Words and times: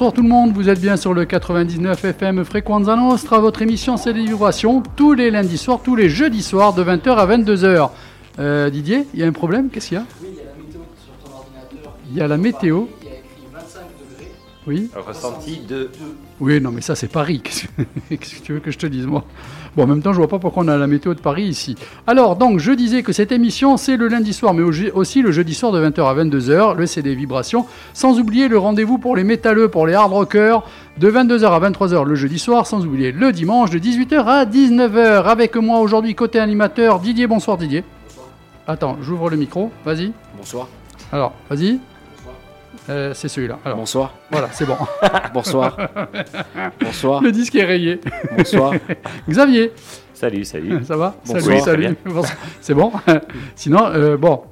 Bonsoir 0.00 0.14
tout 0.14 0.22
le 0.22 0.30
monde, 0.30 0.52
vous 0.54 0.70
êtes 0.70 0.80
bien 0.80 0.96
sur 0.96 1.12
le 1.12 1.26
99 1.26 2.06
FM 2.06 2.42
Frequenza 2.46 2.96
Nostra. 2.96 3.38
Votre 3.38 3.60
émission 3.60 3.98
c'est 3.98 4.14
des 4.14 4.24
vibrations 4.24 4.82
tous 4.96 5.12
les 5.12 5.30
lundis 5.30 5.58
soirs, 5.58 5.82
tous 5.84 5.94
les 5.94 6.08
jeudis 6.08 6.42
soirs 6.42 6.72
de 6.72 6.82
20h 6.82 7.16
à 7.16 7.26
22h. 7.26 7.90
Euh, 8.38 8.70
Didier, 8.70 9.06
il 9.12 9.20
y 9.20 9.22
a 9.22 9.26
un 9.26 9.32
problème 9.32 9.68
Qu'est-ce 9.68 9.88
qu'il 9.88 9.98
y 9.98 10.00
a? 10.00 10.06
Oui, 10.22 10.28
il 10.32 10.38
y 10.38 10.40
a 10.40 10.44
la 10.46 10.56
météo 10.56 10.80
sur 11.04 11.12
ton 11.22 11.36
ordinateur. 11.36 11.96
Il 12.10 12.16
y 12.16 12.20
a 12.22 12.28
la 12.28 12.36
météo. 12.38 12.86
Il 13.02 13.08
y 13.08 13.10
a 13.10 13.14
écrit 13.16 13.26
25 13.52 13.80
degrés. 14.10 14.32
Oui. 14.66 14.90
Ressenti 14.96 15.60
de. 15.68 15.90
Oui, 16.40 16.62
non, 16.62 16.70
mais 16.70 16.80
ça 16.80 16.94
c'est 16.94 17.08
Paris. 17.08 17.42
Qu'est-ce 17.42 17.66
que 17.66 17.82
qu'est-ce 18.14 18.36
que 18.36 18.42
tu 18.42 18.52
veux 18.54 18.60
que 18.60 18.70
je 18.70 18.78
te 18.78 18.86
dise 18.86 19.04
moi? 19.04 19.26
Bon, 19.76 19.84
en 19.84 19.86
même 19.86 20.02
temps, 20.02 20.12
je 20.12 20.18
vois 20.18 20.26
pas 20.28 20.38
pourquoi 20.40 20.64
on 20.64 20.68
a 20.68 20.76
la 20.76 20.86
météo 20.88 21.14
de 21.14 21.20
Paris 21.20 21.44
ici. 21.44 21.76
Alors, 22.08 22.34
donc, 22.36 22.58
je 22.58 22.72
disais 22.72 23.02
que 23.04 23.12
cette 23.12 23.30
émission, 23.30 23.76
c'est 23.76 23.96
le 23.96 24.08
lundi 24.08 24.32
soir, 24.32 24.52
mais 24.52 24.62
au- 24.62 24.98
aussi 24.98 25.22
le 25.22 25.30
jeudi 25.30 25.54
soir 25.54 25.70
de 25.70 25.78
20h 25.80 26.08
à 26.08 26.14
22h, 26.14 26.74
le 26.76 26.86
CD 26.86 27.14
Vibrations. 27.14 27.66
Sans 27.94 28.18
oublier 28.18 28.48
le 28.48 28.58
rendez-vous 28.58 28.98
pour 28.98 29.14
les 29.14 29.22
métalleux, 29.22 29.68
pour 29.68 29.86
les 29.86 29.94
hard 29.94 30.12
rockers, 30.12 30.64
de 30.98 31.08
22h 31.08 31.52
à 31.52 31.60
23h 31.60 32.04
le 32.04 32.14
jeudi 32.16 32.38
soir, 32.40 32.66
sans 32.66 32.84
oublier 32.84 33.12
le 33.12 33.30
dimanche 33.32 33.70
de 33.70 33.78
18h 33.78 34.24
à 34.26 34.44
19h. 34.44 35.24
Avec 35.26 35.54
moi 35.56 35.78
aujourd'hui, 35.78 36.14
côté 36.16 36.40
animateur, 36.40 36.98
Didier. 36.98 37.26
Bonsoir 37.28 37.56
Didier. 37.56 37.84
Attends, 38.66 38.96
j'ouvre 39.02 39.30
le 39.30 39.36
micro, 39.36 39.70
vas-y. 39.84 40.12
Bonsoir. 40.36 40.66
Alors, 41.12 41.32
vas-y. 41.48 41.78
Euh, 42.88 43.12
c'est 43.14 43.28
celui-là. 43.28 43.58
Alors, 43.64 43.78
Bonsoir. 43.78 44.14
voilà, 44.30 44.48
c'est 44.52 44.66
bon. 44.66 44.76
Bonsoir. 45.34 45.76
Bonsoir. 46.80 47.22
le 47.22 47.32
disque 47.32 47.54
est 47.54 47.64
rayé. 47.64 48.00
Bonsoir. 48.36 48.74
Xavier. 49.28 49.72
Salut, 50.14 50.44
salut. 50.44 50.84
Ça 50.84 50.96
va 50.96 51.14
Bonsoir. 51.26 51.40
Salut, 51.42 51.56
Oui, 51.56 51.60
salut. 51.62 51.96
Bonsoir. 52.04 52.36
C'est 52.60 52.74
bon 52.74 52.92
Sinon, 53.54 53.86
euh, 53.86 54.16
bon. 54.16 54.42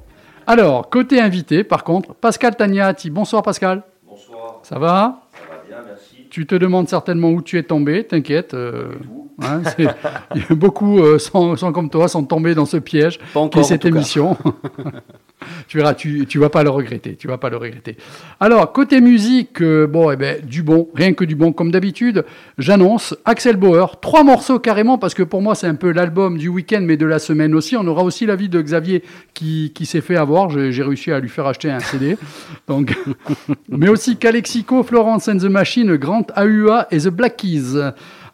Alors, 0.47 0.89
côté 0.89 1.19
invité, 1.21 1.63
par 1.63 1.83
contre, 1.83 2.13
Pascal 2.15 2.55
Tagnati. 2.55 3.09
Bonsoir 3.09 3.43
Pascal. 3.43 3.83
Bonsoir, 4.07 4.59
Ça 4.63 4.79
va 4.79 5.21
ça 5.33 5.39
va 5.49 5.61
bien, 5.67 5.77
merci. 5.85 6.27
Tu 6.29 6.45
te 6.47 6.55
demandes 6.55 6.87
certainement 6.89 7.29
où 7.29 7.41
tu 7.41 7.57
es 7.57 7.63
tombé, 7.63 8.03
t'inquiète. 8.05 8.53
euh, 8.53 8.93
hein, 9.43 9.61
beaucoup 10.51 10.99
euh, 10.99 11.19
sont, 11.19 11.55
sont 11.55 11.71
comme 11.71 11.89
toi, 11.89 12.07
sont 12.07 12.23
tombés 12.23 12.55
dans 12.55 12.65
ce 12.65 12.77
piège 12.77 13.17
qui 13.19 13.23
est 13.23 13.37
encore. 13.37 13.61
en 13.61 13.63
cette 13.63 13.81
tout 13.81 13.87
cas. 13.89 13.93
Tu 15.67 15.77
verras, 15.77 15.93
tu, 15.93 16.25
tu 16.25 16.39
vas 16.39 16.49
pas 16.49 16.63
le 16.63 16.69
regretter, 16.69 17.15
tu 17.15 17.27
vas 17.27 17.37
pas 17.37 17.49
le 17.49 17.57
regretter. 17.57 17.97
Alors, 18.39 18.71
côté 18.71 19.01
musique, 19.01 19.61
euh, 19.61 19.87
bon, 19.87 20.11
eh 20.11 20.15
ben, 20.15 20.43
du 20.43 20.63
bon, 20.63 20.89
rien 20.95 21.13
que 21.13 21.23
du 21.23 21.35
bon, 21.35 21.53
comme 21.53 21.71
d'habitude, 21.71 22.25
j'annonce 22.57 23.15
Axel 23.25 23.55
Bauer, 23.55 23.99
trois 24.01 24.23
morceaux 24.23 24.59
carrément, 24.59 24.97
parce 24.97 25.13
que 25.13 25.23
pour 25.23 25.41
moi, 25.41 25.55
c'est 25.55 25.67
un 25.67 25.75
peu 25.75 25.91
l'album 25.91 26.37
du 26.37 26.47
week-end, 26.47 26.81
mais 26.81 26.97
de 26.97 27.05
la 27.05 27.19
semaine 27.19 27.55
aussi. 27.55 27.77
On 27.77 27.85
aura 27.87 28.03
aussi 28.03 28.25
l'avis 28.25 28.49
de 28.49 28.61
Xavier 28.61 29.03
qui, 29.33 29.71
qui 29.73 29.85
s'est 29.85 30.01
fait 30.01 30.15
avoir, 30.15 30.49
j'ai 30.49 30.71
j'ai 30.71 30.83
réussi 30.83 31.11
à 31.11 31.19
lui 31.19 31.29
faire 31.29 31.45
acheter 31.45 31.69
un 31.69 31.79
CD. 31.79 32.17
Donc, 32.67 32.97
mais 33.69 33.89
aussi 33.89 34.17
Calexico, 34.17 34.83
Florence 34.83 35.27
and 35.27 35.37
the 35.37 35.45
Machine, 35.45 35.95
Grant 35.95 36.27
AUA 36.35 36.87
et 36.91 36.99
The 36.99 37.09
Black 37.09 37.37
Keys. 37.37 37.75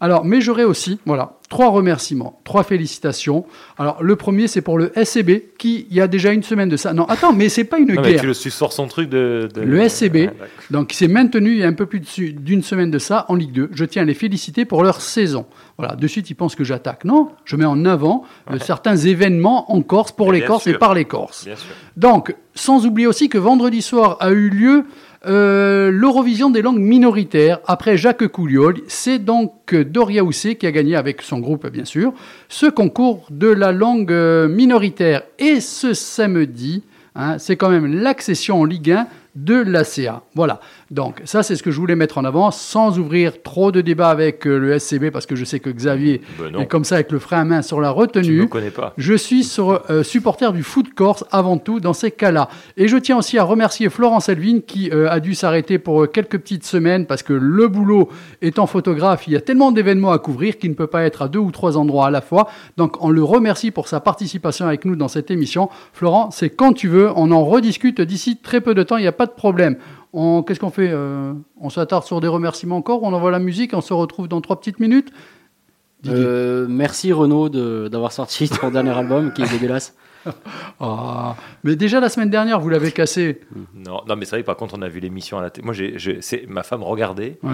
Alors, 0.05 0.23
mais 0.23 0.39
j'aurai 0.39 0.63
aussi, 0.65 0.99
voilà, 1.07 1.39
trois 1.49 1.69
remerciements, 1.69 2.39
trois 2.43 2.61
félicitations. 2.63 3.43
Alors, 3.79 4.03
le 4.03 4.15
premier, 4.15 4.47
c'est 4.47 4.61
pour 4.61 4.77
le 4.77 4.91
SCB, 4.95 5.55
qui, 5.57 5.87
il 5.89 5.95
y 5.95 5.99
a 5.99 6.07
déjà 6.07 6.31
une 6.31 6.43
semaine 6.43 6.69
de 6.69 6.77
ça. 6.77 6.93
Non, 6.93 7.05
attends, 7.05 7.33
mais 7.33 7.49
c'est 7.49 7.63
pas 7.63 7.79
une 7.79 7.87
Non, 7.91 8.03
mais 8.03 8.11
guerre. 8.11 8.21
tu, 8.21 8.27
le, 8.27 8.33
sors 8.35 8.71
son 8.71 8.85
truc 8.87 9.09
de. 9.09 9.49
de- 9.51 9.61
Le 9.61 9.89
SCB. 9.89 10.15
Ouais. 10.15 10.31
Donc, 10.69 10.93
il 10.93 10.95
s'est 10.95 11.07
maintenu 11.07 11.53
il 11.53 11.57
y 11.57 11.63
a 11.63 11.67
un 11.67 11.73
peu 11.73 11.87
plus 11.87 12.01
d'une 12.19 12.61
semaine 12.61 12.91
de 12.91 12.99
ça 12.99 13.25
en 13.29 13.33
Ligue 13.35 13.51
2. 13.51 13.69
Je 13.73 13.83
tiens 13.83 14.03
à 14.03 14.05
les 14.05 14.13
féliciter 14.13 14.63
pour 14.63 14.83
leur 14.83 15.01
saison. 15.01 15.47
Voilà, 15.79 15.95
de 15.95 16.05
suite, 16.07 16.29
ils 16.29 16.35
pensent 16.35 16.53
que 16.55 16.63
j'attaque. 16.63 17.03
Non, 17.03 17.31
je 17.43 17.55
mets 17.55 17.65
en 17.65 17.83
avant 17.85 18.25
euh, 18.51 18.59
certains 18.59 18.95
événements 18.97 19.71
en 19.73 19.81
Corse, 19.81 20.11
pour 20.11 20.31
Mais 20.31 20.41
les 20.41 20.45
Corses 20.45 20.67
et 20.67 20.75
par 20.75 20.93
les 20.93 21.05
Corses. 21.05 21.45
Bien 21.45 21.55
sûr. 21.55 21.71
Donc, 21.97 22.35
sans 22.53 22.85
oublier 22.85 23.07
aussi 23.07 23.27
que 23.27 23.39
vendredi 23.39 23.81
soir 23.81 24.17
a 24.19 24.29
eu 24.29 24.49
lieu 24.49 24.85
euh, 25.27 25.89
l'Eurovision 25.91 26.49
des 26.49 26.61
langues 26.61 26.79
minoritaires. 26.79 27.59
Après 27.65 27.97
Jacques 27.97 28.27
Couliol, 28.27 28.75
c'est 28.87 29.17
donc 29.17 29.73
euh, 29.73 29.83
Doria 29.83 30.23
Houssé 30.23 30.55
qui 30.55 30.67
a 30.67 30.71
gagné 30.71 30.95
avec 30.95 31.21
son 31.21 31.39
groupe, 31.39 31.67
bien 31.67 31.85
sûr, 31.85 32.13
ce 32.47 32.67
concours 32.67 33.25
de 33.31 33.47
la 33.47 33.71
langue 33.71 34.11
euh, 34.11 34.47
minoritaire. 34.47 35.23
Et 35.39 35.61
ce 35.61 35.93
samedi, 35.93 36.83
hein, 37.15 37.37
c'est 37.39 37.55
quand 37.55 37.69
même 37.69 37.91
l'accession 37.91 38.61
en 38.61 38.65
Ligue 38.65 38.91
1 38.91 39.07
de 39.35 39.55
l'ACA. 39.55 40.21
Voilà. 40.35 40.59
Donc, 40.91 41.21
ça, 41.25 41.41
c'est 41.41 41.55
ce 41.55 41.63
que 41.63 41.71
je 41.71 41.79
voulais 41.79 41.95
mettre 41.95 42.19
en 42.19 42.25
avant, 42.25 42.51
sans 42.51 42.99
ouvrir 42.99 43.41
trop 43.41 43.71
de 43.71 43.81
débats 43.81 44.09
avec 44.09 44.45
euh, 44.45 44.59
le 44.59 44.77
SCB, 44.77 45.09
parce 45.09 45.25
que 45.25 45.35
je 45.35 45.43
sais 45.43 45.59
que 45.59 45.71
Xavier 45.71 46.21
Ben 46.39 46.55
est 46.59 46.67
comme 46.67 46.83
ça 46.83 46.95
avec 46.95 47.11
le 47.11 47.17
frein 47.17 47.41
à 47.41 47.43
main 47.43 47.61
sur 47.63 47.81
la 47.81 47.89
Tu 47.91 47.95
retenue. 47.95 48.41
me 48.41 48.45
connais 48.45 48.69
pas. 48.69 48.93
Je 48.97 49.15
suis 49.15 49.43
sur, 49.43 49.81
euh, 49.89 50.03
supporter 50.03 50.53
du 50.53 50.61
foot 50.61 50.93
corse 50.93 51.25
avant 51.31 51.57
tout 51.57 51.79
dans 51.79 51.93
ces 51.93 52.11
cas-là. 52.11 52.49
Et 52.77 52.87
je 52.87 52.97
tiens 52.97 53.17
aussi 53.17 53.39
à 53.39 53.43
remercier 53.43 53.89
Florence 53.89 54.29
Elvin 54.29 54.59
qui 54.65 54.91
euh, 54.91 55.09
a 55.09 55.19
dû 55.19 55.33
s'arrêter 55.33 55.79
pour 55.79 56.09
quelques 56.11 56.37
petites 56.37 56.65
semaines 56.65 57.07
parce 57.07 57.23
que 57.23 57.33
le 57.33 57.67
boulot 57.67 58.09
étant 58.43 58.67
photographe, 58.67 59.27
il 59.27 59.33
y 59.33 59.35
a 59.35 59.41
tellement 59.41 59.71
d'événements 59.71 60.11
à 60.11 60.19
couvrir 60.19 60.59
qu'il 60.59 60.69
ne 60.69 60.75
peut 60.75 60.87
pas 60.87 61.03
être 61.03 61.23
à 61.23 61.27
deux 61.27 61.39
ou 61.39 61.51
trois 61.51 61.77
endroits 61.77 62.07
à 62.07 62.11
la 62.11 62.21
fois. 62.21 62.47
Donc 62.77 63.03
on 63.03 63.09
le 63.09 63.23
remercie 63.23 63.71
pour 63.71 63.87
sa 63.87 63.99
participation 63.99 64.67
avec 64.67 64.85
nous 64.85 64.95
dans 64.95 65.07
cette 65.07 65.31
émission. 65.31 65.69
Florent, 65.93 66.29
c'est 66.29 66.51
quand 66.51 66.73
tu 66.73 66.87
veux, 66.87 67.09
on 67.15 67.31
en 67.31 67.43
rediscute 67.43 68.01
d'ici 68.01 68.37
très 68.37 68.61
peu 68.61 68.75
de 68.75 68.83
temps, 68.83 68.97
il 68.97 69.01
n'y 69.01 69.07
a 69.07 69.11
pas 69.11 69.25
de 69.25 69.31
problème. 69.31 69.77
On- 70.17 70.43
Qu'est-ce 70.43 70.59
qu'on 70.59 70.69
fait 70.71 70.89
euh, 70.91 71.33
On 71.59 71.69
s'attarde 71.69 72.05
sur 72.05 72.21
des 72.21 72.27
remerciements 72.27 72.77
encore, 72.77 73.03
on 73.03 73.11
envoie 73.13 73.31
la 73.31 73.39
musique, 73.39 73.73
on 73.73 73.81
se 73.81 73.93
retrouve 73.93 74.27
dans 74.27 74.39
trois 74.41 74.57
petites 74.59 74.79
minutes? 74.79 75.11
Euh, 76.07 76.67
merci 76.69 77.11
Renaud 77.11 77.49
de- 77.49 77.87
d'avoir 77.91 78.11
sorti 78.11 78.47
ton 78.47 78.69
dernier 78.71 78.91
album 78.91 79.33
qui 79.33 79.41
est 79.43 79.49
dégueulasse. 79.49 79.95
Ah, 80.79 81.35
mais 81.63 81.75
déjà 81.75 81.99
la 81.99 82.09
semaine 82.09 82.31
dernière, 82.31 82.59
vous 82.59 82.69
l'avez 82.69 82.91
cassé. 82.91 83.41
Non, 83.75 84.01
non, 84.07 84.15
mais 84.15 84.25
c'est 84.25 84.37
vrai, 84.37 84.43
par 84.43 84.55
contre, 84.57 84.75
on 84.75 84.81
a 84.81 84.87
vu 84.87 84.99
l'émission 84.99 85.37
à 85.37 85.41
la 85.43 85.51
télé. 85.51 85.63
Moi, 85.63 85.73
j'ai, 85.75 85.99
j'ai- 85.99 86.17
c'est, 86.21 86.45
ma 86.49 86.63
femme 86.63 86.81
regardait. 86.81 87.37
Ouais, 87.43 87.51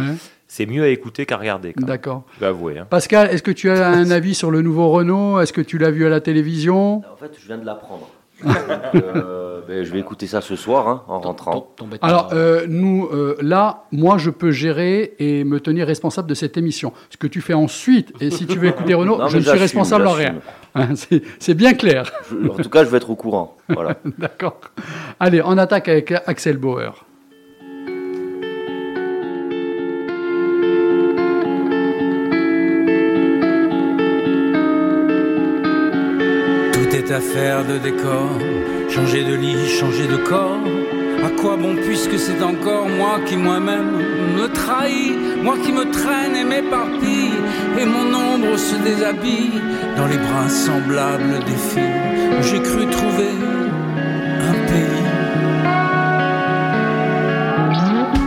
C'est 0.47 0.65
mieux 0.65 0.83
à 0.83 0.87
écouter 0.87 1.25
qu'à 1.25 1.35
regarder. 1.35 1.73
quand 1.73 1.81
même. 1.81 1.89
d'accord. 1.89 2.23
Je 2.35 2.39
vais 2.39 2.45
avouer. 2.45 2.79
hein. 2.79 2.87
Pascal, 2.89 3.27
est-ce 3.29 3.43
que 3.43 3.51
tu 3.51 3.69
as 3.69 3.89
un 3.89 4.09
avis 4.09 4.33
sur 4.35 4.51
le 4.51 4.61
nouveau 4.61 4.89
Renault? 4.89 5.41
Est-ce 5.41 5.51
que 5.51 5.59
tu 5.59 5.77
l'as 5.79 5.91
vu 5.91 6.05
à 6.05 6.09
la 6.09 6.21
télévision? 6.21 6.99
En 7.11 7.17
fait, 7.19 7.33
je 7.37 7.45
viens 7.45 7.57
de 7.57 7.65
l'apprendre. 7.65 8.09
Euh, 8.95 9.61
ben, 9.67 9.83
je 9.83 9.91
vais 9.91 9.99
écouter 9.99 10.27
ça 10.27 10.41
ce 10.41 10.55
soir 10.55 10.87
hein, 10.87 11.03
en 11.07 11.19
rentrant. 11.19 11.67
Alors 12.01 12.29
euh, 12.33 12.65
nous, 12.67 13.07
euh, 13.13 13.37
là, 13.41 13.83
moi, 13.91 14.17
je 14.17 14.29
peux 14.29 14.51
gérer 14.51 15.13
et 15.19 15.43
me 15.43 15.59
tenir 15.59 15.87
responsable 15.87 16.27
de 16.27 16.33
cette 16.33 16.57
émission. 16.57 16.93
Ce 17.09 17.17
que 17.17 17.27
tu 17.27 17.41
fais 17.41 17.53
ensuite, 17.53 18.11
et 18.19 18.29
si 18.31 18.45
tu 18.47 18.57
veux 18.59 18.67
écouter 18.69 18.93
Renault, 18.93 19.17
Non, 19.19 19.27
je 19.27 19.37
ne 19.37 19.41
suis 19.43 19.51
responsable 19.59 20.07
en 20.07 20.11
rien. 20.13 20.35
Hein, 20.75 20.95
c'est- 20.95 21.21
C'est 21.39 21.53
bien 21.53 21.73
clair. 21.73 22.11
Je- 22.29 22.47
en 22.49 22.53
tout 22.55 22.69
cas, 22.69 22.83
je 22.83 22.89
vais 22.89 22.97
être 22.97 23.09
au 23.09 23.15
courant. 23.15 23.57
Voilà. 23.69 23.95
D'accord. 24.17 24.59
Allez, 25.19 25.41
on 25.43 25.57
attaque 25.57 25.87
avec 25.87 26.11
Axel 26.25 26.57
Bauer. 26.57 27.05
Affaire 37.11 37.65
de 37.65 37.77
décor, 37.77 38.29
changer 38.89 39.23
de 39.23 39.35
lit, 39.35 39.67
changer 39.67 40.07
de 40.07 40.17
corps. 40.17 40.59
À 41.23 41.29
quoi 41.39 41.55
bon 41.55 41.75
puisque 41.75 42.17
c'est 42.17 42.41
encore 42.41 42.87
moi 42.87 43.19
qui 43.27 43.37
moi-même 43.37 43.91
me 44.37 44.47
trahis, 44.47 45.13
moi 45.43 45.55
qui 45.63 45.71
me 45.71 45.85
traîne 45.91 46.35
et 46.35 46.43
m'éparpille, 46.43 47.39
et 47.79 47.85
mon 47.85 48.07
ombre 48.13 48.57
se 48.57 48.75
déshabille 48.75 49.61
dans 49.97 50.07
les 50.07 50.17
bras 50.17 50.49
semblables 50.49 51.39
des 51.45 51.59
filles 51.71 52.11
j'ai 52.41 52.61
cru 52.61 52.85
trouver 52.87 53.33
un 54.49 54.53
pays. 54.69 55.05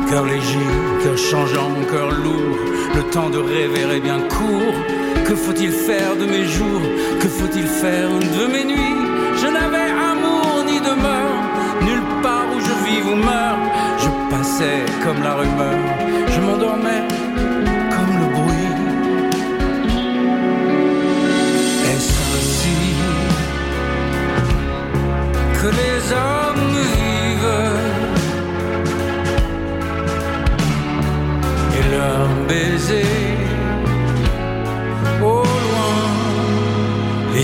Cœur 0.09 0.25
léger, 0.27 0.69
cœur 1.03 1.19
changeant, 1.19 1.73
cœur 1.91 2.11
lourd, 2.11 2.59
le 2.95 3.03
temps 3.11 3.31
de 3.31 3.39
rêver 3.39 3.97
est 3.97 4.01
bien 4.01 4.21
court. 4.29 5.04
Que 5.27 5.35
faut-il 5.35 5.71
faire 5.71 6.17
de 6.21 6.27
mes 6.27 6.45
jours? 6.45 6.83
Que 7.21 7.29
faut-il 7.29 7.67
faire 7.67 8.11
de 8.11 8.47
mes 8.53 8.65
nuits? 8.65 8.97
Je 9.41 9.47
n'avais 9.47 9.91
amour 10.13 10.65
ni 10.67 10.79
demeure, 10.79 11.41
nulle 11.83 12.07
part 12.23 12.47
où 12.55 12.61
je 12.61 12.75
vis 12.85 13.03
ou 13.11 13.17
meurs. 13.17 13.63
Je 13.99 14.11
passais 14.31 14.85
comme 15.03 15.23
la 15.23 15.35
rumeur, 15.35 15.79
je 16.29 16.41
m'endormais 16.41 17.03
comme 17.95 18.15
le 18.21 18.29
bruit. 18.37 18.75
Est-ce 21.93 22.17
ainsi 22.37 22.81
que 25.59 25.69
les 25.81 26.01
hommes 26.23 26.69
vivent? 26.97 27.65
Et 31.79 31.85
leurs 31.97 32.35
baisers 32.49 33.24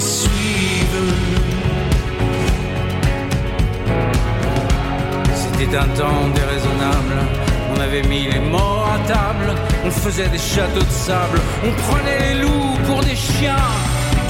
suivent. 0.00 1.14
C'était 5.34 5.76
un 5.76 5.88
temps 5.88 6.28
déraisonnable, 6.34 7.16
on 7.76 7.80
avait 7.80 8.02
mis 8.02 8.26
les 8.26 8.40
morts 8.40 8.88
à 8.94 8.98
table, 9.06 9.54
on 9.84 9.90
faisait 9.90 10.28
des 10.28 10.38
châteaux 10.38 10.80
de 10.80 10.90
sable, 10.90 11.38
on 11.64 11.72
prenait 11.82 12.34
les 12.34 12.40
loups 12.40 12.78
pour 12.86 13.00
des 13.02 13.14
chiens, 13.14 13.56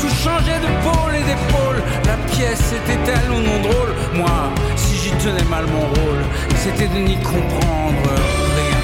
tout 0.01 0.09
changeait 0.09 0.59
de 0.59 0.71
pôle 0.85 1.15
et 1.15 1.23
d'épaule, 1.23 1.83
la 2.05 2.17
pièce 2.33 2.73
était-elle 2.73 3.31
ou 3.31 3.41
non 3.41 3.61
drôle. 3.63 3.95
Moi, 4.15 4.51
si 4.77 4.97
j'y 4.97 5.13
tenais 5.13 5.49
mal 5.49 5.67
mon 5.67 5.87
rôle, 6.01 6.25
c'était 6.57 6.89
de 6.89 6.99
n'y 6.99 7.17
comprendre 7.19 8.11
rien. 8.59 8.81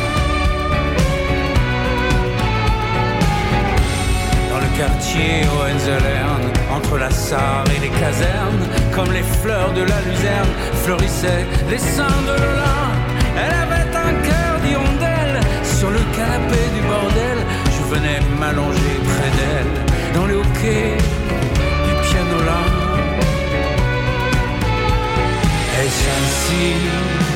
Dans 4.50 4.60
le 4.60 4.70
quartier 4.78 5.44
Hohenzollern 5.52 6.55
entre 6.76 6.98
la 6.98 7.10
Sarre 7.10 7.64
et 7.74 7.80
les 7.80 7.88
casernes, 7.88 8.64
comme 8.94 9.10
les 9.12 9.22
fleurs 9.40 9.72
de 9.72 9.82
la 9.82 10.00
luzerne, 10.02 10.52
fleurissaient 10.84 11.46
les 11.70 11.78
seins 11.78 12.22
de 12.28 12.34
Lola. 12.42 12.76
Elle 13.42 13.56
avait 13.64 13.90
un 14.08 14.12
cœur 14.28 14.52
d'hirondelle 14.62 15.40
sur 15.78 15.90
le 15.90 16.00
canapé 16.16 16.60
du 16.74 16.82
bordel. 16.90 17.38
Je 17.76 17.82
venais 17.94 18.20
m'allonger 18.38 18.94
près 19.10 19.30
d'elle, 19.38 19.74
dans 20.14 20.26
le 20.26 20.36
hockey 20.36 20.96
du 21.86 21.92
pianola. 22.06 22.60
Est-ce 25.80 27.35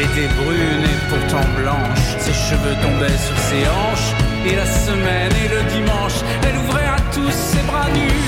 Elle 0.00 0.06
était 0.06 0.34
brune 0.34 0.82
et 0.82 0.98
pourtant 1.10 1.46
blanche, 1.60 2.16
ses 2.18 2.32
cheveux 2.32 2.74
tombaient 2.80 3.18
sur 3.18 3.36
ses 3.36 3.68
hanches, 3.68 4.14
et 4.46 4.56
la 4.56 4.64
semaine 4.64 5.30
et 5.44 5.48
le 5.48 5.62
dimanche, 5.74 6.24
elle 6.42 6.56
ouvrait 6.56 6.86
à 6.86 6.96
tous 7.12 7.30
ses 7.30 7.60
bras 7.66 7.90
nus. 7.90 8.24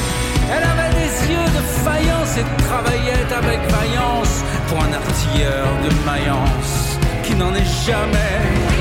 Elle 0.53 0.65
avait 0.65 0.93
des 1.01 1.33
yeux 1.33 1.49
de 1.57 1.63
faïence 1.83 2.37
et 2.37 2.63
travaillait 2.65 3.33
avec 3.33 3.59
vaillance 3.71 4.45
pour 4.69 4.85
un 4.85 4.93
artilleur 4.93 5.67
de 5.85 5.91
Mayence 6.05 6.99
qui 7.25 7.35
n'en 7.37 7.55
est 7.55 7.71
jamais 7.87 8.72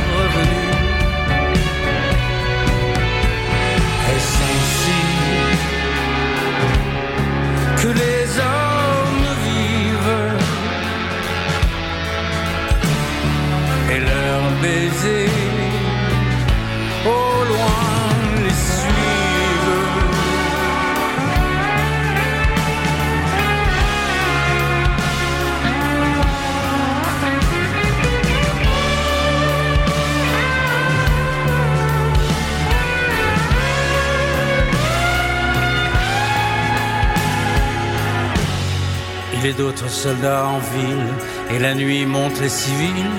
Est 39.43 39.57
d'autres 39.57 39.89
soldats 39.89 40.45
en 40.45 40.59
ville, 40.59 41.07
et 41.49 41.57
la 41.57 41.73
nuit 41.73 42.05
monte 42.05 42.39
les 42.39 42.49
civils. 42.49 43.09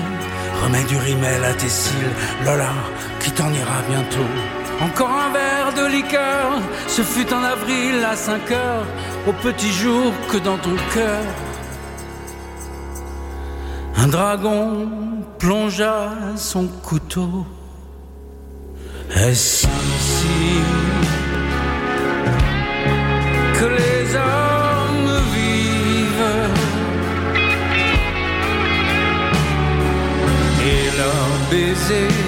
Remets 0.63 0.85
du 0.85 0.95
rimel 0.95 1.43
à 1.43 1.53
tes 1.53 1.67
cils, 1.67 1.95
Lola, 2.45 2.71
qui 3.19 3.29
t'en 3.31 3.51
ira 3.51 3.81
bientôt. 3.89 4.31
Encore 4.79 5.09
un 5.09 5.33
verre 5.33 5.73
de 5.75 5.91
liqueur, 5.91 6.61
ce 6.87 7.01
fut 7.01 7.31
en 7.33 7.43
avril 7.43 8.05
à 8.09 8.15
5 8.15 8.51
heures, 8.51 8.85
au 9.27 9.33
petit 9.33 9.73
jour 9.73 10.13
que 10.31 10.37
dans 10.37 10.57
ton 10.57 10.75
cœur. 10.93 11.23
Un 13.97 14.07
dragon 14.07 14.87
plongea 15.39 16.09
son 16.37 16.67
couteau. 16.67 17.45
Est-ce 19.13 19.62
leurs 31.89 32.22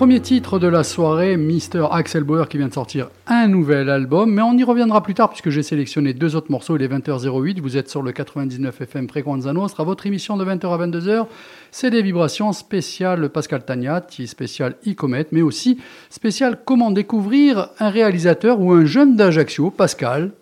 premier 0.00 0.20
titre 0.20 0.58
de 0.58 0.66
la 0.66 0.82
soirée, 0.82 1.36
Mr. 1.36 1.88
Axel 1.90 2.24
Bauer 2.24 2.48
qui 2.48 2.56
vient 2.56 2.68
de 2.68 2.72
sortir 2.72 3.10
un 3.26 3.48
nouvel 3.48 3.90
album, 3.90 4.32
mais 4.32 4.40
on 4.40 4.56
y 4.56 4.64
reviendra 4.64 5.02
plus 5.02 5.12
tard 5.12 5.28
puisque 5.28 5.50
j'ai 5.50 5.62
sélectionné 5.62 6.14
deux 6.14 6.36
autres 6.36 6.50
morceaux, 6.50 6.74
il 6.78 6.82
est 6.82 6.88
20h08, 6.88 7.60
vous 7.60 7.76
êtes 7.76 7.90
sur 7.90 8.00
le 8.00 8.10
99 8.10 8.80
FM 8.80 9.10
Frequenza 9.10 9.52
Nostra, 9.52 9.84
votre 9.84 10.06
émission 10.06 10.38
de 10.38 10.44
20h 10.46 10.72
à 10.72 10.86
22h, 10.86 11.26
c'est 11.70 11.90
des 11.90 12.00
vibrations 12.00 12.54
spéciales 12.54 13.28
Pascal 13.28 13.62
Tagnati, 13.62 14.26
spécial 14.26 14.76
Icomet, 14.86 15.26
mais 15.32 15.42
aussi 15.42 15.78
spécial 16.08 16.60
comment 16.64 16.90
découvrir 16.90 17.68
un 17.78 17.90
réalisateur 17.90 18.58
ou 18.58 18.72
un 18.72 18.86
jeune 18.86 19.16
d'Ajaccio, 19.16 19.70
Pascal. 19.70 20.32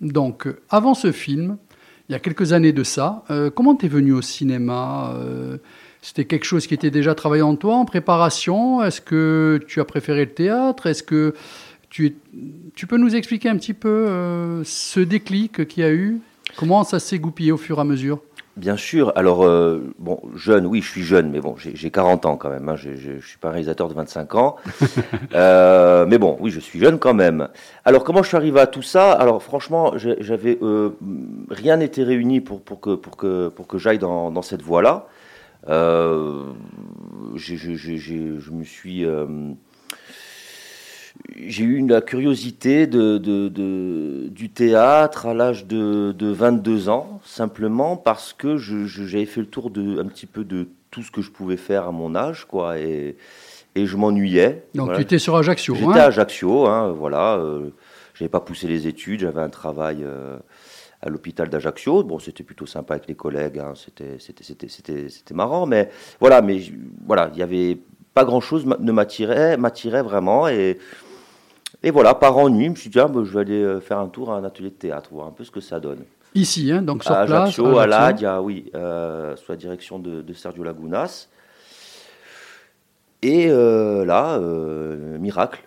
Donc, 0.00 0.46
euh, 0.46 0.60
avant 0.70 0.94
ce 0.94 1.10
film, 1.10 1.56
il 2.08 2.12
y 2.12 2.14
a 2.14 2.20
quelques 2.20 2.52
années 2.52 2.72
de 2.72 2.84
ça, 2.84 3.24
euh, 3.32 3.50
comment 3.50 3.74
t'es 3.74 3.88
venu 3.88 4.12
au 4.12 4.22
cinéma 4.22 5.12
euh, 5.16 5.58
c'était 6.08 6.24
quelque 6.24 6.44
chose 6.44 6.66
qui 6.66 6.72
était 6.72 6.90
déjà 6.90 7.14
travaillé 7.14 7.42
en 7.42 7.54
toi, 7.54 7.74
en 7.74 7.84
préparation? 7.84 8.82
Est-ce 8.82 9.02
que 9.02 9.60
tu 9.68 9.78
as 9.78 9.84
préféré 9.84 10.24
le 10.24 10.30
théâtre? 10.30 10.86
Est-ce 10.86 11.02
que 11.02 11.34
tu, 11.90 12.16
peux 12.88 12.96
nous 12.96 13.14
expliquer 13.14 13.50
un 13.50 13.58
petit 13.58 13.74
peu 13.74 14.06
euh, 14.08 14.64
ce 14.64 15.00
déclic 15.00 15.68
qu'il 15.68 15.82
y 15.82 15.86
a 15.86 15.92
eu? 15.92 16.18
Comment 16.56 16.82
ça 16.82 16.98
s'est 16.98 17.18
goupillé 17.18 17.52
au 17.52 17.58
fur 17.58 17.76
et 17.76 17.82
à 17.82 17.84
mesure? 17.84 18.22
Bien 18.56 18.78
sûr. 18.78 19.12
Alors, 19.16 19.44
euh, 19.44 19.92
bon, 19.98 20.18
jeune, 20.34 20.66
oui, 20.66 20.80
je 20.80 20.88
suis 20.88 21.02
jeune, 21.02 21.30
mais 21.30 21.40
bon, 21.40 21.56
j'ai 21.58 21.76
j'ai 21.76 21.90
40 21.90 22.24
ans 22.24 22.36
quand 22.38 22.48
même. 22.48 22.70
Hein, 22.70 22.76
je 22.76 22.88
ne 22.88 23.20
suis 23.20 23.36
pas 23.36 23.48
un 23.48 23.52
réalisateur 23.52 23.88
de 23.88 23.94
25 23.94 24.34
ans. 24.34 24.56
Euh, 25.34 26.06
mais 26.08 26.16
bon, 26.16 26.38
oui, 26.40 26.50
je 26.50 26.58
suis 26.58 26.78
jeune 26.78 26.98
quand 26.98 27.12
même. 27.12 27.48
Alors, 27.84 28.02
comment 28.02 28.22
je 28.22 28.28
suis 28.28 28.36
arrivé 28.36 28.58
à 28.60 28.66
tout 28.66 28.82
ça? 28.82 29.12
Alors, 29.12 29.42
franchement, 29.42 29.92
j'avais 29.96 30.58
euh, 30.62 30.90
rien 31.50 31.76
n'était 31.76 32.02
réuni 32.02 32.40
pour, 32.40 32.62
pour 32.62 32.80
que, 32.80 32.94
pour 32.94 33.16
que, 33.16 33.48
pour 33.48 33.66
que 33.66 33.76
j'aille 33.76 33.98
dans, 33.98 34.30
dans 34.30 34.42
cette 34.42 34.62
voie-là. 34.62 35.06
Euh, 35.68 36.52
je 37.34 38.50
me 38.52 38.64
suis. 38.64 39.04
euh, 39.04 39.26
j'ai 41.36 41.64
eu 41.64 41.76
une- 41.76 41.90
la 41.90 42.00
curiosité 42.00 42.86
de, 42.86 43.18
de- 43.18 43.48
de- 43.48 44.28
du 44.28 44.50
théâtre 44.50 45.26
à 45.26 45.34
l'âge 45.34 45.66
de, 45.66 46.12
de 46.12 46.28
22 46.28 46.88
ans, 46.88 47.20
simplement 47.24 47.96
parce 47.96 48.32
que 48.32 48.56
j'avais 48.56 49.24
fait 49.26 49.40
le 49.40 49.46
tour 49.46 49.70
de, 49.70 49.98
un 50.00 50.04
petit 50.06 50.26
peu 50.26 50.44
de 50.44 50.68
tout 50.90 51.02
ce 51.02 51.10
que 51.10 51.20
je 51.20 51.30
pouvais 51.30 51.56
faire 51.56 51.88
à 51.88 51.92
mon 51.92 52.14
âge, 52.14 52.44
quoi, 52.46 52.78
et, 52.78 53.16
et 53.74 53.86
je 53.86 53.96
m'ennuyais. 53.96 54.64
Donc 54.74 54.86
Voilà. 54.86 54.98
tu 54.98 55.02
étais 55.02 55.18
sur 55.18 55.36
Ajaccio. 55.36 55.74
J'étais 55.74 55.86
hein? 55.86 55.92
à 55.96 56.04
Ajaccio, 56.04 56.66
hein, 56.66 56.92
voilà. 56.92 57.36
Euh, 57.36 57.70
j'avais 58.14 58.28
pas 58.28 58.40
poussé 58.40 58.66
les 58.68 58.86
études, 58.86 59.20
j'avais 59.20 59.40
un 59.40 59.50
travail 59.50 59.98
euh, 60.02 60.38
à 61.00 61.08
l'hôpital 61.08 61.48
d'Ajaccio. 61.48 62.02
Bon, 62.02 62.18
c'était 62.18 62.44
plutôt 62.44 62.66
sympa 62.66 62.94
avec 62.94 63.08
les 63.08 63.14
collègues, 63.14 63.58
hein, 63.58 63.74
c'était, 63.74 65.34
marrant, 65.34 65.66
mais 65.66 65.90
voilà, 66.20 66.42
mais 66.42 66.60
voilà, 67.06 67.30
il 67.32 67.38
y 67.38 67.42
avait 67.42 67.78
pas 68.14 68.24
grand 68.24 68.40
chose 68.40 68.66
ne 68.66 68.92
m'attirait, 68.92 69.56
m'attirait 69.56 70.02
vraiment, 70.02 70.48
et 70.48 70.78
et 71.84 71.92
voilà, 71.92 72.14
par 72.14 72.36
ennui, 72.36 72.64
je 72.64 72.70
me 72.70 72.74
suis 72.74 72.90
dit, 72.90 72.98
ah, 72.98 73.06
bah, 73.06 73.20
je 73.22 73.32
vais 73.32 73.40
aller 73.40 73.62
euh, 73.62 73.80
faire 73.80 73.98
un 73.98 74.08
tour 74.08 74.32
à 74.32 74.36
un 74.36 74.42
atelier 74.42 74.70
de 74.70 74.74
théâtre, 74.74 75.10
voir 75.12 75.28
un 75.28 75.30
peu 75.30 75.44
ce 75.44 75.52
que 75.52 75.60
ça 75.60 75.78
donne. 75.78 76.02
Ici, 76.34 76.72
hein, 76.72 76.82
donc 76.82 77.04
sur 77.04 77.12
à 77.12 77.24
place. 77.24 77.42
Ajaccio, 77.42 77.78
à 77.78 77.86
l'Adia, 77.86 78.42
oui, 78.42 78.70
euh, 78.74 79.36
sous 79.36 79.52
la 79.52 79.56
direction 79.56 80.00
de, 80.00 80.22
de 80.22 80.32
Sergio 80.32 80.64
Lagunas. 80.64 81.28
Et 83.22 83.48
euh, 83.48 84.04
là, 84.04 84.38
euh, 84.38 85.18
miracle, 85.18 85.60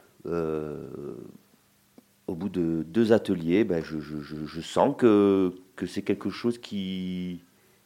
au 2.31 2.35
bout 2.35 2.49
de 2.49 2.83
deux 2.87 3.11
ateliers, 3.13 3.63
ben, 3.63 3.83
je, 3.83 3.99
je- 3.99 4.21
je- 4.21 4.45
je 4.45 4.61
sens 4.61 4.95
que, 4.97 5.53
que 5.75 5.85
c'est 5.85 6.01
quelque 6.01 6.29
chose 6.29 6.57
qui, 6.57 7.41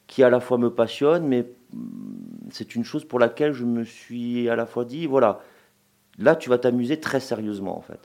qui 0.08 0.24
à 0.24 0.30
la 0.30 0.40
fois 0.40 0.58
me 0.58 0.70
passionne, 0.70 1.28
mais 1.28 1.46
mm, 1.74 1.80
c'est 2.52 2.76
une 2.76 2.84
chose 2.84 3.06
pour 3.06 3.20
laquelle 3.20 3.54
je 3.54 3.66
me 3.66 3.84
suis 3.84 4.48
à 4.50 4.56
la 4.56 4.66
fois 4.66 4.86
dit, 4.86 5.08
voilà, 5.08 5.40
là 6.20 6.36
tu 6.36 6.50
vas 6.50 6.58
t'amuser 6.60 7.00
très 7.00 7.20
sérieusement 7.20 7.78
en 7.78 7.82
fait. 7.82 8.00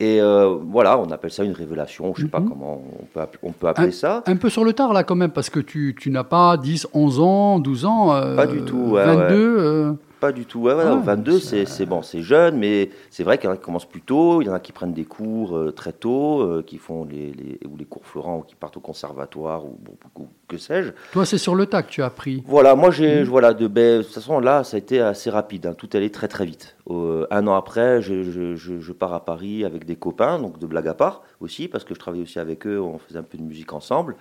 Et 0.00 0.20
euh, 0.20 0.56
voilà, 0.60 0.98
on 0.98 1.10
appelle 1.12 1.30
ça 1.30 1.44
une 1.44 1.52
révélation, 1.52 2.12
je 2.16 2.22
sais 2.22 2.28
pas 2.28 2.40
Mhm. 2.40 2.48
comment 2.48 2.82
on 3.00 3.04
peut, 3.04 3.20
app- 3.20 3.36
on 3.42 3.52
peut 3.52 3.68
appeler 3.68 3.92
ça. 3.92 4.22
Un 4.26 4.36
peu 4.36 4.48
sur 4.48 4.64
le 4.64 4.72
tard 4.72 4.92
là 4.92 5.04
quand 5.04 5.14
même, 5.14 5.30
parce 5.30 5.48
que 5.50 5.60
tu, 5.60 5.94
tu 5.98 6.10
n'as 6.10 6.24
pas 6.24 6.56
10, 6.56 6.88
11 6.92 7.20
ans, 7.20 7.58
12 7.60 7.84
ans. 7.84 8.12
euh, 8.14 8.34
Pas 8.36 8.46
du 8.46 8.62
tout, 8.62 8.76
ouais, 8.92 9.04
22. 9.04 9.16
ouais. 9.56 9.60
euh, 9.62 9.92
Pas 10.22 10.30
du 10.30 10.46
tout. 10.46 10.60
Ouais, 10.60 10.72
voilà, 10.74 10.92
Ah, 10.92 11.02
22, 11.04 11.40
ça- 11.40 11.66
c'est 11.66 11.84
bon, 11.84 12.00
c'est 12.02 12.22
jeune, 12.22 12.56
mais 12.56 12.90
c'est 13.10 13.24
vrai 13.24 13.38
qu'il 13.38 13.46
y 13.46 13.48
en 13.48 13.54
a 13.54 13.56
qui 13.56 13.64
commencent 13.64 13.88
plus 13.88 14.02
tôt, 14.02 14.40
il 14.40 14.46
y 14.46 14.48
en 14.48 14.52
a 14.54 14.60
qui 14.60 14.70
prennent 14.70 14.92
des 14.92 15.04
cours 15.04 15.56
euh, 15.56 15.72
très 15.72 15.92
tôt, 15.92 16.42
euh, 16.42 16.62
qui 16.64 16.78
font 16.78 17.04
les, 17.04 17.32
les- 17.32 17.58
ou 17.66 17.76
les 17.76 17.84
cours 17.84 18.06
Florent, 18.06 18.38
ou 18.38 18.42
qui 18.42 18.54
partent 18.54 18.76
au 18.76 18.80
conservatoire, 18.80 19.64
ou, 19.64 19.80
ou- 20.20 20.28
que 20.46 20.58
sais-je. 20.58 20.90
toi, 21.12 21.26
c'est 21.26 21.38
sur 21.38 21.56
le 21.56 21.66
tas 21.66 21.82
que 21.82 21.90
tu 21.90 22.02
as 22.02 22.06
appris. 22.06 22.44
Voilà, 22.46 22.76
moi 22.76 22.92
j'ai, 22.92 23.22
Mhm. 23.22 23.24
voilà, 23.24 23.52
de, 23.52 23.66
ben, 23.66 23.98
de 23.98 24.02
toute 24.04 24.14
façon 24.14 24.38
là, 24.38 24.62
ça 24.62 24.76
a 24.76 24.78
été 24.78 25.00
assez 25.00 25.28
rapide, 25.28 25.66
hein, 25.66 25.74
tout 25.74 25.88
allait 25.92 26.10
très 26.10 26.28
très 26.28 26.46
vite. 26.46 26.76
Euh, 26.88 27.26
un 27.32 27.44
an 27.48 27.56
après, 27.56 28.00
je, 28.00 28.22
je- 28.22 28.54
je- 28.54 28.78
je 28.78 28.92
pars 28.92 29.14
à 29.14 29.24
Paris 29.24 29.64
avec 29.64 29.84
des 29.86 29.96
copains, 29.96 30.38
donc 30.38 30.60
de 30.60 30.66
blague 30.68 30.86
à 30.86 30.94
part 30.94 31.22
aussi, 31.40 31.66
parce 31.66 31.82
que 31.82 31.94
je 31.94 31.98
travaillais 31.98 32.22
aussi 32.22 32.38
avec 32.38 32.64
eux, 32.64 32.80
on 32.80 32.98
faisait 32.98 33.18
un 33.18 33.24
peu 33.24 33.38
de 33.38 33.42
musique 33.42 33.72
ensemble. 33.72 34.14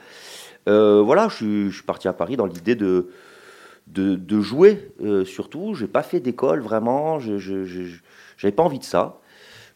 Voilà, 0.65 1.27
je 1.29 1.69
suis 1.69 1.83
parti 1.83 2.07
à 2.07 2.13
Paris 2.13 2.37
dans 2.37 2.47
l'idée 2.47 2.73
de, 2.75 3.09
de, 3.87 4.15
de 4.15 4.41
jouer 4.41 4.91
euh, 5.01 5.25
surtout. 5.25 5.73
J'ai 5.73 5.87
pas 5.87 6.03
fait 6.03 6.19
d'école 6.19 6.61
vraiment, 6.61 7.19
je 7.19 7.37
j'avais 8.37 8.51
pas 8.51 8.63
envie 8.63 8.79
de 8.79 8.83
ça. 8.83 9.19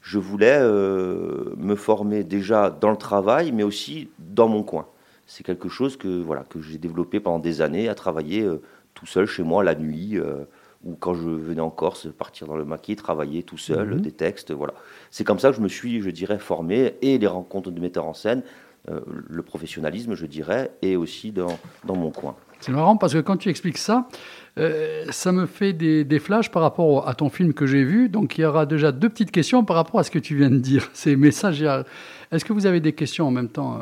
Je 0.02 0.20
voulais 0.20 0.58
euh, 0.60 1.56
me 1.58 1.76
former 1.76 2.24
déjà 2.24 2.70
dans 2.70 2.92
le 2.92 2.98
travail, 2.98 3.52
mais 3.52 3.64
aussi 3.64 4.10
dans 4.20 4.48
mon 4.48 4.62
coin. 4.62 4.86
C'est 5.26 5.44
quelque 5.44 5.68
chose 5.68 5.98
que 5.98 6.22
voilà 6.22 6.44
que 6.44 6.62
j'ai 6.62 6.78
développé 6.78 7.20
pendant 7.20 7.40
des 7.40 7.62
années, 7.62 7.90
à 7.90 7.96
travailler 7.96 8.44
euh, 8.44 8.62
tout 8.94 9.08
seul 9.08 9.26
chez 9.26 9.42
moi 9.42 9.64
la 9.64 9.74
nuit, 9.74 10.20
euh, 10.20 10.46
ou 10.84 10.96
quand 10.96 11.16
je 11.16 11.28
venais 11.28 11.62
en 11.62 11.72
Corse, 11.72 12.08
partir 12.16 12.46
dans 12.46 12.56
le 12.56 12.66
maquis, 12.66 12.96
travailler 12.96 13.42
tout 13.42 13.58
seul, 13.58 13.96
Mhm. 13.96 14.02
des 14.02 14.12
textes, 14.12 14.52
voilà. 14.52 14.76
C'est 15.10 15.24
comme 15.24 15.40
ça 15.40 15.50
que 15.50 15.56
je 15.56 15.62
me 15.62 15.68
suis, 15.68 16.00
je 16.02 16.12
dirais, 16.12 16.38
formé, 16.38 16.94
et 17.02 17.18
les 17.18 17.26
rencontres 17.28 17.72
de 17.72 17.82
metteurs 17.82 18.06
en 18.06 18.14
scène, 18.14 18.44
le 19.28 19.42
professionnalisme, 19.42 20.14
je 20.14 20.28
dirais, 20.28 20.70
et 20.84 20.96
aussi 20.96 21.32
dans, 21.32 21.58
dans 21.86 21.96
mon 21.96 22.12
coin. 22.12 22.36
C'est 22.66 22.72
marrant 22.72 22.98
parce 22.98 23.14
que 23.14 23.20
quand 23.20 23.38
tu 23.38 23.50
expliques 23.50 23.78
ça, 23.78 24.08
euh, 24.58 25.06
ça 25.12 25.32
me 25.32 25.46
fait 25.46 25.72
des, 25.74 26.04
des 26.04 26.18
flashs 26.18 26.50
par 26.50 26.64
rapport 26.64 27.08
à 27.08 27.14
ton 27.14 27.30
film 27.30 27.54
que 27.54 27.68
j'ai 27.68 27.84
vu. 27.84 28.10
Donc 28.10 28.38
il 28.38 28.42
y 28.42 28.46
aura 28.46 28.66
déjà 28.66 28.92
deux 28.92 29.10
petites 29.10 29.30
questions 29.30 29.64
par 29.64 29.76
rapport 29.76 30.00
à 30.00 30.04
ce 30.04 30.10
que 30.10 30.18
tu 30.20 30.36
viens 30.36 30.50
de 30.50 30.58
dire. 30.58 30.90
Ces 30.94 31.16
messages. 31.16 31.64
Est-ce 32.32 32.44
que 32.44 32.54
vous 32.54 32.66
avez 32.66 32.80
des 32.80 32.94
questions 32.94 33.28
en 33.28 33.32
même 33.32 33.50
temps 33.50 33.80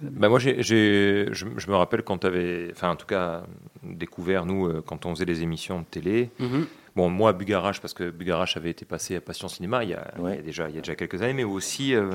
Bah 0.00 0.28
moi, 0.30 0.38
j'ai- 0.38 0.62
je, 0.62 1.28
je 1.32 1.70
me 1.70 1.74
rappelle 1.76 2.02
quand 2.02 2.18
tu 2.18 2.26
avais, 2.26 2.68
enfin 2.72 2.90
en 2.90 2.96
tout 2.96 3.06
cas, 3.06 3.42
découvert, 3.82 4.46
nous, 4.46 4.66
euh, 4.68 4.82
quand 4.86 5.04
on 5.04 5.14
faisait 5.14 5.24
les 5.26 5.42
émissions 5.42 5.80
de 5.80 5.84
télé. 5.84 6.30
Mhm. 6.38 6.66
Bon, 6.98 7.08
moi, 7.10 7.32
Bugarache, 7.32 7.80
parce 7.80 7.94
que 7.94 8.10
Bugarache 8.10 8.56
avait 8.56 8.70
été 8.70 8.84
passé 8.84 9.14
à 9.14 9.20
Passion 9.20 9.46
Cinéma 9.46 9.84
il 9.84 9.90
y 9.90 9.94
a, 9.94 10.02
Ouais. 10.18 10.32
il 10.32 10.36
y 10.38 10.38
a 10.40 10.42
déjà, 10.42 10.68
il 10.68 10.74
y 10.74 10.78
a 10.78 10.80
déjà 10.80 10.96
quelques 10.96 11.22
années, 11.22 11.32
mais 11.32 11.44
aussi, 11.44 11.94
euh, 11.94 12.10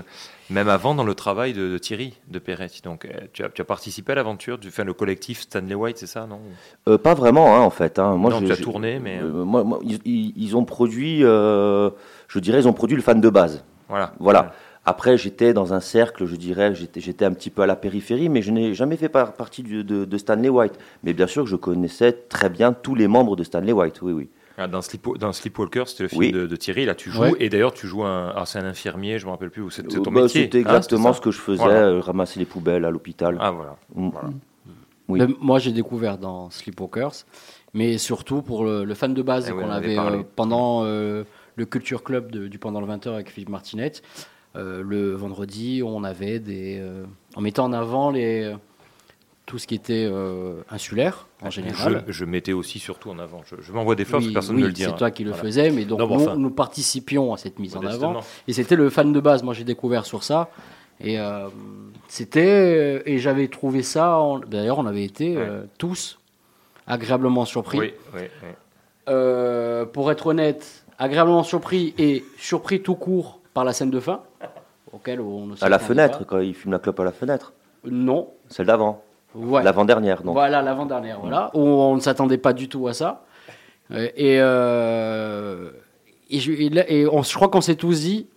même 0.50 0.68
avant, 0.68 0.94
dans 0.94 1.06
le 1.06 1.16
travail 1.16 1.54
de, 1.54 1.70
de 1.70 1.78
Thierry 1.78 2.16
de 2.28 2.38
Perret. 2.38 2.68
Donc, 2.84 3.06
euh, 3.06 3.12
tu, 3.32 3.46
as, 3.46 3.50
tu 3.50 3.62
as 3.62 3.64
participé 3.64 4.12
à 4.12 4.16
l'aventure, 4.16 4.58
du, 4.58 4.68
enfin, 4.68 4.84
le 4.84 4.92
collectif 4.92 5.40
Stanley 5.40 5.74
White, 5.74 6.00
c'est 6.00 6.06
ça, 6.08 6.28
non? 6.28 6.42
Euh, 6.90 6.98
pas 6.98 7.14
vraiment, 7.14 7.56
hein, 7.56 7.62
en 7.62 7.70
fait. 7.70 7.98
hein. 7.98 8.18
Moi, 8.18 8.30
Non, 8.30 8.42
je- 8.42 8.48
tu 8.48 8.52
as 8.52 8.58
tourné, 8.58 9.00
mais- 9.00 9.22
moi, 9.24 9.64
moi, 9.64 9.80
ils, 9.86 10.58
ont 10.58 10.66
produit, 10.66 11.20
je 11.22 12.40
dirais, 12.40 12.60
ils 12.60 12.68
ont 12.68 12.74
produit 12.74 12.98
le 12.98 13.02
fan 13.04 13.22
de 13.22 13.30
base. 13.30 13.64
Voilà. 13.88 14.12
Voilà. 14.20 14.52
Après, 14.86 15.18
j'étais 15.18 15.54
dans 15.54 15.74
un 15.74 15.80
cercle, 15.80 16.26
je 16.26 16.36
dirais, 16.36 16.76
j'étais, 16.76 17.00
j'étais 17.00 17.24
un 17.24 17.32
petit 17.32 17.50
peu 17.52 17.62
à 17.62 17.66
la 17.68 17.78
périphérie, 17.78 18.28
mais 18.28 18.42
je 18.42 18.52
n'ai 18.52 18.74
jamais 18.74 18.98
fait 18.98 19.08
par- 19.08 19.32
partie 19.32 19.64
du- 19.64 19.86
de, 19.86 20.04
de 20.04 20.18
Stanley 20.18 20.50
White. 20.50 20.78
Mais 21.06 21.14
bien 21.14 21.28
sûr, 21.28 21.48
je 21.48 21.56
connaissais 21.56 22.12
très 22.12 22.50
bien 22.50 22.74
tous 22.74 22.96
les 22.96 23.08
membres 23.08 23.38
de 23.38 23.46
Stanley 23.46 23.72
White, 23.72 24.02
oui, 24.02 24.12
oui. 24.12 24.30
Ah, 24.58 24.68
Dans, 24.68 24.82
Sleep, 24.82 25.08
dans 25.18 25.34
Sleepwalker, 25.34 25.84
c'était 25.88 26.04
le 26.04 26.10
film 26.10 26.20
Oui. 26.20 26.32
de, 26.32 26.46
de 26.46 26.56
Thierry. 26.56 26.86
Là, 26.86 26.94
tu 26.96 27.10
joues. 27.10 27.22
Ouais. 27.22 27.34
Et 27.40 27.50
d'ailleurs, 27.50 27.74
tu 27.74 27.88
joues 27.88 28.04
un. 28.04 28.30
Alors, 28.30 28.48
c'est 28.48 28.60
un 28.60 28.66
infirmier, 28.66 29.18
je 29.18 29.26
me 29.26 29.32
rappelle 29.32 29.50
plus. 29.50 29.64
C'est 29.72 29.84
ton 29.84 30.12
bah, 30.12 30.22
métier. 30.22 30.44
C'était 30.44 30.60
hein, 30.60 30.62
exactement 30.62 31.12
ce 31.14 31.22
que 31.22 31.32
je 31.32 31.40
faisais, 31.40 31.64
Voilà. 31.64 31.80
euh, 31.88 32.00
ramasser 32.00 32.40
les 32.40 32.46
poubelles 32.46 32.86
à 32.86 32.92
l'hôpital. 32.92 33.38
Ah, 33.40 33.52
voilà. 33.52 33.78
Mm. 33.96 34.10
voilà. 34.10 34.30
Oui. 35.10 35.20
Mais 35.20 35.28
moi, 35.42 35.60
j'ai 35.60 35.72
découvert 35.72 36.18
dans 36.18 36.50
Sleepwalkers, 36.50 37.26
mais 37.74 37.98
surtout 37.98 38.42
pour 38.42 38.64
le, 38.64 38.86
le 38.86 38.94
fan 38.94 39.14
de 39.14 39.22
base 39.22 39.48
Eh 39.50 39.52
oui, 39.52 39.62
qu'on 39.64 39.70
on 39.70 39.72
avait 39.72 39.98
euh, 39.98 40.22
pendant 40.36 40.84
euh, 40.86 41.24
le 41.56 41.66
Culture 41.66 42.04
Club 42.04 42.32
de- 42.32 42.48
du 42.48 42.58
Pendant 42.60 42.80
le 42.80 42.88
20h 42.88 43.10
avec 43.10 43.30
Philippe 43.30 43.50
Martinette. 43.50 44.02
Euh, 44.56 44.84
le 44.84 45.14
vendredi, 45.14 45.82
on 45.84 46.04
avait 46.04 46.40
des. 46.40 46.78
euh, 46.80 47.06
on 47.36 47.42
mettait 47.42 47.60
en 47.60 47.74
avant 47.74 48.12
les, 48.12 48.54
tout 49.46 49.58
ce 49.60 49.68
qui 49.68 49.76
était 49.76 50.08
euh, 50.10 50.62
insulaire, 50.70 51.28
en 51.42 51.50
général. 51.50 52.04
Je, 52.08 52.12
je 52.14 52.26
mettais 52.26 52.54
aussi 52.54 52.80
surtout 52.80 53.10
en 53.10 53.20
avant. 53.20 53.42
Je, 53.46 53.56
je 53.62 53.72
m'envoie 53.74 53.96
des 53.96 54.06
fleurs 54.06 54.20
parce 54.22 54.26
Oui, 54.28 54.32
que 54.32 54.34
personne 54.36 54.56
oui, 54.56 54.62
ne 54.62 54.68
le 54.68 54.74
dit. 54.74 54.84
c'est 54.84 54.96
toi 54.96 55.12
qui 55.12 55.24
le 55.24 55.32
Voilà. 55.32 55.44
faisais, 55.44 55.70
mais 55.72 55.84
donc 55.86 56.00
Non, 56.00 56.08
nous, 56.08 56.16
enfin. 56.16 56.36
nous 56.38 56.50
participions 56.50 57.34
à 57.34 57.38
cette 57.38 57.60
mise 57.60 57.76
en 57.76 57.82
avant. 57.86 58.22
Et 58.48 58.54
c'était 58.54 58.76
le 58.78 58.90
fan 58.90 59.12
de 59.12 59.20
base. 59.20 59.44
Moi, 59.44 59.54
j'ai 59.54 59.66
découvert 59.66 60.06
sur 60.06 60.24
ça. 60.24 60.50
Et 61.02 61.20
euh, 61.20 61.50
c'était. 62.08 63.04
Et 63.06 63.18
j'avais 63.20 63.48
trouvé 63.50 63.84
ça. 63.84 64.18
en- 64.18 64.40
D'ailleurs, 64.40 64.80
on 64.80 64.86
avait 64.86 65.04
été 65.04 65.36
Ouais. 65.36 65.44
euh, 65.46 65.64
tous 65.78 66.20
agréablement 66.88 67.46
surpris. 67.46 67.80
Oui, 67.80 67.94
oui, 68.14 68.22
oui. 68.44 68.50
Euh, 69.10 69.86
pour 69.86 70.12
être 70.12 70.28
honnête, 70.28 70.86
agréablement 70.98 71.44
surpris 71.44 71.94
et 71.98 72.24
surpris 72.38 72.82
tout 72.82 72.96
court 72.96 73.40
par 73.54 73.66
la 73.66 73.74
scène 73.74 73.90
de 73.92 74.00
fin, 74.00 74.22
auquel 74.94 75.20
on 75.20 75.48
ne 75.48 75.56
À 75.62 75.68
la 75.70 75.80
fenêtre, 75.80 76.20
pas. 76.20 76.26
quand 76.26 76.40
ils 76.40 76.54
fument 76.54 76.72
la 76.72 76.80
clope 76.80 77.00
à 77.02 77.04
la 77.04 77.12
fenêtre. 77.12 77.52
Non. 77.86 78.30
Celle 78.48 78.68
d'avant. 78.68 79.04
Ouais. 79.36 79.64
L'avant-dernière, 79.64 80.22
donc. 80.24 80.34
Voilà, 80.34 80.62
l'avant-dernière, 80.62 81.20
voilà, 81.20 81.50
où 81.54 81.60
on 81.62 81.96
ne 81.96 82.00
s'attendait 82.00 82.38
pas 82.38 82.54
du 82.54 82.70
tout 82.70 82.88
à 82.88 82.94
ça. 82.94 83.26
Euh, 83.92 84.08
Et, 84.16 84.38
euh, 84.40 85.72
et, 86.30 86.40
je, 86.40 86.52
et 86.52 86.70
là- 86.70 86.90
et 86.90 87.08
on- 87.08 87.22
je 87.24 87.34
crois 87.36 87.50
qu'on 87.50 87.62
s'est 87.62 87.76
tous 87.76 88.02
dit, 88.02 88.28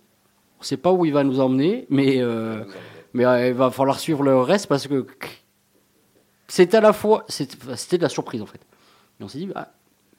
on 0.57 0.61
ne 0.61 0.65
sait 0.65 0.77
pas 0.77 0.91
où 0.91 1.05
il 1.05 1.13
va 1.13 1.23
nous 1.23 1.39
emmener, 1.39 1.85
mais, 1.89 2.15
euh, 2.21 2.63
mais 3.13 3.25
euh, 3.25 3.47
il 3.49 3.53
va 3.53 3.69
falloir 3.71 3.99
suivre 3.99 4.23
le 4.23 4.37
reste 4.39 4.67
parce 4.67 4.87
que 4.87 5.05
c'était 6.47 6.77
à 6.77 6.81
la 6.81 6.93
fois, 6.93 7.25
c'était 7.27 7.97
de 7.97 8.03
la 8.03 8.09
surprise 8.09 8.41
en 8.41 8.45
fait. 8.45 8.61
Et 9.19 9.23
on 9.23 9.27
s'est 9.27 9.39
dit, 9.39 9.49
ah, 9.55 9.69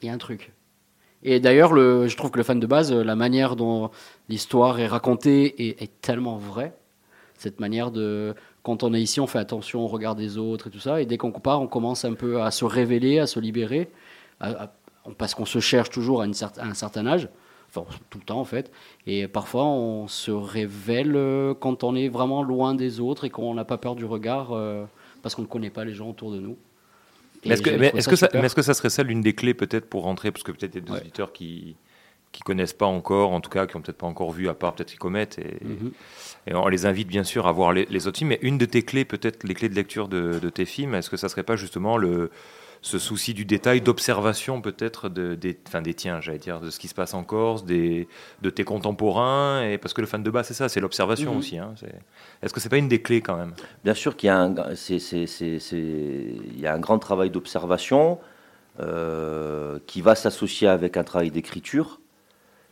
il 0.03 0.07
y 0.07 0.11
a 0.11 0.15
un 0.15 0.19
truc. 0.19 0.53
Et 1.23 1.41
d'ailleurs, 1.41 1.73
le- 1.73 2.07
je 2.07 2.17
trouve 2.17 2.31
que 2.31 2.39
le 2.39 2.45
fan 2.45 2.61
de 2.61 2.67
base, 2.67 2.93
la 2.93 3.17
manière 3.17 3.57
dont 3.57 3.91
l'histoire 4.29 4.79
est 4.79 4.87
racontée 4.87 5.69
est, 5.69 5.83
est 5.83 6.01
tellement 6.01 6.37
vraie. 6.37 6.75
Cette 7.37 7.61
manière 7.61 7.91
de, 7.91 8.35
quand 8.69 8.83
on 8.83 8.93
est 8.95 9.01
ici, 9.03 9.19
on 9.21 9.27
fait 9.27 9.39
attention 9.39 9.81
au 9.81 9.87
regard 9.89 10.15
des 10.15 10.37
autres 10.39 10.67
et 10.69 10.71
tout 10.71 10.79
ça. 10.79 11.01
Et 11.01 11.07
dès 11.07 11.17
qu'on 11.17 11.33
part, 11.33 11.61
on 11.61 11.67
commence 11.67 12.05
un 12.05 12.15
peu 12.15 12.43
à 12.43 12.51
se 12.51 12.65
révéler, 12.65 13.19
à 13.19 13.27
se 13.27 13.41
libérer. 13.41 13.89
à- 14.41 14.65
à- 14.65 14.73
parce 15.17 15.35
qu'on 15.35 15.47
se 15.47 15.59
cherche 15.59 15.89
toujours 15.91 16.21
à, 16.23 16.27
une 16.27 16.33
cer- 16.33 16.59
à 16.61 16.67
un 16.67 16.75
certain 16.75 17.07
âge. 17.07 17.29
Enfin, 17.71 17.85
tout 18.11 18.19
le 18.19 18.25
temps 18.25 18.39
en 18.41 18.45
fait. 18.45 18.71
Et 19.07 19.27
parfois, 19.27 19.65
on 19.65 20.07
se 20.07 20.31
révèle 20.31 21.17
euh, 21.17 21.55
quand 21.59 21.83
on 21.83 21.95
est 21.97 22.09
vraiment 22.09 22.43
loin 22.43 22.75
des 22.75 23.01
autres 23.01 23.25
et 23.25 23.31
qu'on 23.31 23.53
n'a 23.55 23.65
pas 23.65 23.79
peur 23.79 23.95
du 23.97 24.05
regard 24.05 24.53
euh, 24.53 24.85
parce 25.23 25.35
qu'on 25.35 25.43
ne 25.43 25.47
connaît 25.49 25.71
pas 25.71 25.85
les 25.85 25.95
gens 25.95 26.09
autour 26.11 26.31
de 26.31 26.39
nous. 26.39 26.57
Et 27.43 27.49
Mais 27.49 27.55
est-ce 27.55 27.63
que, 27.63 27.71
est-ce 27.71 28.09
que 28.09 28.55
que 28.57 28.63
ça 28.63 28.75
serait 28.75 28.91
ça 28.91 29.03
l'une 29.03 29.21
des 29.23 29.33
clés 29.35 29.55
peut-être 29.55 29.89
pour 29.89 30.03
rentrer? 30.05 30.31
Parce 30.31 30.43
que 30.45 30.53
peut-être 30.53 30.75
il 30.75 30.81
y 30.81 30.83
a 30.83 30.87
des 30.87 30.93
Ouais. 30.93 31.01
auditeurs 31.01 31.33
qui 31.33 31.75
qui 32.33 32.43
connaissent 32.43 32.73
pas 32.75 32.87
encore, 32.87 33.33
en 33.33 33.41
tout 33.41 33.51
cas 33.51 33.67
qui 33.67 33.77
ont 33.77 33.81
peut-être 33.81 33.99
pas 33.99 34.07
encore 34.07 34.31
vu, 34.33 34.49
à 34.49 34.55
part 34.55 34.75
peut-être 34.75 34.91
qu'ils 34.91 34.99
commettent. 34.99 35.39
Et, 35.39 35.59
Mhm. 35.65 35.93
et 36.47 36.55
on 36.55 36.69
les 36.69 36.87
invite 36.87 37.09
bien 37.09 37.25
sûr 37.25 37.47
à 37.47 37.53
voir 37.53 37.73
les, 37.73 37.87
les 37.91 38.07
autres 38.07 38.19
films. 38.19 38.31
Mais 38.31 38.39
une 38.43 38.59
de 38.59 38.67
tes 38.67 38.83
clés, 38.83 39.05
peut-être 39.05 39.45
les 39.45 39.55
clés 39.55 39.69
de 39.69 39.75
lecture 39.75 40.09
de, 40.09 40.39
de 40.39 40.51
tes 40.51 40.65
films, 40.67 40.95
est-ce 40.95 41.11
que 41.11 41.17
ça 41.17 41.29
serait 41.29 41.43
pas 41.43 41.57
justement 41.57 41.97
le 41.97 42.31
ce 42.81 43.01
souci 43.01 43.35
du 43.35 43.45
détail, 43.45 43.81
d'observation 43.81 44.61
peut-être 44.61 45.09
de, 45.09 45.35
des, 45.35 45.59
enfin 45.67 45.83
des 45.83 45.95
tiens, 45.95 46.21
j'allais 46.21 46.39
dire, 46.39 46.61
de 46.61 46.71
ce 46.71 46.79
qui 46.79 46.87
se 46.87 46.95
passe 46.95 47.13
en 47.13 47.25
Corse, 47.25 47.65
des, 47.65 48.07
de 48.41 48.51
tes 48.51 48.63
contemporains, 48.63 49.65
et 49.69 49.79
parce 49.79 49.95
que 49.95 50.01
le 50.01 50.07
fan 50.07 50.23
de 50.23 50.31
base, 50.31 50.47
c'est 50.47 50.55
ça, 50.55 50.69
c'est 50.69 50.79
l'observation 50.79 51.33
Mhm. 51.33 51.39
aussi. 51.39 51.59
hein, 51.59 51.73
c'est- 51.75 51.93
Est-ce 52.41 52.55
que 52.55 52.61
c'est 52.61 52.69
pas 52.69 52.77
une 52.77 52.87
des 52.87 53.03
clés 53.03 53.21
quand 53.21 53.37
même? 53.37 53.53
Bien 53.83 53.95
sûr 53.95 54.17
qu'il 54.17 54.29
y 54.29 54.31
a 54.31 54.39
un, 54.41 54.55
c'est- 54.77 55.01
c'est- 55.01 55.27
c'est- 55.27 55.59
c'est- 55.59 55.77
il 55.77 56.61
y 56.61 56.69
a 56.69 56.73
un 56.73 56.79
grand 56.79 57.01
travail 57.01 57.31
d'observation 57.31 58.21
euh, 58.81 59.81
qui 59.89 60.01
va 60.03 60.15
s'associer 60.15 60.69
avec 60.69 60.97
un 60.97 61.03
travail 61.03 61.33
d'écriture. 61.33 62.01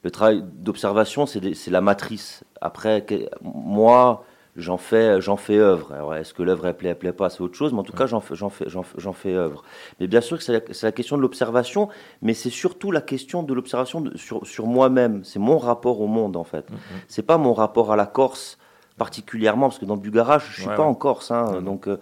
Le 0.06 0.12
travail 0.12 0.44
d'observation, 0.60 1.26
c'est 1.26 1.68
la 1.68 1.80
matrice. 1.80 2.44
Après, 2.60 3.04
moi, 3.42 4.22
j'en 4.54 4.76
fais, 4.76 5.20
j'en 5.20 5.36
fais 5.36 5.58
œuvre. 5.58 6.14
Est-ce 6.14 6.32
que 6.32 6.44
l'œuvre 6.44 6.68
elle 6.68 6.76
plaît, 6.76 6.90
elle 6.90 6.98
plaît 6.98 7.12
pas, 7.12 7.28
c'est 7.28 7.40
autre 7.40 7.56
chose, 7.56 7.72
mais 7.72 7.80
en 7.80 7.82
tout 7.82 7.92
cas, 7.92 8.06
j'en 8.06 8.20
fais, 8.20 8.36
j'en 8.36 8.48
fais, 8.48 8.68
j'en 8.68 8.84
fais, 8.84 9.00
j'en 9.00 9.12
fais 9.12 9.34
œuvre. 9.34 9.64
Mais 9.98 10.06
bien 10.06 10.20
sûr 10.20 10.38
que 10.38 10.44
c'est 10.44 10.84
la, 10.84 10.92
question 10.92 11.16
de 11.16 11.22
l'observation, 11.22 11.88
mais 12.22 12.34
c'est 12.34 12.50
surtout 12.50 12.92
la 12.92 13.00
question 13.00 13.42
de 13.42 13.52
l'observation 13.52 14.04
sur, 14.14 14.46
sur 14.46 14.66
moi-même. 14.68 15.24
C'est 15.24 15.40
mon 15.40 15.58
rapport 15.58 16.00
au 16.00 16.06
monde, 16.06 16.36
en 16.36 16.44
fait. 16.44 16.68
C'est 17.08 17.26
pas 17.26 17.36
mon 17.36 17.52
rapport 17.52 17.90
à 17.90 17.96
la 17.96 18.06
Corse 18.06 18.58
particulièrement, 18.98 19.66
parce 19.70 19.80
que 19.80 19.86
dans 19.86 19.96
Bugarach, 19.96 20.44
je 20.52 20.60
suis 20.60 20.68
Ouais, 20.68 20.76
pas 20.76 20.82
ouais. 20.84 20.88
en 20.88 20.94
Corse, 20.94 21.32
hein, 21.32 21.46
Mhm. 21.56 21.64
donc. 21.64 21.88
euh, 21.88 21.96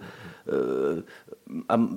euh, 0.49 1.01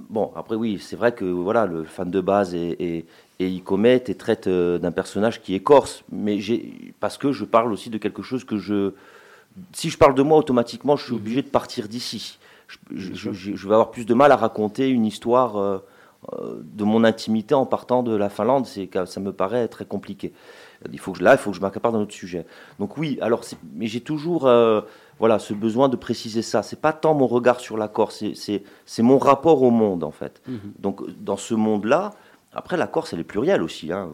bon, 0.09 0.33
après 0.35 0.57
oui, 0.57 0.79
c'est 0.81 0.97
vrai 0.97 1.13
que 1.13 1.27
voilà, 1.27 1.67
le 1.67 1.85
fan 1.85 2.11
de 2.11 2.21
base 2.23 2.55
et, 2.55 3.05
et 3.41 3.49
y 3.49 3.61
commet 3.61 4.03
et 4.09 4.15
traite 4.15 4.47
euh, 4.49 4.79
d'un 4.79 4.91
personnage 4.93 5.41
qui 5.43 5.55
est 5.55 5.61
corse, 5.61 6.05
mais 6.11 6.39
parce 7.01 7.19
que 7.19 7.33
je 7.33 7.45
parle 7.45 7.73
aussi 7.73 7.89
de 7.91 7.99
quelque 7.99 8.23
chose 8.23 8.45
que 8.45 8.57
je 8.59 8.93
si 9.73 9.91
je 9.91 9.99
parle 9.99 10.15
de 10.15 10.23
moi, 10.23 10.39
automatiquement, 10.39 10.95
je 10.97 11.05
suis 11.05 11.15
obligé 11.15 11.43
de 11.43 11.49
partir 11.49 11.89
d'ici. 11.89 12.39
Je, 12.95 13.13
je- 13.15 13.33
je- 13.33 13.55
je 13.57 13.67
vais 13.69 13.75
avoir 13.75 13.91
plus 13.91 14.05
de 14.07 14.15
mal 14.15 14.31
à 14.31 14.37
raconter 14.37 14.89
une 14.89 15.05
histoire 15.07 15.57
euh, 15.57 15.79
euh, 16.35 16.61
de 16.75 16.85
mon 16.85 17.03
intimité 17.03 17.55
en 17.55 17.67
partant 17.67 18.03
de 18.05 18.15
la 18.15 18.29
Finlande. 18.29 18.67
Ça 19.07 19.21
me 19.21 19.33
paraît 19.33 19.67
très 19.67 19.85
compliqué. 19.85 20.33
Il 20.93 20.99
faut 21.01 21.13
que 21.13 21.19
je- 21.19 21.25
là, 21.25 21.33
il 21.33 21.39
faut 21.39 21.51
que 21.51 21.57
je 21.57 21.61
m'accapare 21.63 21.91
d'un 21.93 22.01
autre 22.01 22.13
sujet. 22.15 22.47
Donc 22.79 22.99
oui, 22.99 23.19
alors, 23.21 23.43
mais 23.75 23.87
j'ai 23.89 24.01
toujours 24.01 24.47
euh, 24.47 24.81
voilà 25.19 25.41
ce 25.41 25.55
besoin 25.55 25.89
de 25.89 25.97
préciser 25.97 26.43
ça. 26.43 26.63
C'est 26.63 26.81
pas 26.81 26.93
tant 26.93 27.15
mon 27.15 27.27
regard 27.27 27.59
sur 27.59 27.77
la 27.77 27.89
Corse, 27.89 28.23
c'est 28.35 29.03
mon 29.03 29.19
rapport 29.19 29.63
au 29.63 29.71
monde 29.71 30.05
en 30.05 30.13
fait. 30.13 30.41
Mhm. 30.47 30.59
Donc 30.79 31.01
dans 31.21 31.37
ce 31.39 31.55
monde-là, 31.55 32.13
après 32.53 32.77
la 32.77 32.87
Corse 32.87 33.13
elle 33.13 33.21
est 33.21 33.25
plurielle 33.25 33.63
aussi. 33.63 33.93
hein. 33.93 34.09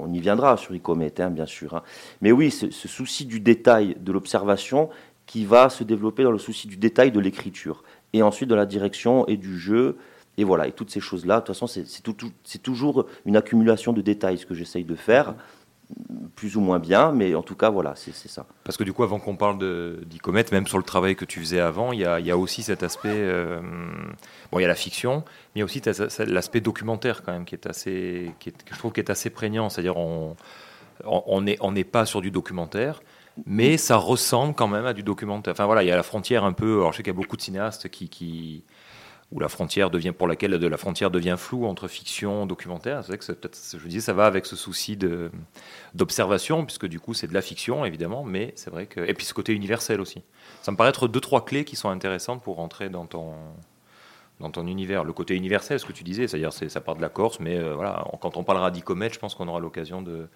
On 0.00 0.12
y 0.12 0.20
viendra 0.20 0.56
sur 0.56 0.74
Icomet, 0.74 1.20
hein, 1.20 1.30
bien 1.30 1.46
sûr. 1.46 1.74
hein. 1.74 1.82
Mais 2.20 2.32
oui, 2.32 2.50
ce, 2.50 2.70
ce 2.70 2.88
souci 2.88 3.26
du 3.26 3.40
détail, 3.40 3.96
de 4.00 4.12
l'observation, 4.12 4.90
qui 5.26 5.44
va 5.44 5.68
se 5.68 5.84
développer 5.84 6.22
dans 6.22 6.30
le 6.32 6.38
souci 6.38 6.68
du 6.68 6.76
détail 6.76 7.12
de 7.12 7.20
l'écriture, 7.20 7.82
et 8.12 8.22
ensuite 8.22 8.48
de 8.48 8.54
la 8.54 8.64
direction 8.66 9.26
et 9.26 9.36
du 9.36 9.58
jeu. 9.58 9.96
Et 10.40 10.44
voilà, 10.44 10.68
et 10.68 10.72
toutes 10.72 10.90
ces 10.90 11.00
choses-là, 11.00 11.40
de 11.40 11.46
toute 11.46 11.56
façon, 11.56 11.66
c'est 11.66 12.62
toujours 12.62 13.06
une 13.26 13.36
accumulation 13.36 13.92
de 13.92 14.00
détails, 14.00 14.38
ce 14.38 14.46
que 14.46 14.54
j'essaye 14.54 14.84
de 14.84 14.94
faire, 14.94 15.34
plus 16.36 16.56
ou 16.56 16.60
moins 16.60 16.78
bien, 16.78 17.12
mais 17.12 17.34
en 17.34 17.42
tout 17.42 17.54
cas, 17.56 17.70
voilà, 17.70 17.94
c'est 17.96 18.12
ça. 18.14 18.46
Parce 18.64 18.76
que 18.76 18.84
du 18.84 18.92
coup, 18.92 19.02
avant 19.02 19.18
qu'on 19.18 19.36
parle 19.36 19.58
d'Icomet, 20.04 20.44
même 20.52 20.66
sur 20.66 20.78
le 20.78 20.84
travail 20.84 21.16
que 21.16 21.24
tu 21.24 21.40
faisais 21.40 21.60
avant, 21.60 21.92
il 21.92 22.00
y 22.00 22.04
a, 22.04 22.20
y 22.20 22.30
a 22.30 22.36
aussi 22.36 22.62
cet 22.62 22.82
aspect. 22.82 23.08
euh, 23.10 23.60
bon, 24.52 24.58
il 24.58 24.62
y 24.62 24.64
a 24.64 24.68
la 24.68 24.74
fiction, 24.74 25.24
mais 25.54 25.56
il 25.56 25.58
y 25.60 25.62
a 25.62 25.64
aussi 25.64 25.80
l'aspect 26.26 26.60
documentaire 26.60 27.22
quand 27.22 27.32
même 27.32 27.44
qui 27.44 27.54
est 27.54 27.66
assez, 27.66 28.32
qui 28.38 28.50
est- 28.50 28.62
que 28.64 28.74
je 28.74 28.78
trouve 28.78 28.92
qui 28.92 29.00
est 29.00 29.10
assez 29.10 29.30
prégnant. 29.30 29.68
C'est-à-dire, 29.70 29.96
on 29.96 30.36
on 31.04 31.22
on 31.26 31.40
n'est 31.42 31.56
on 31.60 31.72
n'est 31.72 31.84
pas 31.84 32.04
sur 32.06 32.20
du 32.20 32.30
documentaire. 32.30 33.00
Mais 33.46 33.76
ça 33.76 33.96
ressemble 33.96 34.52
quand 34.54 34.66
même 34.66 34.84
à 34.84 34.92
du 34.92 35.04
documentaire. 35.04 35.52
Enfin 35.52 35.66
voilà, 35.66 35.84
il 35.84 35.86
y 35.88 35.92
a 35.92 35.96
la 35.96 36.02
frontière 36.02 36.44
un 36.44 36.52
peu. 36.52 36.78
Alors 36.80 36.92
je 36.92 36.98
sais 36.98 37.02
qu'il 37.04 37.12
y 37.12 37.16
a 37.16 37.20
beaucoup 37.20 37.36
de 37.36 37.42
cinéastes 37.42 37.88
qui 37.88 38.64
où 39.30 39.40
la 39.40 39.48
frontière 39.48 39.90
devient 39.90 40.12
pour 40.12 40.26
laquelle 40.26 40.52
la 40.52 40.76
frontière 40.76 41.10
devient 41.10 41.36
floue 41.36 41.66
entre 41.66 41.86
fiction 41.86 42.46
documentaire. 42.46 43.02
C'est 43.02 43.08
vrai 43.08 43.18
que 43.18 43.24
je 43.78 43.86
disais, 43.86 44.00
ça 44.00 44.14
va 44.14 44.24
avec 44.24 44.46
ce 44.46 44.56
souci 44.56 44.98
d'observation, 45.94 46.64
puisque 46.64 46.86
du 46.86 46.98
coup 46.98 47.12
c'est 47.12 47.26
de 47.26 47.34
la 47.34 47.42
fiction 47.42 47.84
évidemment, 47.84 48.24
mais 48.24 48.52
c'est 48.56 48.70
vrai 48.70 48.86
que 48.86 49.00
et 49.00 49.12
puis 49.12 49.26
ce 49.26 49.34
côté 49.34 49.52
universel 49.52 50.00
aussi. 50.00 50.22
Ça 50.62 50.72
me 50.72 50.76
paraît 50.76 50.90
être 50.90 51.08
deux 51.08 51.20
trois 51.20 51.44
clés 51.44 51.64
qui 51.64 51.76
sont 51.76 51.90
intéressantes 51.90 52.42
pour 52.42 52.56
rentrer 52.56 52.88
dans 52.88 53.06
ton 53.06 53.34
dans 54.40 54.50
ton 54.50 54.66
univers. 54.66 55.04
Le 55.04 55.12
côté 55.12 55.34
universel, 55.34 55.78
ce 55.80 55.84
que 55.84 55.92
tu 55.92 56.04
disais, 56.04 56.28
c'est-à-dire 56.28 56.52
c'est 56.52 56.68
ça 56.68 56.80
part 56.80 56.96
de 56.96 57.02
la 57.02 57.08
Corse, 57.08 57.40
mais 57.40 57.58
euh, 57.58 57.74
voilà, 57.74 58.04
quand 58.20 58.36
on 58.36 58.44
parlera 58.44 58.70
d'Icomet, 58.70 59.10
je 59.10 59.18
pense 59.18 59.34
qu'on 59.34 59.48
aura 59.48 59.60
l'occasion 59.60 60.00
de 60.00 60.28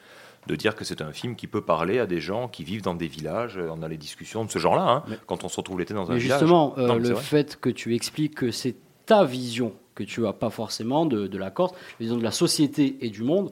de 0.47 0.57
dire 0.57 0.75
que 0.75 0.85
c'est 0.85 1.01
un 1.03 1.13
film 1.13 1.37
qui 1.37 1.47
peut 1.47 1.61
parler 1.61 1.99
à 1.99 2.07
des 2.07 2.21
gens 2.21 2.49
qui 2.49 2.65
vivent 2.65 2.83
dans 2.83 2.95
des 2.95 3.07
villages. 3.07 3.59
On 3.59 3.83
a 3.83 3.89
les 3.89 3.97
discussions 3.97 4.45
de 4.45 4.51
ce 4.51 4.59
genre-là, 4.59 4.83
hein, 4.89 5.03
Mais- 5.09 5.19
quand 5.27 5.45
on 5.45 5.49
se 5.49 5.57
retrouve 5.57 5.79
l'été 5.79 5.95
dans 5.95 6.11
un 6.11 6.15
Mais 6.15 6.21
village. 6.21 6.41
justement, 6.41 6.75
euh, 6.79 6.87
Non, 6.89 6.97
le 6.97 7.15
fait 7.15 7.59
que 7.61 7.71
tu 7.71 7.95
expliques 7.95 8.35
que 8.35 8.51
c'est 8.51 8.75
ta 9.07 9.25
vision, 9.25 9.73
que 9.95 10.03
tu 10.05 10.27
as 10.27 10.33
pas 10.33 10.51
forcément 10.51 11.07
de, 11.07 11.27
de 11.27 11.39
la 11.39 11.51
Corse, 11.51 11.73
la 11.73 11.79
vision 12.01 12.17
de 12.17 12.23
la 12.25 12.31
société 12.33 12.97
et 13.03 13.11
du 13.11 13.23
monde, 13.23 13.51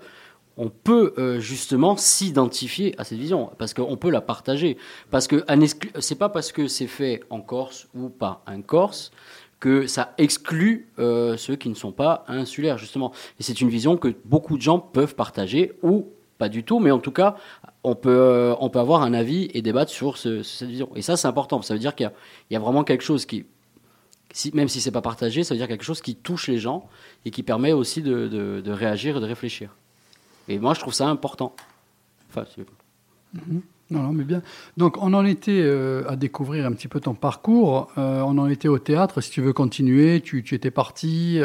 on 0.56 0.68
peut 0.68 1.14
euh, 1.16 1.38
justement 1.40 1.96
s'identifier 1.96 2.94
à 2.98 3.04
cette 3.04 3.18
vision, 3.18 3.50
parce 3.58 3.72
qu'on 3.72 3.96
peut 3.96 4.10
la 4.10 4.20
partager. 4.20 4.76
Parce 5.10 5.26
que 5.26 5.36
exclu- 5.46 5.90
c'est 6.00 6.16
pas 6.18 6.28
parce 6.28 6.52
que 6.52 6.66
c'est 6.66 6.86
fait 6.88 7.22
en 7.30 7.40
Corse 7.40 7.88
ou 7.94 8.08
par 8.08 8.42
un 8.46 8.60
Corse 8.62 9.10
que 9.58 9.86
ça 9.86 10.14
exclut 10.18 10.88
euh, 10.98 11.36
ceux 11.36 11.54
qui 11.56 11.68
ne 11.68 11.74
sont 11.74 11.92
pas 11.92 12.24
insulaires, 12.28 12.78
justement. 12.78 13.12
Et 13.38 13.42
c'est 13.42 13.60
une 13.60 13.68
vision 13.68 13.96
que 13.96 14.14
beaucoup 14.24 14.56
de 14.56 14.62
gens 14.62 14.78
peuvent 14.78 15.14
partager, 15.14 15.72
ou 15.82 16.08
pas 16.40 16.48
du 16.48 16.64
tout, 16.64 16.80
mais 16.80 16.90
en 16.90 16.98
tout 16.98 17.12
cas, 17.12 17.36
on 17.84 17.94
peut, 17.94 18.10
euh, 18.10 18.54
on 18.60 18.70
peut 18.70 18.80
avoir 18.80 19.02
un 19.02 19.12
avis 19.14 19.48
et 19.54 19.62
débattre 19.62 19.92
sur, 19.92 20.16
ce- 20.16 20.42
sur 20.42 20.58
cette 20.58 20.68
vision. 20.70 20.88
Et 20.96 21.02
ça, 21.02 21.16
c'est 21.16 21.28
important. 21.28 21.62
Ça 21.62 21.74
veut 21.74 21.80
dire 21.80 21.94
qu'il 21.94 22.10
y 22.50 22.54
y 22.54 22.56
a 22.56 22.58
vraiment 22.58 22.82
quelque 22.82 23.04
chose 23.04 23.26
qui, 23.26 23.44
même 24.54 24.68
si 24.68 24.80
c'est 24.80 24.90
pas 24.90 25.02
partagé, 25.02 25.44
ça 25.44 25.54
veut 25.54 25.58
dire 25.58 25.68
quelque 25.68 25.84
chose 25.84 26.00
qui 26.00 26.14
touche 26.16 26.48
les 26.48 26.58
gens 26.58 26.88
et 27.24 27.30
qui 27.30 27.42
permet 27.42 27.72
aussi 27.72 28.00
de, 28.02 28.62
réagir 28.72 29.18
et 29.18 29.20
de 29.20 29.26
réfléchir. 29.26 29.68
Et 30.48 30.58
moi, 30.58 30.74
je 30.74 30.80
trouve 30.80 30.94
ça 30.94 31.06
important. 31.08 31.54
Enfin, 32.30 32.44
c'est- 32.54 32.66
Non, 33.90 34.02
non, 34.02 34.12
mais 34.12 34.24
bien. 34.24 34.40
Donc, 34.76 34.96
on 35.02 35.12
en 35.14 35.24
était 35.24 35.60
euh, 35.62 36.08
à 36.08 36.16
découvrir 36.16 36.64
un 36.64 36.72
petit 36.72 36.88
peu 36.88 37.00
ton 37.00 37.14
parcours. 37.14 37.88
Euh, 37.98 38.20
on 38.22 38.38
en 38.38 38.48
était 38.48 38.68
au 38.68 38.78
théâtre. 38.78 39.20
Si 39.20 39.30
tu 39.30 39.42
veux 39.42 39.52
continuer, 39.52 40.20
tu, 40.20 40.44
étais 40.54 40.70
parti. 40.70 41.40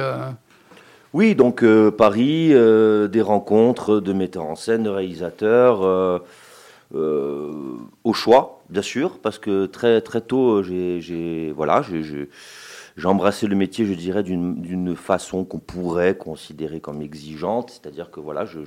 Oui, 1.15 1.33
donc 1.33 1.63
euh, 1.63 1.91
Paris, 1.91 2.49
euh, 2.51 3.07
des 3.07 3.21
rencontres 3.21 4.01
de 4.01 4.11
metteurs 4.11 4.47
en 4.47 4.57
scène, 4.57 4.83
de 4.83 4.89
réalisateurs, 4.89 5.85
euh, 5.85 6.19
au 8.03 8.11
choix, 8.11 8.61
bien 8.69 8.81
sûr, 8.81 9.19
parce 9.19 9.39
que 9.39 9.65
très 9.65 10.01
très 10.01 10.19
tôt, 10.19 10.61
j'ai 10.61 11.53
voilà, 11.55 11.81
j'ai- 11.83 12.29
embrassé 13.05 13.47
le 13.47 13.55
métier, 13.55 13.85
je 13.85 13.93
dirais, 13.93 14.23
d'une 14.23 14.93
façon 14.97 15.45
qu'on 15.45 15.59
pourrait 15.59 16.17
considérer 16.17 16.81
comme 16.81 17.01
exigeante, 17.01 17.69
c'est-à-dire 17.69 18.11
que 18.11 18.19
voilà, 18.19 18.43
je- 18.43 18.59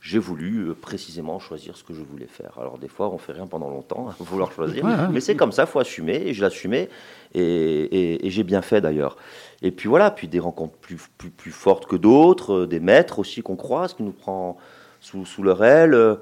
j'ai 0.00 0.18
voulu 0.18 0.68
euh, 0.70 0.74
précisément 0.74 1.38
choisir 1.38 1.76
ce 1.76 1.84
que 1.84 1.92
je 1.92 2.00
voulais 2.02 2.26
faire. 2.26 2.52
Alors 2.58 2.78
des 2.78 2.88
fois, 2.88 3.10
on 3.12 3.18
fait 3.18 3.32
rien 3.32 3.46
pendant 3.46 3.68
longtemps, 3.68 4.08
à 4.08 4.14
vouloir 4.22 4.50
choisir, 4.52 4.84
Ouais, 4.84 5.08
mais 5.12 5.20
c'est 5.20 5.36
comme 5.36 5.52
ça, 5.52 5.66
faut 5.66 5.78
assumer, 5.78 6.16
et 6.26 6.32
je 6.34 6.40
l'assumais, 6.42 6.88
et, 7.34 7.40
et- 7.42 8.26
et 8.26 8.30
j'ai 8.30 8.42
bien 8.42 8.62
fait 8.62 8.80
d'ailleurs. 8.80 9.16
Et 9.62 9.70
puis 9.70 9.88
voilà, 9.88 10.10
puis 10.10 10.26
des 10.26 10.40
rencontres 10.40 10.76
plus, 10.78 10.96
plus, 11.18 11.30
plus 11.30 11.50
fortes 11.52 11.86
que 11.86 11.96
d'autres, 11.96 12.60
euh, 12.62 12.66
des 12.66 12.80
maîtres 12.80 13.18
aussi 13.18 13.42
qu'on 13.42 13.56
croise, 13.56 13.92
qui 13.94 14.02
nous 14.02 14.12
prend 14.12 14.56
sous, 15.00 15.26
sous 15.26 15.42
leur 15.42 15.62
aile. 15.62 15.92
euh. 15.94 16.16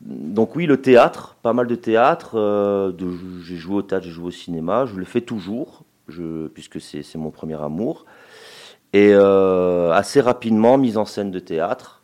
Donc 0.00 0.54
oui, 0.56 0.66
le 0.66 0.80
théâtre, 0.80 1.36
pas 1.42 1.52
mal 1.52 1.66
de 1.66 1.74
théâtre. 1.74 2.38
euh, 2.38 2.92
j'ai 3.42 3.56
joué 3.56 3.76
au 3.76 3.82
théâtre, 3.82 4.04
j'ai 4.06 4.12
joué 4.12 4.26
au 4.28 4.30
cinéma, 4.30 4.86
je 4.86 4.94
le 4.94 5.04
fais 5.04 5.20
toujours, 5.20 5.82
je, 6.08 6.46
puisque 6.46 6.80
c'est 6.80 7.02
c'est 7.02 7.18
mon 7.18 7.30
premier 7.30 7.60
amour. 7.60 8.06
Et 8.94 9.10
euh, 9.12 9.90
assez 9.92 10.20
rapidement, 10.20 10.78
mise 10.78 10.96
en 10.96 11.04
scène 11.04 11.30
de 11.30 11.38
théâtre. 11.40 11.97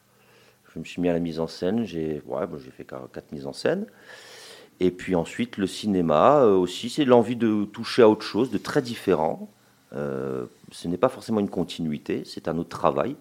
Je 0.75 0.81
me 0.81 0.85
suis 0.85 1.01
mis 1.01 1.09
à 1.09 1.13
la 1.13 1.21
mise 1.21 1.39
en 1.39 1.47
scène, 1.47 1.85
j'ai 1.85 2.21
ouais, 2.27 2.47
bon, 2.47 2.59
fait 2.59 2.85
quatre 2.85 3.31
mises 3.31 3.47
en 3.47 3.53
scène. 3.53 3.87
Et 4.81 4.91
puis 4.91 5.15
ensuite, 5.15 5.57
le 5.57 5.69
cinéma 5.69 6.41
euh, 6.41 6.57
aussi, 6.57 6.91
c'est 6.91 7.05
l'envie 7.05 7.37
de 7.37 7.65
toucher 7.65 8.03
à 8.03 8.09
autre 8.09 8.25
chose, 8.25 8.51
de 8.51 8.59
très 8.59 8.83
différent. 8.83 9.49
Euh, 9.95 10.47
ce 10.73 10.89
n'est 10.89 10.97
pas 10.97 11.09
forcément 11.09 11.39
une 11.39 11.49
continuité, 11.49 12.23
c'est 12.25 12.49
un 12.49 12.59
autre 12.59 12.71
travail. 12.71 13.15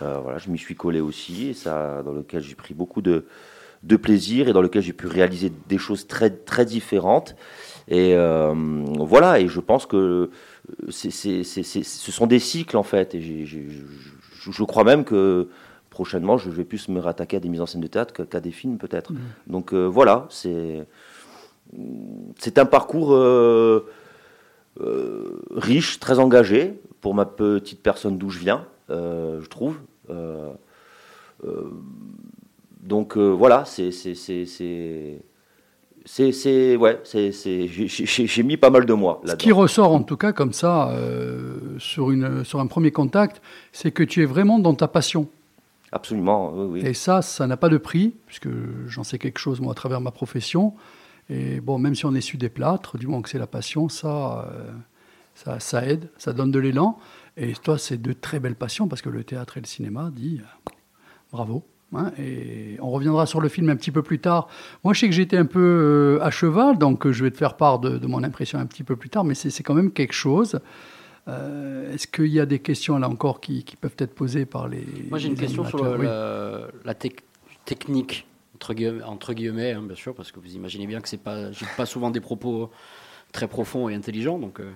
Euh, 0.00 0.20
voilà, 0.22 0.38
je 0.38 0.48
m'y 0.48 0.58
suis 0.58 0.76
collé 0.76 1.00
aussi, 1.00 1.48
et 1.48 1.54
ça, 1.54 2.02
dans 2.04 2.12
lequel 2.12 2.42
j'ai 2.42 2.54
pris 2.54 2.72
beaucoup 2.72 3.02
de, 3.02 3.24
de 3.82 3.96
plaisir 3.96 4.48
et 4.48 4.52
dans 4.52 4.62
lequel 4.62 4.82
j'ai 4.82 4.92
pu 4.92 5.08
réaliser 5.08 5.50
des 5.68 5.78
choses 5.78 6.06
très, 6.06 6.30
très 6.30 6.64
différentes. 6.64 7.34
Et 7.88 8.16
voilà, 8.98 9.40
et 9.40 9.46
je 9.48 9.60
pense 9.60 9.86
que 9.86 10.30
ce 10.88 12.12
sont 12.12 12.26
des 12.26 12.40
cycles 12.40 12.76
en 12.76 12.82
fait. 12.82 13.14
Et 13.14 13.46
je 13.46 14.62
crois 14.64 14.82
même 14.82 15.04
que 15.04 15.48
prochainement, 15.96 16.36
je 16.36 16.50
vais 16.50 16.64
plus 16.64 16.88
me 16.90 17.00
rattaquer 17.00 17.38
à 17.38 17.40
des 17.40 17.48
mises 17.48 17.62
en 17.62 17.66
scène 17.66 17.80
de 17.80 17.86
théâtre 17.86 18.12
qu'à 18.24 18.40
des 18.40 18.50
films 18.50 18.76
peut-être. 18.76 19.12
Donc 19.46 19.72
euh, 19.72 19.86
voilà, 19.86 20.26
c'est 20.28 20.86
c'est 22.38 22.58
un 22.58 22.66
parcours 22.66 23.14
euh, 23.14 23.88
euh, 24.80 25.40
riche, 25.68 25.98
très 25.98 26.18
engagé 26.18 26.78
pour 27.00 27.14
ma 27.14 27.24
petite 27.24 27.80
personne 27.82 28.18
d'où 28.18 28.28
je 28.28 28.38
viens, 28.40 28.66
je 28.90 29.48
trouve. 29.48 29.76
Donc 32.82 33.16
voilà, 33.16 33.64
c'est 33.64 33.90
c'est 36.06 36.76
ouais, 36.76 37.00
c'est 37.04 37.32
c'est 37.32 37.66
j'ai- 37.66 38.42
mis 38.42 38.56
pas 38.56 38.70
mal 38.70 38.86
de 38.86 38.92
moi 38.92 39.20
Ce 39.24 39.34
qui 39.34 39.50
ressort 39.50 39.92
en 39.92 40.02
tout 40.02 40.16
cas 40.16 40.32
comme 40.32 40.52
ça 40.52 40.90
euh, 40.90 41.56
sur, 41.78 42.10
une, 42.10 42.44
sur 42.44 42.60
un 42.60 42.66
premier 42.66 42.92
contact, 42.92 43.42
c'est 43.72 43.90
que 43.90 44.02
tu 44.02 44.22
es 44.22 44.26
vraiment 44.26 44.58
dans 44.58 44.74
ta 44.74 44.88
passion. 44.88 45.28
Absolument, 45.92 46.52
oui. 46.52 46.80
Et 46.84 46.94
ça, 46.94 47.22
ça 47.22 47.46
n'a 47.46 47.56
pas 47.56 47.68
de 47.68 47.78
prix, 47.78 48.14
puisque 48.26 48.48
j'en 48.86 49.04
sais 49.04 49.18
quelque 49.18 49.38
chose 49.38 49.60
moi 49.60 49.72
à 49.72 49.74
travers 49.74 50.00
ma 50.00 50.10
profession. 50.10 50.74
Et 51.30 51.60
bon, 51.60 51.78
même 51.78 51.94
si 51.94 52.06
on 52.06 52.14
est 52.14 52.20
su 52.20 52.36
des 52.36 52.48
plâtres, 52.48 52.98
du 52.98 53.06
moment 53.06 53.22
que 53.22 53.28
c'est 53.28 53.38
la 53.38 53.46
passion, 53.46 53.88
ça, 53.88 54.48
euh, 54.50 54.72
ça, 55.34 55.60
ça 55.60 55.84
aide, 55.84 56.10
ça 56.18 56.32
donne 56.32 56.50
de 56.50 56.58
l'élan. 56.58 56.98
Et 57.36 57.52
toi, 57.52 57.78
c'est 57.78 58.00
de 58.00 58.12
très 58.12 58.40
belles 58.40 58.54
passions, 58.54 58.88
parce 58.88 59.02
que 59.02 59.10
le 59.10 59.24
théâtre 59.24 59.58
et 59.58 59.60
le 59.60 59.66
cinéma 59.66 60.10
dit 60.12 60.40
euh, 60.40 60.70
bravo. 61.32 61.64
hein. 61.94 62.12
et 62.18 62.76
on 62.80 62.90
reviendra 62.90 63.26
sur 63.26 63.40
le 63.40 63.48
film 63.48 63.68
un 63.68 63.76
petit 63.76 63.90
peu 63.90 64.02
plus 64.02 64.20
tard. 64.20 64.48
Moi, 64.84 64.94
je 64.94 65.00
sais 65.00 65.08
que 65.08 65.14
j'étais 65.14 65.36
un 65.36 65.46
peu 65.46 66.18
euh, 66.20 66.24
à 66.24 66.30
cheval, 66.30 66.78
donc 66.78 67.10
je 67.10 67.24
vais 67.24 67.30
te 67.30 67.36
faire 67.36 67.56
part 67.56 67.78
de, 67.78 68.04
mon 68.06 68.22
impression 68.22 68.58
un 68.58 68.66
petit 68.66 68.84
peu 68.84 68.96
plus 68.96 69.10
tard, 69.10 69.24
mais 69.24 69.34
c'est 69.34 69.62
quand 69.62 69.74
même 69.74 69.92
quelque 69.92 70.14
chose. 70.14 70.60
Euh, 71.28 71.92
Est-ce 71.92 72.06
qu'il 72.06 72.26
y 72.28 72.38
a 72.40 72.46
des 72.46 72.58
questions 72.60 72.98
là 72.98 73.08
encore 73.08 73.40
qui, 73.40 73.64
qui 73.64 73.76
peuvent 73.76 73.96
être 73.98 74.14
posées 74.14 74.46
par 74.46 74.68
les. 74.68 74.86
Moi, 75.10 75.18
j'ai 75.18 75.28
une 75.28 75.34
question 75.36 75.64
sur 75.64 75.84
animateurs 75.84 75.98
le- 75.98 76.68
Oui. 76.68 76.70
la, 76.84 76.92
la 76.92 76.94
tec- 76.94 77.22
technique, 77.64 78.26
entre 78.54 78.74
guillemets, 78.74 79.02
entre 79.02 79.32
guillemets 79.34 79.72
hein, 79.72 79.82
bien 79.82 79.96
sûr, 79.96 80.14
parce 80.14 80.30
que 80.30 80.38
vous 80.38 80.54
imaginez 80.54 80.86
bien 80.86 81.00
que 81.00 81.08
c'est 81.08 81.16
pas, 81.22 81.48
pas 81.76 81.86
souvent 81.86 82.10
des 82.10 82.20
propos 82.20 82.70
très 83.32 83.48
profonds 83.48 83.88
et 83.88 83.94
intelligents. 83.94 84.38
Donc, 84.38 84.60
euh, 84.60 84.70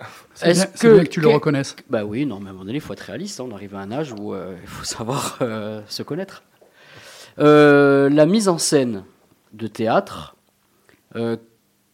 C'est 0.34 0.48
Est-ce 0.48 0.66
bien, 0.66 0.72
que- 0.90 0.94
bien 0.96 1.04
que 1.04 1.08
tu 1.10 1.20
le 1.20 1.28
reconnaisses. 1.28 1.76
bah 1.88 2.04
oui, 2.04 2.26
non, 2.26 2.40
mais 2.40 2.46
à 2.46 2.50
un 2.50 2.52
moment 2.54 2.64
donné, 2.64 2.78
il 2.78 2.80
faut 2.80 2.92
être 2.92 3.00
réaliste. 3.00 3.38
hein, 3.38 3.46
on 3.48 3.54
arrive 3.54 3.76
à 3.76 3.78
un 3.78 3.92
âge 3.92 4.12
où 4.12 4.34
euh, 4.34 4.56
il 4.60 4.66
faut 4.68 4.84
savoir 4.96 5.38
euh, 5.40 5.80
se 5.86 6.02
connaître. 6.02 6.42
La 7.36 8.26
mise 8.26 8.48
en 8.48 8.58
scène 8.58 9.04
de 9.52 9.66
théâtre, 9.68 10.34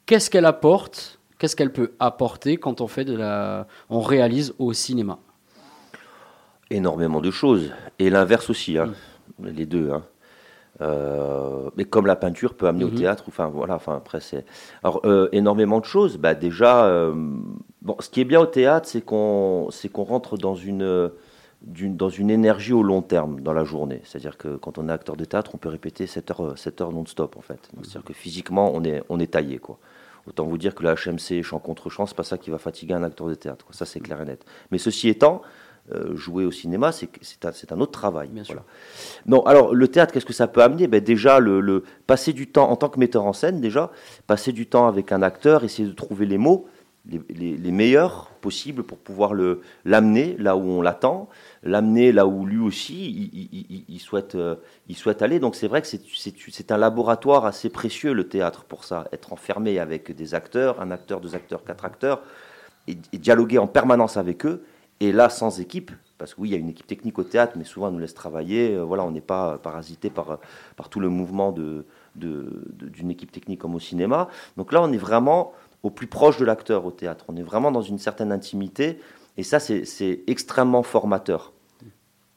qu'est-ce 0.06 0.30
qu'elle 0.30 0.46
apporte 0.46 1.19
Qu'est-ce 1.40 1.56
qu'elle 1.56 1.72
peut 1.72 1.92
apporter 1.98 2.58
quand 2.58 2.82
on 2.82 2.86
fait 2.86 3.06
de 3.06 3.16
la, 3.16 3.66
on 3.88 4.00
réalise 4.00 4.52
au 4.58 4.74
cinéma? 4.74 5.18
Énormément 6.68 7.22
de 7.22 7.30
choses. 7.30 7.72
Et 7.98 8.10
l'inverse 8.10 8.50
aussi, 8.50 8.76
hein. 8.76 8.92
les 9.42 9.64
deux. 9.64 9.90
hein. 9.90 10.02
Euh, 10.82 11.70
mais 11.76 11.84
comme 11.84 12.06
la 12.06 12.14
peinture 12.14 12.54
peut 12.54 12.66
amener 12.68 12.84
au 12.84 12.88
Mhm. 12.90 12.94
théâtre, 12.98 13.24
enfin 13.28 13.46
voilà, 13.48 13.74
enfin 13.74 13.96
après 13.96 14.20
c'est. 14.20 14.44
Alors 14.82 15.00
euh, 15.04 15.28
énormément 15.32 15.80
de 15.80 15.84
choses. 15.86 16.16
Bah 16.18 16.34
déjà, 16.34 16.84
euh, 16.84 17.12
bon, 17.82 17.96
ce 18.00 18.08
qui 18.10 18.20
est 18.20 18.24
bien 18.24 18.40
au 18.40 18.46
théâtre, 18.46 18.86
c'est 18.88 19.00
qu'on, 19.02 19.68
c'est 19.70 19.88
qu'on 19.88 20.04
rentre 20.04 20.36
dans 20.38 20.54
une, 20.54 21.10
d'une- 21.62 21.96
dans 21.96 22.08
une 22.10 22.30
énergie 22.30 22.72
au 22.74 22.82
long 22.82 23.02
terme 23.02 23.40
dans 23.40 23.52
la 23.54 23.64
journée. 23.64 24.00
C'est-à-dire 24.04 24.36
que 24.38 24.56
quand 24.56 24.76
on 24.78 24.88
est 24.88 24.92
acteur 24.92 25.16
de 25.16 25.24
théâtre, 25.24 25.50
on 25.54 25.58
peut 25.58 25.68
répéter 25.70 26.06
7 26.06 26.30
heures, 26.30 26.56
7 26.58 26.80
heures 26.82 26.92
non-stop 26.92 27.36
en 27.36 27.42
fait. 27.42 27.68
Donc, 27.74 27.84
C'est-à-dire 27.86 28.04
que 28.04 28.12
physiquement, 28.14 28.70
on 28.74 28.84
est, 28.84 29.02
on 29.10 29.18
est 29.20 29.32
taillé 29.32 29.58
quoi. 29.58 29.78
Autant 30.26 30.44
vous 30.44 30.58
dire 30.58 30.74
que 30.74 30.82
la 30.82 30.94
HMC 30.94 31.42
chant 31.42 31.58
contre 31.58 31.90
chant, 31.90 32.06
c'est 32.06 32.16
pas 32.16 32.24
ça 32.24 32.38
qui 32.38 32.50
va 32.50 32.58
fatiguer 32.58 32.94
un 32.94 33.02
acteur 33.02 33.28
de 33.28 33.34
théâtre. 33.34 33.64
quoi. 33.64 33.74
Ça 33.74 33.86
c'est 33.86 34.00
clair 34.00 34.20
et 34.20 34.24
net. 34.24 34.44
Mais 34.70 34.78
ceci 34.78 35.08
étant, 35.08 35.42
euh, 35.92 36.14
jouer 36.14 36.44
au 36.44 36.50
cinéma, 36.50 36.92
c'est, 36.92 37.08
un, 37.72 37.80
autre 37.80 37.92
travail. 37.92 38.28
Bien 38.28 38.44
sûr. 38.44 38.62
Non, 39.26 39.44
alors 39.46 39.74
le 39.74 39.88
théâtre, 39.88 40.12
qu'est-ce 40.12 40.26
que 40.26 40.32
ça 40.32 40.46
peut 40.46 40.62
amener? 40.62 40.86
Ben, 40.86 41.02
Déjà, 41.02 41.40
le, 41.40 41.60
le- 41.60 41.84
passer 42.06 42.32
du 42.32 42.46
temps, 42.46 42.70
en 42.70 42.76
tant 42.76 42.88
que 42.88 43.00
metteur 43.00 43.24
en 43.24 43.32
scène, 43.32 43.60
déjà, 43.60 43.90
passer 44.26 44.52
du 44.52 44.66
temps 44.66 44.86
avec 44.86 45.10
un 45.10 45.22
acteur, 45.22 45.64
essayer 45.64 45.88
de 45.88 45.94
trouver 45.94 46.26
les 46.26 46.38
mots, 46.38 46.68
les, 47.28 47.70
meilleurs 47.70 48.30
possibles 48.40 48.82
pour 48.82 48.98
pouvoir 48.98 49.34
le, 49.34 49.60
l'amener 49.84 50.36
là 50.38 50.56
où 50.56 50.62
on 50.62 50.82
l'attend, 50.82 51.28
l'amener 51.62 52.12
là 52.12 52.26
où 52.26 52.46
lui 52.46 52.58
aussi 52.58 53.30
il, 53.88 53.98
souhaite, 54.00 54.34
euh, 54.34 54.56
il 54.88 54.96
souhaite 54.96 55.22
aller. 55.22 55.40
Donc 55.40 55.56
c'est 55.56 55.68
vrai 55.68 55.82
que 55.82 55.86
c'est, 55.86 56.00
c'est, 56.14 56.72
un 56.72 56.76
laboratoire 56.76 57.46
assez 57.46 57.68
précieux, 57.70 58.12
le 58.12 58.28
théâtre, 58.28 58.64
pour 58.64 58.84
ça. 58.84 59.08
Être 59.12 59.32
enfermé 59.32 59.78
avec 59.78 60.14
des 60.14 60.34
acteurs, 60.34 60.80
un 60.80 60.90
acteur, 60.90 61.20
deux 61.20 61.34
acteurs, 61.34 61.64
quatre 61.64 61.84
acteurs, 61.84 62.22
et, 62.86 62.94
dialoguer 63.12 63.58
en 63.58 63.66
permanence 63.66 64.16
avec 64.16 64.46
eux. 64.46 64.64
Et 65.00 65.12
là, 65.12 65.30
sans 65.30 65.60
équipe, 65.60 65.90
parce 66.18 66.34
que 66.34 66.42
oui, 66.42 66.50
il 66.50 66.52
y 66.52 66.54
a 66.54 66.58
une 66.58 66.68
équipe 66.68 66.86
technique 66.86 67.18
au 67.18 67.24
théâtre, 67.24 67.54
mais 67.56 67.64
souvent 67.64 67.88
on 67.88 67.92
nous 67.92 67.98
laisse 67.98 68.14
travailler. 68.14 68.74
euh, 68.74 68.82
voilà, 68.82 69.04
on 69.04 69.10
n'est 69.10 69.22
pas 69.22 69.58
parasité 69.58 70.10
par, 70.10 70.30
euh, 70.32 70.36
par 70.76 70.90
tout 70.90 71.00
le 71.00 71.08
mouvement 71.08 71.54
d'une 72.14 73.10
équipe 73.10 73.32
technique 73.32 73.60
comme 73.60 73.74
au 73.74 73.80
cinéma. 73.80 74.28
Donc 74.58 74.72
là, 74.72 74.82
on 74.82 74.92
est 74.92 74.98
vraiment 74.98 75.52
au 75.82 75.90
plus 75.90 76.06
proche 76.06 76.38
de 76.38 76.44
l'acteur 76.44 76.84
au 76.84 76.90
théâtre. 76.90 77.24
On 77.28 77.36
est 77.36 77.42
vraiment 77.42 77.70
dans 77.70 77.82
une 77.82 77.98
certaine 77.98 78.32
intimité. 78.32 79.00
Et 79.36 79.42
ça, 79.42 79.58
c'est, 79.58 80.20
extrêmement 80.26 80.82
formateur. 80.82 81.52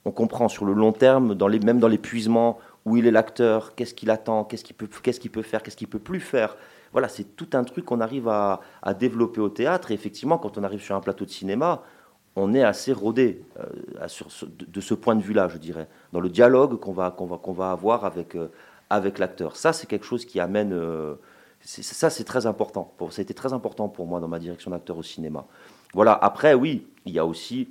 On 0.05 0.11
comprend 0.11 0.49
sur 0.49 0.65
le 0.65 0.73
long 0.73 0.91
terme, 0.91 1.35
même 1.63 1.79
dans 1.79 1.87
l'épuisement, 1.87 2.59
où 2.85 2.97
il 2.97 3.07
est 3.07 3.11
l'acteur, 3.11 3.75
qu'est-ce 3.75 3.93
qu'il 3.93 4.09
attend, 4.09 4.43
qu'est-ce 4.43 4.63
qu'il 4.63 4.75
peut, 4.75 4.87
peut 4.87 5.41
faire, 5.41 5.63
qu'est-ce 5.63 5.77
qu'il 5.77 5.87
peut 5.87 5.99
plus 5.99 6.19
faire. 6.19 6.57
Voilà, 6.91 7.07
c'est 7.07 7.35
tout 7.35 7.47
un 7.53 7.63
truc 7.63 7.85
qu'on 7.85 8.01
arrive 8.01 8.27
à, 8.27 8.59
développer 8.99 9.41
au 9.41 9.49
théâtre. 9.49 9.91
Et 9.91 9.93
effectivement, 9.93 10.37
quand 10.37 10.57
on 10.57 10.63
arrive 10.63 10.81
sur 10.81 10.95
un 10.95 11.01
plateau 11.01 11.25
de 11.25 11.29
cinéma, 11.29 11.83
on 12.35 12.53
est 12.53 12.63
assez 12.63 12.93
rodé 12.93 13.43
euh, 13.59 13.65
de, 14.67 14.81
ce 14.81 14.93
point 14.93 15.15
de 15.15 15.21
vue-là, 15.21 15.47
je 15.49 15.57
dirais, 15.57 15.87
dans 16.13 16.19
le 16.19 16.29
dialogue 16.29 16.79
qu'on 16.79 16.91
va, 16.91 17.15
va, 17.19 17.39
va 17.53 17.71
avoir 17.71 18.05
avec, 18.05 18.35
euh, 18.35 18.47
avec 18.89 19.19
l'acteur. 19.19 19.55
Ça, 19.55 19.71
c'est 19.71 19.87
quelque 19.87 20.05
chose 20.05 20.25
qui 20.25 20.39
amène. 20.39 20.73
euh, 20.73 21.15
ça, 21.63 22.09
c'est 22.09 22.23
très 22.23 22.45
important. 22.45 22.93
Pour, 22.97 23.13
ça 23.13 23.21
a 23.21 23.23
été 23.23 23.33
très 23.33 23.53
important 23.53 23.87
pour 23.87 24.05
moi 24.05 24.19
dans 24.19 24.27
ma 24.27 24.39
direction 24.39 24.71
d'acteur 24.71 24.97
au 24.97 25.03
cinéma. 25.03 25.45
Voilà, 25.93 26.13
après, 26.13 26.53
oui, 26.53 26.87
il 27.05 27.13
y 27.13 27.19
a 27.19 27.25
aussi 27.25 27.69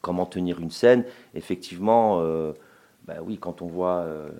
comment 0.00 0.26
tenir 0.26 0.60
une 0.60 0.70
scène. 0.70 1.04
Effectivement, 1.34 2.20
euh, 2.20 2.52
bah 3.06 3.16
oui, 3.22 3.38
quand 3.38 3.62
on 3.62 3.66
voit 3.66 3.98
euh, 3.98 4.30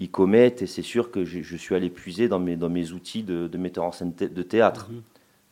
Icomet, 0.00 0.56
et 0.60 0.66
c'est 0.66 0.82
sûr 0.82 1.10
que 1.10 1.24
je, 1.24 1.42
je 1.42 1.56
suis 1.56 1.74
allé 1.74 1.90
puiser 1.90 2.28
dans 2.28 2.38
mes, 2.38 2.56
dans 2.56 2.70
mes 2.70 2.92
outils 2.92 3.22
de, 3.22 3.48
de 3.48 3.58
metteur 3.58 3.84
en 3.84 3.92
scène 3.92 4.12
de 4.14 4.42
théâtre 4.42 4.88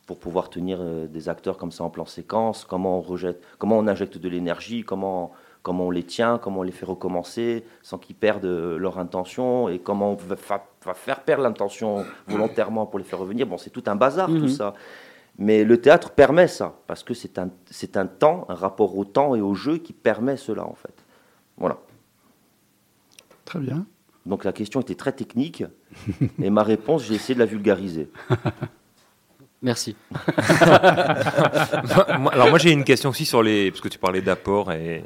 pour 0.06 0.18
pouvoir 0.18 0.50
tenir 0.50 0.78
euh, 0.80 1.06
des 1.06 1.28
acteurs 1.28 1.56
comme 1.56 1.72
ça 1.72 1.84
en 1.84 1.90
plan 1.90 2.06
séquence, 2.06 2.64
comment 2.64 2.98
on 2.98 3.00
rejette, 3.00 3.42
comment 3.58 3.78
on 3.78 3.86
injecte 3.86 4.18
de 4.18 4.28
l'énergie, 4.28 4.84
comment, 4.84 5.32
comment 5.64 5.86
on 5.86 5.90
les 5.90 6.04
tient, 6.04 6.38
comment 6.38 6.60
on 6.60 6.62
les 6.62 6.70
fait 6.70 6.86
recommencer 6.86 7.64
sans 7.82 7.98
qu'ils 7.98 8.14
perdent 8.14 8.44
euh, 8.44 8.78
leur 8.78 8.98
intention 9.00 9.68
et 9.68 9.80
comment 9.80 10.12
on 10.12 10.14
va, 10.14 10.36
fa- 10.36 10.64
va 10.84 10.94
faire 10.94 11.20
perdre 11.24 11.42
l'intention 11.42 12.04
volontairement 12.28 12.86
pour 12.86 13.00
les 13.00 13.04
faire 13.04 13.18
revenir. 13.18 13.46
Bon, 13.48 13.58
c'est 13.58 13.70
tout 13.70 13.82
un 13.86 13.96
bazar 13.96 14.28
tout 14.28 14.34
Mhm. 14.34 14.48
ça. 14.48 14.74
Mais 15.36 15.64
le 15.64 15.80
théâtre 15.80 16.10
permet 16.12 16.46
ça, 16.46 16.74
parce 16.86 17.02
que 17.02 17.12
c'est 17.12 17.38
un, 17.40 17.50
c'est 17.68 17.96
un 17.96 18.06
temps, 18.06 18.46
un 18.48 18.54
rapport 18.54 18.96
au 18.96 19.04
temps 19.04 19.34
et 19.34 19.40
au 19.40 19.54
jeu 19.54 19.78
qui 19.78 19.92
permet 19.92 20.36
cela 20.36 20.64
en 20.64 20.74
fait. 20.76 20.94
Voilà. 21.56 21.78
Très 23.44 23.58
bien. 23.58 23.84
Donc 24.26 24.44
la 24.44 24.52
question 24.52 24.80
était 24.80 24.94
très 24.94 25.12
technique, 25.12 25.64
et 26.42 26.50
ma 26.50 26.62
réponse, 26.62 27.02
j'ai 27.04 27.14
essayé 27.14 27.34
de 27.34 27.40
la 27.40 27.46
vulgariser. 27.46 28.08
Merci. 29.64 29.96
Alors 32.32 32.50
moi 32.50 32.58
j'ai 32.58 32.70
une 32.70 32.84
question 32.84 33.10
aussi 33.10 33.24
sur 33.24 33.42
les 33.42 33.70
parce 33.70 33.80
que 33.80 33.88
tu 33.88 33.98
parlais 33.98 34.20
d'apport 34.20 34.70
et, 34.72 35.02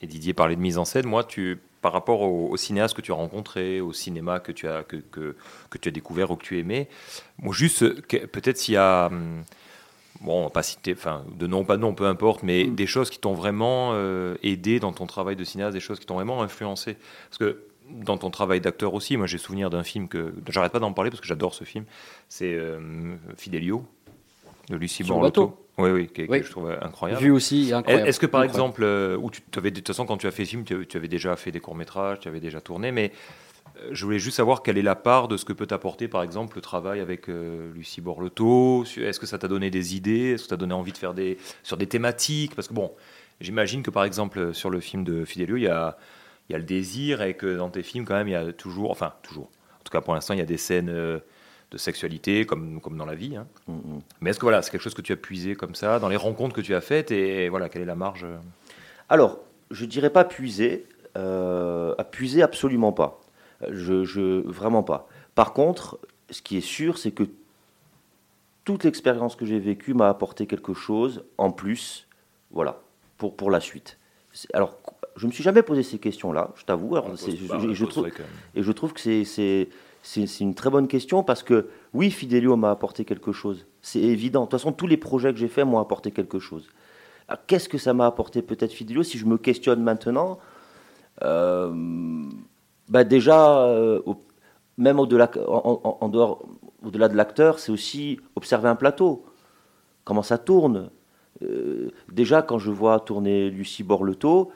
et 0.00 0.06
Didier 0.06 0.32
parlait 0.34 0.54
de 0.56 0.60
mise 0.60 0.78
en 0.78 0.84
scène. 0.84 1.06
Moi, 1.06 1.24
tu 1.24 1.58
par 1.82 1.92
rapport 1.92 2.20
aux 2.22 2.48
au 2.50 2.56
cinéastes 2.56 2.94
que 2.96 3.02
tu 3.02 3.12
as 3.12 3.16
rencontrés, 3.16 3.80
au 3.80 3.92
cinéma 3.92 4.38
que 4.40 4.52
tu 4.52 4.68
as 4.68 4.84
que, 4.84 4.96
que, 4.96 5.36
que 5.68 5.78
tu 5.78 5.88
as 5.88 5.92
découvert 5.92 6.30
ou 6.30 6.36
que 6.36 6.44
tu 6.44 6.58
aimais, 6.58 6.88
moi 7.38 7.52
juste 7.52 8.02
que- 8.06 8.24
peut-être 8.24 8.56
s'il 8.56 8.74
y 8.74 8.76
a 8.78 9.06
hum, 9.08 9.42
bon, 10.20 10.40
on 10.40 10.44
va 10.44 10.50
pas 10.50 10.62
citer, 10.62 10.94
enfin 10.96 11.24
de 11.36 11.46
nom 11.46 11.64
pas 11.64 11.76
de 11.76 11.82
nom, 11.82 11.92
peu 11.92 12.06
importe, 12.06 12.42
mais 12.44 12.64
des 12.66 12.86
choses 12.86 13.10
qui 13.10 13.18
t'ont 13.18 13.34
vraiment 13.34 13.90
euh, 13.94 14.36
aidé 14.42 14.78
dans 14.80 14.92
ton 14.92 15.06
travail 15.06 15.36
de 15.36 15.44
cinéaste, 15.44 15.74
des 15.74 15.80
choses 15.80 15.98
qui 16.00 16.06
t'ont 16.06 16.14
vraiment 16.14 16.40
influencé, 16.42 16.96
parce 17.28 17.38
que 17.38 17.58
dans 17.90 18.16
ton 18.18 18.30
travail 18.30 18.60
d'acteur 18.60 18.94
aussi, 18.94 19.16
moi 19.16 19.26
j'ai 19.26 19.38
souvenir 19.38 19.70
d'un 19.70 19.82
film 19.82 20.08
que 20.08 20.32
j'arrête 20.48 20.72
pas 20.72 20.78
d'en 20.80 20.92
parler 20.92 21.10
parce 21.10 21.20
que 21.20 21.26
j'adore 21.26 21.54
ce 21.54 21.64
film, 21.64 21.84
c'est 22.28 22.54
euh, 22.54 23.14
Fidelio 23.36 23.84
de 24.70 24.76
Lucie 24.76 25.04
Borlotto. 25.04 25.60
Oui, 25.76 25.90
oui, 25.90 26.08
que, 26.08 26.22
que 26.22 26.30
Oui. 26.30 26.42
je 26.44 26.50
trouve 26.50 26.70
incroyable. 26.80 27.20
Vu 27.20 27.30
aussi, 27.30 27.72
incroyable. 27.74 28.08
Est-ce 28.08 28.20
que 28.20 28.26
par 28.26 28.42
Incroyable. 28.42 28.64
exemple, 28.64 28.82
euh, 28.84 29.16
où 29.16 29.30
tu 29.30 29.42
avais, 29.56 29.70
de 29.70 29.76
toute 29.76 29.88
façon, 29.88 30.06
quand 30.06 30.16
tu 30.16 30.26
as 30.26 30.30
fait 30.30 30.44
ce 30.44 30.50
film, 30.50 30.64
tu, 30.64 30.86
tu 30.86 30.96
avais 30.96 31.08
déjà 31.08 31.34
fait 31.36 31.50
des 31.50 31.60
courts-métrages, 31.60 32.20
tu 32.20 32.28
avais 32.28 32.38
déjà 32.40 32.60
tourné, 32.60 32.92
mais 32.92 33.10
euh, 33.78 33.88
je 33.90 34.04
voulais 34.04 34.20
juste 34.20 34.36
savoir 34.36 34.62
quelle 34.62 34.78
est 34.78 34.82
la 34.82 34.94
part 34.94 35.26
de 35.26 35.36
ce 35.36 35.44
que 35.44 35.52
peut 35.52 35.66
t'apporter, 35.66 36.06
par 36.06 36.22
exemple, 36.22 36.56
le 36.56 36.62
travail 36.62 37.00
avec 37.00 37.28
euh, 37.28 37.72
Lucie 37.74 38.00
Borlotto. 38.00 38.84
Est-ce 38.96 39.18
que 39.18 39.26
ça 39.26 39.36
t'a 39.36 39.48
donné 39.48 39.70
des 39.70 39.96
idées? 39.96 40.34
Est-ce 40.34 40.44
que 40.44 40.48
ça 40.50 40.56
t'a 40.56 40.60
donné 40.60 40.74
envie 40.74 40.92
de 40.92 40.98
faire 40.98 41.12
des, 41.12 41.38
sur 41.64 41.76
des 41.76 41.88
thématiques? 41.88 42.54
Parce 42.54 42.68
que 42.68 42.74
bon, 42.74 42.92
j'imagine 43.40 43.82
que 43.82 43.90
par 43.90 44.04
exemple, 44.04 44.54
sur 44.54 44.70
le 44.70 44.78
film 44.78 45.02
de 45.02 45.24
Fidelio, 45.24 45.56
il 45.56 45.64
y 45.64 45.68
a, 45.68 45.98
il 46.48 46.52
y 46.52 46.54
a 46.54 46.58
le 46.58 46.64
désir 46.64 47.22
et 47.22 47.34
que 47.34 47.56
dans 47.56 47.70
tes 47.70 47.82
films, 47.82 48.04
quand 48.04 48.14
même, 48.14 48.28
il 48.28 48.32
y 48.32 48.36
a 48.36 48.52
toujours, 48.52 48.90
enfin, 48.90 49.12
toujours, 49.22 49.46
en 49.80 49.82
tout 49.84 49.90
cas 49.92 50.00
pour 50.00 50.14
l'instant, 50.14 50.34
il 50.34 50.38
y 50.38 50.42
a 50.42 50.46
des 50.46 50.58
scènes 50.58 50.90
euh, 50.90 51.18
de 51.70 51.78
sexualité, 51.78 52.44
comme, 52.46 52.80
comme 52.80 52.96
dans 52.96 53.06
la 53.06 53.14
vie. 53.14 53.36
hein. 53.36 53.46
Mm, 53.66 53.72
mm. 53.74 54.00
Mais 54.20 54.30
est-ce 54.30 54.38
que 54.38 54.44
voilà, 54.44 54.62
c'est 54.62 54.70
quelque 54.70 54.82
chose 54.82 54.94
que 54.94 55.02
tu 55.02 55.12
as 55.12 55.16
puisé 55.16 55.54
comme 55.54 55.74
ça, 55.74 55.98
dans 55.98 56.08
les 56.08 56.16
rencontres 56.16 56.54
que 56.54 56.60
tu 56.60 56.74
as 56.74 56.80
faites, 56.80 57.10
et 57.10 57.48
voilà, 57.48 57.68
quelle 57.68 57.82
est 57.82 57.86
la 57.86 57.94
marge 57.94 58.24
euh 58.24 58.36
Alors, 59.08 59.40
je 59.70 59.84
dirais 59.86 60.10
pas 60.10 60.24
puiser, 60.24 60.86
euh, 61.16 61.94
puiser 62.10 62.42
absolument 62.42 62.92
pas. 62.92 63.20
Je, 63.70 64.04
je- 64.04 64.46
vraiment 64.46 64.82
pas. 64.82 65.08
Par 65.34 65.52
contre, 65.54 65.98
ce 66.30 66.42
qui 66.42 66.56
est 66.58 66.60
sûr, 66.60 66.98
c'est 66.98 67.12
que 67.12 67.24
toute 68.64 68.84
l'expérience 68.84 69.36
que 69.36 69.44
j'ai 69.44 69.58
vécue 69.58 69.94
m'a 69.94 70.08
apporté 70.08 70.46
quelque 70.46 70.74
chose 70.74 71.24
en 71.38 71.50
plus, 71.50 72.06
voilà, 72.50 72.80
pour, 73.18 73.36
pour 73.36 73.50
la 73.50 73.60
suite. 73.60 73.98
Alors, 74.52 74.78
je 75.16 75.26
me 75.26 75.32
suis 75.32 75.42
jamais 75.44 75.62
posé 75.62 75.82
ces 75.82 75.98
questions-là, 75.98 76.50
je 76.56 76.64
t'avoue. 76.64 76.96
et 78.54 78.62
je 78.62 78.72
trouve 78.72 78.92
que 78.92 79.00
c'est- 79.00 79.68
une 80.40 80.54
très 80.54 80.70
bonne 80.70 80.88
question 80.88 81.22
parce 81.22 81.42
que 81.42 81.68
oui, 81.92 82.10
Fidelio 82.10 82.56
m'a 82.56 82.70
apporté 82.70 83.04
quelque 83.04 83.32
chose. 83.32 83.66
C'est 83.82 84.00
évident. 84.00 84.40
De 84.40 84.44
toute 84.46 84.52
façon, 84.60 84.72
tous 84.72 84.86
les 84.86 84.96
projets 84.96 85.32
que 85.32 85.38
j'ai 85.38 85.48
faits 85.48 85.66
m'ont 85.66 85.78
apporté 85.78 86.10
quelque 86.10 86.38
chose. 86.38 86.68
Alors, 87.28 87.40
Qu'est-ce 87.46 87.68
que 87.70 87.78
ça 87.78 87.94
m'a 87.94 88.06
apporté 88.06 88.42
peut-être 88.42 88.72
Fidelio 88.72 89.02
Si 89.02 89.16
je 89.18 89.24
me 89.26 89.38
questionne 89.38 89.82
maintenant, 89.82 90.38
euh, 91.22 91.72
bah 92.88 93.04
déjà, 93.04 93.60
euh, 93.66 94.00
même 94.76 94.98
au-delà, 94.98 95.30
en, 95.48 95.80
en- 95.84 95.98
en 96.00 96.08
dehors, 96.08 96.44
au-delà 96.84 97.08
de 97.08 97.16
l'acteur, 97.16 97.58
c'est 97.58 97.72
aussi 97.72 98.20
observer 98.36 98.68
un 98.68 98.76
plateau. 98.76 99.24
Comment 100.04 100.22
ça 100.22 100.38
tourne? 100.38 100.90
Euh, 101.42 101.90
Déjà, 102.12 102.42
quand 102.42 102.58
je 102.58 102.70
vois 102.70 103.00
tourner 103.00 103.48
Lucie 103.50 103.82
Borleto, 103.84 104.50
euh, 104.50 104.54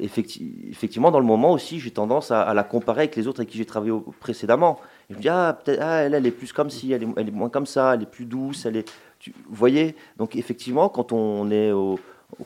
effecti- 0.00 0.68
effectivement, 0.70 1.10
dans 1.10 1.20
le 1.20 1.26
moment 1.26 1.52
aussi, 1.52 1.80
j'ai 1.80 1.90
tendance 1.90 2.30
à, 2.30 2.52
la 2.52 2.62
comparer 2.62 3.02
avec 3.02 3.16
les 3.16 3.26
autres 3.26 3.40
avec 3.40 3.50
qui 3.50 3.58
j'ai 3.58 3.64
travaillé 3.64 3.92
précédemment. 4.20 4.78
Je 5.08 5.16
me 5.16 5.20
dis, 5.20 5.28
ah, 5.28 5.58
peut-être, 5.64 5.80
ah, 5.82 6.02
elle, 6.02 6.14
elle 6.14 6.26
est 6.26 6.30
plus 6.30 6.52
comme 6.52 6.70
ci, 6.70 6.92
elle 6.92 7.02
est, 7.02 7.30
moins 7.30 7.48
comme 7.48 7.66
ça, 7.66 7.94
elle 7.94 8.02
est 8.02 8.10
plus 8.10 8.26
douce, 8.26 8.66
elle 8.66 8.76
est. 8.76 8.92
tu- 9.18 9.32
vous 9.48 9.54
voyez? 9.54 9.96
Donc, 10.18 10.36
effectivement, 10.36 10.88
quand 10.88 11.12
on 11.12 11.50
est 11.50 11.72
au, 11.72 11.98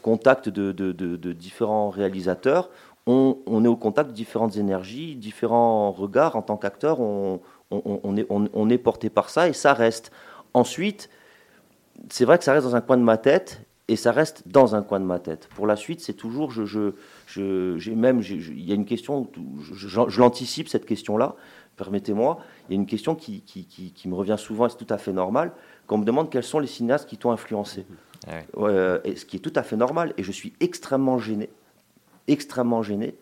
contact 0.02 0.48
de, 0.48 1.32
différents 1.32 1.90
réalisateurs, 1.90 2.70
on, 3.06 3.64
est 3.64 3.68
au 3.68 3.76
contact 3.76 4.10
de 4.10 4.14
différentes 4.14 4.56
énergies, 4.56 5.16
différents 5.16 5.90
regards. 5.90 6.36
En 6.36 6.42
tant 6.42 6.56
qu'acteur, 6.56 7.00
on 7.00 7.40
est 8.70 8.78
porté 8.78 9.10
par 9.10 9.30
ça 9.30 9.48
et 9.48 9.52
ça 9.52 9.72
reste. 9.72 10.12
Ensuite, 10.54 11.08
c'est 12.08 12.24
vrai 12.24 12.38
que 12.38 12.44
ça 12.44 12.52
reste 12.52 12.66
dans 12.66 12.76
un 12.76 12.80
coin 12.80 12.96
de 12.96 13.02
ma 13.02 13.16
tête 13.16 13.62
et 13.90 13.96
ça 13.96 14.12
reste 14.12 14.44
dans 14.46 14.76
un 14.76 14.83
coin 14.83 15.00
de 15.00 15.05
ma 15.05 15.18
tête. 15.18 15.48
Pour 15.57 15.66
la 15.66 15.74
suite, 15.74 16.00
c'est 16.00 16.12
toujours, 16.14 16.53
je, 16.53 16.64
je, 16.64 16.92
je- 17.26 17.76
j'ai 17.76 17.96
même, 17.96 18.20
il 18.22 18.64
y 18.64 18.70
a 18.70 18.74
une 18.76 18.85
question, 18.85 19.29
je, 19.72 20.18
l'anticipe 20.20 20.68
cette 20.68 20.87
question-là. 20.87 21.35
Permettez-moi, 21.76 22.38
il 22.68 22.72
y 22.74 22.79
a 22.79 22.81
une 22.81 22.87
question 22.87 23.16
qui, 23.16 23.40
qui, 23.40 23.64
qui- 23.64 23.90
qui 23.92 24.09
me 24.09 24.14
revient 24.14 24.37
souvent, 24.38 24.66
et 24.66 24.68
c'est 24.70 24.76
tout 24.76 24.94
à 24.94 24.98
fait 24.98 25.12
normal, 25.12 25.50
qu'on 25.88 25.98
me 25.98 26.05
demande 26.05 26.31
quels 26.31 26.44
sont 26.44 26.61
les 26.61 26.68
cinéastes 26.68 27.09
qui 27.09 27.16
t'ont 27.16 27.33
influencé. 27.33 27.85
Ouais, 28.55 28.70
euh, 28.70 29.00
et 29.03 29.16
ce 29.16 29.24
qui 29.24 29.37
est 29.38 29.40
tout 29.40 29.53
à 29.57 29.62
fait 29.64 29.76
normal, 29.76 30.14
et 30.16 30.22
je 30.22 30.31
suis 30.31 30.53
extrêmement 30.61 31.18
gêné, 31.18 31.50
extrêmement 32.29 32.83
gêné, 32.85 33.16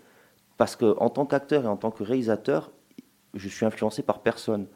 parce 0.59 0.77
que 0.77 0.95
en 0.99 1.09
tant 1.09 1.25
qu'acteur 1.25 1.65
et 1.65 1.69
en 1.69 1.77
tant 1.79 1.91
que 1.91 2.03
réalisateur, 2.03 2.71
je 3.35 3.49
suis 3.49 3.65
influencé 3.65 4.03
par 4.03 4.21
personne. 4.21 4.67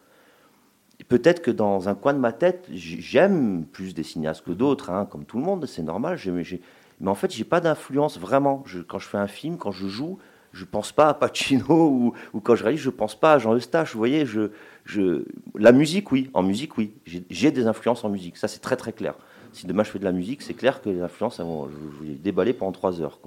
Peut-être 1.09 1.43
que 1.43 1.51
dans 1.51 1.89
un 1.89 1.95
coin 1.95 2.15
de 2.15 2.19
ma 2.19 2.33
tête, 2.33 2.67
j'aime 2.73 3.65
plus 3.71 3.95
des 3.95 4.03
cinéastes 4.03 4.45
que 4.45 4.53
d'autres, 4.53 4.91
hein, 4.91 5.07
comme 5.11 5.25
tout 5.25 5.39
le 5.39 5.45
monde, 5.45 5.67
c'est 5.67 5.83
normal. 5.83 6.19
mais 7.01 7.11
en 7.11 7.15
fait, 7.15 7.33
j'ai 7.33 7.45
pas 7.45 7.61
d'influence 7.61 8.19
vraiment. 8.19 8.65
Quand 8.89 8.99
je 8.99 9.07
fais 9.07 9.19
un 9.19 9.27
film, 9.27 9.57
quand 9.57 9.73
je 9.73 9.89
joue, 9.89 10.19
je 10.53 10.65
pense 10.65 10.93
pas 10.93 11.09
à 11.09 11.15
Pacino 11.15 12.13
ou, 12.33 12.41
quand 12.41 12.55
je 12.55 12.63
réalise, 12.63 12.81
je 12.81 12.91
pense 12.91 13.19
pas 13.19 13.35
à 13.35 13.39
Jean 13.39 13.55
Eustache. 13.55 13.93
Vous 13.93 13.99
voyez, 13.99 14.25
la 15.59 15.73
musique, 15.73 16.13
oui, 16.13 16.31
en 16.35 16.43
musique, 16.43 16.77
oui, 16.79 16.93
j'ai 17.05 17.51
des 17.51 17.67
influences 17.67 18.05
en 18.05 18.09
musique. 18.09 18.37
Ça, 18.37 18.49
c'est 18.49 18.61
très 18.61 18.77
très 18.77 18.93
clair. 18.93 19.15
Si 19.53 19.67
demain 19.67 19.85
je 19.85 19.91
fais 19.91 19.99
de 19.99 20.05
la 20.05 20.13
musique, 20.13 20.41
c'est 20.41 20.55
clair 20.55 20.81
que 20.81 20.89
les 20.89 21.03
influences, 21.03 21.39
vont, 21.41 21.69
je, 21.69 22.03
vais 22.03 22.11
les 22.13 22.17
déballer 22.17 22.55
pendant 22.55 22.73
trois 22.73 23.01
heures, 23.01 23.19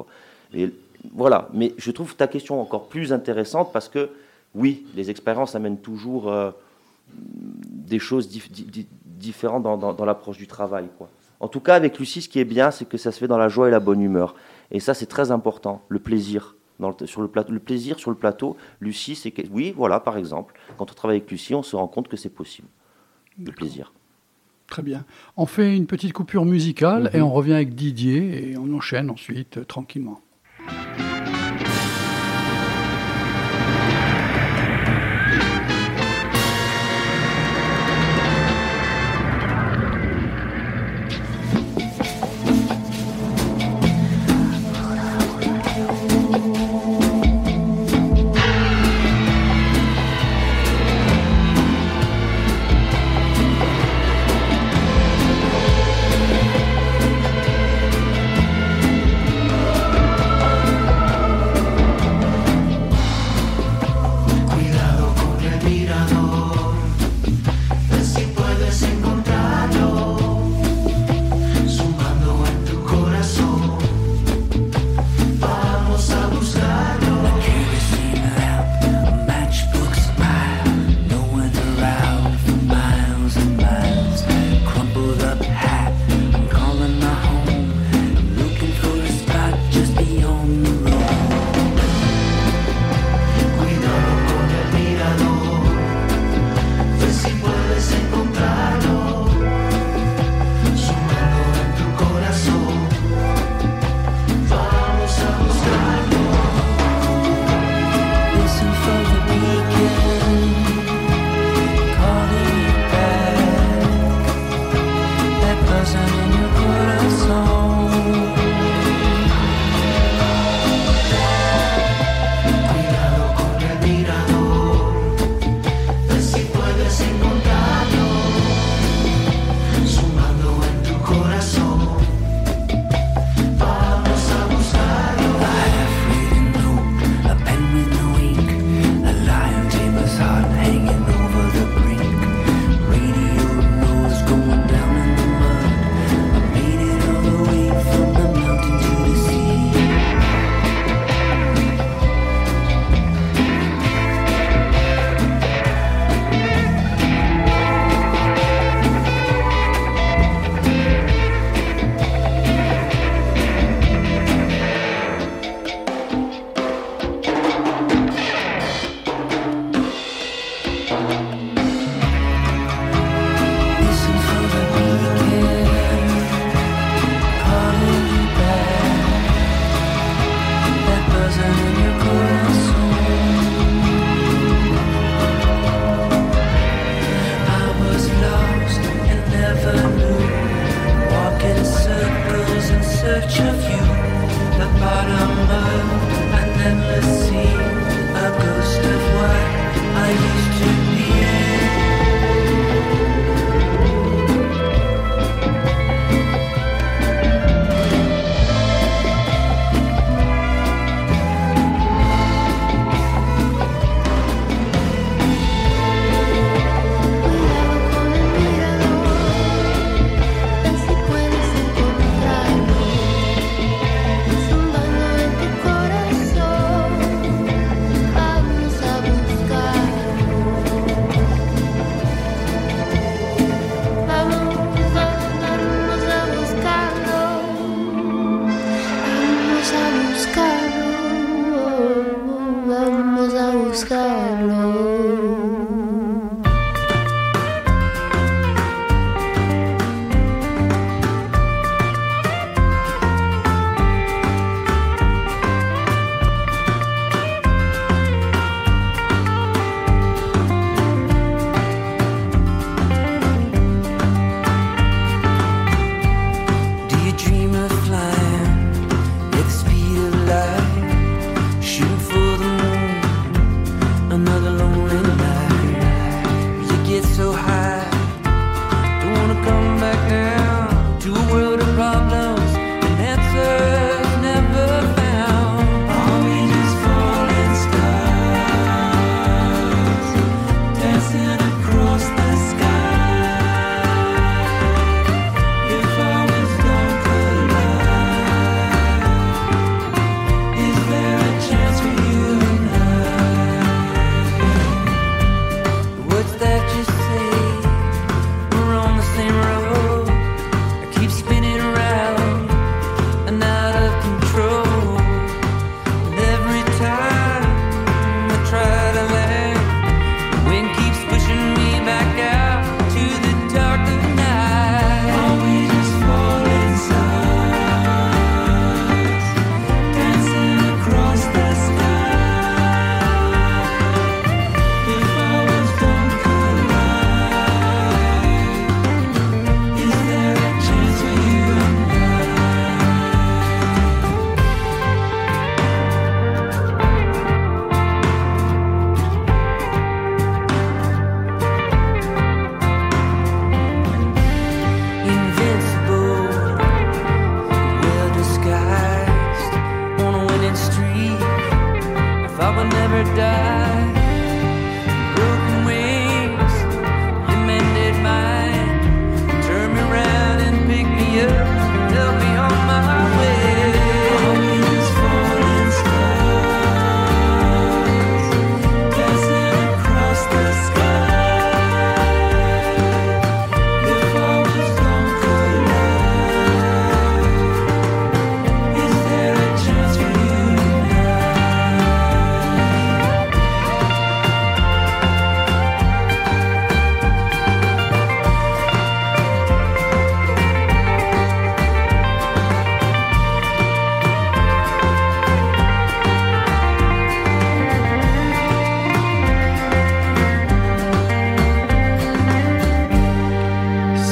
voilà. 1.13 1.49
Mais 1.53 1.73
je 1.77 1.91
trouve 1.91 2.15
ta 2.15 2.27
question 2.27 2.59
encore 2.59 2.87
plus 2.87 3.13
intéressante 3.13 3.71
parce 3.71 3.89
que 3.89 4.09
oui, 4.55 4.85
les 4.95 5.09
expériences 5.09 5.53
amènent 5.55 5.77
toujours 5.77 6.31
euh, 6.31 6.51
des 7.13 7.99
choses 7.99 8.29
dif- 8.29 8.51
di- 8.51 8.63
di- 8.63 8.87
différentes 9.03 9.63
dans, 9.63 9.77
dans- 9.77 9.93
dans 9.93 10.05
l'approche 10.05 10.37
du 10.37 10.47
travail. 10.47 10.87
Quoi. 10.97 11.09
En 11.39 11.47
tout 11.47 11.59
cas, 11.59 11.75
avec 11.75 11.99
Lucie, 11.99 12.21
ce 12.21 12.29
qui 12.29 12.39
est 12.39 12.45
bien, 12.45 12.71
c'est 12.71 12.85
que 12.87 12.97
ça 12.97 13.11
se 13.11 13.19
fait 13.19 13.27
dans 13.27 13.37
la 13.37 13.49
joie 13.49 13.67
et 13.67 13.71
la 13.71 13.79
bonne 13.79 14.01
humeur. 14.01 14.35
Et 14.71 14.79
ça, 14.79 14.93
c'est 14.93 15.05
très 15.05 15.31
important, 15.31 15.81
le 15.89 15.99
plaisir. 15.99 16.55
Dans 16.79 16.93
le, 16.99 17.07
sur 17.07 17.21
le, 17.21 17.29
plateau, 17.29 17.53
le 17.53 17.59
plaisir 17.59 17.99
sur 17.99 18.09
le 18.11 18.17
plateau, 18.17 18.57
Lucie, 18.81 19.15
c'est 19.15 19.31
que, 19.31 19.41
oui, 19.49 19.73
voilà, 19.77 20.01
par 20.01 20.17
exemple, 20.17 20.55
quand 20.77 20.91
on 20.91 20.93
travaille 20.93 21.17
avec 21.17 21.31
Lucie, 21.31 21.55
on 21.55 21.63
se 21.63 21.75
rend 21.75 21.87
compte 21.87 22.09
que 22.09 22.17
c'est 22.17 22.29
possible. 22.29 22.67
Le 23.41 23.51
plaisir. 23.53 23.93
Très 24.67 24.81
bien. 24.81 25.05
On 25.37 25.45
fait 25.45 25.75
une 25.77 25.85
petite 25.85 26.11
coupure 26.11 26.43
musicale 26.43 27.11
et 27.13 27.21
on 27.21 27.31
revient 27.31 27.53
avec 27.53 27.75
Didier 27.75 28.49
et 28.51 28.57
on 28.57 28.73
enchaîne 28.73 29.09
ensuite 29.09 29.57
euh, 29.59 29.63
tranquillement. 29.63 30.19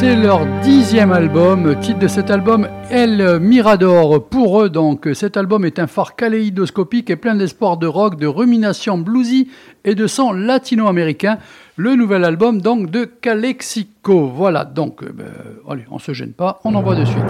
C'est 0.04 0.18
leur 0.18 0.46
dixième 0.62 1.14
album. 1.14 1.80
Titre 1.80 2.00
de 2.00 2.10
cet 2.10 2.30
album, 2.30 2.68
El 2.90 3.40
Mirador. 3.40 4.28
Pour 4.28 4.62
eux, 4.62 4.70
donc, 4.70 5.08
cet 5.14 5.38
album 5.38 5.64
est 5.64 5.80
un 5.80 5.88
phare 5.88 6.18
kaléidoscopique 6.18 7.10
et 7.10 7.16
plein 7.16 7.36
d'espoir 7.36 7.78
de 7.78 7.88
rock, 7.88 8.18
de 8.18 8.28
rumination 8.28 8.98
bluesy 8.98 9.50
et 9.86 9.96
de 9.96 10.06
son 10.06 10.34
latino-américain. 10.34 11.38
Le 11.78 11.96
nouvel 11.96 12.26
album, 12.26 12.60
donc, 12.60 12.92
de 12.92 13.06
Calexico. 13.06 14.28
Voilà, 14.28 14.66
donc, 14.66 15.04
euh, 15.04 15.14
ben, 15.14 15.26
allez, 15.70 15.86
on 15.90 16.00
se 16.00 16.12
gêne 16.12 16.34
pas, 16.34 16.60
on 16.66 16.76
envoie 16.76 16.96
de 16.96 17.06
suite. 17.06 17.24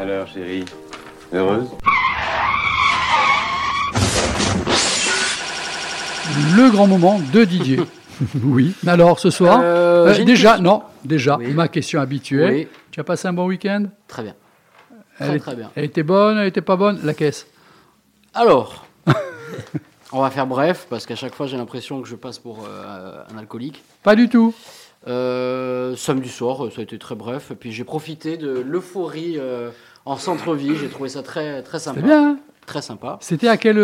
Alors, 0.00 0.26
chérie, 0.26 0.64
heureuse? 1.34 1.68
Le 6.56 6.70
grand 6.70 6.86
moment 6.86 7.20
de 7.32 7.44
Didier. 7.44 7.80
oui. 8.44 8.74
Alors, 8.86 9.18
ce 9.18 9.30
soir, 9.30 9.60
Euh, 9.62 10.06
euh, 10.08 10.24
déjà, 10.24 10.50
question. 10.52 10.62
non, 10.64 10.82
déjà, 11.04 11.36
Oui. 11.38 11.52
ma 11.52 11.68
question 11.68 12.00
habituelle. 12.00 12.52
Oui. 12.54 12.68
Tu 12.90 13.00
as 13.00 13.04
passé 13.04 13.28
un 13.28 13.32
bon 13.32 13.46
week-end? 13.46 13.86
Très 14.06 14.22
bien. 14.22 14.34
Elle 15.20 15.26
Très 15.26 15.36
est- 15.36 15.40
très 15.40 15.54
bien. 15.56 15.70
Elle 15.74 15.84
était 15.84 16.02
bonne, 16.02 16.38
elle 16.38 16.46
était 16.46 16.60
pas 16.60 16.76
bonne? 16.76 17.00
La 17.04 17.14
caisse? 17.14 17.46
Alors, 18.34 18.86
on 20.12 20.20
va 20.22 20.30
faire 20.30 20.46
bref 20.46 20.86
parce 20.88 21.06
qu'à 21.06 21.16
chaque 21.16 21.34
fois 21.34 21.46
j'ai 21.46 21.56
l'impression 21.56 22.00
que 22.02 22.08
je 22.08 22.14
passe 22.14 22.38
pour 22.38 22.64
euh, 22.68 23.22
un 23.34 23.38
alcoolique. 23.38 23.82
Pas 24.04 24.14
du 24.14 24.28
tout. 24.28 24.54
Euh, 25.08 25.96
samedi 25.96 26.28
soir, 26.28 26.58
ça 26.72 26.80
a 26.80 26.82
été 26.82 26.98
très 26.98 27.14
bref. 27.16 27.50
Et 27.50 27.54
puis 27.56 27.72
j'ai 27.72 27.84
profité 27.84 28.36
de 28.36 28.48
l'euphorie 28.64 29.36
euh, 29.38 29.70
en 30.04 30.16
centre-ville. 30.16 30.76
J'ai 30.78 30.88
trouvé 30.88 31.08
ça 31.08 31.22
très 31.22 31.62
très 31.62 31.78
sympa. 31.80 32.00
C'est 32.00 32.06
bien. 32.06 32.30
hein? 32.30 32.38
Très 32.66 32.82
sympa. 32.82 33.18
C'était 33.20 33.48
à 33.48 33.56
quel. 33.56 33.76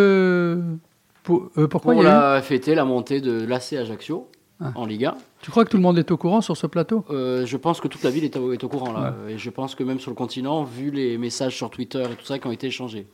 Euh, 1.25 1.27
pour- 1.27 1.51
euh, 1.59 1.67
pourquoi 1.69 1.95
il 1.95 2.03
y 2.03 2.07
a 2.07 2.43
eu 2.43 2.75
la 2.75 2.85
montée 2.85 3.21
de 3.21 3.45
l'AC 3.45 3.73
Ajaccio 3.75 4.29
Ah. 4.61 4.73
en 4.77 4.87
Ligue 4.87 5.07
1. 5.07 5.15
Tu 5.43 5.51
crois 5.51 5.65
que 5.65 5.71
tout 5.71 5.77
le 5.77 5.83
monde 5.83 5.99
est 5.99 6.11
au 6.13 6.17
courant 6.17 6.41
sur 6.41 6.57
ce 6.57 6.67
plateau? 6.69 7.05
Euh, 7.11 7.45
je 7.45 7.57
pense 7.57 7.81
que 7.81 7.89
toute 7.89 8.03
la 8.05 8.11
ville 8.11 8.25
est 8.25 8.37
au, 8.37 8.53
est 8.53 8.63
au 8.63 8.69
courant 8.69 8.93
là. 8.93 9.15
Et 9.29 9.37
je 9.37 9.51
pense 9.51 9.75
que 9.75 9.83
même 9.83 9.99
sur 9.99 10.11
le 10.11 10.15
continent, 10.17 10.63
vu 10.65 10.91
les 10.91 11.19
messages 11.19 11.57
sur 11.57 11.71
Twitter 11.71 12.03
et 12.05 12.15
tout 12.15 12.25
ça 12.25 12.39
qui 12.39 12.47
ont 12.47 12.53
été 12.53 12.69
échangés. 12.69 13.07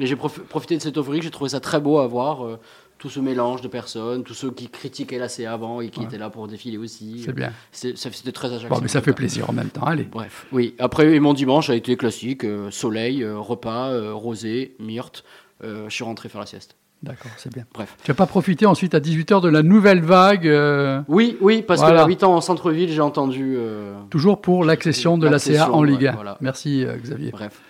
Mais 0.00 0.06
j'ai 0.06 0.14
profi- 0.16 0.40
profité 0.40 0.76
de 0.76 0.82
cette 0.82 0.96
euphorie, 0.98 1.20
j'ai 1.22 1.30
trouvé 1.30 1.50
ça 1.50 1.60
très 1.60 1.80
beau 1.80 1.98
à 1.98 2.06
voir. 2.06 2.44
euh, 2.44 2.58
tout 2.98 3.10
ce 3.10 3.20
mélange 3.20 3.60
de 3.60 3.68
personnes, 3.68 4.24
tous 4.24 4.32
ceux 4.32 4.50
qui 4.50 4.68
critiquaient 4.70 5.18
la 5.18 5.28
CA 5.28 5.52
avant 5.52 5.82
et 5.82 5.90
qui 5.90 6.00
Ouais. 6.00 6.06
étaient 6.06 6.16
là 6.16 6.30
pour 6.30 6.48
défiler 6.48 6.78
aussi. 6.78 7.20
C'est 7.26 7.34
bien. 7.34 7.52
C'était 7.70 8.32
très 8.32 8.48
Ajaccio. 8.48 8.70
Bon, 8.70 8.78
mais 8.80 8.88
ça 8.88 9.02
fait 9.02 9.12
plaisir 9.12 9.50
en 9.50 9.52
même 9.52 9.68
temps. 9.68 9.82
Allez. 9.82 10.04
Bref, 10.04 10.46
oui. 10.50 10.74
Après, 10.78 11.20
mon 11.20 11.34
dimanche 11.34 11.68
a 11.68 11.74
été 11.74 11.94
classique 11.98 12.42
euh, 12.44 12.70
soleil, 12.70 13.22
repas, 13.22 14.12
rosé, 14.12 14.76
myrte. 14.80 15.24
Je 15.62 15.90
suis 15.90 16.04
rentré 16.04 16.30
faire 16.30 16.40
la 16.40 16.46
sieste. 16.46 16.74
D'accord, 17.02 17.30
c'est 17.36 17.52
bien. 17.52 17.64
Bref. 17.74 17.94
Tu 18.02 18.10
n'as 18.10 18.14
pas 18.14 18.26
profité 18.26 18.66
ensuite 18.66 18.94
à 18.94 19.00
18h 19.00 19.40
de 19.42 19.48
la 19.48 19.62
nouvelle 19.62 20.00
vague, 20.00 20.48
euh, 20.48 21.02
Oui, 21.08 21.36
oui, 21.40 21.62
parce 21.62 21.80
Voilà. 21.80 21.98
que 22.00 22.04
habitant 22.04 22.34
en 22.34 22.40
centre-ville, 22.40 22.90
j'ai 22.90 23.00
entendu. 23.02 23.54
euh, 23.58 23.94
toujours 24.10 24.40
pour 24.40 24.64
l'accession 24.64 25.18
de 25.18 25.28
la 25.28 25.38
CA 25.38 25.70
en 25.70 25.82
Ligue 25.82 26.02
ouais, 26.02 26.08
1. 26.08 26.12
voilà. 26.14 26.38
Merci 26.40 26.84
euh, 26.84 26.96
Xavier. 26.96 27.30
Bref. 27.30 27.60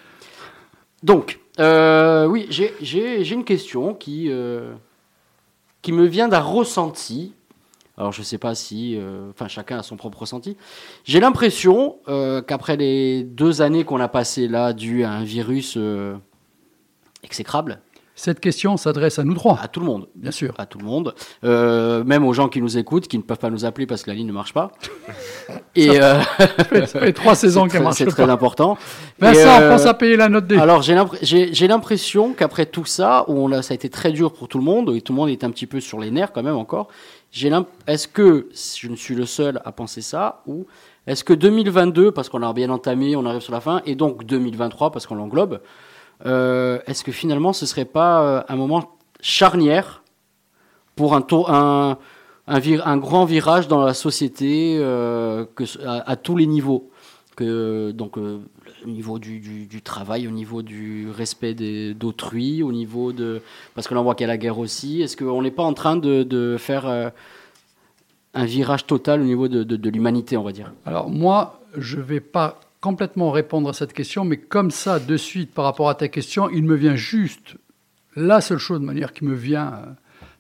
Donc, 1.02 1.40
oui, 1.58 2.46
j'ai- 2.50 3.32
une 3.32 3.44
question 3.44 3.94
qui, 3.94 4.30
qui 5.82 5.92
me 5.92 6.04
vient 6.06 6.28
d'un 6.28 6.40
ressenti. 6.40 7.32
Alors, 7.98 8.12
je 8.12 8.20
ne 8.20 8.24
sais 8.24 8.38
pas 8.38 8.54
si. 8.54 8.98
Enfin, 9.30 9.48
chacun 9.48 9.78
a 9.78 9.82
son 9.82 9.96
propre 9.96 10.20
ressenti. 10.20 10.56
J'ai 11.04 11.20
l'impression 11.20 11.96
qu'après 12.46 12.76
les 12.76 13.22
deux 13.24 13.60
années 13.60 13.84
qu'on 13.84 14.00
a 14.00 14.08
passées 14.08 14.48
là, 14.48 14.72
dû 14.72 15.04
à 15.04 15.10
un 15.10 15.24
virus 15.24 15.76
exécrable, 17.22 17.80
Cette 18.18 18.40
question 18.40 18.78
s'adresse 18.78 19.18
à 19.18 19.24
nous 19.24 19.34
trois, 19.34 19.58
à 19.62 19.68
tout 19.68 19.78
le 19.80 19.84
monde, 19.86 20.08
bien 20.14 20.30
sûr. 20.30 20.54
à 20.56 20.64
tout 20.64 20.78
le 20.78 20.86
monde, 20.86 21.14
euh, 21.44 22.02
même 22.02 22.24
aux 22.24 22.32
gens 22.32 22.48
qui 22.48 22.62
nous 22.62 22.78
écoutent, 22.78 23.08
qui 23.08 23.18
ne 23.18 23.22
peuvent 23.22 23.38
pas 23.38 23.50
nous 23.50 23.66
appeler 23.66 23.86
parce 23.86 24.02
que 24.02 24.10
la 24.10 24.16
ligne 24.16 24.26
ne 24.26 24.32
marche 24.32 24.54
pas. 24.54 24.72
Et 25.76 26.00
euh, 26.02 26.18
Ça 26.86 27.00
fait 27.00 27.12
trois 27.12 27.34
saisons 27.44 27.68
qu'elle 27.68 27.82
marche 27.82 27.96
c'est 27.98 28.06
très 28.06 28.24
pas. 28.26 28.32
important. 28.32 28.78
Vincent, 29.18 29.60
euh, 29.60 29.70
pense 29.70 29.84
à 29.84 29.92
payer 29.92 30.16
la 30.16 30.30
note 30.30 30.46
des. 30.46 30.56
Alors 30.56 30.80
j'ai 30.80 30.94
l'impr- 30.94 31.18
j'ai 31.20 31.52
j'ai 31.52 31.68
l'impression 31.68 32.32
qu'après 32.32 32.64
tout 32.64 32.86
ça, 32.86 33.26
où 33.28 33.34
on 33.34 33.52
a, 33.52 33.60
ça 33.60 33.72
a 33.72 33.74
été 33.74 33.90
très 33.90 34.12
dur 34.12 34.32
pour 34.32 34.48
tout 34.48 34.56
le 34.58 34.64
monde, 34.64 34.94
et 34.96 35.02
tout 35.02 35.12
le 35.12 35.18
monde 35.18 35.28
est 35.28 35.44
un 35.44 35.50
petit 35.50 35.66
peu 35.66 35.80
sur 35.80 36.00
les 36.00 36.10
nerfs 36.10 36.32
quand 36.32 36.42
même 36.42 36.56
encore, 36.56 36.88
est-ce 37.86 38.08
que 38.08 38.48
je 38.80 38.88
ne 38.88 38.96
suis 38.96 39.14
le 39.14 39.26
seul 39.26 39.60
à 39.66 39.72
penser 39.72 40.00
ça, 40.00 40.42
ou 40.46 40.66
est-ce 41.06 41.22
que 41.22 41.34
2022, 41.34 42.12
parce 42.12 42.28
qu'on 42.30 42.42
a 42.42 42.52
bien 42.54 42.70
entamé, 42.70 43.14
on 43.14 43.26
arrive 43.26 43.42
sur 43.42 43.52
la 43.52 43.60
fin, 43.60 43.82
et 43.84 43.94
donc 43.94 44.24
2023, 44.24 44.90
parce 44.90 45.06
qu'on 45.06 45.16
l'englobe, 45.16 45.60
est-ce 46.24 47.04
que 47.04 47.12
finalement 47.12 47.52
ce 47.52 47.66
serait 47.66 47.84
pas 47.84 48.22
euh, 48.22 48.42
un 48.48 48.56
moment 48.56 48.96
charnière 49.20 50.02
pour 50.94 51.14
un, 51.14 51.98
grand 52.48 53.24
virage 53.24 53.68
dans 53.68 53.84
la 53.84 53.94
société 53.94 54.78
euh, 54.80 55.44
à, 55.84 56.16
tous 56.16 56.36
les 56.36 56.46
niveaux? 56.46 56.90
Donc 57.38 58.16
euh, 58.16 58.38
au 58.84 58.88
niveau 58.88 59.18
du, 59.18 59.82
travail, 59.82 60.26
au 60.26 60.30
niveau 60.30 60.62
du 60.62 61.10
respect 61.10 61.54
d'autrui, 61.94 62.62
au 62.62 62.72
niveau 62.72 63.12
de 63.12 63.42
parce 63.74 63.86
que 63.88 63.94
l'on 63.94 64.02
voit 64.02 64.14
qu'il 64.14 64.24
y 64.24 64.30
a 64.30 64.32
la 64.32 64.38
guerre 64.38 64.58
aussi. 64.58 65.02
Est-ce 65.02 65.16
qu'on 65.16 65.42
n'est 65.42 65.50
pas 65.50 65.64
en 65.64 65.74
train 65.74 65.96
de, 65.96 66.56
faire 66.58 66.86
euh, 66.86 67.10
un 68.34 68.44
virage 68.44 68.86
total 68.86 69.20
au 69.20 69.24
niveau 69.24 69.48
de, 69.48 69.64
de, 69.64 69.76
de 69.76 69.90
l'humanité, 69.90 70.36
on 70.36 70.42
va 70.42 70.52
dire? 70.52 70.72
Alors 70.86 71.10
moi, 71.10 71.60
je 71.76 71.98
ne 71.98 72.02
vais 72.02 72.20
pas 72.20 72.60
complètement 72.86 73.32
répondre 73.32 73.68
à 73.68 73.72
cette 73.72 73.92
question, 73.92 74.24
mais 74.24 74.36
comme 74.36 74.70
ça, 74.70 75.00
de 75.00 75.16
suite, 75.16 75.52
par 75.52 75.64
rapport 75.64 75.88
à 75.88 75.96
ta 75.96 76.06
question, 76.06 76.48
il 76.50 76.62
me 76.62 76.76
vient 76.76 76.94
juste 76.94 77.56
la 78.14 78.40
seule 78.40 78.58
chose 78.58 78.78
de 78.78 78.84
manière 78.84 79.12
qui 79.12 79.24
me 79.24 79.34
vient 79.34 79.72
euh, 79.72 79.86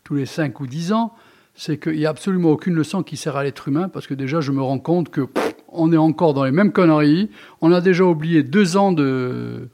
tous 0.04 0.14
les 0.14 0.26
5 0.26 0.60
ou 0.60 0.68
10 0.68 0.92
ans, 0.92 1.12
c'est 1.56 1.76
qu'il 1.76 1.96
n'y 1.96 2.06
a 2.06 2.10
absolument 2.10 2.50
aucune 2.50 2.74
leçon 2.74 3.02
qui 3.02 3.16
sert 3.16 3.34
à 3.34 3.42
l'être 3.42 3.66
humain, 3.66 3.88
parce 3.88 4.06
que 4.06 4.14
déjà, 4.14 4.40
je 4.40 4.52
me 4.52 4.62
rends 4.62 4.78
compte 4.78 5.10
que 5.10 5.26
on 5.66 5.92
est 5.92 5.96
encore 5.96 6.34
dans 6.34 6.44
les 6.44 6.52
mêmes 6.52 6.70
conneries, 6.70 7.30
on 7.62 7.72
a 7.72 7.80
déjà 7.80 8.04
oublié 8.04 8.44
deux 8.44 8.76
ans 8.76 8.92
de, 8.92 9.68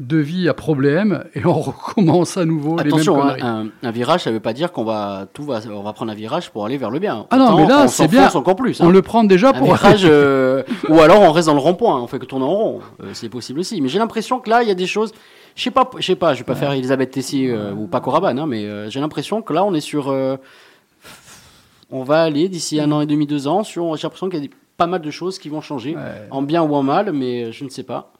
de 0.00 0.16
vie 0.16 0.48
à 0.48 0.54
problème, 0.54 1.24
et 1.36 1.46
on 1.46 1.52
recommence 1.60 2.36
à 2.36 2.44
nouveau 2.44 2.78
Attention, 2.80 3.14
les 3.16 3.22
mêmes 3.22 3.30
hein, 3.30 3.36
conneries. 3.46 3.70
un, 3.82 3.88
un 3.88 3.90
virage, 3.92 4.22
ça 4.24 4.30
ne 4.30 4.34
veut 4.34 4.40
pas 4.40 4.52
dire 4.52 4.72
qu'on 4.72 4.82
va 4.84 5.26
tout 5.32 5.44
va 5.44 5.60
on 5.70 5.82
va 5.84 5.92
prendre 5.92 6.10
un 6.10 6.16
virage 6.16 6.50
pour 6.50 6.66
aller 6.66 6.76
vers 6.78 6.90
le 6.90 6.98
bien. 6.98 7.26
Ah 7.30 7.36
non, 7.36 7.56
mais 7.56 7.66
là, 7.68 7.86
c'est 7.86 8.08
bien. 8.08 8.28
encore 8.32 8.56
plus. 8.56 8.80
hein. 8.80 8.86
On 8.86 8.90
le 8.90 9.02
prend 9.02 9.22
déjà 9.22 9.50
un 9.50 9.52
pour... 9.52 9.66
virage, 9.66 10.02
euh, 10.04 10.64
ou 10.88 10.98
alors 11.00 11.20
on 11.22 11.30
reste 11.30 11.46
dans 11.46 11.54
le 11.54 11.60
rond-point, 11.60 12.00
on 12.00 12.08
fait 12.08 12.18
que 12.18 12.24
tourner 12.26 12.44
en 12.44 12.54
rond. 12.54 12.80
Euh, 13.02 13.10
c'est 13.12 13.28
possible 13.28 13.60
aussi. 13.60 13.80
Mais 13.80 13.88
j'ai 13.88 14.00
l'impression 14.00 14.40
que 14.40 14.50
là, 14.50 14.62
il 14.62 14.68
y 14.68 14.72
a 14.72 14.74
des 14.74 14.86
choses. 14.88 15.12
Je 15.54 15.62
sais 15.62 15.70
pas, 15.70 15.88
je 15.98 16.04
sais 16.04 16.16
pas, 16.16 16.34
je 16.34 16.40
vais 16.40 16.44
pas 16.44 16.56
faire 16.56 16.72
Elisabeth 16.72 17.12
Tessier 17.12 17.50
euh, 17.52 17.72
ou 17.72 17.86
Paco 17.86 18.10
Rabanne, 18.10 18.40
hein, 18.40 18.46
mais 18.48 18.90
j'ai 18.90 18.98
l'impression 18.98 19.42
que 19.42 19.52
là, 19.52 19.64
on 19.64 19.74
est 19.74 19.80
sur. 19.80 20.12
on 21.90 22.02
va 22.02 22.22
aller 22.22 22.48
d'ici 22.48 22.80
un 22.80 22.90
an 22.90 23.00
et 23.00 23.06
demi, 23.06 23.26
deux 23.26 23.46
ans. 23.46 23.62
Sur, 23.62 23.94
j'ai 23.96 24.02
l'impression 24.02 24.28
qu'il 24.28 24.40
y 24.40 24.44
a 24.44 24.48
des- 24.48 24.54
pas 24.76 24.86
mal 24.88 25.00
de 25.02 25.10
choses 25.12 25.38
qui 25.38 25.48
vont 25.48 25.60
changer, 25.60 25.94
Ouais, 25.94 26.02
en 26.32 26.42
bien 26.42 26.62
ou 26.64 26.74
en 26.74 26.82
mal, 26.82 27.12
mais 27.12 27.52
je 27.52 27.62
ne 27.62 27.68
sais 27.68 27.84
pas. 27.84 28.10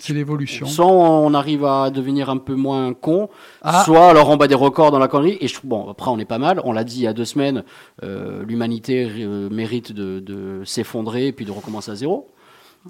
C'est 0.00 0.12
l'évolution. 0.12 0.66
Soit 0.66 0.86
on 0.86 1.32
arrive 1.34 1.64
à 1.64 1.90
devenir 1.90 2.30
un 2.30 2.38
peu 2.38 2.54
moins 2.54 2.92
con, 2.94 3.28
Ah. 3.62 3.82
soit 3.84 4.08
alors 4.08 4.28
on 4.30 4.36
bat 4.36 4.48
des 4.48 4.54
records 4.54 4.90
dans 4.90 4.98
la 4.98 5.08
connerie. 5.08 5.36
Et 5.40 5.48
je 5.48 5.54
trouve, 5.54 5.70
bon, 5.70 5.88
après 5.90 6.10
on 6.10 6.18
est 6.18 6.24
pas 6.24 6.38
mal. 6.38 6.60
On 6.64 6.72
l'a 6.72 6.84
dit 6.84 6.96
il 6.98 7.02
y 7.02 7.06
a 7.06 7.12
deux 7.12 7.24
semaines, 7.24 7.64
euh, 8.02 8.42
l'humanité 8.46 9.10
euh, 9.20 9.48
mérite 9.50 9.92
de, 9.92 10.20
de 10.20 10.62
s'effondrer 10.64 11.28
et 11.28 11.32
puis 11.32 11.44
de 11.44 11.52
recommencer 11.52 11.90
à 11.90 11.94
zéro. 11.94 12.26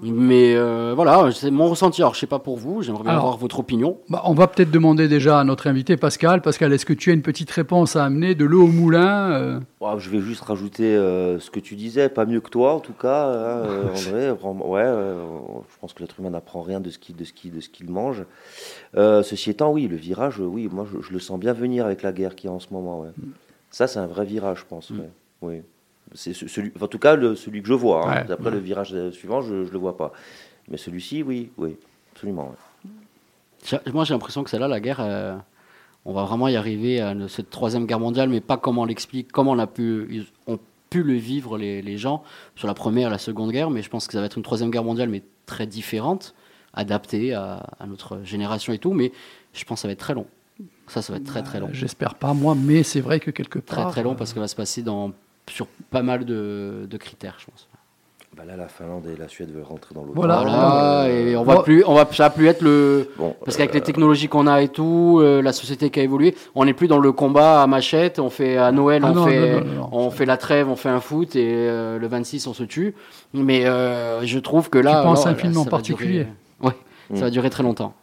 Mais 0.01 0.55
euh, 0.55 0.93
voilà, 0.95 1.31
c'est 1.33 1.51
mon 1.51 1.67
ressenti. 1.67 2.01
Alors, 2.01 2.13
je 2.15 2.19
sais 2.21 2.25
pas 2.27 2.39
pour 2.39 2.55
vous, 2.57 2.81
j'aimerais 2.81 3.03
bien 3.03 3.11
Alors. 3.11 3.23
avoir 3.25 3.37
votre 3.37 3.59
opinion. 3.59 3.97
Bah, 4.07 4.21
on 4.25 4.33
va 4.33 4.47
peut-être 4.47 4.71
demander 4.71 5.09
déjà 5.09 5.37
à 5.39 5.43
notre 5.43 5.67
invité 5.67 5.97
Pascal. 5.97 6.41
Pascal, 6.41 6.71
est-ce 6.71 6.85
que 6.85 6.93
tu 6.93 7.09
as 7.09 7.13
une 7.13 7.21
petite 7.21 7.51
réponse 7.51 7.97
à 7.97 8.05
amener 8.05 8.33
de 8.33 8.45
l'eau 8.45 8.63
au 8.63 8.67
moulin 8.67 9.31
euh, 9.33 9.59
Ouais, 9.81 9.91
je 9.97 10.09
vais 10.09 10.21
juste 10.21 10.43
rajouter 10.43 10.95
euh, 10.95 11.39
ce 11.41 11.51
que 11.51 11.59
tu 11.59 11.75
disais, 11.75 12.07
pas 12.07 12.25
mieux 12.25 12.39
que 12.39 12.49
toi 12.49 12.73
en 12.73 12.79
tout 12.79 12.93
cas, 12.93 13.25
hein, 13.33 13.63
André. 13.93 14.31
ouais, 14.31 14.81
euh, 14.81 15.25
je 15.69 15.77
pense 15.81 15.91
que 15.93 15.99
l'être 15.99 16.17
humain 16.21 16.29
n'apprend 16.29 16.61
rien 16.61 16.79
de 16.79 16.89
ce 16.89 16.97
qu'il 16.97 17.17
de 17.17 17.25
ce 17.25 17.33
qu'il 17.33 17.51
de 17.53 17.59
ce 17.59 17.67
qu'il 17.67 17.89
mange. 17.89 18.23
Euh, 18.95 19.23
ceci 19.23 19.49
étant, 19.49 19.73
oui, 19.73 19.89
le 19.89 19.97
virage, 19.97 20.39
oui, 20.39 20.69
moi 20.71 20.85
je, 20.89 21.01
je 21.05 21.11
le 21.11 21.19
sens 21.19 21.37
bien 21.37 21.51
venir 21.51 21.85
avec 21.85 22.01
la 22.01 22.13
guerre 22.13 22.35
qu'il 22.35 22.49
y 22.49 22.53
a 22.53 22.55
en 22.55 22.59
ce 22.61 22.67
moment. 22.71 23.01
Ouais. 23.01 23.09
Ça, 23.69 23.87
c'est 23.87 23.99
un 23.99 24.07
vrai 24.07 24.23
virage, 24.25 24.59
je 24.59 24.65
pense. 24.69 24.89
ouais, 24.91 25.09
Oui. 25.41 25.61
C'est 26.13 26.33
ce- 26.33 26.47
celui, 26.47 26.71
en 26.81 26.87
tout 26.87 26.99
cas, 26.99 27.15
le, 27.15 27.35
celui 27.35 27.61
que 27.61 27.67
je 27.67 27.73
vois. 27.73 28.05
hein. 28.07 28.25
Ouais. 28.25 28.31
Après 28.31 28.51
le 28.51 28.59
virage 28.59 28.93
euh, 28.93 29.11
suivant, 29.11 29.41
je, 29.41 29.65
je 29.65 29.71
le 29.71 29.77
vois 29.79 29.95
pas. 29.97 30.11
Mais 30.69 30.77
celui-ci, 30.77 31.23
oui, 31.23 31.51
oui, 31.57 31.75
absolument. 32.13 32.49
ouais. 32.49 33.79
Moi, 33.93 34.03
j'ai 34.05 34.13
l'impression 34.13 34.43
que 34.43 34.49
celle-là, 34.49 34.67
la 34.67 34.79
guerre, 34.79 34.99
euh, 35.01 35.35
on 36.05 36.13
va 36.13 36.23
vraiment 36.23 36.47
y 36.47 36.55
arriver 36.55 36.99
à 36.99 37.15
cette 37.27 37.49
troisième 37.49 37.85
guerre 37.85 37.99
mondiale, 37.99 38.29
mais 38.29 38.41
pas 38.41 38.57
comme 38.57 38.77
on 38.77 38.85
l'explique, 38.85 39.31
comment 39.31 39.51
on 39.51 39.59
a 39.59 39.67
pu, 39.67 40.07
ils 40.09 40.25
ont 40.47 40.59
pu 40.89 41.03
le 41.03 41.13
vivre 41.13 41.57
les, 41.57 41.81
les 41.81 41.97
gens 41.97 42.23
sur 42.55 42.67
la 42.67 42.73
première 42.73 43.07
et 43.09 43.11
la 43.11 43.17
seconde 43.17 43.51
guerre. 43.51 43.69
Mais 43.69 43.81
je 43.81 43.89
pense 43.89 44.07
que 44.07 44.13
ça 44.13 44.19
va 44.19 44.25
être 44.25 44.37
une 44.37 44.43
troisième 44.43 44.71
guerre 44.71 44.83
mondiale, 44.83 45.09
mais 45.09 45.21
très 45.45 45.67
différente, 45.67 46.33
adaptée 46.73 47.33
à, 47.33 47.63
à 47.79 47.85
notre 47.85 48.23
génération 48.23 48.73
et 48.73 48.79
tout. 48.79 48.93
Mais 48.93 49.11
je 49.53 49.63
pense 49.63 49.77
que 49.79 49.81
ça 49.83 49.87
va 49.87 49.93
être 49.93 49.99
très 49.99 50.15
long. 50.15 50.25
Ça, 50.87 51.01
ça 51.01 51.13
va 51.13 51.17
être 51.19 51.25
très 51.25 51.43
très 51.43 51.59
long. 51.59 51.67
Euh, 51.67 51.73
J'espère 51.73 52.15
pas 52.15 52.33
moi, 52.33 52.55
mais 52.55 52.83
c'est 52.83 52.99
vrai 53.01 53.19
que 53.19 53.31
quelque 53.31 53.59
part. 53.59 53.83
Très 53.83 53.91
très 53.91 54.03
long 54.03 54.15
parce 54.15 54.33
qu'elle 54.33 54.41
va 54.41 54.47
se 54.47 54.55
passer 54.55 54.81
dans, 54.81 55.11
sur 55.49 55.67
pas 55.89 56.01
mal 56.01 56.25
de, 56.25 56.87
de 56.89 56.97
critères, 56.97 57.35
je 57.39 57.45
pense. 57.45 57.67
Bah 58.37 58.43
là, 58.47 58.55
la 58.55 58.69
Finlande 58.69 59.05
et 59.13 59.17
la 59.19 59.27
Suède 59.27 59.51
veulent 59.53 59.63
rentrer 59.63 59.93
dans 59.93 60.03
l'OTAN. 60.03 60.13
Voilà. 60.15 60.39
Voilà, 60.39 61.09
et 61.09 61.35
on 61.35 61.43
va 61.43 61.55
Bon. 61.55 61.61
plus, 61.63 61.83
on 61.85 61.93
va, 61.93 62.07
ça 62.13 62.23
va 62.23 62.29
plus 62.29 62.47
être 62.47 62.61
le, 62.61 63.09
Bon, 63.17 63.35
Parce 63.43 63.57
qu'avec 63.57 63.73
les 63.73 63.81
technologies 63.81 64.29
qu'on 64.29 64.47
a 64.47 64.61
et 64.61 64.69
tout, 64.69 65.19
euh, 65.21 65.41
la 65.41 65.51
société 65.51 65.89
qui 65.89 65.99
a 65.99 66.03
évolué, 66.03 66.33
on 66.55 66.63
n'est 66.63 66.73
plus 66.73 66.87
dans 66.87 66.99
le 66.99 67.11
combat 67.11 67.61
à 67.61 67.67
machette. 67.67 68.19
On 68.19 68.29
fait 68.29 68.55
à 68.55 68.71
Noël, 68.71 69.01
Ah 69.05 69.11
on, 69.11 69.15
non, 69.15 69.25
fait, 69.27 69.51
non, 69.51 69.59
non, 69.59 69.65
non, 69.65 69.81
non. 69.81 69.89
on 69.91 70.11
fait 70.11 70.25
la 70.25 70.37
trêve, 70.37 70.69
on 70.69 70.77
fait 70.77 70.87
un 70.87 71.01
foot 71.01 71.35
et 71.35 71.45
euh, 71.53 71.99
le 71.99 72.07
26 72.07 72.47
on 72.47 72.53
se 72.53 72.63
tue. 72.63 72.95
Mais 73.33 73.65
euh, 73.65 74.25
je 74.25 74.39
trouve 74.39 74.69
que 74.69 74.79
là, 74.79 75.01
Tu 75.01 75.07
penses 75.07 75.25
à 75.27 75.31
un 75.31 75.35
film 75.35 75.57
en 75.57 75.65
particulier 75.65 76.23
durer- 76.23 76.27
Ouais, 76.63 77.17
ça 77.17 77.25
va 77.25 77.29
durer 77.31 77.49
très 77.49 77.63
longtemps. 77.63 77.93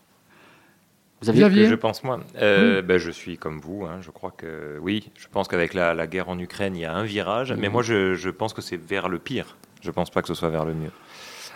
Vous 1.20 1.28
aviez 1.30 1.40
Xavier 1.42 1.64
que 1.64 1.70
je 1.70 1.74
pense 1.74 2.04
moi 2.04 2.20
Euh, 2.40 2.80
ben, 2.82 2.96
Je 2.98 3.10
suis 3.10 3.38
comme 3.38 3.58
vous. 3.60 3.84
hein, 3.84 3.98
je 4.00 4.10
crois 4.10 4.30
que 4.36 4.78
oui. 4.80 5.10
Je 5.16 5.26
pense 5.28 5.48
qu'avec 5.48 5.74
la, 5.74 5.92
la 5.94 6.06
guerre 6.06 6.28
en 6.28 6.38
Ukraine, 6.38 6.76
il 6.76 6.82
y 6.82 6.84
a 6.84 6.94
un 6.94 7.02
virage. 7.04 7.52
Mais 7.58 7.68
moi, 7.68 7.82
je, 7.82 8.14
je 8.14 8.30
pense 8.30 8.52
que 8.54 8.62
c'est 8.62 8.76
vers 8.76 9.08
le 9.08 9.18
pire. 9.18 9.56
Je 9.82 9.90
pense 9.90 10.10
pas 10.10 10.22
que 10.22 10.28
ce 10.28 10.34
soit 10.34 10.48
vers 10.50 10.64
le 10.64 10.74
mieux. 10.74 10.90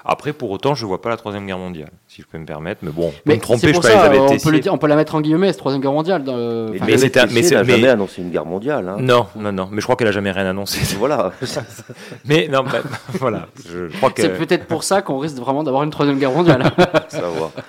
Après, 0.04 0.32
pour 0.32 0.50
autant, 0.50 0.74
je 0.74 0.84
vois 0.84 1.00
pas 1.00 1.10
la 1.10 1.16
troisième 1.16 1.46
guerre 1.46 1.58
mondiale, 1.58 1.90
si 2.08 2.22
je 2.22 2.26
peux 2.26 2.36
me 2.36 2.44
permettre. 2.44 2.80
Mais 2.82 2.90
bon, 2.90 3.12
Mais 3.24 3.36
me 3.36 3.40
tromper, 3.40 3.68
je 3.72 3.80
peux 3.80 3.82
ça, 3.86 4.06
Elisabeth 4.06 4.20
on 4.20 4.36
peut, 4.44 4.50
le 4.50 4.58
dire- 4.60 4.74
on 4.74 4.78
peut 4.78 4.88
la 4.88 4.96
mettre 4.96 5.14
en 5.14 5.20
guillemets, 5.20 5.48
cette 5.48 5.58
troisième 5.58 5.80
guerre 5.80 5.92
mondiale. 5.92 6.24
dans, 6.24 6.34
euh, 6.36 6.70
Mais 6.72 6.76
enfin, 6.78 6.86
mais 6.86 6.92
mais 6.92 7.42
c'est- 7.42 7.54
n'a 7.54 7.62
mais- 7.62 7.72
jamais 7.76 7.88
annoncé 7.88 8.20
une 8.22 8.30
guerre 8.30 8.44
mondiale. 8.44 8.88
hein. 8.88 8.96
Non, 8.98 9.26
non, 9.36 9.52
non. 9.52 9.68
Mais 9.70 9.80
je 9.80 9.86
crois 9.86 9.94
qu'elle 9.94 10.08
a 10.08 10.12
jamais 10.12 10.32
rien 10.32 10.46
annoncé. 10.46 10.80
Voilà. 10.98 11.32
mais 12.24 12.48
non, 12.48 12.64
bah, 12.64 12.80
voilà. 13.14 13.46
Je 13.68 13.86
crois 13.96 14.10
que 14.10 14.22
c'est 14.22 14.36
peut-être 14.36 14.66
pour 14.66 14.82
ça 14.84 15.02
qu'on 15.02 15.18
risque 15.18 15.36
vraiment 15.36 15.62
d'avoir 15.62 15.82
une 15.84 15.90
troisième 15.90 16.18
guerre 16.18 16.32
mondiale. 16.32 16.62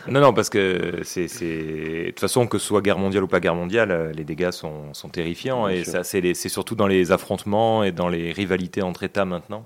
Non, 0.08 0.20
non, 0.22 0.34
parce 0.34 0.50
que 0.50 1.02
c'est, 1.04 1.26
de 1.28 2.10
toute 2.10 2.20
façon, 2.20 2.48
que 2.48 2.58
ce 2.58 2.66
soit 2.68 2.82
guerre 2.82 2.98
mondiale 2.98 3.24
ou 3.24 3.28
pas 3.28 3.40
guerre 3.40 3.56
mondiale, 3.56 3.92
euh, 3.92 4.12
les 4.12 4.24
dégâts 4.24 4.52
sont, 4.52 4.94
sont 4.94 5.10
terrifiants. 5.10 5.68
Bien 5.68 5.76
et 5.76 6.34
c'est 6.34 6.50
surtout 6.50 6.76
dans 6.76 6.88
les 6.88 7.12
affrontements 7.12 7.84
et 7.84 7.92
dans 7.92 8.08
les 8.10 8.32
rivalités 8.32 8.82
entre 8.82 9.04
États 9.04 9.26
maintenant, 9.26 9.66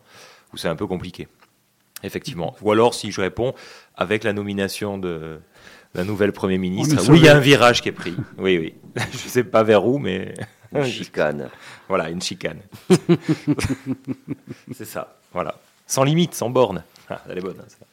où 0.53 0.57
c'est 0.57 0.67
un 0.67 0.75
peu 0.75 0.87
compliqué. 0.87 1.27
Effectivement. 2.03 2.55
Ou 2.61 2.71
alors, 2.71 2.93
si 2.93 3.11
je 3.11 3.19
réponds, 3.21 3.53
avec 3.95 4.23
la 4.23 4.33
nomination 4.33 4.97
de 4.97 5.39
la 5.95 6.03
nouvelle 6.03 6.31
Premier 6.31 6.57
ministre, 6.57 7.03
oui, 7.09 7.19
il 7.19 7.25
y 7.25 7.29
a 7.29 7.35
un 7.35 7.39
virage 7.39 7.81
qui 7.81 7.89
est 7.89 7.93
pris. 7.93 8.15
Oui, 8.37 8.57
oui. 8.57 8.75
je 9.11 9.17
sais 9.29 9.43
pas 9.43 9.63
vers 9.63 9.85
où, 9.85 9.97
mais 9.97 10.33
Une 10.75 10.83
chicane. 10.85 11.49
voilà, 11.87 12.09
une 12.09 12.21
chicane. 12.21 12.59
c'est 14.73 14.85
ça. 14.85 15.15
Voilà. 15.33 15.55
Sans 15.85 16.03
limite, 16.03 16.33
sans 16.33 16.49
borne. 16.49 16.83
Ah, 17.09 17.21
elle 17.29 17.37
est 17.37 17.41
bonne. 17.41 17.55
hein, 17.59 17.85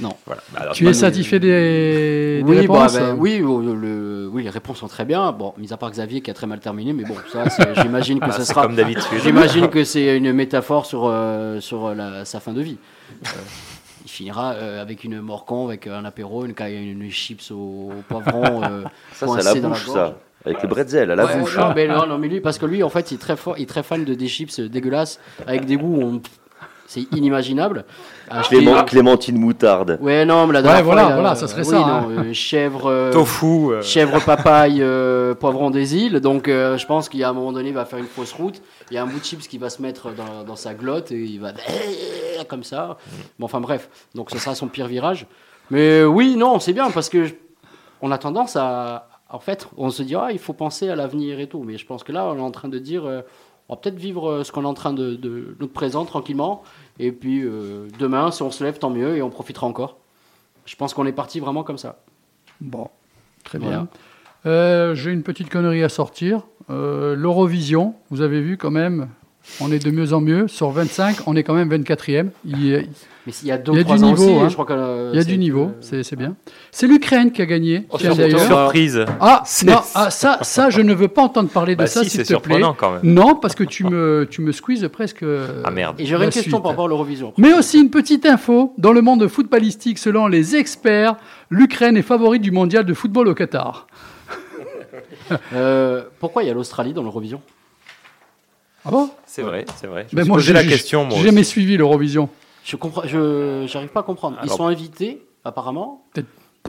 non. 0.00 0.14
Voilà. 0.26 0.42
Bah, 0.52 0.60
alors, 0.62 0.74
Tu 0.74 0.88
es 0.88 0.94
satisfait 0.94 1.38
des, 1.40 2.38
des 2.38 2.42
Oui, 2.44 2.54
bah, 2.66 2.84
réponses 2.86 2.94
ben, 2.94 3.16
oui, 3.18 3.40
euh, 3.42 3.74
le- 3.74 4.28
oui, 4.32 4.42
les 4.44 4.50
réponses 4.50 4.78
sont 4.78 4.88
très 4.88 5.04
bien. 5.04 5.32
Bon, 5.32 5.52
mis 5.58 5.72
à 5.72 5.76
part 5.76 5.90
Xavier 5.90 6.20
qui 6.22 6.30
a 6.30 6.34
très 6.34 6.46
mal 6.46 6.60
terminé, 6.60 6.92
mais 6.92 7.04
bon, 7.04 7.16
ça, 7.30 7.44
j'imagine 7.82 8.18
que 8.20 8.26
ah, 8.28 8.32
ça 8.32 8.44
sera. 8.44 8.62
comme 8.62 8.76
d'habitude. 8.76 9.04
J'imagine 9.22 9.68
que 9.68 9.84
c'est 9.84 10.16
une 10.16 10.32
métaphore 10.32 10.86
sur, 10.86 11.02
euh, 11.06 11.60
sur 11.60 11.94
la- 11.94 12.24
sa 12.24 12.40
fin 12.40 12.52
de 12.52 12.62
vie. 12.62 12.78
Euh, 13.24 13.38
il 14.04 14.10
finira 14.10 14.52
euh, 14.54 14.82
avec 14.82 15.04
une 15.04 15.20
morcon, 15.20 15.66
avec 15.68 15.86
un 15.86 16.04
apéro, 16.04 16.44
une, 16.44 16.54
une 16.60 17.10
chips 17.10 17.50
au, 17.50 17.54
au 17.98 18.02
poivron. 18.08 18.62
euh, 18.64 18.84
Ça, 19.12 19.26
c'est 19.28 19.40
à 19.48 19.54
la 19.54 19.68
bouche, 19.68 19.86
ça. 19.88 20.18
Avec 20.44 20.60
le 20.62 20.68
bretzel, 20.68 21.08
à 21.10 21.14
la 21.14 21.24
Ouais, 21.24 21.38
bouche. 21.38 21.56
non, 21.56 21.72
mais 21.74 21.86
non, 21.86 22.06
non, 22.06 22.18
mais 22.18 22.26
lui, 22.26 22.40
parce 22.40 22.58
que 22.58 22.66
lui, 22.66 22.82
en 22.82 22.88
fait, 22.88 23.12
il 23.12 23.14
est 23.14 23.18
très 23.18 23.36
fort, 23.36 23.54
il 23.58 23.62
est 23.62 23.66
très 23.66 23.84
fan 23.84 24.04
de 24.04 24.14
des 24.14 24.26
chips 24.26 24.60
dégueulasses 24.60 25.20
avec 25.46 25.66
des 25.66 25.76
goûts, 25.76 26.00
on- 26.02 26.20
c'est 26.92 27.06
inimaginable. 27.16 27.84
Acheter- 28.30 28.56
Clément- 28.58 28.84
Clémentine 28.84 29.38
moutarde. 29.38 29.98
Ouais, 30.00 30.24
non, 30.24 30.46
mais 30.46 30.54
la 30.54 30.62
dernière 30.62 30.84
voilà, 30.84 31.02
fois, 31.02 31.10
il 31.10 31.12
a- 31.12 31.20
voilà, 31.20 31.34
ça 31.34 31.48
serait 31.48 31.62
oui, 31.62 31.68
ça, 31.70 31.78
non, 31.78 31.86
hein. 31.86 32.06
euh, 32.26 32.32
chèvre. 32.32 32.86
euh, 32.86 33.12
Tofu. 33.12 33.46
euh, 33.72 33.82
chèvre 33.82 34.20
papaye 34.24 34.78
euh, 34.82 35.34
poivron 35.34 35.70
des 35.70 35.96
îles 35.96 36.20
donc 36.20 36.48
euh, 36.48 36.76
je 36.78 36.86
pense 36.86 37.08
qu'à 37.08 37.28
un 37.28 37.32
moment 37.32 37.52
donné 37.52 37.68
il 37.70 37.74
va 37.74 37.84
faire 37.84 37.98
une 37.98 38.06
fausse 38.06 38.32
route 38.32 38.62
il 38.90 38.94
y 38.94 38.98
a 38.98 39.02
un 39.02 39.06
bout 39.06 39.18
de 39.18 39.24
chips 39.24 39.46
qui 39.48 39.58
va 39.58 39.70
se 39.70 39.80
mettre 39.82 40.10
dans, 40.14 40.44
dans 40.46 40.56
sa 40.56 40.74
glotte 40.74 41.10
et 41.12 41.22
il 41.22 41.40
va 41.40 41.52
comme 42.48 42.62
ça 42.64 42.96
bon 43.38 43.46
enfin 43.46 43.60
bref 43.60 43.88
donc 44.14 44.30
ce 44.30 44.38
sera 44.38 44.54
son 44.54 44.68
pire 44.68 44.86
virage 44.86 45.26
mais 45.70 46.04
oui 46.04 46.36
non 46.36 46.58
c'est 46.60 46.72
bien 46.72 46.90
parce 46.90 47.08
que 47.08 47.24
je- 47.24 47.34
on 48.00 48.10
a 48.10 48.18
tendance 48.18 48.56
à 48.56 49.08
en 49.30 49.38
fait 49.38 49.68
on 49.76 49.90
se 49.90 50.02
dit 50.02 50.14
ah 50.14 50.28
il 50.32 50.38
faut 50.38 50.52
penser 50.52 50.88
à 50.88 50.96
l'avenir 50.96 51.40
et 51.40 51.46
tout 51.46 51.62
mais 51.64 51.78
je 51.78 51.86
pense 51.86 52.02
que 52.04 52.12
là 52.12 52.26
on 52.26 52.36
est 52.36 52.40
en 52.40 52.50
train 52.50 52.68
de 52.68 52.78
dire 52.78 53.04
euh, 53.06 53.20
on 53.68 53.74
va 53.74 53.80
peut-être 53.80 53.96
vivre 53.98 54.28
euh, 54.30 54.44
ce 54.44 54.52
qu'on 54.52 54.64
est 54.64 54.66
en 54.66 54.74
train 54.74 54.92
de, 54.92 55.14
de 55.14 55.56
notre 55.60 55.72
présent 55.72 56.04
tranquillement 56.04 56.62
et 56.98 57.12
puis 57.12 57.42
euh, 57.44 57.88
demain 57.98 58.30
si 58.30 58.42
on 58.42 58.50
se 58.50 58.62
lève 58.64 58.78
tant 58.78 58.90
mieux 58.90 59.16
et 59.16 59.22
on 59.22 59.30
profitera 59.30 59.66
encore 59.66 59.98
je 60.66 60.76
pense 60.76 60.94
qu'on 60.94 61.06
est 61.06 61.12
parti 61.12 61.40
vraiment 61.40 61.64
comme 61.64 61.78
ça 61.78 61.98
Bon, 62.60 62.88
très 63.42 63.58
Voilà. 63.58 63.76
bien. 63.78 63.88
Euh, 64.46 64.94
J'ai 64.94 65.10
une 65.10 65.24
petite 65.24 65.48
connerie 65.50 65.82
à 65.82 65.88
sortir. 65.88 66.42
Euh, 66.70 67.16
L'Eurovision, 67.16 67.96
vous 68.10 68.20
avez 68.20 68.40
vu 68.40 68.56
quand 68.56 68.70
même, 68.70 69.08
on 69.60 69.72
est 69.72 69.84
de 69.84 69.90
mieux 69.90 70.12
en 70.12 70.20
mieux. 70.20 70.46
Sur 70.46 70.70
25, 70.70 71.26
on 71.26 71.34
est 71.34 71.42
quand 71.42 71.54
même 71.54 71.68
24e. 71.68 72.30
Il 72.44 72.64
y 72.64 72.76
a, 72.76 72.82
Mais 73.24 73.32
s'il 73.32 73.46
y 73.46 73.52
a 73.52 73.58
deux 73.58 73.72
Il 73.72 73.78
y 73.78 73.80
a 73.80 73.84
du 73.84 73.92
niveau, 74.02 74.12
aussi, 74.24 74.34
hein. 74.34 74.48
je 74.48 74.52
crois 74.54 74.64
que 74.64 74.72
euh, 74.72 75.10
il 75.12 75.16
y 75.16 75.20
a 75.20 75.24
du 75.24 75.38
niveau, 75.38 75.70
euh, 75.92 76.02
c'est 76.02 76.16
bien. 76.16 76.34
C'est 76.72 76.88
l'Ukraine 76.88 77.30
qui 77.30 77.40
a 77.40 77.46
gagné. 77.46 77.86
Oh, 77.90 77.96
sur- 77.98 78.16
d'ailleurs. 78.16 78.40
surprise. 78.40 79.04
Ah, 79.20 79.44
non, 79.64 79.80
ah, 79.94 80.10
ça, 80.10 80.38
ça, 80.42 80.70
je 80.70 80.80
ne 80.80 80.92
veux 80.92 81.06
pas 81.06 81.22
entendre 81.22 81.48
parler 81.48 81.74
de 81.74 81.78
Bah 81.78 81.86
ça, 81.86 82.02
si, 82.02 82.10
s'il 82.10 82.26
c'est 82.26 82.34
te 82.34 82.40
plaît. 82.40 82.54
surprenant 82.56 82.74
quand 82.74 82.90
même. 82.90 83.00
Non, 83.04 83.36
parce 83.36 83.54
que 83.54 83.62
tu 83.62 83.84
me, 83.84 84.26
tu 84.28 84.40
me 84.40 84.50
squeezes 84.50 84.88
presque. 84.92 85.24
Ah 85.64 85.70
merde. 85.70 86.00
Et 86.00 86.06
j'aurais 86.06 86.24
une 86.24 86.30
question 86.32 86.50
suite. 86.50 86.62
par 86.62 86.72
rapport 86.72 86.86
à 86.86 86.88
l'Eurovision. 86.88 87.32
Mais 87.38 87.52
aussi 87.52 87.78
une 87.80 87.90
petite 87.90 88.26
info, 88.26 88.74
dans 88.78 88.92
le 88.92 89.02
monde 89.02 89.28
footballistique, 89.28 89.98
selon 89.98 90.26
les 90.26 90.56
experts, 90.56 91.14
l'Ukraine 91.48 91.96
est 91.96 92.02
favorite 92.02 92.42
du 92.42 92.50
mondial 92.50 92.84
de 92.84 92.94
football 92.94 93.28
au 93.28 93.34
Qatar. 93.34 93.86
Euh, 95.54 96.02
pourquoi 96.18 96.42
il 96.42 96.48
y 96.48 96.50
a 96.50 96.54
l'Australie 96.54 96.92
dans 96.92 97.02
l'Eurovision? 97.02 97.40
Ah 98.84 98.90
bon? 98.90 99.08
C'est 99.26 99.42
vrai, 99.42 99.64
c'est 99.80 99.86
vrai. 99.86 100.06
Je 100.10 100.16
Ben 100.16 100.22
me 100.22 100.38
suis 100.40 100.52
moi, 100.52 100.60
la 100.62 100.68
question, 100.68 101.04
moi 101.04 101.16
J'ai 101.16 101.24
jamais 101.24 101.44
suivi 101.44 101.76
l'Eurovision. 101.76 102.28
Je 102.64 102.76
comprends, 102.76 103.02
je 103.06 103.64
j'arrive 103.66 103.88
pas 103.90 104.00
à 104.00 104.04
comprendre. 104.04 104.38
Ils 104.44 104.50
sont 104.50 104.66
invités 104.66 105.26
apparemment, 105.44 106.04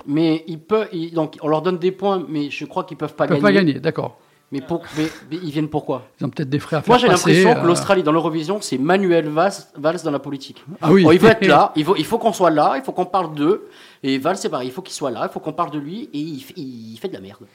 mais 0.08 0.44
ils 0.48 0.60
peuvent, 0.60 0.88
ils- 0.92 1.14
donc 1.14 1.38
on 1.42 1.48
leur 1.48 1.62
donne 1.62 1.78
des 1.78 1.92
points, 1.92 2.26
mais 2.28 2.50
je 2.50 2.66
crois 2.66 2.84
qu'ils 2.84 2.98
peuvent 2.98 3.14
pas 3.16 3.26
Ils 3.26 3.30
peuvent 3.30 3.38
gagner. 3.42 3.54
pas 3.60 3.64
gagner, 3.66 3.80
d'accord. 3.80 4.18
Mais, 4.52 4.62
pour- 4.62 4.84
mais- 4.98 5.10
mais 5.32 5.38
ils 5.42 5.50
viennent 5.52 5.68
pourquoi? 5.68 6.04
Ils 6.20 6.26
ont 6.26 6.30
peut-être 6.30 6.50
des 6.50 6.60
frais 6.60 6.76
à 6.76 6.82
faire 6.82 6.90
Moi 6.92 6.98
j'ai 7.00 7.08
l'impression 7.08 7.54
que 7.56 7.60
euh, 7.60 7.64
l'Australie 7.64 8.04
dans 8.04 8.12
l'Eurovision 8.12 8.60
c'est 8.62 8.78
Manuel 8.78 9.28
Valls, 9.30 9.52
Valls 9.76 9.98
dans 10.04 10.12
la 10.12 10.20
politique. 10.20 10.64
Ah 10.80 10.92
oui. 10.92 11.04
Oh, 11.08 11.12
il 11.12 11.20
veut 11.20 11.30
être 11.30 11.46
là, 11.48 11.72
il 11.76 11.84
faut, 11.84 11.96
il 11.96 12.06
faut 12.06 12.20
qu'on 12.20 12.34
soit 12.34 12.52
là, 12.52 12.74
il 12.78 12.84
faut 12.84 12.92
qu'on 12.92 13.06
parle 13.06 13.34
d'eux. 13.34 13.68
Et 14.04 14.18
Valls 14.20 14.38
c'est 14.38 14.50
pareil, 14.50 14.68
il 14.68 14.72
faut 14.72 14.84
qu'il 14.84 14.94
soit 14.94 15.10
là, 15.10 15.22
il 15.28 15.34
faut 15.34 15.40
qu'on 15.40 15.54
parle 15.54 15.72
de 15.72 15.80
lui 15.80 16.10
et 16.14 16.20
il 16.20 16.98
fait 17.00 17.08
de 17.08 17.14
la 17.14 17.20
merde. 17.22 17.46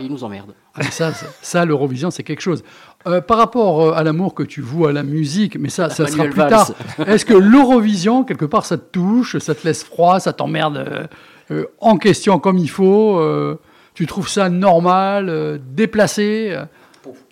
Et 0.00 0.04
il 0.04 0.10
nous 0.10 0.24
emmerde. 0.24 0.54
Ah, 0.74 0.82
ça, 0.84 1.12
ça, 1.42 1.64
l'Eurovision, 1.64 2.10
c'est 2.10 2.22
quelque 2.22 2.40
chose. 2.40 2.62
Euh, 3.06 3.20
par 3.20 3.38
rapport 3.38 3.82
euh, 3.82 3.92
à 3.92 4.02
l'amour 4.02 4.34
que 4.34 4.42
tu 4.42 4.60
voues 4.60 4.86
à 4.86 4.92
la 4.92 5.02
musique, 5.02 5.56
mais 5.58 5.68
ça, 5.68 5.90
ça 5.90 6.06
sera 6.06 6.24
plus 6.24 6.34
Valls. 6.34 6.50
tard. 6.50 6.72
Est-ce 7.06 7.24
que 7.24 7.34
l'Eurovision, 7.34 8.24
quelque 8.24 8.44
part, 8.44 8.66
ça 8.66 8.78
te 8.78 8.90
touche, 8.90 9.38
ça 9.38 9.54
te 9.54 9.66
laisse 9.66 9.84
froid, 9.84 10.20
ça 10.20 10.32
t'emmerde 10.32 11.08
euh, 11.50 11.64
en 11.80 11.96
question 11.96 12.38
comme 12.38 12.58
il 12.58 12.70
faut 12.70 13.18
euh, 13.18 13.58
Tu 13.94 14.06
trouves 14.06 14.28
ça 14.28 14.48
normal, 14.48 15.60
déplacé 15.74 16.56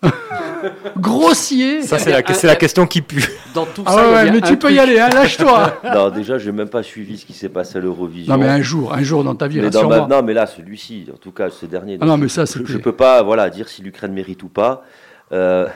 Grossier 0.97 1.83
Ça, 1.83 1.99
c'est 1.99 2.11
la, 2.11 2.35
c'est 2.35 2.47
la 2.47 2.57
question 2.57 2.87
qui 2.87 3.03
pue. 3.03 3.25
Dans 3.55 3.67
tout 3.67 3.83
Ah 3.87 3.93
ça, 3.93 4.05
il 4.05 4.09
y 4.09 4.13
ouais, 4.13 4.19
a 4.29 4.33
mais 4.33 4.41
tu 4.41 4.53
peux 4.55 4.69
truc. 4.69 4.73
y 4.75 4.79
aller, 4.79 4.99
hein, 4.99 5.09
lâche-toi 5.11 5.81
Non, 5.95 6.11
déjà, 6.11 6.39
j'ai 6.39 6.53
même 6.53 6.69
pas 6.69 6.83
suivi 6.83 7.19
ce 7.19 7.27
qui 7.27 7.33
s'est 7.33 7.49
passé 7.49 7.79
à 7.79 7.81
l'Eurovision. 7.81 8.33
Non, 8.33 8.41
mais 8.41 8.49
un 8.49 8.61
jour, 8.63 8.93
un 8.93 9.03
jour 9.03 9.25
dans 9.25 9.35
ta 9.35 9.47
vie, 9.49 9.61
Mais 9.61 9.71
dans 9.71 9.89
ma- 9.89 10.07
non, 10.07 10.23
mais 10.23 10.35
là, 10.35 10.47
celui-ci, 10.47 11.07
en 11.13 11.17
tout 11.17 11.33
cas, 11.33 11.51
ce 11.51 11.67
dernier. 11.67 11.99
Ah 12.01 12.07
non, 12.07 12.17
mais 12.17 12.29
ça, 12.29 12.45
je, 12.45 12.65
je 12.65 12.79
peux 12.79 12.93
pas, 12.93 13.23
voilà, 13.23 13.51
dire 13.51 13.69
si 13.69 13.83
l'Ukraine 13.83 14.13
mérite 14.13 14.43
ou 14.43 14.49
pas. 14.49 14.85
Euh, 15.33 15.67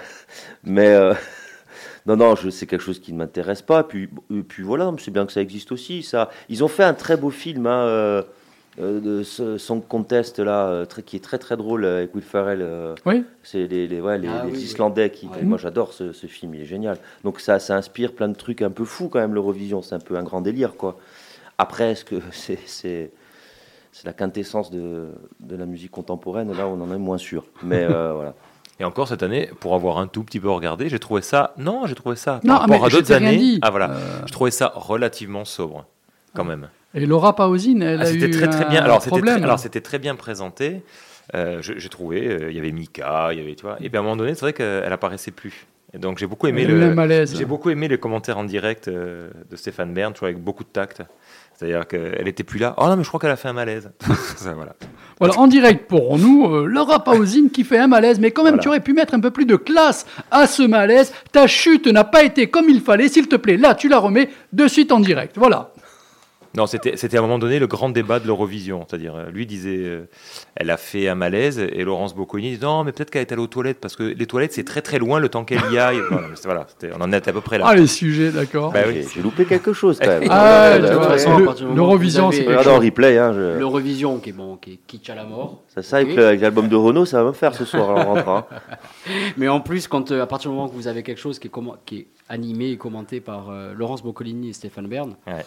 mais 0.65 0.89
euh, 0.89 1.15
Non, 2.07 2.17
non, 2.17 2.35
je- 2.37 2.51
c'est 2.51 2.67
quelque 2.67 2.83
chose 2.83 2.99
qui 3.01 3.13
ne 3.13 3.19
m'intéresse 3.19 3.63
pas. 3.63 3.85
Puis, 3.85 4.09
puis 4.49 4.63
voilà, 4.63 4.91
c'est 4.99 5.11
bien 5.11 5.27
que 5.27 5.33
ça 5.33 5.41
existe 5.43 5.73
aussi. 5.73 6.03
Ça. 6.03 6.31
Ils 6.49 6.65
ont 6.65 6.69
fait 6.69 6.85
un 6.85 6.95
très 6.95 7.17
beau 7.17 7.31
film, 7.31 7.67
hein, 7.67 7.71
euh, 7.87 8.23
euh, 8.23 8.23
de 8.79 9.23
ce 9.23 9.59
Song 9.59 9.83
Contest, 9.87 10.39
là, 10.39 10.67
euh, 10.69 10.85
très- 10.87 11.03
qui 11.03 11.17
est 11.17 11.21
très 11.21 11.39
très 11.39 11.57
drôle 11.57 11.85
euh, 11.85 11.99
avec 11.99 12.15
Will 12.15 12.25
Ferrell. 12.25 12.61
euh, 12.63 12.95
Oui. 13.05 13.25
C'est 13.43 13.67
les, 13.67 13.87
les, 13.87 14.01
ouais, 14.01 14.19
les, 14.19 14.29
Ah 14.29 14.43
les 14.45 14.53
oui, 14.53 14.57
oui. 14.59 14.63
Islandais 14.65 15.11
qui. 15.11 15.29
Moi, 15.43 15.59
j'adore 15.59 15.93
ce, 15.93 16.13
ce 16.13 16.27
film, 16.27 16.55
il 16.55 16.63
est 16.63 16.67
génial. 16.67 16.97
Donc 17.25 17.41
ça, 17.41 17.59
ça 17.59 17.77
inspire 17.77 18.13
plein 18.13 18.29
de 18.29 18.35
trucs 18.37 18.63
un 18.63 18.71
peu 18.71 18.85
fous 18.85 19.09
quand 19.09 19.19
même. 19.21 19.35
L'Eurovision, 19.35 19.83
c'est 19.83 19.95
un 19.95 19.99
peu 20.01 20.17
un 20.17 20.23
grand 20.23 20.41
délire, 20.41 20.77
quoi. 20.77 20.97
Après, 21.59 21.93
est-ce 21.93 22.05
que 22.05 22.17
c'est 22.33 22.59
c'est 22.67 23.11
c'est 23.93 24.07
la 24.07 24.15
quintessence 24.15 24.71
de, 24.71 25.11
de 25.41 25.55
la 25.57 25.67
musique 25.67 25.91
contemporaine? 25.91 26.51
Là, 26.57 26.67
on 26.67 26.81
en 26.81 26.91
est 26.95 26.99
moins 26.99 27.19
sûr. 27.19 27.45
Mais 27.63 27.85
euh, 27.85 28.13
voilà. 28.17 28.35
Et 28.81 28.85
encore 28.85 29.07
cette 29.07 29.23
année, 29.23 29.51
pour 29.61 29.75
avoir 29.75 29.99
un 29.99 30.07
tout 30.07 30.25
petit 30.25 30.41
peu 30.41 30.49
regardé, 30.51 30.89
j'ai 30.89 30.99
trouvé 30.99 31.21
ça. 31.21 31.53
Non, 31.59 31.85
j'ai 31.87 31.95
trouvé 31.95 32.17
ça. 32.17 32.41
Non, 32.43 32.55
par 32.55 32.61
rapport 32.63 32.81
mais 32.81 32.87
à 32.87 32.89
d'autres 32.89 33.13
années. 33.13 33.59
Ah 33.61 33.71
voilà. 33.71 33.91
Euh, 33.91 34.23
Je 34.27 34.33
trouvais 34.33 34.51
ça 34.51 34.73
relativement 34.75 35.45
sobre, 35.45 35.85
quand 36.35 36.45
même. 36.45 36.69
Et 36.95 37.07
Laura 37.07 37.35
Pausine, 37.35 37.83
elle 37.83 38.01
Ah, 38.03 38.07
a 38.07 38.11
eu 38.13 38.31
très 38.31 38.49
très 38.49 38.65
un 38.67 38.69
bien. 38.69 38.83
Alors 38.83 38.99
c'était 39.01 39.11
problème. 39.11 39.37
très, 39.37 39.45
alors 39.45 39.59
c'était 39.59 39.81
très 39.81 39.99
bien 39.99 40.15
présenté. 40.15 40.83
Euh, 41.35 41.59
j'ai 41.63 41.89
trouvé, 41.89 42.27
euh, 42.29 42.51
il 42.51 42.57
y 42.57 42.59
avait 42.59 42.73
Mika, 42.73 43.29
il 43.33 43.39
y 43.39 43.41
avait 43.43 43.55
tu 43.55 43.63
vois. 43.63 43.77
Et 43.81 43.89
puis 43.89 43.97
à 43.97 44.01
un 44.01 44.03
moment 44.03 44.17
donné, 44.17 44.35
c'est 44.35 44.41
vrai 44.41 44.53
qu'elle 44.53 44.93
apparaissait 44.93 45.31
plus. 45.31 45.67
Et 45.95 45.99
donc 45.99 46.19
j'ai 46.19 46.27
beaucoup 46.27 46.47
aimé 46.47 46.65
le. 46.65 46.95
malaise. 46.95 47.35
J'ai 47.37 47.45
beaucoup 47.45 47.71
aimé 47.71 47.89
les 47.89 47.99
commentaires 47.99 48.39
en 48.39 48.45
direct 48.45 48.89
euh, 48.89 49.29
de 49.51 49.57
Stéphane 49.57 49.93
Bern, 49.95 50.13
tu 50.13 50.21
vois, 50.21 50.29
avec 50.29 50.39
beaucoup 50.43 50.65
de 50.65 50.69
tact. 50.69 51.03
C'est-à-dire 51.55 51.87
qu'elle 51.87 52.27
était 52.27 52.43
plus 52.43 52.59
là. 52.59 52.75
Oh 52.79 52.87
non, 52.87 52.97
mais 52.97 53.05
je 53.05 53.09
crois 53.09 53.21
qu'elle 53.21 53.31
a 53.31 53.37
fait 53.37 53.49
un 53.49 53.53
malaise. 53.53 53.91
Ça, 54.37 54.53
voilà. 54.53 54.75
Voilà, 55.21 55.39
en 55.39 55.47
direct 55.47 55.87
pour 55.87 56.19
nous, 56.19 56.67
Laura 56.67 57.05
Pausine 57.05 57.51
qui 57.51 57.63
fait 57.63 57.79
un 57.79 57.87
malaise, 57.87 58.19
mais 58.19 58.33
quand 58.33 58.43
même, 58.43 58.55
Voilà. 58.55 58.63
tu 58.63 58.69
aurais 58.69 58.81
pu 58.81 58.95
mettre 58.95 59.15
un 59.15 59.21
peu 59.21 59.31
plus 59.31 59.45
de 59.47 59.55
classe 59.57 60.05
à 60.33 60.47
ce 60.49 60.63
malaise. 60.63 61.13
Ta 61.31 61.47
chute 61.47 61.87
n'a 61.87 62.03
pas 62.05 62.25
été 62.25 62.49
comme 62.49 62.69
il 62.69 62.81
fallait, 62.81 63.09
s'il 63.09 63.29
te 63.29 63.37
plaît. 63.37 63.57
Là, 63.59 63.75
tu 63.77 63.89
la 63.89 63.99
remets 63.99 64.29
de 64.53 64.67
suite 64.67 64.91
en 64.93 64.99
direct. 64.99 65.37
Voilà. 65.39 65.71
Non, 66.57 66.67
c'était 66.67 66.97
c'était 66.99 67.17
à 67.17 67.21
un 67.21 67.23
moment 67.23 67.39
donné 67.39 67.59
le 67.59 67.67
grand 67.67 67.89
débat 67.89 68.21
de 68.21 68.27
l'Eurovision. 68.27 68.85
C'est-à-dire, 68.89 69.15
euh, 69.15 69.31
lui 69.31 69.47
disait, 69.47 69.79
euh, 69.79 70.09
elle 70.55 70.71
a 70.71 70.77
fait 70.77 71.09
un 71.09 71.15
malaise, 71.15 71.59
et 71.59 71.83
Laurence 71.83 72.15
Bocconi 72.15 72.57
dit 72.57 72.63
non, 72.63 72.85
mais 72.85 72.93
peut-être 72.93 73.11
qu'elle 73.11 73.23
est 73.23 73.33
allée 73.33 73.41
aux 73.41 73.47
toilettes, 73.47 73.81
parce 73.81 73.97
que 73.97 74.03
les 74.03 74.27
toilettes, 74.27 74.53
c'est 74.53 74.65
très 74.65 74.83
très 74.83 74.99
loin 74.99 75.19
le 75.19 75.29
temps 75.31 75.45
qu'elle 75.45 75.63
y 75.73 75.79
aille. 75.79 75.99
voilà, 76.45 76.67
on 76.95 77.01
en 77.01 77.11
est 77.13 77.27
à 77.27 77.33
peu 77.33 77.41
près 77.41 77.57
là. 77.59 77.65
Ah, 77.69 77.75
les 77.75 77.87
sujets, 77.87 78.31
d'accord. 78.31 78.71
Bah 78.73 78.81
oui. 78.87 79.05
J'ai- 79.15 79.23
loupé 79.23 79.45
quelque 79.47 79.73
chose 79.73 79.99
quand 79.99 80.07
même. 80.21 80.29
Ah, 80.31 80.79
l'Eurovision, 80.79 82.31
c'est 82.31 82.47
en 82.69 82.79
replay. 82.79 83.19
Hein, 83.19 83.33
je- 83.35 83.59
L'Eurovision, 83.59 84.19
qui 84.19 84.31
est 84.31 84.33
bon, 84.35 84.57
qui 84.57 84.73
est 84.75 84.79
kitsch 84.87 85.09
à 85.11 85.15
la 85.15 85.25
mort. 85.25 85.63
C'est 85.69 85.83
ça 85.83 85.97
avec 85.99 86.17
l'album 86.41 86.69
de 86.69 86.77
Renault, 86.77 87.05
ça 87.07 87.23
va 87.23 87.29
me 87.31 87.35
faire 87.35 87.55
ce 87.55 87.65
soir 87.65 87.89
en 87.91 88.15
rentrant. 88.15 88.47
Mais 89.37 89.49
en 89.49 89.61
plus, 89.61 89.89
quand 89.89 90.11
euh, 90.11 90.23
à 90.23 90.27
partir 90.27 90.51
du 90.51 90.57
moment 90.57 90.69
que 90.69 90.75
vous 90.75 90.87
avez 90.89 91.03
quelque 91.03 91.21
chose 91.21 91.39
qui 91.39 91.49
est, 91.49 91.51
commen- 91.51 91.77
qui 91.87 91.99
est 92.01 92.07
animé 92.29 92.71
et 92.71 92.77
commenté 92.77 93.21
par 93.21 93.51
euh, 93.51 93.73
Laurence 93.75 94.03
Boccolini 94.03 94.51
et 94.51 94.53
Stéphane 94.53 94.87
Bern, 94.87 95.15
Ouais. 95.27 95.45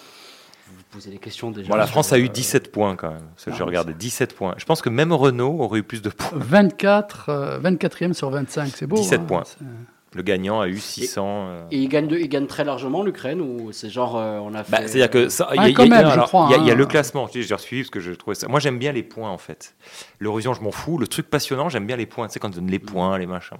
Vous 0.67 0.83
posez 0.91 1.09
des 1.11 1.17
questions 1.17 1.51
déjà. 1.51 1.69
Bon, 1.69 1.75
la 1.75 1.87
France 1.87 2.11
a 2.13 2.17
eu 2.17 2.25
euh, 2.25 2.29
17 2.29 2.71
points 2.71 2.95
quand 2.95 3.09
même. 3.11 3.21
Parce 3.35 3.45
que 3.45 3.51
Ah, 3.51 3.55
je 3.57 3.63
regardais 3.63 3.93
17 3.93 4.35
points. 4.35 4.55
Je 4.57 4.65
pense 4.65 4.81
que 4.81 4.89
même 4.89 5.11
Renault 5.13 5.57
aurait 5.59 5.79
eu 5.79 5.83
plus 5.83 6.01
de 6.01 6.09
points. 6.09 6.29
24, 6.33 7.29
euh, 7.29 7.59
24e 7.59 8.13
sur 8.13 8.29
25, 8.29 8.71
c'est 8.75 8.87
beau. 8.87 8.95
17 8.97 9.21
hein. 9.21 9.25
points. 9.27 9.43
C'est- 9.45 9.65
Le 10.13 10.21
gagnant 10.23 10.61
a 10.61 10.69
eu 10.69 10.79
600. 10.79 11.25
euh, 11.49 11.61
Et 11.71 11.77
il 11.79 11.89
gagne, 11.89 12.07
de- 12.07 12.17
il 12.17 12.29
gagne 12.29 12.47
très 12.47 12.63
largement 12.63 13.03
l'Ukraine 13.03 13.41
ou 13.41 13.73
c'est 13.73 13.89
genre 13.89 14.15
euh, 14.15 14.39
on 14.41 14.53
a 14.53 14.63
fait. 14.63 14.71
Bah, 14.71 14.77
C'est-à-dire 14.87 15.09
que 15.09 15.27
ça, 15.27 15.49
y 15.53 15.57
a- 15.57 15.61
Ah, 15.63 15.67
il 15.67 15.71
y 15.71 15.73
a- 15.73 15.75
quand 15.75 15.87
même, 15.89 16.03
non, 16.03 16.07
je 16.09 16.13
alors, 16.13 16.27
crois, 16.29 16.47
il 16.49 16.57
y 16.57 16.59
a- 16.61 16.63
y 16.67 16.71
a 16.71 16.73
le 16.75 16.85
classement. 16.85 17.27
J'ai 17.33 17.53
resuivi 17.53 17.81
parce 17.81 17.89
que 17.89 17.99
je 17.99 18.13
trouvais 18.13 18.33
ça. 18.35 18.47
Moi, 18.47 18.61
j'aime 18.61 18.79
bien 18.79 18.93
les 18.93 19.03
points 19.03 19.29
en 19.29 19.37
fait. 19.37 19.75
L'Eurovision, 20.19 20.53
je 20.53 20.61
m'en 20.61 20.71
fous. 20.71 20.97
Le 20.97 21.07
truc 21.07 21.29
passionnant, 21.29 21.67
j'aime 21.67 21.85
bien 21.85 21.97
les 21.97 22.05
points. 22.05 22.27
Tu 22.27 22.33
sais, 22.33 22.39
quand 22.39 22.47
on 22.47 22.51
donne 22.51 22.71
les 22.71 22.79
points, 22.79 23.17
les 23.17 23.25
machins. 23.25 23.57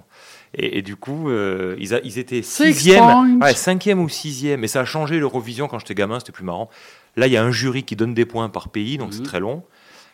Et, 0.54 0.78
et 0.78 0.82
du 0.82 0.96
coup, 0.96 1.28
euh, 1.28 1.76
ils, 1.78 1.92
a- 1.94 2.00
ils 2.04 2.18
étaient 2.18 2.40
Six 2.40 2.72
sixième, 2.72 3.38
ouais, 3.42 3.52
cinquième 3.52 4.00
ou 4.00 4.08
sixième. 4.08 4.64
Et 4.64 4.68
ça 4.68 4.80
a 4.80 4.84
changé 4.86 5.18
l'Eurovision 5.18 5.68
quand 5.68 5.78
j'étais 5.78 5.94
gamin, 5.94 6.20
c'était 6.20 6.32
plus 6.32 6.44
marrant. 6.44 6.70
Là, 7.16 7.26
il 7.26 7.32
y 7.32 7.36
a 7.36 7.42
un 7.44 7.50
jury 7.50 7.82
qui 7.84 7.96
donne 7.96 8.14
des 8.14 8.26
points 8.26 8.48
par 8.48 8.68
pays, 8.68 8.98
donc 8.98 9.12
c'est 9.14 9.20
Mhm. 9.20 9.26
très 9.26 9.40
long. 9.40 9.62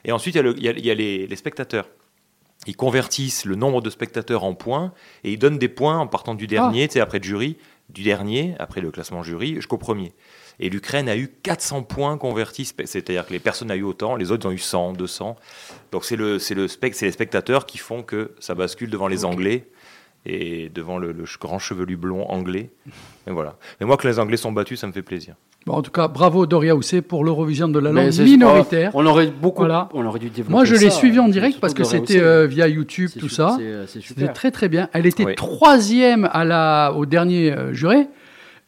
Et 0.04 0.12
ensuite, 0.12 0.34
il 0.34 0.38
y 0.38 0.40
a, 0.40 0.42
le- 0.42 0.56
il 0.56 0.62
y 0.64 0.68
a- 0.68 0.72
il 0.72 0.84
y 0.86 0.90
a 0.90 0.94
les, 0.94 1.26
les 1.26 1.36
spectateurs. 1.36 1.88
Ils 2.66 2.76
convertissent 2.76 3.44
le 3.44 3.56
nombre 3.56 3.82
de 3.82 3.90
spectateurs 3.90 4.44
en 4.44 4.54
points 4.54 4.92
et 5.24 5.32
ils 5.32 5.38
donnent 5.38 5.58
des 5.58 5.68
points 5.68 5.98
en 5.98 6.06
partant 6.06 6.34
du 6.36 6.46
dernier, 6.46 6.86
tu 6.86 6.94
sais, 6.94 7.00
après 7.00 7.18
le 7.18 7.24
jury, 7.24 7.56
du 7.88 8.04
dernier, 8.04 8.54
après 8.60 8.80
le 8.80 8.90
classement 8.92 9.22
jury, 9.24 9.54
jusqu'au 9.56 9.78
premier. 9.78 10.12
Et 10.60 10.70
l'Ukraine 10.70 11.08
a 11.08 11.16
eu 11.16 11.28
400 11.42 11.82
points 11.82 12.16
convertis, 12.18 12.64
c'est-à-dire 12.84 13.26
que 13.26 13.32
les 13.32 13.40
personnes 13.40 13.68
n'ont 13.68 13.74
eu 13.74 13.82
autant, 13.82 14.14
les 14.14 14.30
autres 14.30 14.46
ont 14.48 14.52
eu 14.52 14.58
100, 14.58 14.92
200. 14.92 15.34
Donc 15.90 16.04
c'est 16.04 16.14
le, 16.14 16.38
c'est 16.38 16.54
le 16.54 16.68
spec, 16.68 16.94
c'est 16.94 17.06
les 17.06 17.12
spectateurs 17.12 17.66
qui 17.66 17.78
font 17.78 18.04
que 18.04 18.32
ça 18.38 18.54
bascule 18.54 18.90
devant 18.90 19.08
les 19.08 19.24
Anglais 19.24 19.66
et 20.24 20.68
devant 20.68 20.98
le, 20.98 21.12
grand 21.40 21.58
chevelu 21.58 21.96
blond 21.96 22.24
anglais. 22.30 22.70
Et 23.26 23.32
voilà. 23.32 23.56
Mais 23.80 23.86
moi 23.86 23.96
que 23.96 24.06
les 24.06 24.20
Anglais 24.20 24.36
sont 24.36 24.52
battus, 24.52 24.78
ça 24.78 24.86
me 24.86 24.92
fait 24.92 25.02
plaisir. 25.02 25.34
Bon, 25.66 25.74
en 25.74 25.82
tout 25.82 25.90
cas, 25.92 26.08
bravo 26.08 26.46
Doria 26.46 26.74
Houssé 26.74 27.02
pour 27.02 27.24
l'Eurovision 27.24 27.68
de 27.68 27.78
la 27.78 27.92
langue 27.92 28.12
minoritaire. 28.20 28.90
On 28.94 29.06
aurait 29.06 29.28
beaucoup. 29.28 29.60
Voilà. 29.62 29.88
On 29.92 30.04
aurait 30.04 30.18
dû 30.18 30.28
développer. 30.28 30.50
Moi, 30.52 30.64
je 30.64 30.74
l'ai 30.74 30.90
ça, 30.90 30.96
suivi 30.96 31.18
en 31.20 31.28
direct 31.28 31.60
parce 31.60 31.74
que 31.74 31.84
c'était 31.84 32.20
euh, 32.20 32.46
via 32.46 32.66
YouTube, 32.66 33.10
tout 33.18 33.28
ça. 33.28 33.54
c'est, 33.58 33.64
euh, 33.64 33.86
C'était 33.86 34.28
très 34.28 34.50
très 34.50 34.68
bien. 34.68 34.88
Elle 34.92 35.06
était 35.06 35.24
Oui. 35.24 35.34
troisième 35.36 36.28
à 36.32 36.44
la, 36.44 36.92
au 36.96 37.06
dernier 37.06 37.52
euh, 37.52 37.72
juré. 37.72 38.08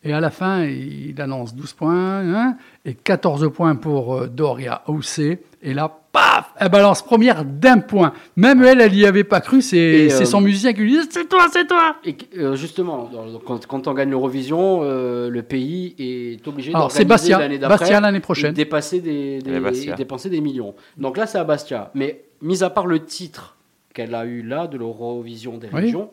Et 0.06 0.12
à 0.12 0.20
la 0.20 0.30
fin, 0.30 0.64
il 0.64 1.14
annonce 1.20 1.54
12 1.54 1.72
points 1.72 2.20
hein, 2.20 2.56
et 2.84 2.92
14 2.94 3.50
points 3.52 3.74
pour 3.74 4.14
euh, 4.16 4.26
Doria 4.28 4.82
Houssé. 4.86 5.40
Et 5.62 5.72
là, 5.74 5.98
paf, 6.14 6.54
elle 6.58 6.70
balance 6.70 7.02
première 7.02 7.44
d'un 7.44 7.78
point. 7.78 8.12
Même 8.36 8.62
elle, 8.64 8.80
elle 8.80 8.92
n'y 8.92 9.04
avait 9.04 9.24
pas 9.24 9.40
cru. 9.40 9.60
C'est 9.60 10.08
c'est 10.08 10.22
euh, 10.22 10.24
son 10.24 10.40
musicien 10.40 10.72
qui 10.72 10.80
lui 10.80 10.92
dit 10.92 11.06
C'est 11.10 11.28
toi, 11.28 11.46
c'est 11.52 11.66
toi 11.66 11.96
Et 12.04 12.16
euh, 12.38 12.54
justement, 12.56 13.10
dans- 13.12 13.38
quand, 13.40 13.66
quand 13.66 13.86
on 13.88 13.92
gagne 13.92 14.08
l'Eurovision, 14.10 14.80
euh, 14.82 15.28
le 15.28 15.42
pays 15.42 15.94
est 15.98 16.46
obligé 16.48 16.72
d'organiser 16.72 17.30
l'année 17.32 17.58
d'après 17.58 17.78
Bastia 17.78 18.00
l'année 18.00 18.20
prochaine. 18.20 18.54
dépasser 18.54 19.00
des, 19.00 19.40
et 19.44 19.92
dépenser 19.96 20.30
des 20.30 20.40
millions. 20.40 20.74
Donc 20.96 21.16
là, 21.18 21.26
c'est 21.26 21.38
à 21.38 21.44
Bastia. 21.44 21.90
Mais 21.94 22.22
mis 22.40 22.62
à 22.62 22.70
part 22.70 22.86
le 22.86 23.00
titre 23.04 23.56
qu'elle 23.92 24.14
a 24.14 24.24
eu 24.24 24.42
là 24.42 24.66
de 24.68 24.78
l'Eurovision 24.78 25.58
des 25.58 25.68
Oui. 25.72 25.80
régions, 25.82 26.10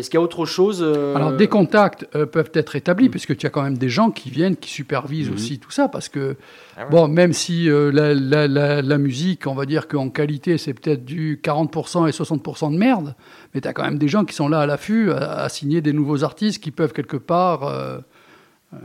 est-ce 0.00 0.10
qu'il 0.10 0.18
y 0.18 0.20
a 0.20 0.24
autre 0.24 0.46
chose 0.46 0.80
euh, 0.82 1.14
Alors, 1.14 1.32
des 1.32 1.48
contacts 1.48 2.06
euh, 2.14 2.24
peuvent 2.26 2.50
être 2.54 2.76
établis, 2.76 3.08
puisque 3.08 3.36
tu 3.36 3.46
as 3.46 3.50
quand 3.50 3.62
même 3.62 3.76
des 3.78 3.88
gens 3.88 4.10
qui 4.10 4.30
viennent, 4.30 4.56
qui 4.56 4.70
supervisent 4.70 5.28
Mhm. 5.28 5.34
aussi 5.34 5.58
tout 5.58 5.70
ça, 5.70 5.88
parce 5.88 6.08
que, 6.08 6.36
Ah 6.76 6.84
ouais. 6.84 6.90
bon, 6.90 7.08
même 7.08 7.32
si 7.32 7.68
euh, 7.68 7.90
la, 7.92 8.14
la- 8.14 8.46
la- 8.48 8.82
la 8.82 8.98
musique, 8.98 9.46
on 9.46 9.54
va 9.54 9.66
dire 9.66 9.88
qu'en 9.88 10.08
qualité, 10.10 10.58
c'est 10.58 10.74
peut-être 10.74 11.04
du 11.04 11.40
40% 11.42 12.06
et 12.06 12.12
60% 12.12 12.72
de 12.72 12.78
merde, 12.78 13.14
mais 13.54 13.60
tu 13.60 13.68
as 13.68 13.72
quand 13.72 13.82
même 13.84 13.98
des 13.98 14.08
gens 14.08 14.24
qui 14.24 14.34
sont 14.34 14.48
là 14.48 14.60
à 14.60 14.66
l'affût, 14.66 15.10
à, 15.12 15.42
à 15.42 15.48
signer 15.48 15.80
des 15.80 15.92
nouveaux 15.92 16.24
artistes 16.24 16.62
qui 16.62 16.70
peuvent 16.70 16.92
quelque 16.92 17.16
part 17.16 17.64
euh, 17.64 17.98
euh, 18.74 18.76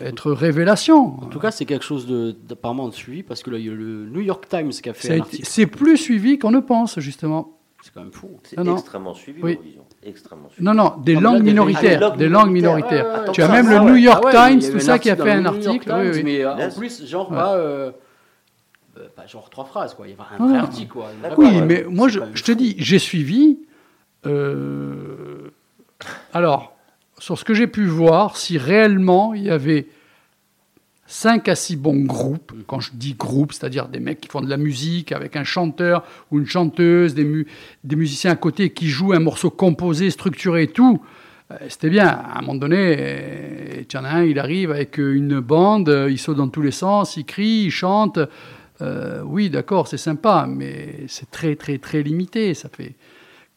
être 0.00 0.30
révélations. 0.30 1.20
En 1.22 1.26
tout 1.26 1.40
cas, 1.40 1.50
c'est 1.50 1.64
quelque 1.64 1.84
chose 1.84 2.06
de- 2.06 2.30
d'apparemment 2.48 2.88
de 2.88 2.94
suivi 2.94 3.22
parce 3.24 3.42
que 3.42 3.50
là, 3.50 3.58
il 3.58 3.66
y 3.66 3.68
a 3.68 3.72
le 3.72 4.06
New 4.06 4.20
York 4.20 4.46
Times 4.48 4.70
qui 4.70 4.88
a 4.88 4.94
fait. 4.94 5.20
C'est 5.42 5.66
plus 5.66 5.96
suivi 5.96 6.38
qu'on 6.38 6.52
ne 6.52 6.60
pense, 6.60 7.00
justement. 7.00 7.58
C'est 7.82 7.92
quand 7.92 8.02
même 8.02 8.12
fou. 8.12 8.38
C'est 8.44 8.56
extrêmement 8.64 9.12
suivi, 9.14 9.42
Oui. 9.42 9.58
Extrêmement 10.04 10.48
suivi. 10.50 10.64
Non, 10.64 10.74
non, 10.74 10.94
des 10.98 11.14
Non, 11.14 11.20
mais 11.20 11.22
là, 11.22 11.30
langues 11.30 11.42
des- 11.44 11.50
minoritaires. 11.50 12.00
ah, 12.02 12.10
des 12.10 12.16
Des 12.16 12.28
langues 12.28 12.50
minoritaires. 12.50 13.06
Ouais, 13.26 13.32
tu 13.32 13.42
as 13.42 13.48
même 13.48 13.66
ouais, 13.66 13.74
le 13.74 13.80
ouais. 13.80 13.90
New 13.92 13.96
York 13.96 14.24
Ah 14.32 14.48
Times, 14.48 14.72
tout 14.72 14.80
ça, 14.80 14.98
qui 14.98 15.08
a 15.10 15.12
article 15.12 15.28
fait 15.28 15.34
un 15.36 15.40
le 15.42 15.46
article. 15.46 15.84
Times, 15.86 16.00
Oui, 16.00 16.10
oui. 16.14 16.22
Mais 16.24 16.44
euh, 16.44 16.54
en 16.54 16.70
plus, 16.70 17.06
genre 17.06 17.30
Ouais. 17.30 17.36
pas, 17.36 17.54
euh, 17.54 17.92
euh, 18.98 19.06
pas 19.14 19.26
genre 19.26 19.48
trois 19.48 19.64
phrases, 19.64 19.94
quoi. 19.94 20.06
Il 20.08 20.10
y 20.10 20.12
avait 20.14 20.22
un 20.40 20.44
vrai 20.48 20.58
Ah. 20.58 20.62
article, 20.62 20.92
quoi. 20.92 21.06
Oui, 21.38 21.60
mais 21.62 21.84
moi, 21.88 22.08
je, 22.08 22.18
te 22.42 22.52
dis, 22.52 22.74
j'ai 22.78 22.98
suivi. 22.98 23.58
euh, 24.26 25.50
alors, 26.32 26.74
sur 27.18 27.38
ce 27.38 27.44
que 27.44 27.54
j'ai 27.54 27.66
pu 27.66 27.86
voir, 27.86 28.36
si 28.36 28.58
réellement 28.58 29.34
il 29.34 29.44
y 29.44 29.50
avait 29.50 29.86
5 31.12 31.46
à 31.48 31.54
6 31.54 31.76
bons 31.76 32.04
groupes, 32.06 32.52
quand 32.66 32.80
je 32.80 32.90
dis 32.94 33.12
groupe, 33.12 33.52
c'est-à-dire 33.52 33.86
des 33.88 34.00
mecs 34.00 34.18
qui 34.18 34.28
font 34.30 34.40
de 34.40 34.48
la 34.48 34.56
musique 34.56 35.12
avec 35.12 35.36
un 35.36 35.44
chanteur 35.44 36.04
ou 36.30 36.38
une 36.38 36.46
chanteuse, 36.46 37.14
des, 37.14 37.24
mu- 37.24 37.46
des 37.84 37.96
musiciens 37.96 38.30
à 38.30 38.34
côté 38.36 38.70
qui 38.70 38.88
jouent 38.88 39.12
un 39.12 39.18
morceau 39.20 39.50
composé, 39.50 40.08
structuré 40.08 40.68
tout, 40.68 41.02
euh, 41.50 41.56
c'était 41.68 41.90
bien. 41.90 42.06
À 42.08 42.38
un 42.38 42.40
moment 42.40 42.54
donné, 42.54 42.96
euh, 42.98 43.82
tu 43.86 43.94
en 43.98 44.04
as 44.04 44.08
un, 44.10 44.24
il 44.24 44.38
arrive 44.38 44.70
avec 44.70 44.98
euh, 44.98 45.14
une 45.14 45.38
bande, 45.40 45.90
euh, 45.90 46.10
il 46.10 46.18
saute 46.18 46.38
dans 46.38 46.48
tous 46.48 46.62
les 46.62 46.70
sens, 46.70 47.18
il 47.18 47.26
crie, 47.26 47.64
il 47.66 47.70
chante. 47.70 48.18
Oui, 49.24 49.48
d'accord, 49.48 49.86
c'est 49.86 49.96
sympa, 49.96 50.46
mais 50.48 51.04
c'est 51.06 51.30
très, 51.30 51.54
très, 51.54 51.78
très 51.78 52.02
limité. 52.02 52.52
Ça 52.52 52.68
fait. 52.68 52.96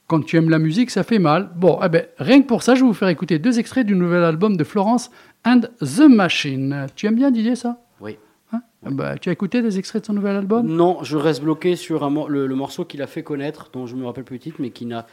Quand 0.06 0.24
tu 0.24 0.38
aimes 0.38 0.52
la 0.52 0.60
musique, 0.60 0.92
ça 0.92 1.02
fait 1.04 1.18
mal. 1.18 1.50
Bon, 1.56 1.80
eh 1.84 1.90
ben, 1.90 2.06
rien 2.20 2.44
que 2.44 2.48
pour 2.48 2.62
ça, 2.62 2.76
je 2.76 2.82
vais 2.82 2.86
vous 2.86 2.94
faire 2.94 3.08
écouter 3.08 3.40
deux 3.40 3.58
extraits 3.58 3.88
du 3.88 3.96
nouvel 3.96 4.24
album 4.24 4.56
de 4.56 4.64
Florence 4.64 5.10
and 5.46 5.62
the 5.80 6.02
Machine. 6.10 6.88
Tu 6.96 7.06
aimes 7.08 7.16
bien 7.16 7.32
Didier 7.32 7.56
ça? 7.56 7.78
Oui. 8.02 8.18
Hein? 8.52 8.62
Eh 8.86 8.92
ben, 8.94 9.16
Tu 9.20 9.30
as 9.30 9.32
écouté 9.32 9.62
des 9.62 9.78
extraits 9.80 10.02
de 10.02 10.08
son 10.08 10.14
nouvel 10.14 10.36
album? 10.36 10.68
Non, 10.68 11.04
je 11.04 11.18
reste 11.18 11.42
bloqué 11.42 11.76
sur 11.76 12.04
un 12.04 12.28
le, 12.28 12.48
le 12.48 12.56
morceau 12.56 12.86
qu'il 12.86 13.02
a 13.02 13.08
fait 13.08 13.24
connaître, 13.24 13.70
dont 13.74 13.86
je 13.88 13.96
me 13.96 14.06
rappelle 14.06 14.24
plus 14.24 14.36
le 14.36 14.42
titre, 14.42 14.58
mais 14.60 14.72
qui 14.72 14.86
n'a 14.86 15.06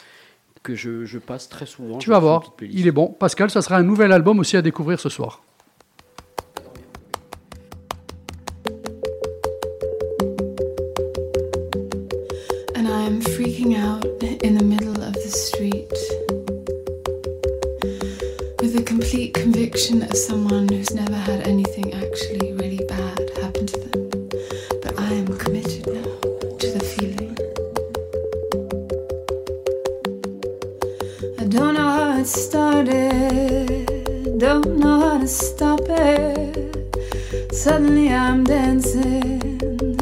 que 0.62 0.74
je, 0.74 1.04
je 1.04 1.18
passe 1.18 1.48
très 1.48 1.66
souvent. 1.66 1.98
Tu 1.98 2.10
vas 2.10 2.18
voir, 2.20 2.52
il 2.62 2.86
est 2.86 2.92
bon. 2.92 3.08
Pascal, 3.08 3.50
ça 3.50 3.62
sera 3.62 3.76
un 3.76 3.82
nouvel 3.82 4.12
album 4.12 4.38
aussi 4.38 4.56
à 4.56 4.62
découvrir 4.62 5.00
ce 5.00 5.08
soir. 5.08 5.42
and 12.74 12.88
I 12.88 13.02
am 13.06 13.20
freaking 13.20 13.76
out 13.76 14.04
in 14.44 14.54
the 14.56 14.64
middle 14.64 15.02
of 15.02 15.14
the 15.14 15.30
street 15.30 15.92
complete 19.12 19.34
conviction 19.34 20.02
of 20.04 20.16
someone 20.16 20.66
who's 20.68 20.94
never 20.94 21.14
had 21.14 21.46
anything 21.46 21.92
actually 21.92 22.54
really 22.54 22.82
bad 22.88 23.20
happen 23.42 23.66
to 23.66 23.78
them. 23.80 24.08
But 24.80 24.98
I 24.98 25.12
am 25.12 25.26
committed 25.36 25.86
now 25.86 26.16
to 26.60 26.66
the 26.72 26.80
feeling. 26.92 27.36
I 31.38 31.44
don't 31.44 31.74
know 31.74 31.90
how 31.90 32.20
it 32.20 32.26
started, 32.26 33.86
don't 34.38 34.78
know 34.78 35.00
how 35.00 35.18
to 35.18 35.28
stop 35.28 35.82
it. 35.90 37.52
Suddenly 37.52 38.14
I'm 38.14 38.44
dancing 38.44 39.58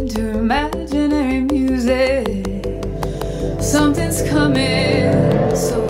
to 0.06 0.38
imaginary 0.38 1.40
music. 1.40 2.46
Something's 3.60 4.22
coming, 4.30 5.10
so 5.56 5.89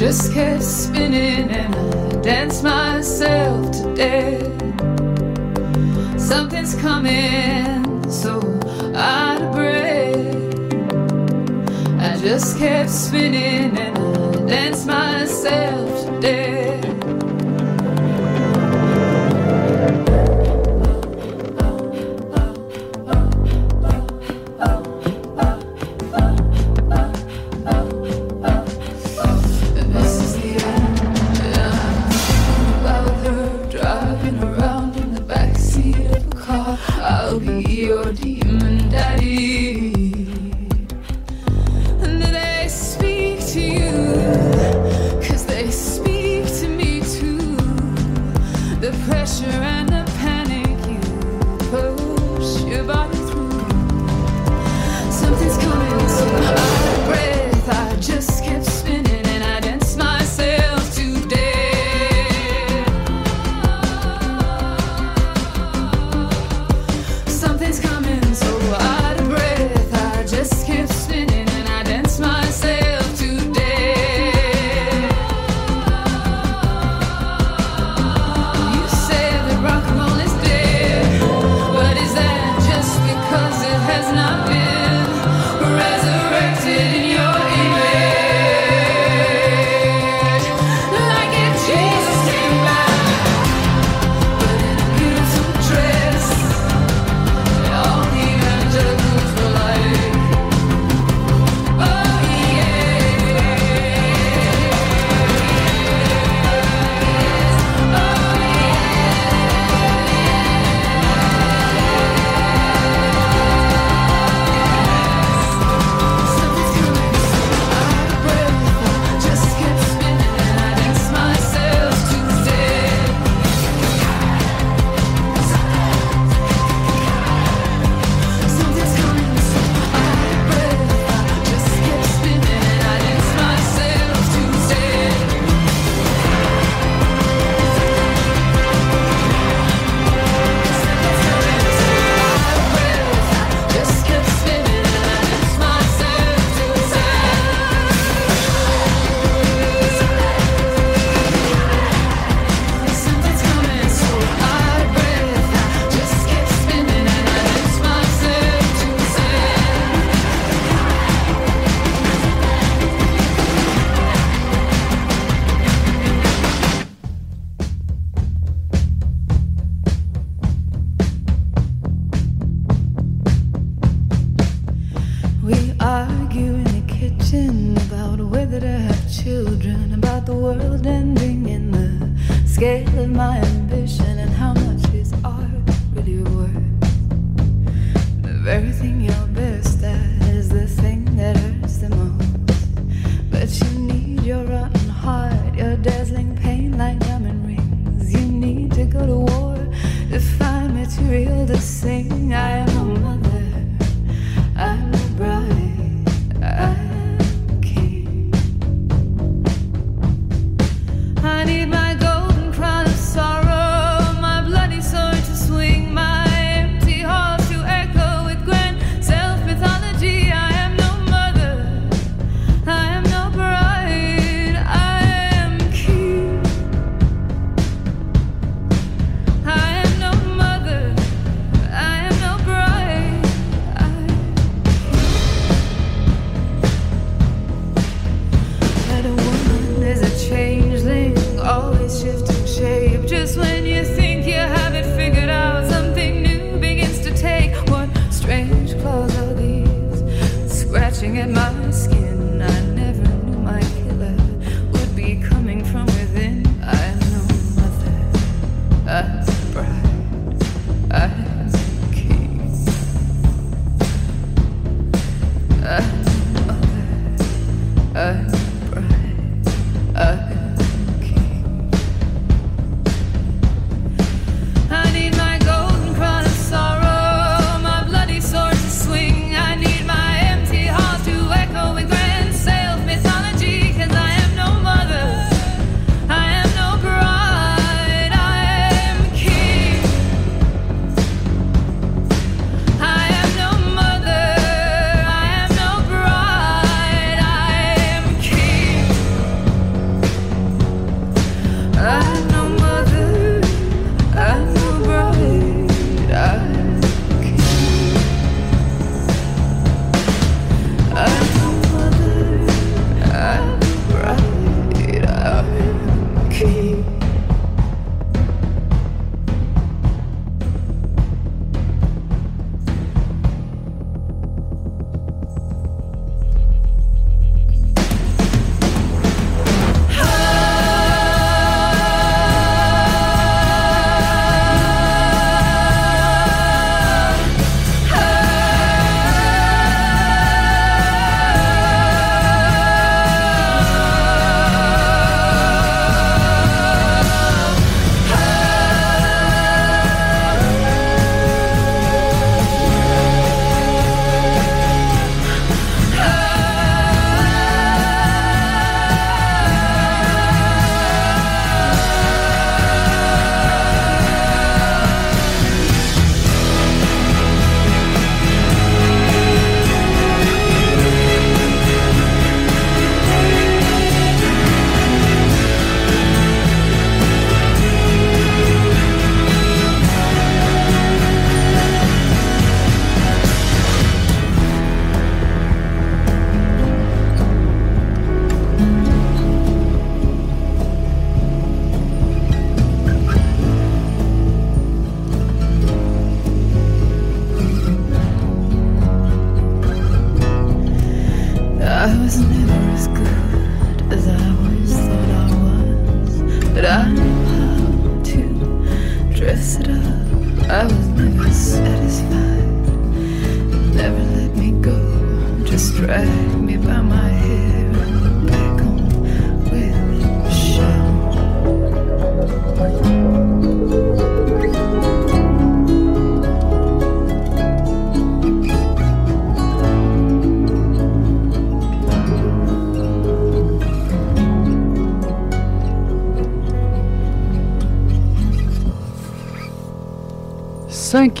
just 0.00 0.32
kept 0.32 0.62
spinning 0.62 1.50
and 1.50 1.74
I 1.74 2.22
danced 2.22 2.64
myself 2.64 3.70
to 3.72 3.94
death. 3.94 4.40
Something's 6.18 6.74
coming, 6.76 8.10
so 8.10 8.38
out 8.94 9.42
of 9.42 9.52
breath. 9.52 10.16
I 12.00 12.16
just 12.18 12.56
kept 12.56 12.88
spinning 12.88 13.76
and 13.76 13.98
I 13.98 14.46
danced 14.48 14.86
myself 14.86 16.06
to 16.06 16.20
death. 16.22 16.49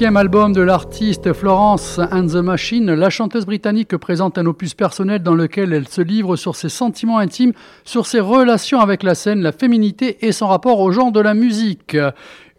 Cinquième 0.00 0.16
album 0.16 0.54
de 0.54 0.62
l'artiste 0.62 1.34
Florence 1.34 2.00
and 2.10 2.28
the 2.28 2.36
Machine, 2.36 2.94
la 2.94 3.10
chanteuse 3.10 3.44
britannique 3.44 3.94
présente 3.98 4.38
un 4.38 4.46
opus 4.46 4.72
personnel 4.72 5.22
dans 5.22 5.34
lequel 5.34 5.74
elle 5.74 5.88
se 5.88 6.00
livre 6.00 6.36
sur 6.36 6.56
ses 6.56 6.70
sentiments 6.70 7.18
intimes, 7.18 7.52
sur 7.84 8.06
ses 8.06 8.20
relations 8.20 8.80
avec 8.80 9.02
la 9.02 9.14
scène, 9.14 9.42
la 9.42 9.52
féminité 9.52 10.26
et 10.26 10.32
son 10.32 10.48
rapport 10.48 10.80
au 10.80 10.90
genre 10.90 11.12
de 11.12 11.20
la 11.20 11.34
musique. 11.34 11.98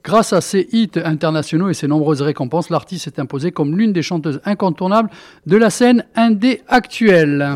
Grâce 0.03 0.33
à 0.33 0.41
ses 0.41 0.67
hits 0.71 0.89
internationaux 1.03 1.69
et 1.69 1.75
ses 1.75 1.87
nombreuses 1.87 2.23
récompenses, 2.23 2.71
l'artiste 2.71 3.05
s'est 3.05 3.19
imposée 3.19 3.51
comme 3.51 3.77
l'une 3.77 3.93
des 3.93 4.01
chanteuses 4.01 4.41
incontournables 4.45 5.11
de 5.45 5.57
la 5.57 5.69
scène 5.69 6.05
indé 6.15 6.63
actuelle. 6.67 7.55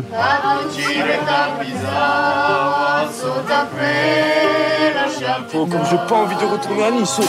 Oh, 5.54 5.66
comme 5.66 5.84
j'ai 5.90 5.96
pas 6.08 6.14
envie 6.14 6.36
de 6.36 6.44
retourner 6.44 6.84
à 6.84 6.90
Nice. 6.92 7.20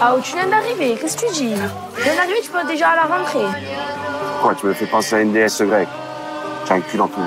Ah, 0.00 0.16
où 0.16 0.20
tu 0.22 0.34
viens 0.34 0.48
d'arriver, 0.48 0.96
qu'est-ce 0.98 1.16
que 1.16 1.26
tu 1.26 1.32
dis? 1.44 1.54
Tu 1.96 2.02
viens 2.02 2.14
d'arriver, 2.14 2.40
tu 2.42 2.50
peux 2.50 2.66
déjà 2.66 2.88
à 2.90 2.96
la 2.96 3.02
rentrée. 3.02 3.60
Quoi, 4.40 4.54
tu 4.54 4.66
me 4.66 4.72
fais 4.72 4.86
penser 4.86 5.16
à 5.16 5.20
une 5.20 5.32
déesse 5.32 5.60
grecque? 5.60 5.88
J'ai 6.66 6.74
un 6.74 6.80
cul 6.80 6.96
dans 6.96 7.08
tout 7.08 7.20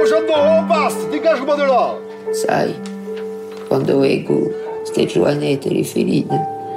Oh, 0.00 0.04
j'adore, 0.06 0.46
on 0.60 0.64
passe, 0.64 1.08
dégage-moi 1.10 1.56
de 1.56 1.62
là 1.62 1.94
Sai, 2.32 2.74
quando 3.68 4.04
ego 4.04 4.50
ste 4.84 5.06
giovanette 5.06 5.70
le 5.70 5.82
feline, 5.82 6.28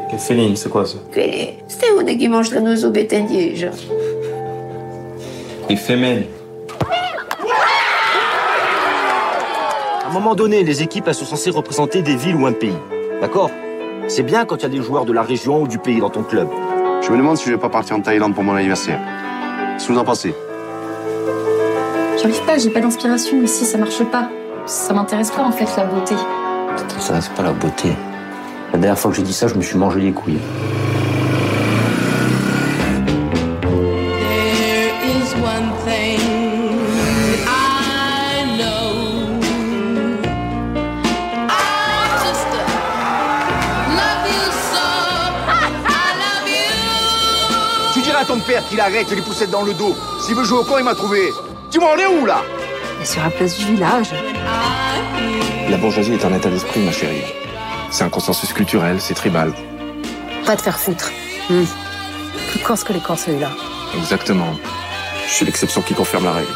Che 0.09 0.17
féline, 0.17 0.55
c'est 0.55 0.69
quoi 0.69 0.85
ça 0.85 0.97
quelle 1.13 1.53
ste 1.67 1.85
une 1.99 2.17
qui 2.17 2.27
mange 2.27 2.53
nos 2.53 2.83
obètes 2.85 3.13
indièges. 3.13 3.69
Les 5.69 5.75
fémènes. 5.77 6.25
À 10.03 10.09
un 10.09 10.13
moment 10.13 10.35
donné, 10.35 10.63
les 10.63 10.81
équipes, 10.81 11.05
elles 11.07 11.15
sont 11.15 11.25
censées 11.25 11.51
représenter 11.51 12.01
des 12.01 12.15
villes 12.15 12.35
ou 12.35 12.45
un 12.45 12.51
pays. 12.51 12.75
D'accord? 13.21 13.49
C'est 14.07 14.23
bien 14.23 14.43
quand 14.43 14.57
il 14.57 14.63
y 14.63 14.65
a 14.65 14.69
des 14.69 14.81
joueurs 14.81 15.05
de 15.05 15.13
la 15.13 15.21
région 15.21 15.61
ou 15.61 15.67
du 15.67 15.77
pays 15.77 16.01
dans 16.01 16.09
ton 16.09 16.23
club. 16.23 16.49
Je 17.01 17.09
me 17.11 17.17
demande 17.17 17.37
si 17.37 17.45
je 17.45 17.51
vais 17.51 17.57
pas 17.57 17.69
partir 17.69 17.95
en 17.95 18.01
Thaïlande 18.01 18.35
pour 18.35 18.43
mon 18.43 18.55
anniversaire. 18.55 18.99
Qu'est-ce 19.73 19.87
que 19.87 19.93
vous 19.93 19.99
en 19.99 20.03
pensez 20.03 20.33
J'arrive 22.21 22.41
pas, 22.45 22.57
j'ai 22.57 22.69
pas 22.69 22.81
d'inspiration 22.81 23.41
ici, 23.41 23.63
ça 23.63 23.77
marche 23.77 24.03
pas. 24.03 24.29
Ça 24.65 24.93
m'intéresse 24.93 25.31
pas 25.31 25.43
en 25.43 25.51
fait 25.51 25.67
la 25.77 25.85
beauté. 25.85 26.15
Ça, 26.99 27.19
c'est 27.19 27.33
pas 27.33 27.43
la 27.43 27.51
beauté. 27.51 27.89
La 28.71 28.79
dernière 28.79 28.97
fois 28.97 29.11
que 29.11 29.17
j'ai 29.17 29.23
dit 29.23 29.33
ça, 29.33 29.47
je 29.47 29.55
me 29.55 29.61
suis 29.61 29.77
mangé 29.77 29.99
les 29.99 30.13
couilles. 30.13 30.39
There 34.19 34.93
is 35.03 35.33
one 35.35 35.71
thing 35.85 36.19
I 37.45 38.45
know. 38.57 39.39
I 41.49 41.51
just 42.23 42.47
love 43.97 44.23
you 44.27 44.51
so. 44.71 44.85
I 45.49 45.91
love 46.21 46.47
you. 46.47 46.71
Tu 47.93 48.01
diras 48.01 48.21
à 48.21 48.25
ton 48.25 48.39
père 48.39 48.63
qu'il 48.69 48.79
arrête 48.79 49.09
les 49.11 49.21
poussettes 49.21 49.51
dans 49.51 49.63
le 49.63 49.73
dos. 49.73 49.95
S'il 50.21 50.35
veut 50.35 50.45
jouer 50.45 50.59
au 50.59 50.63
con, 50.63 50.77
il 50.77 50.85
m'a 50.85 50.95
trouvé. 50.95 51.33
Dis-moi, 51.71 51.89
on 51.95 51.99
est 51.99 52.07
où 52.07 52.25
là? 52.25 52.41
Et 53.01 53.05
sur 53.05 53.23
la 53.23 53.31
place 53.31 53.57
du 53.57 53.65
village. 53.65 54.11
La 55.69 55.77
bourgeoisie 55.77 56.13
est 56.13 56.25
un 56.25 56.33
état 56.35 56.49
d'esprit, 56.49 56.81
ma 56.81 56.91
chérie. 56.91 57.23
C'est 57.89 58.03
un 58.03 58.09
consensus 58.09 58.53
culturel, 58.53 59.01
c'est 59.01 59.15
tribal. 59.15 59.53
Pas 60.45 60.55
te 60.55 60.61
faire 60.61 60.79
foutre. 60.79 61.11
Hmm. 61.49 61.63
Plus 62.51 62.59
corse 62.59 62.83
que 62.83 62.93
les 62.93 62.99
corps 62.99 63.17
celui-là. 63.17 63.49
Exactement. 63.97 64.55
Je 65.27 65.33
suis 65.33 65.45
l'exception 65.45 65.81
qui 65.81 65.93
confirme 65.93 66.25
la 66.25 66.33
règle. 66.33 66.53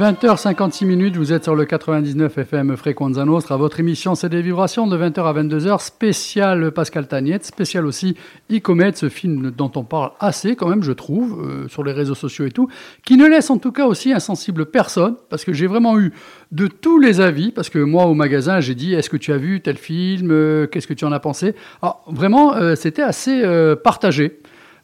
20h56 0.00 0.86
minutes, 0.86 1.18
vous 1.18 1.34
êtes 1.34 1.44
sur 1.44 1.54
le 1.54 1.66
99 1.66 2.38
FM 2.38 2.74
Fréquenza 2.78 3.26
Nostra. 3.26 3.58
Votre 3.58 3.80
émission, 3.80 4.14
c'est 4.14 4.30
des 4.30 4.40
vibrations 4.40 4.86
de 4.86 4.96
20h 4.96 5.22
à 5.24 5.34
22h, 5.34 5.84
spécial 5.84 6.70
Pascal 6.70 7.06
Tagnette, 7.06 7.44
spécial 7.44 7.84
aussi 7.84 8.16
Icomet, 8.48 8.92
ce 8.94 9.10
film 9.10 9.50
dont 9.50 9.70
on 9.76 9.84
parle 9.84 10.12
assez 10.18 10.56
quand 10.56 10.68
même, 10.70 10.82
je 10.82 10.92
trouve, 10.92 11.42
euh, 11.42 11.68
sur 11.68 11.84
les 11.84 11.92
réseaux 11.92 12.14
sociaux 12.14 12.46
et 12.46 12.50
tout, 12.50 12.66
qui 13.04 13.18
ne 13.18 13.26
laisse 13.26 13.50
en 13.50 13.58
tout 13.58 13.72
cas 13.72 13.84
aussi 13.84 14.14
insensible 14.14 14.64
personne, 14.64 15.16
parce 15.28 15.44
que 15.44 15.52
j'ai 15.52 15.66
vraiment 15.66 16.00
eu 16.00 16.14
de 16.50 16.66
tous 16.66 16.98
les 16.98 17.20
avis, 17.20 17.52
parce 17.52 17.68
que 17.68 17.78
moi 17.78 18.06
au 18.06 18.14
magasin, 18.14 18.60
j'ai 18.60 18.74
dit, 18.74 18.94
est-ce 18.94 19.10
que 19.10 19.18
tu 19.18 19.34
as 19.34 19.36
vu 19.36 19.60
tel 19.60 19.76
film, 19.76 20.30
Euh, 20.30 20.66
qu'est-ce 20.66 20.86
que 20.86 20.94
tu 20.94 21.04
en 21.04 21.12
as 21.12 21.20
pensé? 21.20 21.54
Alors 21.82 22.02
vraiment, 22.06 22.54
euh, 22.54 22.74
c'était 22.74 23.02
assez 23.02 23.44
partagé. 23.84 24.40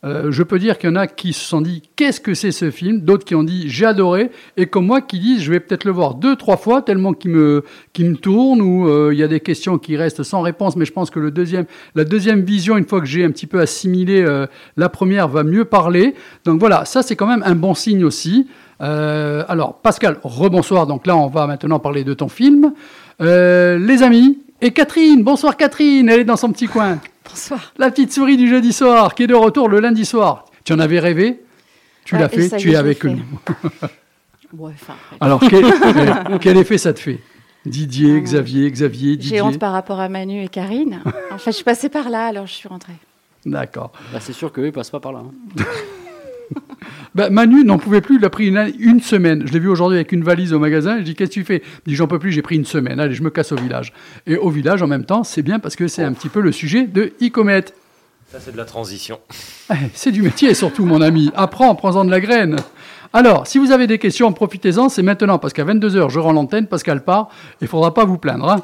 Euh, 0.07 0.30
je 0.30 0.42
peux 0.44 0.61
dire 0.61 0.78
qu'il 0.78 0.88
y 0.88 0.92
en 0.92 0.96
a 0.96 1.09
qui 1.09 1.32
se 1.32 1.44
sont 1.44 1.61
dit 1.61 1.82
qu'est-ce 1.96 2.20
que 2.20 2.32
c'est 2.32 2.52
ce 2.52 2.70
film, 2.70 3.00
d'autres 3.00 3.24
qui 3.24 3.34
ont 3.34 3.42
dit 3.42 3.64
j'ai 3.68 3.86
adoré, 3.86 4.30
et 4.57 4.66
comme 4.66 4.86
moi 4.86 5.00
qui 5.00 5.18
disent 5.18 5.42
je 5.42 5.50
vais 5.50 5.59
peut-être 5.59 5.84
le 5.84 5.90
voir 5.90 6.14
deux 6.14 6.36
trois 6.36 6.57
fois 6.57 6.80
tellement 6.80 7.12
qu'il 7.12 7.32
me 7.32 7.62
tourne 8.14 8.61
ou 8.61 8.88
euh, 8.88 9.11
il 9.12 9.18
y 9.18 9.24
a 9.24 9.28
des 9.28 9.40
questions 9.40 9.78
qui 9.78 9.96
restent 9.96 10.22
sans 10.22 10.42
réponse, 10.42 10.76
mais 10.76 10.84
je 10.84 10.92
pense 10.92 11.11
que 11.11 11.18
le 11.18 11.32
deuxième 11.32 11.64
la 11.96 12.04
deuxième 12.04 12.42
vision 12.42 12.76
une 12.76 12.86
fois 12.86 13.00
que 13.00 13.07
j'ai 13.07 13.24
un 13.24 13.30
petit 13.30 13.48
peu 13.48 13.59
assimilé 13.59 14.22
euh, 14.22 14.46
la 14.76 14.88
première 14.88 15.26
va 15.26 15.42
mieux 15.42 15.64
parler. 15.64 16.14
Donc 16.44 16.61
voilà, 16.61 16.84
ça 16.84 17.02
c'est 17.02 17.16
quand 17.16 17.26
même 17.26 17.42
un 17.44 17.57
bon 17.57 17.74
signe 17.74 18.04
aussi. 18.04 18.46
Alors 18.78 19.80
Pascal, 19.82 20.18
rebonsoir. 20.22 20.86
Donc 20.86 21.07
là 21.07 21.16
on 21.16 21.28
va 21.28 21.46
maintenant 21.46 21.78
parler 21.78 22.04
de 22.04 22.14
ton 22.14 22.28
film, 22.28 22.74
les 23.18 24.02
amis. 24.02 24.38
Et 24.61 24.70
Catherine, 24.70 25.22
bonsoir 25.24 25.57
Catherine, 25.57 26.09
elle 26.09 26.20
est 26.20 26.24
dans 26.24 26.36
son 26.36 26.52
petit 26.52 26.66
coin. 26.66 26.98
Bonsoir. 27.28 27.72
La 27.78 27.90
petite 27.90 28.12
souris 28.12 28.36
du 28.36 28.48
jeudi 28.48 28.72
soir, 28.72 29.14
qui 29.14 29.24
est 29.24 29.26
de 29.26 29.34
retour 29.34 29.68
le 29.68 29.80
lundi 29.80 30.04
soir. 30.04 30.44
Tu 30.64 30.72
en 30.72 30.78
avais 30.78 30.98
rêvé? 31.00 31.42
Tu 32.04 32.14
Ouais, 32.14 32.20
l'as 32.20 32.32
et 32.32 32.48
fait, 32.48 32.56
tu 32.56 32.72
es 32.72 32.76
avec 32.76 33.04
nous. 33.04 33.20
Ouais, 34.56 34.72
enfin. 34.80 34.94
Alors, 35.20 35.40
quel, 36.40 36.56
effet 36.56 36.78
ça 36.78 36.94
te 36.94 37.00
fait? 37.00 37.20
Didier, 37.66 38.20
Xavier, 38.22 38.70
Xavier, 38.70 39.16
Didier. 39.16 39.36
J'ai 39.38 39.42
honte 39.42 39.58
par 39.58 39.72
rapport 39.72 39.98
à 39.98 40.08
Manu 40.08 40.42
et 40.44 40.48
Karine. 40.48 41.02
En 41.32 41.38
fait, 41.38 41.50
je 41.50 41.56
suis 41.56 41.64
passée 41.64 41.88
par 41.88 42.08
là, 42.10 42.26
alors 42.26 42.46
je 42.46 42.52
suis 42.52 42.68
rentrée. 42.68 42.94
D'accord. 43.44 43.90
Bah, 44.12 44.20
c'est 44.20 44.32
sûr 44.32 44.52
qu'eux, 44.52 44.66
ils 44.66 44.72
passent 44.72 44.90
pas 44.90 45.00
par 45.00 45.12
là. 45.12 45.18
hein. 45.18 45.64
Bah, 47.14 47.30
Manu 47.30 47.64
n'en 47.64 47.78
pouvait 47.78 48.01
plus, 48.03 48.16
il 48.18 48.24
a 48.24 48.30
pris 48.30 48.47
une, 48.49 48.72
une 48.78 49.01
semaine. 49.01 49.47
Je 49.47 49.53
l'ai 49.53 49.59
vu 49.59 49.68
aujourd'hui 49.68 49.97
avec 49.97 50.12
une 50.12 50.22
valise 50.22 50.53
au 50.53 50.59
magasin. 50.59 50.99
Je 50.99 51.03
dis 51.03 51.14
Qu'est-ce 51.14 51.30
que 51.30 51.34
tu 51.34 51.44
fais? 51.44 51.62
Il 51.86 51.90
dit 51.90 51.94
J'en 51.97 52.07
peux 52.07 52.18
plus, 52.18 52.30
j'ai 52.30 52.42
pris 52.42 52.57
une 52.57 52.64
semaine. 52.66 53.01
Allez, 53.01 53.14
je 53.14 53.22
me 53.22 53.30
casse 53.30 53.53
au 53.53 53.57
village. 53.57 53.92
Et 54.26 54.36
au 54.36 54.51
village, 54.51 54.82
en 54.82 54.86
même 54.86 55.05
temps, 55.07 55.24
c'est 55.24 55.42
bien 55.42 55.59
parce 55.59 55.76
que 55.76 55.88
c'est 55.88 56.03
un 56.05 56.12
petit 56.12 56.28
peu 56.28 56.40
le 56.40 56.53
sujet 56.53 56.84
de 56.86 57.12
Icomet. 57.20 57.64
Ça, 58.30 58.38
c'est 58.40 58.53
de 58.53 58.57
la 58.57 58.64
transition. 58.66 59.18
Eh, 59.72 59.74
C'est 59.94 60.12
du 60.12 60.22
métier 60.22 60.53
surtout, 60.55 60.84
mon 60.84 61.01
ami. 61.01 61.32
Apprends, 61.34 61.74
prends-en 61.74 62.05
de 62.05 62.11
la 62.11 62.20
graine. 62.20 62.57
Alors, 63.12 63.47
si 63.47 63.59
vous 63.59 63.72
avez 63.72 63.86
des 63.86 63.99
questions, 63.99 64.32
profitez-en, 64.32 64.88
c'est 64.88 65.03
maintenant, 65.03 65.38
parce 65.38 65.53
qu'à 65.55 65.64
22h, 65.64 66.11
je 66.11 66.18
rends 66.20 66.32
l'antenne, 66.32 66.66
Pascal 66.68 67.03
part, 67.03 67.30
il 67.61 67.64
ne 67.64 67.68
faudra 67.68 67.94
pas 67.94 68.05
vous 68.05 68.18
plaindre. 68.18 68.49
hein. 68.51 68.62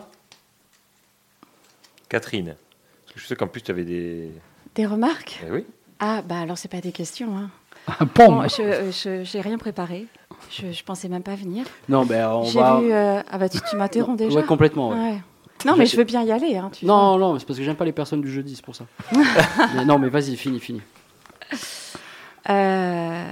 Catherine, 2.09 2.55
je 3.17 3.27
sais 3.27 3.35
qu'en 3.35 3.47
plus, 3.47 3.63
tu 3.63 3.71
avais 3.71 3.85
des. 3.85 4.29
Des 4.75 4.87
remarques? 4.87 5.41
Eh 5.47 5.51
oui. 5.51 5.65
Ah, 6.01 6.23
bah 6.29 6.41
alors 6.41 6.59
c'est 6.59 6.71
pas 6.71 6.81
des 6.81 6.93
questions. 6.93 7.37
Hein. 7.37 7.49
Un 8.01 8.07
pom. 8.07 8.37
Bon, 8.43 8.49
je 8.49 8.63
euh, 8.63 8.93
je- 8.93 9.25
j'ai 9.25 9.41
rien 9.41 9.59
préparé. 9.59 10.07
Je, 10.51 10.71
je 10.73 10.85
pensais 10.85 11.09
même 11.09 11.23
pas 11.23 11.35
venir. 11.35 11.65
Non, 11.89 12.05
ben 12.05 12.29
on 12.29 12.45
J'ai 12.45 12.59
va. 12.61 12.81
vu. 12.81 12.93
euh, 12.93 13.21
Ah 13.31 13.39
bah 13.39 13.49
tu, 13.49 13.59
tu 13.69 13.77
m'interromps 13.77 14.17
déjà. 14.19 14.39
Ouais, 14.41 14.45
complètement, 14.47 14.91
ouais. 14.91 15.19
Non, 15.65 15.77
mais 15.77 15.87
je 15.87 15.97
veux 15.97 16.05
bien 16.05 16.23
y 16.23 16.33
aller. 16.33 16.57
Hein, 16.57 16.71
tu 16.73 16.85
Non, 16.87 17.17
non, 17.19 17.33
mais 17.33 17.39
c'est 17.39 17.47
parce 17.47 17.59
que 17.59 17.65
j'aime 17.65 17.77
pas 17.77 17.85
les 17.85 17.93
personnes 17.93 18.21
du 18.21 18.31
jeudi, 18.31 18.55
c'est 18.57 18.65
pour 18.65 18.75
ça. 18.75 18.85
Mais 19.77 19.85
non, 19.85 19.99
mais 19.99 20.09
vas-y, 20.09 20.37
fini, 20.37 20.59
fini. 20.61 20.81
Euh, 22.49 23.25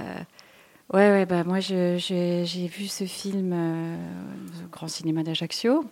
Ouais, 0.93 1.09
ouais, 1.09 1.25
bah 1.25 1.45
moi 1.45 1.61
je- 1.61 1.95
je- 1.97 2.43
j'ai 2.45 2.67
vu 2.67 2.87
ce 2.87 3.05
film 3.05 3.51
euh, 3.53 3.95
au 4.65 4.67
Grand 4.69 4.89
Cinéma 4.89 5.23
d'Ajaccio. 5.23 5.79
On 5.79 5.83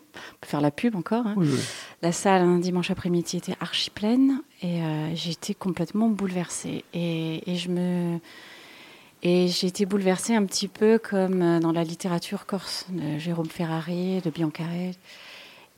peut 0.41 0.47
faire 0.47 0.59
la 0.59 0.71
pub 0.71 0.93
encore. 0.97 1.25
hein. 1.25 1.35
Oui, 1.37 1.47
oui. 1.49 1.59
La 2.01 2.11
salle 2.11 2.41
un 2.41 2.57
dimanche 2.57 2.91
après-midi 2.91 3.37
était 3.37 3.55
archi 3.61 3.91
pleine 3.91 4.41
et 4.61 4.83
euh, 4.83 5.15
j'ai 5.15 5.31
été 5.31 5.53
complètement 5.53 6.09
bouleversée. 6.09 6.83
Et, 6.93 7.49
et 7.49 7.55
je 7.55 7.69
me 7.69 8.19
et 9.23 9.47
j'ai 9.47 9.67
été 9.67 9.85
bouleversée 9.85 10.35
un 10.35 10.45
petit 10.45 10.67
peu 10.67 10.97
comme 10.99 11.41
euh, 11.41 11.59
dans 11.59 11.71
la 11.71 11.83
littérature 11.83 12.45
corse 12.45 12.85
de 12.89 13.17
Jérôme 13.19 13.47
Ferrari, 13.49 14.21
de 14.23 14.29
Biancaré. 14.29 14.91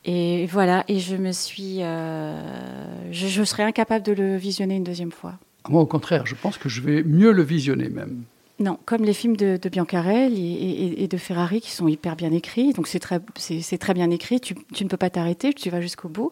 Et 0.05 0.47
voilà, 0.47 0.83
et 0.87 0.99
je 0.99 1.15
me 1.15 1.31
suis, 1.31 1.77
euh, 1.81 3.11
je, 3.11 3.27
je 3.27 3.43
serais 3.43 3.63
incapable 3.63 4.03
de 4.05 4.13
le 4.13 4.35
visionner 4.35 4.75
une 4.75 4.83
deuxième 4.83 5.11
fois. 5.11 5.33
Moi, 5.69 5.81
au 5.81 5.85
contraire, 5.85 6.25
je 6.25 6.33
pense 6.35 6.57
que 6.57 6.69
je 6.69 6.81
vais 6.81 7.03
mieux 7.03 7.31
le 7.31 7.43
visionner 7.43 7.87
même. 7.89 8.23
Non, 8.59 8.77
comme 8.85 9.03
les 9.03 9.13
films 9.13 9.37
de, 9.37 9.57
de 9.61 9.69
Biancarel 9.69 10.33
et, 10.33 10.37
et- 10.37 11.03
et 11.03 11.07
de 11.07 11.17
Ferrari 11.17 11.61
qui 11.61 11.71
sont 11.71 11.87
hyper 11.87 12.15
bien 12.15 12.31
écrits. 12.31 12.73
Donc 12.73 12.87
c'est 12.87 12.99
très, 12.99 13.19
c'est 13.37 13.77
très 13.79 13.93
bien 13.95 14.09
écrit. 14.11 14.39
Tu, 14.39 14.53
tu 14.73 14.83
ne 14.83 14.89
peux 14.89 14.97
pas 14.97 15.09
t'arrêter, 15.09 15.51
tu 15.53 15.69
vas 15.71 15.81
jusqu'au 15.81 16.09
bout. 16.09 16.31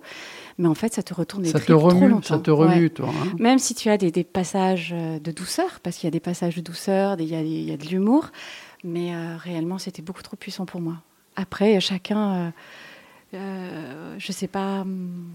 Mais 0.60 0.68
en 0.68 0.76
fait, 0.76 0.94
ça 0.94 1.02
te 1.02 1.14
retourne 1.14 1.44
les 1.44 1.50
Ça 1.52 1.60
te 1.60 1.64
tripes 1.64 1.78
trop 1.80 1.88
remue, 1.90 2.10
longtemps. 2.10 2.28
ça 2.28 2.38
te 2.38 2.52
remue, 2.52 2.84
Ouais. 2.84 2.90
toi. 2.90 3.08
hein. 3.10 3.28
Même 3.40 3.58
si 3.60 3.74
tu 3.74 3.90
as 3.90 3.98
des, 3.98 4.12
des 4.12 4.24
passages 4.26 4.92
euh, 4.94 5.18
de 5.18 5.32
douceur, 5.32 5.80
parce 5.82 5.96
qu'il 5.96 6.06
y 6.06 6.10
a 6.10 6.12
des 6.12 6.20
passages 6.20 6.56
de 6.56 6.62
douceur, 6.62 7.16
il 7.18 7.28
y 7.30 7.36
a, 7.36 7.42
des- 7.42 7.48
il 7.48 7.64
y 7.70 7.72
a 7.72 7.78
de 7.78 7.86
l'humour, 7.86 8.28
mais 8.84 9.16
euh, 9.16 9.38
réellement, 9.38 9.78
c'était 9.78 10.02
beaucoup 10.02 10.22
trop 10.22 10.36
puissant 10.36 10.66
pour 10.66 10.82
moi. 10.82 10.96
Après, 11.38 11.80
chacun, 11.80 12.34
euh, 12.34 12.50
euh, 13.36 14.16
je 14.18 14.32
sais 14.32 14.48
pas, 14.48 14.82
hum, 14.82 15.30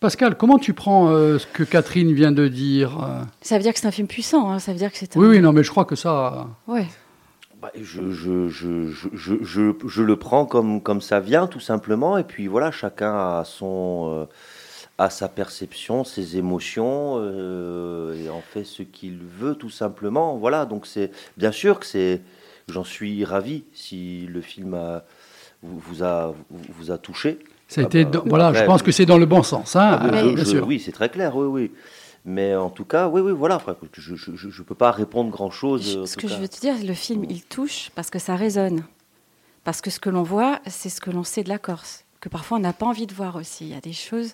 Pascal, 0.00 0.36
comment 0.36 0.58
tu 0.58 0.74
prends 0.74 1.08
euh, 1.10 1.38
ce 1.38 1.46
que 1.46 1.62
Catherine 1.62 2.12
vient 2.12 2.32
de 2.32 2.46
dire 2.48 3.02
euh? 3.02 3.22
Ça 3.40 3.56
veut 3.56 3.62
dire 3.62 3.72
que 3.72 3.78
c'est 3.80 3.86
un 3.86 3.90
film 3.90 4.06
puissant, 4.08 4.50
hein, 4.50 4.58
ça 4.58 4.72
veut 4.72 4.78
dire 4.78 4.92
que 4.92 4.98
c'est 4.98 5.16
un... 5.16 5.20
Oui, 5.20 5.28
oui, 5.28 5.40
non, 5.40 5.52
mais 5.52 5.62
je 5.62 5.70
crois 5.70 5.84
que 5.86 5.96
ça. 5.96 6.46
Ouais. 6.66 6.86
Bah, 7.64 7.70
je, 7.80 8.00
le 10.02 10.16
prends 10.16 10.44
comme, 10.44 10.82
comme 10.82 11.00
ça 11.00 11.18
vient, 11.20 11.46
tout 11.46 11.60
simplement. 11.60 12.18
Et 12.18 12.24
puis 12.24 12.46
voilà, 12.46 12.70
chacun 12.70 13.14
a, 13.14 13.42
son, 13.46 14.10
euh, 14.10 14.24
a 14.98 15.08
sa 15.08 15.28
perception, 15.28 16.04
ses 16.04 16.36
émotions, 16.36 17.14
euh, 17.18 18.22
et 18.22 18.28
en 18.28 18.42
fait 18.42 18.64
ce 18.64 18.82
qu'il 18.82 19.18
veut, 19.40 19.54
tout 19.54 19.70
simplement. 19.70 20.36
Voilà, 20.36 20.66
donc 20.66 20.86
c'est 20.86 21.10
bien 21.38 21.52
sûr 21.52 21.80
que 21.80 21.86
c'est. 21.86 22.20
J'en 22.68 22.84
suis 22.84 23.24
ravi 23.24 23.64
si 23.72 24.26
le 24.30 24.42
film 24.42 24.74
a- 24.74 25.04
vous, 25.62 26.02
a, 26.02 26.34
vous, 26.50 26.60
vous 26.78 26.90
a 26.90 26.98
touché. 26.98 27.38
A 27.76 27.82
Ah 27.84 27.88
bah, 28.04 28.22
voilà, 28.26 28.52
je 28.52 28.64
pense 28.66 28.82
que 28.82 28.92
c'est 28.92 29.06
dans 29.06 29.16
le 29.18 29.24
bon 29.26 29.42
sens, 29.42 29.74
hein, 29.76 29.98
ah, 30.02 30.06
euh, 30.06 30.28
je- 30.30 30.34
bien 30.34 30.44
sûr. 30.44 30.66
Oui, 30.66 30.80
c'est 30.80 30.92
très 30.92 31.08
clair, 31.08 31.34
oui, 31.34 31.46
oui. 31.46 31.70
Mais 32.24 32.54
en 32.54 32.70
tout 32.70 32.84
cas, 32.84 33.08
oui, 33.08 33.20
oui, 33.20 33.32
voilà. 33.32 33.56
Après, 33.56 33.76
je 33.92 34.12
ne 34.12 34.62
peux 34.62 34.74
pas 34.74 34.90
répondre 34.90 35.30
grand-chose. 35.30 36.06
Ce 36.06 36.16
que 36.16 36.22
cas. 36.26 36.28
je 36.28 36.40
veux 36.40 36.48
te 36.48 36.58
dire, 36.58 36.74
le 36.82 36.94
film, 36.94 37.24
il 37.28 37.42
touche 37.42 37.90
parce 37.94 38.10
que 38.10 38.18
ça 38.18 38.34
résonne. 38.34 38.84
Parce 39.62 39.80
que 39.80 39.90
ce 39.90 40.00
que 40.00 40.10
l'on 40.10 40.22
voit, 40.22 40.60
c'est 40.66 40.88
ce 40.88 41.00
que 41.00 41.10
l'on 41.10 41.24
sait 41.24 41.42
de 41.42 41.48
la 41.48 41.58
Corse. 41.58 42.04
Que 42.20 42.28
parfois, 42.28 42.58
on 42.58 42.60
n'a 42.60 42.72
pas 42.72 42.86
envie 42.86 43.06
de 43.06 43.14
voir 43.14 43.36
aussi. 43.36 43.66
Il 43.66 43.70
y 43.70 43.76
a 43.76 43.80
des 43.80 43.92
choses 43.92 44.32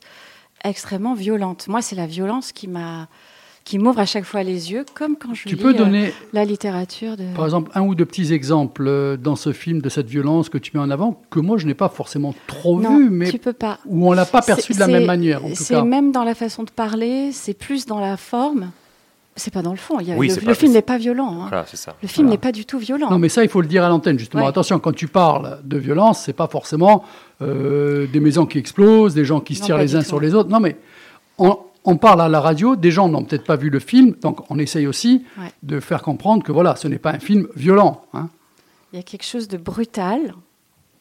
extrêmement 0.65 1.15
violentes. 1.15 1.67
Moi, 1.67 1.83
c'est 1.83 1.97
la 1.97 2.07
violence 2.07 2.53
qui 2.53 2.69
m'a 2.69 3.09
qui 3.65 3.79
m'ouvre 3.79 4.01
à 4.01 4.07
chaque 4.07 4.25
fois 4.25 4.43
les 4.43 4.73
yeux, 4.73 4.85
comme 4.95 5.17
quand 5.17 5.35
je 5.35 5.43
Tu 5.49 5.55
lis 5.55 5.63
peux 5.63 5.71
euh, 5.71 5.79
donner, 5.79 6.13
la 6.33 6.45
littérature 6.45 7.17
de... 7.17 7.25
par 7.37 7.45
exemple, 7.45 7.71
un 7.75 7.83
ou 7.83 7.95
deux 7.95 8.05
petits 8.07 8.33
exemples 8.33 8.85
euh, 8.89 9.17
dans 9.17 9.37
ce 9.37 9.53
film 9.53 9.81
de 9.81 9.89
cette 9.89 10.09
violence 10.09 10.49
que 10.49 10.59
tu 10.59 10.73
mets 10.75 10.83
en 10.83 10.91
avant, 10.91 11.21
que 11.31 11.39
moi 11.41 11.57
je 11.59 11.67
n'ai 11.67 11.75
pas 11.75 11.89
forcément 11.89 12.35
trop 12.47 12.81
Non, 12.81 12.97
vu, 12.99 13.11
mais 13.11 13.31
tu 13.31 13.39
peux 13.39 13.53
pas. 13.53 13.79
où 13.87 14.09
on 14.09 14.13
l'a 14.13 14.25
pas 14.25 14.43
perçu 14.43 14.73
de 14.73 14.81
la 14.81 14.87
même 14.89 15.05
manière. 15.07 15.41
C'est 15.55 15.83
même 15.83 16.11
dans 16.11 16.25
la 16.25 16.35
façon 16.35 16.63
de 16.65 16.71
parler, 16.71 17.31
c'est 17.33 17.55
plus 17.55 17.87
dans 17.87 18.01
la 18.01 18.17
forme. 18.17 18.71
C'est 19.37 19.53
pas 19.53 19.63
dans 19.63 19.71
le 19.71 19.77
fond. 19.79 20.01
Il 20.01 20.09
y 20.09 20.13
a- 20.13 20.17
Oui, 20.17 20.31
le, 20.45 20.55
film 20.55 20.73
n'est 20.73 20.83
pas 20.83 20.99
violent. 20.99 21.33
hein. 21.43 21.47
Voilà, 21.49 21.65
c'est 21.67 21.77
ça. 21.77 21.95
Le 22.03 22.09
film 22.09 22.27
Voilà. 22.27 22.35
n'est 22.35 22.41
pas 22.41 22.53
du 22.53 22.67
tout 22.67 22.79
violent. 22.79 23.09
Non, 23.11 23.19
mais 23.19 23.29
ça, 23.31 23.43
il 23.45 23.49
faut 23.49 23.61
le 23.63 23.69
dire 23.69 23.85
à 23.85 23.89
l'antenne, 23.89 24.19
justement. 24.19 24.43
Ouais. 24.43 24.49
Attention, 24.49 24.79
quand 24.81 24.93
tu 24.93 25.07
parles 25.07 25.61
de 25.65 25.79
violence, 25.79 26.23
c'est 26.25 26.33
pas 26.35 26.49
forcément 26.49 27.05
euh, 27.41 28.07
des 28.13 28.21
maisons 28.21 28.45
qui 28.45 28.59
explosent, 28.59 29.15
des 29.15 29.25
gens 29.25 29.41
qui 29.41 29.55
se 29.55 29.61
Non, 29.61 29.67
tirent 29.67 29.79
les 29.79 29.95
uns 29.95 30.01
tout. 30.01 30.09
sur 30.09 30.21
les 30.21 30.35
autres. 30.35 30.51
Non, 30.51 30.61
mais 30.61 30.77
on 31.85 31.97
parle 31.97 32.21
à 32.21 32.29
la 32.29 32.41
radio, 32.41 32.77
des 32.77 32.91
gens 32.91 33.09
n'ont 33.09 33.25
peut-être 33.25 33.45
pas 33.45 33.57
vu 33.57 33.71
le 33.71 33.79
film, 33.81 34.13
donc 34.21 34.51
on 34.51 34.59
essaye 34.59 34.87
aussi 34.87 35.25
Ouais. 35.39 35.51
de 35.63 35.81
faire 35.81 36.03
comprendre 36.03 36.43
que 36.43 36.53
voilà, 36.53 36.77
ce 36.77 36.89
n'est 36.89 36.99
pas 36.99 37.13
un 37.13 37.19
film 37.19 37.49
violent. 37.57 38.05
hein. 38.13 38.29
Il 38.93 38.97
y 38.97 39.01
a 39.01 39.03
quelque 39.03 39.25
chose 39.25 39.49
de 39.49 39.57
brutal, 39.57 40.35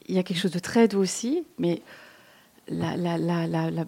il 0.07 0.15
y 0.15 0.19
a 0.19 0.23
quelque 0.23 0.39
chose 0.39 0.51
de 0.51 0.59
très 0.59 0.87
doux 0.87 0.99
aussi, 0.99 1.43
mais 1.57 1.81
la, 2.67 2.95
la- 2.95 3.17
la- 3.17 3.47
la- 3.47 3.71
la 3.71 3.85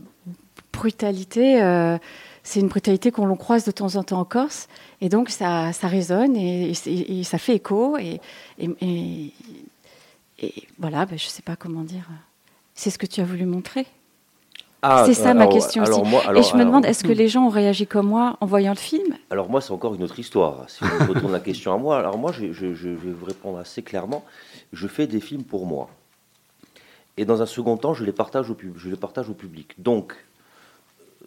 brutalité, 0.74 1.62
euh, 1.62 1.98
c'est 2.44 2.60
une 2.60 2.68
brutalité 2.68 3.12
qu'on 3.12 3.26
l'on 3.28 3.36
croise 3.36 3.64
de 3.66 3.72
temps 3.72 3.96
en 3.96 4.04
temps 4.04 4.20
en 4.20 4.26
Corse, 4.26 4.68
et 5.02 5.10
donc 5.10 5.30
ça, 5.30 5.72
ça 5.74 5.88
résonne 5.88 6.36
et, 6.36 6.72
et- 6.88 7.20
et 7.20 7.24
ça 7.24 7.38
fait 7.38 7.56
écho, 7.56 7.98
et 7.98 8.20
voilà, 10.80 11.06
ben, 11.06 11.18
je 11.18 11.26
ne 11.26 11.30
sais 11.30 11.44
pas 11.44 11.56
comment 11.56 11.84
dire. 11.84 12.08
C'est 12.74 12.90
ce 12.90 12.98
que 12.98 13.06
tu 13.06 13.22
as 13.22 13.26
voulu 13.26 13.46
montrer. 13.46 13.86
Ah, 14.84 15.04
c'est 15.06 15.14
ça 15.14 15.34
ma 15.34 15.42
alors- 15.42 15.54
question 15.54 15.84
alors 15.84 16.02
aussi. 16.02 16.10
moi- 16.10 16.24
et 16.36 16.42
je 16.44 16.56
me 16.56 16.66
demande, 16.66 16.86
est-ce 16.86 17.04
que 17.04 17.12
les 17.12 17.28
gens 17.28 17.46
ont 17.46 17.50
réagi 17.50 17.86
comme 17.86 18.08
moi 18.08 18.38
en 18.42 18.46
voyant 18.48 18.72
le 18.72 18.78
film? 18.80 19.16
Alors 19.30 19.50
moi, 19.50 19.62
c'est 19.62 19.72
encore 19.72 19.94
une 19.94 20.02
autre 20.04 20.18
histoire. 20.20 20.68
Si 20.70 20.84
on 20.84 21.04
me 21.04 21.14
retourne 21.14 21.32
la 21.32 21.40
question 21.40 21.74
à 21.74 21.78
moi, 21.78 22.00
alors 22.00 22.18
moi, 22.18 22.32
je, 22.32 22.52
je- 22.52 22.74
je 22.74 22.90
vais 22.90 23.12
vous 23.12 23.26
répondre 23.26 23.60
assez 23.60 23.84
clairement. 23.84 24.26
Je 24.74 24.88
fais 24.88 25.06
des 25.06 25.20
films 25.20 25.44
pour 25.44 25.66
moi. 25.68 25.90
Et 27.18 27.26
dans 27.26 27.42
un 27.42 27.46
second 27.46 27.78
temps, 27.78 27.94
je 27.94 28.04
les 28.04 28.12
partage 28.12 28.50
au, 28.50 28.56
pub- 28.56 28.78
je 28.78 28.90
les 28.90 28.96
partage 28.96 29.30
au 29.30 29.34
public. 29.34 29.76
Donc, 29.78 30.16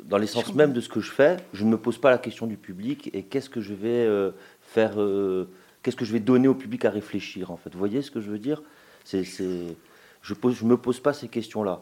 dans 0.05 0.19
l'essence 0.19 0.53
même 0.55 0.73
de 0.73 0.81
ce 0.81 0.89
que 0.89 1.01
je 1.01 1.11
fais, 1.13 1.37
je 1.53 1.65
ne 1.65 1.71
me 1.71 1.77
pose 1.79 1.99
pas 1.99 2.11
la 2.11 2.19
question 2.19 2.47
du 2.47 2.57
public 2.57 3.11
et 3.13 3.23
qu'est-ce 3.23 3.49
que 3.51 3.61
je 3.61 3.75
vais 3.75 3.89
euh, 4.05 4.33
faire, 4.63 4.95
euh, 5.01 5.49
qu'est-ce 5.83 5.95
que 5.97 6.05
je 6.05 6.13
vais 6.13 6.21
donner 6.21 6.49
au 6.49 6.55
public 6.55 6.85
à 6.87 6.91
réfléchir, 6.91 7.51
en 7.53 7.57
fait. 7.57 7.71
Vous 7.73 7.79
voyez 7.79 8.03
ce 8.03 8.11
que 8.11 8.21
je 8.21 8.31
veux 8.31 8.39
dire? 8.39 8.63
C'est, 9.05 9.23
Je 9.23 10.35
ne 10.35 10.69
me 10.69 10.77
pose 10.77 10.99
pas 11.01 11.13
ces 11.13 11.29
questions-là. 11.29 11.81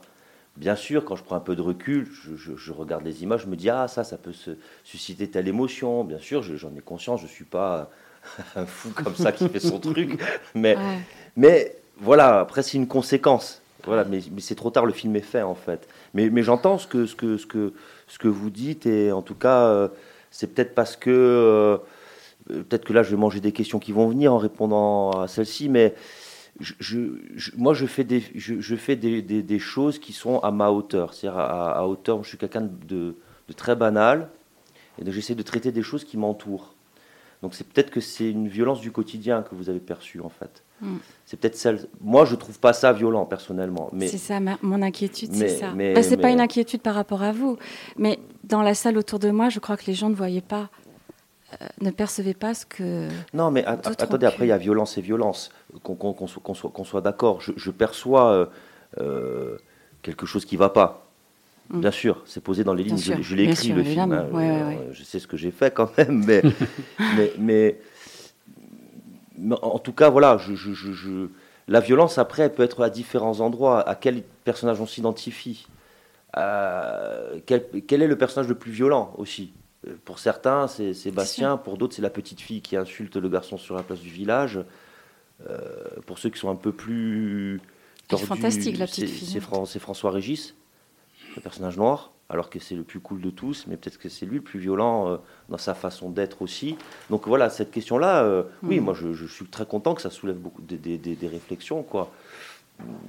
Bien 0.56 0.76
sûr, 0.76 1.04
quand 1.04 1.16
je 1.16 1.22
prends 1.24 1.36
un 1.36 1.40
peu 1.40 1.56
de 1.56 1.62
recul, 1.62 2.06
je, 2.12 2.36
je- 2.36 2.56
je 2.56 2.72
regarde 2.72 3.04
les 3.04 3.22
images, 3.22 3.42
je 3.42 3.46
me 3.46 3.56
dis 3.56 3.70
ah 3.70 3.88
ça, 3.88 4.04
ça 4.04 4.18
peut 4.18 4.32
se 4.34 4.50
susciter 4.84 5.28
telle 5.28 5.48
émotion. 5.48 6.04
Bien 6.04 6.18
sûr, 6.18 6.42
je- 6.42 6.56
j'en 6.56 6.74
ai 6.76 6.80
conscience, 6.80 7.22
je 7.22 7.26
suis 7.26 7.44
pas 7.46 7.90
un 8.56 8.66
fou 8.66 8.90
comme 8.90 9.14
ça 9.16 9.32
qui 9.32 9.48
fait 9.48 9.60
son 9.60 9.78
truc, 9.80 10.20
mais 10.54 10.76
Ouais. 10.76 10.98
mais 11.36 11.76
voilà. 11.98 12.40
Après, 12.40 12.62
c'est 12.62 12.76
une 12.76 12.86
conséquence. 12.88 13.60
Voilà, 13.84 14.04
mais, 14.04 14.20
mais 14.30 14.40
c'est 14.40 14.54
trop 14.54 14.70
tard, 14.70 14.86
le 14.86 14.92
film 14.92 15.16
est 15.16 15.20
fait 15.20 15.42
en 15.42 15.54
fait. 15.56 15.88
Mais, 16.14 16.30
mais 16.30 16.42
j'entends 16.44 16.78
ce 16.78 16.86
que, 16.86 17.04
ce, 17.06 17.16
que, 17.16 17.36
ce, 17.36 17.46
que, 17.46 17.72
ce 18.06 18.18
que 18.18 18.28
vous 18.28 18.48
dites 18.50 18.86
et 18.86 19.10
en 19.10 19.22
tout 19.22 19.34
cas, 19.34 19.64
euh, 19.64 19.88
c'est 20.30 20.46
peut-être 20.54 20.74
parce 20.76 20.94
que 20.96 21.10
euh, 21.10 21.78
peut-être 22.46 22.84
que 22.84 22.92
là, 22.92 23.02
je 23.02 23.10
vais 23.10 23.16
manger 23.16 23.40
des 23.40 23.50
questions 23.52 23.80
qui 23.80 23.90
vont 23.90 24.06
venir 24.06 24.32
en 24.32 24.38
répondant 24.38 25.10
à 25.10 25.26
celle-ci, 25.26 25.68
mais 25.68 25.94
je, 26.60 26.74
je- 26.80 27.18
je- 27.34 27.50
moi, 27.56 27.74
je 27.74 27.86
fais, 27.86 28.04
des, 28.04 28.22
je, 28.34 28.60
je 28.60 28.76
fais 28.76 28.96
des, 28.96 29.22
des- 29.22 29.42
des 29.42 29.58
choses 29.58 29.98
qui 29.98 30.12
sont 30.12 30.38
à 30.40 30.50
ma 30.50 30.70
hauteur. 30.70 31.14
C'est-à-dire 31.14 31.38
à, 31.40 31.78
à 31.78 31.84
hauteur, 31.86 32.22
je 32.22 32.28
suis 32.28 32.38
quelqu'un 32.38 32.62
de, 32.62 33.16
de 33.48 33.52
très 33.54 33.74
banal, 33.76 34.28
et 34.98 35.04
donc 35.04 35.14
j'essaie 35.14 35.34
de 35.34 35.42
traiter 35.42 35.72
des 35.72 35.82
choses 35.82 36.04
qui 36.04 36.16
m'entourent. 36.18 36.74
Donc 37.42 37.54
c'est 37.54 37.66
peut-être 37.66 37.90
que 37.90 38.00
c'est 38.00 38.30
une 38.30 38.46
violence 38.46 38.80
du 38.80 38.92
quotidien 38.92 39.42
que 39.42 39.54
vous 39.56 39.68
avez 39.68 39.80
perçue, 39.80 40.20
en 40.20 40.28
fait. 40.28 40.62
Mm. 40.80 40.96
C'est 41.26 41.40
peut-être 41.40 41.56
celle... 41.56 41.80
Moi, 42.00 42.24
je 42.24 42.36
trouve 42.36 42.60
pas 42.60 42.72
ça 42.72 42.92
violent, 42.92 43.24
personnellement. 43.24 43.88
Mais 43.92 44.06
C'est 44.06 44.18
ça, 44.18 44.38
ma- 44.38 44.58
mon 44.62 44.80
inquiétude, 44.82 45.32
c'est 45.34 45.48
ça. 45.48 45.72
mais- 45.74 45.94
Bah, 45.94 46.02
c'est 46.04 46.16
pas 46.16 46.30
une 46.30 46.40
inquiétude 46.40 46.82
par 46.82 46.94
rapport 46.94 47.22
à 47.22 47.32
vous, 47.32 47.56
mais 47.96 48.20
dans 48.44 48.62
la 48.62 48.74
salle 48.74 48.96
autour 48.96 49.18
de 49.18 49.30
moi, 49.30 49.48
je 49.48 49.58
crois 49.58 49.76
que 49.76 49.86
les 49.86 49.94
gens 49.94 50.08
ne 50.08 50.14
voyaient 50.14 50.40
pas, 50.40 50.70
euh, 51.60 51.66
ne 51.80 51.90
percevaient 51.90 52.32
pas 52.34 52.54
ce 52.54 52.64
que. 52.64 53.08
Non, 53.34 53.50
mais 53.50 53.64
attendez, 53.64 54.26
après, 54.26 54.46
il 54.46 54.48
y 54.48 54.52
a 54.52 54.58
violence 54.58 54.96
et 54.98 55.02
violence. 55.02 55.50
Qu'on 55.82 56.84
soit, 56.84 57.00
d'accord. 57.00 57.40
Je, 57.40 57.52
je 57.56 57.70
perçois 57.70 58.30
euh, 58.32 58.46
euh, 59.00 59.56
quelque 60.02 60.26
chose 60.26 60.44
qui 60.44 60.56
ne 60.56 60.58
va 60.60 60.68
pas. 60.70 61.06
Mm. 61.70 61.80
Bien 61.80 61.90
sûr, 61.90 62.22
c'est 62.26 62.42
posé 62.42 62.64
dans 62.64 62.74
les 62.74 62.84
lignes. 62.84 62.98
sûr, 62.98 63.16
Je, 63.16 63.22
je 63.22 63.34
l'ai 63.36 63.44
écrit, 63.44 63.66
sûr, 63.68 63.76
le 63.76 63.82
film. 63.84 64.12
évidemment. 64.12 64.14
hein. 64.14 64.34
Ouais, 64.36 64.50
ouais, 64.50 64.62
ouais. 64.64 64.88
Je 64.92 65.02
sais 65.04 65.18
ce 65.18 65.26
que 65.26 65.36
j'ai 65.36 65.50
fait 65.50 65.72
quand 65.72 65.96
même. 65.98 66.24
Mais, 66.26 66.42
mais, 67.16 67.32
mais- 67.38 67.80
mais 69.38 69.56
en 69.62 69.78
tout 69.78 69.92
cas, 69.92 70.08
voilà, 70.10 70.36
je, 70.38 71.26
la 71.68 71.80
violence, 71.80 72.18
après, 72.18 72.42
elle 72.44 72.52
peut 72.54 72.62
être 72.62 72.82
à 72.82 72.90
différents 72.90 73.40
endroits. 73.40 73.80
À 73.88 73.94
quel 73.94 74.22
personnage 74.44 74.80
on 74.80 74.86
s'identifie? 74.86 75.66
Euh, 76.36 77.38
quel, 77.46 77.66
quel 77.86 78.02
est 78.02 78.06
le 78.06 78.16
personnage 78.16 78.48
le 78.48 78.54
plus 78.54 78.70
violent 78.72 79.12
aussi? 79.18 79.52
Pour 80.04 80.18
certains, 80.20 80.68
c'est 80.68 80.94
Sébastien. 80.94 81.56
Pour 81.56 81.76
d'autres, 81.76 81.94
c'est 81.94 82.02
la 82.02 82.10
petite 82.10 82.40
fille 82.40 82.60
qui 82.62 82.76
insulte 82.76 83.16
le 83.16 83.28
garçon 83.28 83.56
sur 83.58 83.74
la 83.74 83.82
place 83.82 84.00
du 84.00 84.10
village. 84.10 84.60
Euh, 85.48 85.64
pour 86.06 86.18
ceux 86.18 86.30
qui 86.30 86.38
sont 86.38 86.50
un 86.50 86.56
peu 86.56 86.72
plus 86.72 87.60
tordus, 88.08 88.26
fantastique, 88.26 88.78
la 88.78 88.86
petite 88.86 89.06
c'est- 89.08 89.12
fille, 89.12 89.28
C'est 89.28 89.38
hein. 89.38 89.42
Fran- 89.42 89.64
c'est 89.64 89.78
François 89.78 90.10
Régis, 90.10 90.54
le 91.36 91.42
personnage 91.42 91.76
noir, 91.76 92.12
alors 92.28 92.48
que 92.50 92.58
c'est 92.58 92.74
le 92.76 92.82
plus 92.84 93.00
cool 93.00 93.20
de 93.20 93.30
tous, 93.30 93.66
mais 93.66 93.76
peut-être 93.76 93.98
que 93.98 94.08
c'est 94.08 94.24
lui 94.26 94.36
le 94.36 94.42
plus 94.42 94.60
violent 94.60 95.08
euh, 95.08 95.16
dans 95.48 95.58
sa 95.58 95.74
façon 95.74 96.10
d'être 96.10 96.42
aussi. 96.42 96.76
Donc 97.10 97.26
voilà, 97.26 97.50
cette 97.50 97.70
question-là, 97.70 98.22
euh, 98.24 98.42
oui, 98.62 98.80
Mm. 98.80 98.84
moi 98.84 98.94
je, 98.94 99.12
je 99.12 99.26
suis 99.26 99.46
très 99.46 99.66
content 99.66 99.94
que 99.94 100.02
ça 100.02 100.10
soulève 100.10 100.36
beaucoup 100.36 100.62
des, 100.62 100.76
des- 100.76 100.98
des- 100.98 101.16
des 101.16 101.28
réflexions, 101.28 101.82
quoi. 101.82 102.10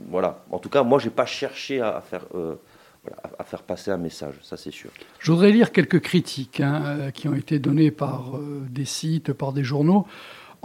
Voilà. 0.09 0.43
En 0.51 0.59
tout 0.59 0.69
cas, 0.69 0.83
moi, 0.83 0.99
j'ai 0.99 1.09
pas 1.09 1.25
cherché 1.25 1.79
à, 1.81 1.97
à 1.97 2.01
faire, 2.01 2.25
euh, 2.35 2.55
voilà, 3.03 3.21
à- 3.39 3.43
faire 3.43 3.63
passer 3.63 3.91
un 3.91 3.97
message, 3.97 4.35
ça 4.43 4.57
c'est 4.57 4.71
sûr. 4.71 4.89
Je 5.19 5.31
voudrais 5.31 5.51
lire 5.51 5.71
quelques 5.71 5.99
critiques 6.01 6.59
hein, 6.59 7.11
qui 7.13 7.27
ont 7.27 7.33
été 7.33 7.59
données 7.59 7.91
par 7.91 8.35
euh, 8.37 8.61
des 8.69 8.85
sites, 8.85 9.33
par 9.33 9.51
des 9.53 9.63
journaux. 9.63 10.05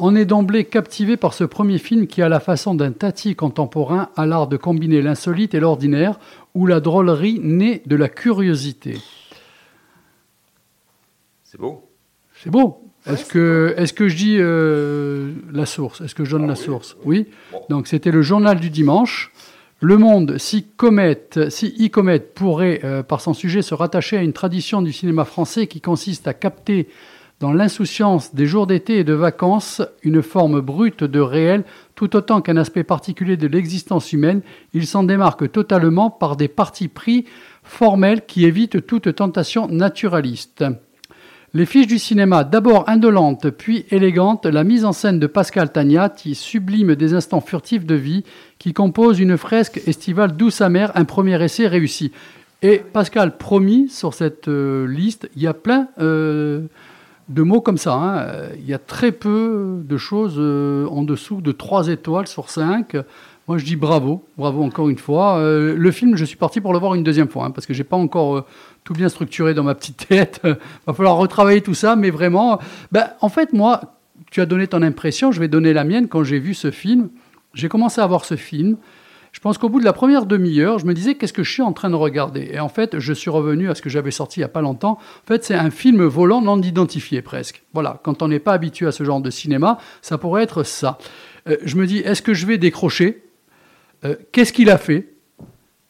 On 0.01 0.15
est 0.15 0.25
d'emblée 0.25 0.65
captivé 0.65 1.17
par 1.17 1.35
ce 1.35 1.43
premier 1.43 1.79
film 1.79 2.07
qui, 2.07 2.23
à 2.23 2.29
la 2.29 2.39
façon 2.39 2.77
d'un 2.77 2.93
tati 2.93 3.35
contemporain, 3.35 4.11
a 4.17 4.27
l'art 4.27 4.47
de 4.47 4.57
combiner 4.57 5.03
l'insolite 5.03 5.55
et 5.55 5.61
l'ordinaire, 5.61 6.21
où 6.55 6.67
la 6.67 6.79
drôlerie 6.79 7.41
naît 7.43 7.83
de 7.85 7.97
la 7.97 8.09
curiosité. 8.09 8.99
C'est 11.43 11.59
beau. 11.59 11.91
C'est 12.41 12.51
beau. 12.51 12.85
Est-ce 13.07 13.25
que, 13.25 13.75
est 13.77 13.93
que 13.93 14.07
je 14.07 14.17
dis 14.17 14.37
euh, 14.39 15.33
la 15.53 15.67
source? 15.67 16.01
Est-ce 16.01 16.15
que 16.15 16.25
je 16.25 16.31
donne 16.31 16.47
la 16.47 16.55
source? 16.55 16.97
Oui. 17.05 17.27
Donc 17.69 17.89
c'était 17.89 18.13
le 18.13 18.23
journal 18.23 18.61
du 18.61 18.71
dimanche. 18.71 19.33
Le 19.81 19.97
Monde, 19.97 20.39
si 20.39 20.65
Comète, 20.77 21.51
si 21.51 21.75
e-Comète 21.81 22.35
pourrait, 22.35 22.81
euh, 22.85 23.03
par 23.03 23.21
son 23.21 23.35
sujet, 23.35 23.63
se 23.63 23.75
rattacher 23.75 24.17
à 24.17 24.23
une 24.23 24.33
tradition 24.33 24.81
du 24.81 24.93
cinéma 24.93 25.25
français 25.25 25.67
qui 25.67 25.81
consiste 25.81 26.29
à 26.29 26.35
capter 26.35 26.89
dans 27.41 27.53
l'insouciance 27.53 28.34
des 28.34 28.47
jours 28.47 28.66
d'été 28.66 28.99
et 28.99 29.05
de 29.05 29.12
vacances, 29.12 29.80
une 30.03 30.22
forme 30.22 30.61
brute 30.61 31.05
de 31.05 31.20
réel, 31.20 31.64
tout 31.95 32.16
autant 32.16 32.41
qu'un 32.41 32.57
aspect 32.57 32.82
particulier 32.82 33.36
de 33.36 33.47
l'existence 33.47 34.12
humaine, 34.12 34.41
il 34.74 34.86
s'en 34.86 35.05
démarque 35.05 35.51
totalement 35.53 36.11
par 36.11 36.36
des 36.36 36.49
partis 36.49 36.89
pris 36.89 37.26
formels 37.62 38.26
qui 38.26 38.45
évitent 38.45 38.86
toute 38.86 39.14
tentation 39.14 39.68
naturaliste. 39.68 40.64
Les 41.55 41.64
fiches 41.64 41.86
du 41.86 41.99
cinéma, 41.99 42.45
d'abord 42.45 42.89
indolentes 42.89 43.51
puis 43.51 43.86
élégantes, 43.91 44.45
la 44.45 44.64
mise 44.64 44.84
en 44.84 44.93
scène 44.93 45.18
de 45.18 45.26
Pascal 45.26 45.72
Tagnati 45.72 46.34
sublime 46.34 46.95
des 46.95 47.14
instants 47.14 47.41
furtifs 47.41 47.86
de 47.86 47.95
vie 47.95 48.24
qui 48.59 48.74
composent 48.74 49.20
une 49.20 49.39
fresque 49.39 49.80
estivale 49.86 50.36
douce 50.36 50.61
amère, 50.61 50.93
un 50.95 51.05
premier 51.05 51.43
essai 51.43 51.68
réussi. 51.68 52.12
Et 52.61 52.78
Pascal, 52.78 53.39
promis, 53.39 53.89
sur 53.89 54.12
cette 54.12 54.49
euh, 54.49 54.86
liste, 54.86 55.30
il 55.36 55.43
y 55.43 55.47
a 55.47 55.55
plein 55.55 55.89
euh, 56.01 56.62
de 57.29 57.43
mots 57.43 57.61
comme 57.61 57.79
ça. 57.79 57.95
hein. 57.95 58.18
Euh, 58.18 58.49
Il 58.59 58.66
y 58.66 58.74
a 58.74 58.79
très 58.79 59.12
peu 59.12 59.81
de 59.85 59.97
choses 59.97 60.37
euh, 60.39 60.87
en 60.89 61.03
dessous 61.03 61.41
de 61.41 61.53
3 61.53 61.89
étoiles 61.89 62.26
sur 62.26 62.51
5. 62.51 62.97
Moi, 63.47 63.57
je 63.59 63.64
dis 63.64 63.76
bravo, 63.76 64.24
bravo 64.37 64.62
encore 64.62 64.89
une 64.89 64.99
fois. 64.99 65.39
Euh, 65.39 65.74
le 65.76 65.91
film, 65.91 66.16
je 66.16 66.24
suis 66.24 66.37
parti 66.37 66.61
pour 66.61 66.72
le 66.72 66.79
voir 66.79 66.95
une 66.95 67.03
deuxième 67.03 67.29
fois, 67.29 67.47
hein, 67.47 67.51
parce 67.51 67.66
que 67.66 67.72
j'ai 67.74 67.85
pas 67.85 67.97
encore 67.97 68.47
tout 68.85 68.93
bien 68.93 69.09
structuré 69.09 69.55
dans 69.55 69.62
ma 69.64 69.74
petite 69.74 70.07
tête. 70.09 70.41
Va 70.87 70.93
falloir 70.93 71.16
retravailler 71.16 71.62
tout 71.62 71.74
ça, 71.74 71.97
mais 71.97 72.11
vraiment, 72.11 72.59
ben, 72.93 73.09
en 73.20 73.29
fait, 73.29 73.53
moi, 73.53 73.81
tu 74.31 74.41
as 74.43 74.47
donné 74.47 74.66
ton 74.66 74.83
impression, 74.83 75.33
je 75.33 75.41
vais 75.41 75.49
donner 75.49 75.72
la 75.72 75.85
mienne 75.85 76.09
quand 76.09 76.24
j'ai 76.24 76.39
vu 76.39 76.53
ce 76.53 76.70
film. 76.70 77.09
J'ai 77.55 77.68
commencé 77.68 78.01
à 78.01 78.07
voir 78.07 78.24
ce 78.26 78.37
film. 78.37 78.76
Je 79.33 79.41
pense 79.41 79.59
qu'au 79.59 79.68
bout 79.68 79.79
de 79.81 79.85
la 79.85 79.93
première 79.93 80.26
demi-heure, 80.26 80.79
je 80.79 80.87
me 80.87 80.95
disais 80.95 81.14
qu'est-ce 81.14 81.33
que 81.33 81.43
je 81.43 81.53
suis 81.53 81.62
en 81.62 81.72
train 81.72 81.91
de 81.91 81.95
regarder? 81.95 82.51
Et 82.53 82.61
en 82.61 82.68
fait, 82.68 82.99
je 82.99 83.12
suis 83.12 83.31
revenu 83.31 83.68
à 83.70 83.74
ce 83.74 83.83
que 83.83 83.89
j'avais 83.91 84.11
sorti 84.11 84.41
il 84.41 84.43
n'y 84.43 84.45
a 84.47 84.49
pas 84.49 84.62
longtemps. 84.62 84.93
En 84.93 85.26
fait, 85.26 85.45
c'est 85.45 85.55
un 85.55 85.70
film 85.70 86.03
volant 86.05 86.41
non 86.41 86.61
identifié 86.61 87.22
presque. 87.22 87.62
Voilà, 87.74 88.01
quand 88.03 88.22
on 88.22 88.29
n'est 88.29 88.39
pas 88.41 88.53
habitué 88.53 88.87
à 88.87 88.93
ce 88.93 89.05
genre 89.05 89.20
de 89.20 89.31
cinéma, 89.31 89.79
ça 90.03 90.18
pourrait 90.18 90.43
être 90.43 90.62
ça. 90.64 90.99
Euh, 91.49 91.57
je 91.64 91.76
me 91.76 91.87
dis, 91.87 91.99
est-ce 91.99 92.22
que 92.22 92.35
je 92.35 92.47
vais 92.47 92.59
décrocher? 92.59 93.22
Euh, 94.05 94.16
Qu'est-ce 94.33 94.53
qu'il 94.53 94.70
a 94.70 94.79
fait? 94.79 95.12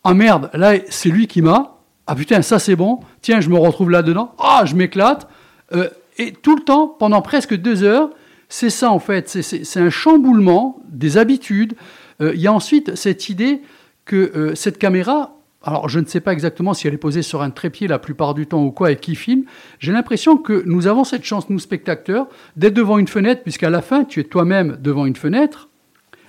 Ah 0.05 0.15
merde, 0.15 0.51
là, 0.55 0.75
c'est 0.89 1.09
lui 1.11 1.27
qui 1.27 1.43
m'a. 1.43 1.77
Ah 2.07 2.15
putain, 2.15 2.43
ça 2.43 2.59
c'est 2.59 2.77
bon. 2.77 3.01
Tiens, 3.23 3.41
je 3.41 3.49
me 3.51 3.59
retrouve 3.59 3.91
là-dedans. 3.91 4.35
Ah, 4.39 4.63
je 4.65 4.75
m'éclate. 4.75 5.29
Euh, 5.75 5.89
et 6.17 6.33
tout 6.33 6.57
le 6.57 6.63
temps, 6.63 6.89
pendant 6.89 7.21
presque 7.23 7.55
deux 7.55 7.83
heures, 7.85 8.11
c'est 8.49 8.71
ça 8.71 8.91
en 8.91 8.99
fait. 8.99 9.29
C'est- 9.29 9.77
un 9.81 9.91
chamboulement 9.91 10.81
des 10.89 11.19
habitudes. 11.19 11.75
Euh, 12.21 12.33
Il 12.35 12.41
y 12.41 12.47
a 12.47 12.53
ensuite 12.53 12.95
cette 12.95 13.29
idée 13.29 13.61
que 14.05 14.17
euh, 14.17 14.55
cette 14.55 14.79
caméra, 14.79 15.37
alors 15.63 15.89
je 15.89 16.01
ne 16.01 16.07
sais 16.07 16.21
pas 16.21 16.33
exactement 16.33 16.75
si 16.75 16.87
elle 16.87 16.95
est 16.95 16.99
posée 16.99 17.23
sur 17.23 17.43
un 17.43 17.51
trépied 17.51 17.89
la 17.89 17.99
plupart 17.99 18.35
du 18.35 18.47
temps 18.47 18.65
ou 18.65 18.71
quoi 18.71 18.93
et 18.93 18.97
qui 18.97 19.15
filme, 19.15 19.45
j'ai 19.79 19.93
l'impression 19.93 20.37
que 20.37 20.63
nous 20.67 20.87
avons 20.87 21.05
cette 21.05 21.25
chance, 21.25 21.51
nous 21.51 21.59
spectateurs, 21.59 22.29
d'être 22.57 22.75
devant 22.75 22.99
une 22.99 23.09
fenêtre, 23.09 23.43
puisqu'à 23.43 23.71
la 23.71 23.83
fin, 23.83 24.05
tu 24.05 24.21
es 24.21 24.25
toi-même 24.25 24.79
devant 24.81 25.07
une 25.07 25.17
fenêtre. 25.17 25.69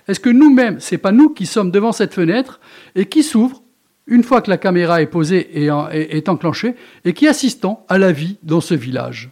Est-ce 0.07 0.19
que 0.19 0.29
nous-mêmes, 0.29 0.79
c'est 0.79 0.97
pas 0.97 1.11
nous 1.11 1.29
qui 1.29 1.45
sommes 1.45 1.71
devant 1.71 1.91
cette 1.91 2.13
fenêtre 2.13 2.59
et 2.95 3.05
qui 3.05 3.23
s'ouvre 3.23 3.61
une 4.07 4.23
fois 4.23 4.41
que 4.41 4.49
la 4.49 4.57
caméra 4.57 5.03
est 5.03 5.05
posée 5.05 5.61
et 5.61 5.67
est, 5.67 6.17
est 6.17 6.29
enclenchée 6.29 6.73
et 7.05 7.13
qui 7.13 7.27
assistons 7.27 7.77
à 7.87 7.99
la 7.99 8.11
vie 8.11 8.37
dans 8.41 8.61
ce 8.61 8.73
village? 8.73 9.29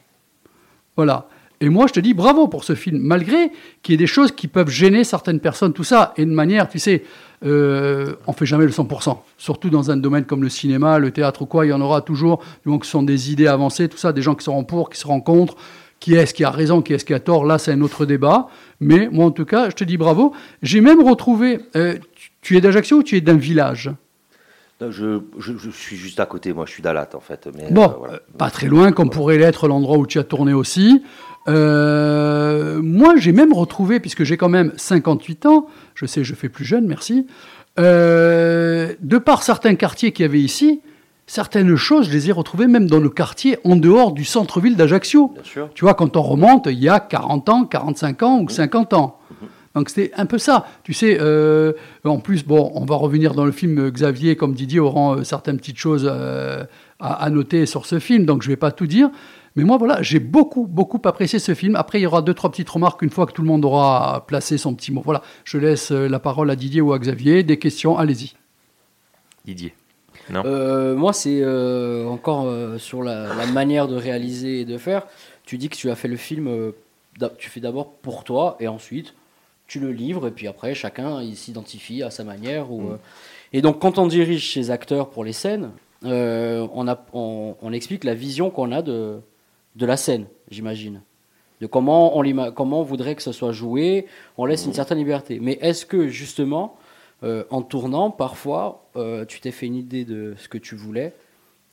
Voilà. 0.96 1.28
Et 1.60 1.70
moi, 1.70 1.88
je 1.88 1.94
te 1.94 2.00
dis 2.00 2.14
bravo 2.14 2.48
pour 2.48 2.64
ce 2.64 2.76
film, 2.76 3.00
malgré 3.00 3.52
qu'il 3.82 3.94
y 3.94 3.96
ait 3.96 3.98
des 3.98 4.06
choses 4.08 4.32
qui 4.32 4.48
peuvent 4.48 4.70
gêner 4.70 5.04
certaines 5.04 5.40
personnes, 5.40 5.74
tout 5.74 5.84
ça, 5.84 6.14
et 6.16 6.24
de 6.26 6.32
manière, 6.32 6.70
tu 6.70 6.78
sais, 6.78 7.04
euh, 7.46 8.14
on 8.28 8.34
fait 8.34 8.46
jamais 8.46 8.66
le 8.66 8.72
100%. 8.72 9.18
Surtout 9.38 9.70
dans 9.72 9.90
un 9.90 9.98
domaine 9.98 10.26
comme 10.26 10.44
le 10.44 10.50
cinéma, 10.50 11.00
le 11.00 11.10
théâtre 11.12 11.42
ou 11.42 11.46
quoi, 11.48 11.66
il 11.66 11.70
y 11.70 11.74
en 11.74 11.82
aura 11.82 12.02
toujours, 12.02 12.38
du 12.38 12.44
moment 12.70 12.78
que 12.80 12.86
ce 12.86 12.92
sont 12.92 13.02
des 13.04 13.32
idées 13.32 13.48
avancées, 13.48 13.90
tout 13.90 13.98
ça, 13.98 14.14
des 14.14 14.22
gens 14.22 14.36
qui 14.36 14.44
seront 14.44 14.64
pour, 14.64 14.90
qui 14.92 15.00
se 15.00 15.08
rencontrent, 15.08 15.56
qui 16.00 16.14
est-ce 16.14 16.36
qui 16.36 16.44
a 16.44 16.52
raison, 16.52 16.84
qui 16.84 16.94
est-ce 16.94 17.06
qui 17.06 17.16
a 17.16 17.20
tort, 17.20 17.44
là, 17.44 17.58
c'est 17.58 17.72
un 17.72 17.82
autre 17.82 18.06
débat. 18.06 18.50
Mais 18.80 19.10
moi, 19.12 19.26
en 19.26 19.32
tout 19.32 19.46
cas, 19.46 19.72
je 19.72 19.76
te 19.76 19.84
dis 19.84 19.98
bravo. 19.98 20.34
J'ai 20.62 20.80
même 20.82 21.02
retrouvé, 21.04 21.60
euh, 21.76 21.96
tu, 22.42 22.56
es 22.56 22.62
d'Ajaccio 22.62 22.98
ou 22.98 23.04
tu 23.04 23.18
es 23.18 23.22
d'un 23.22 23.36
village? 23.38 23.90
Non, 24.80 24.92
je, 24.92 25.22
je, 25.40 25.54
je 25.58 25.72
suis 25.72 25.96
juste 25.96 26.20
à 26.20 26.28
côté, 26.28 26.54
moi, 26.54 26.66
je 26.68 26.72
suis 26.74 26.84
d'Alat, 26.84 27.10
en 27.16 27.20
fait. 27.20 27.50
Mais, 27.56 27.72
Bon, 27.72 27.86
euh, 27.86 27.94
voilà. 27.98 28.14
euh, 28.14 28.20
pas 28.38 28.52
très 28.52 28.68
loin, 28.68 28.92
comme 28.92 29.10
pourrait 29.10 29.40
l'être 29.40 29.68
l'endroit 29.68 29.98
où 29.98 30.06
tu 30.06 30.20
as 30.20 30.24
tourné 30.24 30.54
aussi. 30.54 31.02
Euh, 31.48 32.82
moi, 32.82 33.16
j'ai 33.18 33.32
même 33.32 33.54
retrouvé, 33.54 34.00
puisque 34.00 34.24
j'ai 34.24 34.38
quand 34.38 34.50
même 34.50 34.74
58 34.76 35.46
ans, 35.46 35.68
je 35.96 36.06
sais, 36.06 36.24
je 36.24 36.36
fais 36.36 36.50
plus 36.50 36.66
jeune, 36.66 36.88
merci, 36.88 37.28
euh, 37.80 38.94
de 39.02 39.18
par 39.18 39.44
certains 39.44 39.76
quartiers 39.76 40.12
qu'il 40.12 40.24
y 40.24 40.30
avait 40.30 40.42
ici, 40.42 40.82
certaines 41.26 41.76
choses, 41.76 42.08
je 42.08 42.12
les 42.12 42.30
ai 42.30 42.32
retrouvées 42.32 42.68
même 42.68 42.88
dans 42.88 43.00
le 43.00 43.10
quartier 43.10 43.58
en 43.64 43.76
dehors 43.76 44.12
du 44.12 44.26
centre-ville 44.26 44.76
d'Ajaccio. 44.76 45.34
Tu 45.74 45.86
vois, 45.86 45.94
quand 45.94 46.18
on 46.18 46.22
remonte, 46.22 46.68
il 46.68 46.80
y 46.80 46.90
a 46.90 47.00
40 47.00 47.50
ans, 47.50 47.66
45 47.66 48.24
ans 48.24 48.42
ou 48.42 48.50
50 48.50 48.94
ans. 48.94 49.20
Donc 49.76 49.90
c'était 49.90 50.12
un 50.18 50.26
peu 50.26 50.40
ça. 50.40 50.66
Tu 50.84 50.94
sais, 50.94 51.20
euh, 51.22 51.72
en 52.04 52.18
plus, 52.18 52.44
bon, 52.44 52.72
on 52.74 52.84
va 52.84 52.96
revenir 52.96 53.36
dans 53.36 53.46
le 53.46 53.52
film. 53.52 53.92
Xavier, 53.92 54.36
comme 54.36 54.56
Didier, 54.56 54.80
auront 54.80 55.24
certaines 55.24 55.58
petites 55.58 55.78
choses 55.78 56.08
à, 56.08 56.68
à 57.00 57.30
noter 57.30 57.68
sur 57.68 57.86
ce 57.86 58.00
film, 58.00 58.26
donc 58.26 58.42
je 58.42 58.48
ne 58.48 58.54
vais 58.54 58.58
pas 58.58 58.72
tout 58.72 58.88
dire. 58.88 59.12
Mais 59.58 59.64
moi, 59.64 59.78
voilà, 59.78 60.02
j'ai 60.02 60.20
beaucoup, 60.20 60.68
beaucoup 60.68 61.02
apprécié 61.04 61.40
ce 61.40 61.54
film. 61.54 61.76
Après, 61.76 62.00
il 62.00 62.04
y 62.04 62.06
aura 62.06 62.22
deux, 62.22 62.34
trois 62.34 62.50
petites 62.50 62.70
remarques 62.70 63.02
une 63.02 63.10
fois 63.10 63.26
que 63.26 63.34
tout 63.34 63.42
le 63.42 63.48
monde 63.48 63.66
aura 63.66 64.24
placé 64.28 64.58
son 64.58 64.74
petit 64.74 64.94
mot. 64.94 65.02
Voilà, 65.04 65.22
je 65.44 65.58
laisse 65.58 65.92
euh, 65.92 66.08
la 66.08 66.20
parole 66.20 66.50
à 66.50 66.56
Didier 66.56 66.80
ou 66.80 66.94
à 66.94 67.00
Xavier. 67.00 67.44
Des 67.44 67.60
questions, 67.60 67.98
allez-y. 67.98 68.36
Didier. 69.44 69.74
Non. 70.30 70.44
Euh, 70.46 70.96
moi, 70.96 71.12
c'est 71.12 71.40
euh, 71.42 72.06
encore 72.08 72.46
euh, 72.46 72.78
sur 72.78 73.02
la, 73.04 73.34
la 73.34 73.46
manière 73.48 73.88
de 73.88 73.96
réaliser 73.96 74.62
et 74.62 74.66
de 74.66 74.78
faire. 74.78 75.08
Tu 75.44 75.58
dis 75.58 75.70
que 75.70 75.76
tu 75.76 75.90
as 75.90 75.96
fait 75.96 76.10
le 76.10 76.18
film, 76.18 76.48
euh, 76.48 76.72
tu 77.38 77.50
fais 77.50 77.60
d'abord 77.60 77.94
pour 77.94 78.24
toi 78.24 78.58
et 78.60 78.68
ensuite 78.68 79.16
tu 79.66 79.80
le 79.80 79.92
livres 79.92 80.28
et 80.28 80.32
puis 80.32 80.48
après 80.48 80.74
chacun 80.76 81.22
il 81.22 81.36
s'identifie 81.36 82.04
à 82.04 82.10
sa 82.12 82.24
manière. 82.24 82.72
Ou, 82.72 82.92
euh, 82.92 82.98
Et 83.54 83.62
donc 83.62 83.80
quand 83.80 83.98
on 83.98 84.08
dirige 84.08 84.54
ces 84.54 84.70
acteurs 84.72 85.10
pour 85.10 85.24
les 85.24 85.34
scènes, 85.34 85.72
euh, 86.04 86.68
on, 86.74 86.88
a, 86.88 87.04
on, 87.14 87.56
on 87.62 87.74
explique 87.74 88.04
la 88.04 88.14
vision 88.14 88.50
qu'on 88.50 88.72
a 88.72 88.82
de, 88.82 89.20
de 89.78 89.86
la 89.86 89.96
scène, 89.96 90.26
j'imagine. 90.50 91.02
De 91.62 91.68
comment 91.68 92.18
on, 92.18 92.22
l'ima- 92.22 92.52
comment 92.52 92.82
on 92.82 92.84
voudrait 92.84 93.16
que 93.16 93.22
ce 93.24 93.32
soit 93.32 93.52
joué, 93.52 94.06
on 94.38 94.46
laisse 94.46 94.66
une 94.66 94.74
certaine 94.74 94.98
liberté. 94.98 95.40
Mais 95.42 95.58
est-ce 95.62 95.86
que 95.86 96.08
justement, 96.08 96.76
euh, 97.24 97.44
en 97.50 97.62
tournant, 97.62 98.12
parfois, 98.12 98.88
euh, 98.96 99.26
tu 99.26 99.40
t'es 99.40 99.52
fait 99.52 99.66
une 99.66 99.76
idée 99.76 100.06
de 100.06 100.36
ce 100.38 100.50
que 100.50 100.58
tu 100.58 100.76
voulais 100.76 101.14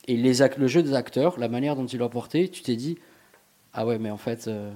et 0.07 0.17
les 0.17 0.33
le 0.57 0.67
jeu 0.67 0.81
des 0.83 0.93
acteurs, 0.93 1.39
la 1.39 1.47
manière 1.49 1.75
dont 1.75 1.85
ils 1.85 1.97
l'ont 1.99 2.09
porté, 2.09 2.47
tu 2.49 2.61
t'es 2.61 2.75
dit 2.75 2.97
ah 3.73 3.85
ouais 3.85 3.97
mais 3.99 4.11
en 4.11 4.17
fait 4.17 4.47
euh, 4.47 4.71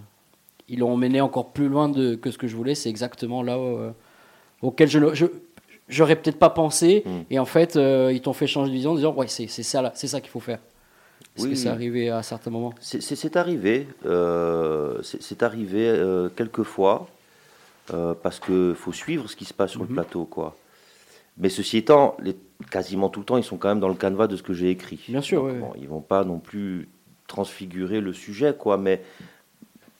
ils 0.68 0.80
l'ont 0.80 0.98
mené 0.98 1.22
encore 1.22 1.52
plus 1.54 1.70
loin 1.70 1.88
de, 1.88 2.16
que 2.16 2.32
ce 2.32 2.38
que 2.38 2.48
je 2.48 2.56
voulais, 2.56 2.76
c'est 2.76 2.90
exactement 2.90 3.42
là 3.44 3.58
auquel 4.62 4.90
je 4.90 5.14
je 5.14 5.26
j'aurais 5.88 6.16
peut-être 6.16 6.38
pas 6.40 6.50
pensé 6.50 7.04
et 7.30 7.38
en 7.40 7.46
fait 7.46 7.76
ils 7.76 8.22
t'ont 8.22 8.34
fait 8.34 8.48
changer 8.48 8.70
de 8.72 8.76
vision 8.76 8.92
en 8.92 8.96
disant 8.96 9.14
ouais 9.14 9.28
c'est 9.28 9.48
c'est 9.48 9.64
ça 9.64 9.82
là, 9.84 9.92
c'est 9.96 10.08
ça 10.08 10.20
qu'il 10.20 10.30
faut 10.32 10.40
faire. 10.40 10.60
Est-ce 11.40 11.48
Oui, 11.48 11.53
que 11.53 11.56
c'est 11.57 11.70
arrivé 11.70 12.10
à 12.10 12.22
certains 12.22 12.52
moments 12.52 12.74
C'est- 12.82 13.02
C'est 13.02 13.16
c'est 13.16 13.38
arrivé, 13.38 13.88
euh, 14.06 15.02
c'est 15.03 15.22
c'est 15.22 15.41
arrivé 15.41 15.88
euh, 15.88 16.28
quelques 16.36 16.64
fois, 16.64 17.07
euh, 17.94 18.14
parce 18.22 18.40
qu'il 18.40 18.74
faut 18.76 18.91
suivre 18.91 19.30
ce 19.30 19.36
qui 19.38 19.45
se 19.45 19.53
passe 19.53 19.72
sur 19.72 19.82
Mhm. 19.82 19.88
le 19.88 19.94
plateau, 19.94 20.26
quoi. 20.26 20.56
Mais 21.38 21.48
ceci 21.49 21.78
étant, 21.78 22.18
les, 22.22 22.36
quasiment 22.70 23.07
tout 23.10 23.22
le 23.22 23.26
temps, 23.26 23.38
ils 23.38 23.44
sont 23.45 23.56
quand 23.57 23.70
même 23.70 23.80
dans 23.80 23.88
le 23.88 23.95
canevas 23.95 24.28
de 24.28 24.36
ce 24.36 24.44
que 24.44 24.52
j'ai 24.53 24.70
écrit. 24.70 24.99
Bien 25.07 25.22
sûr, 25.22 25.41
Donc, 25.44 25.52
oui, 25.53 25.60
bon, 25.60 25.72
Ils 25.80 25.88
vont 25.88 26.02
pas 26.02 26.26
non 26.26 26.40
plus 26.40 26.90
transfigurer 27.28 28.02
le 28.02 28.11
sujet, 28.11 28.53
quoi. 28.57 28.78
Mais, 28.78 29.02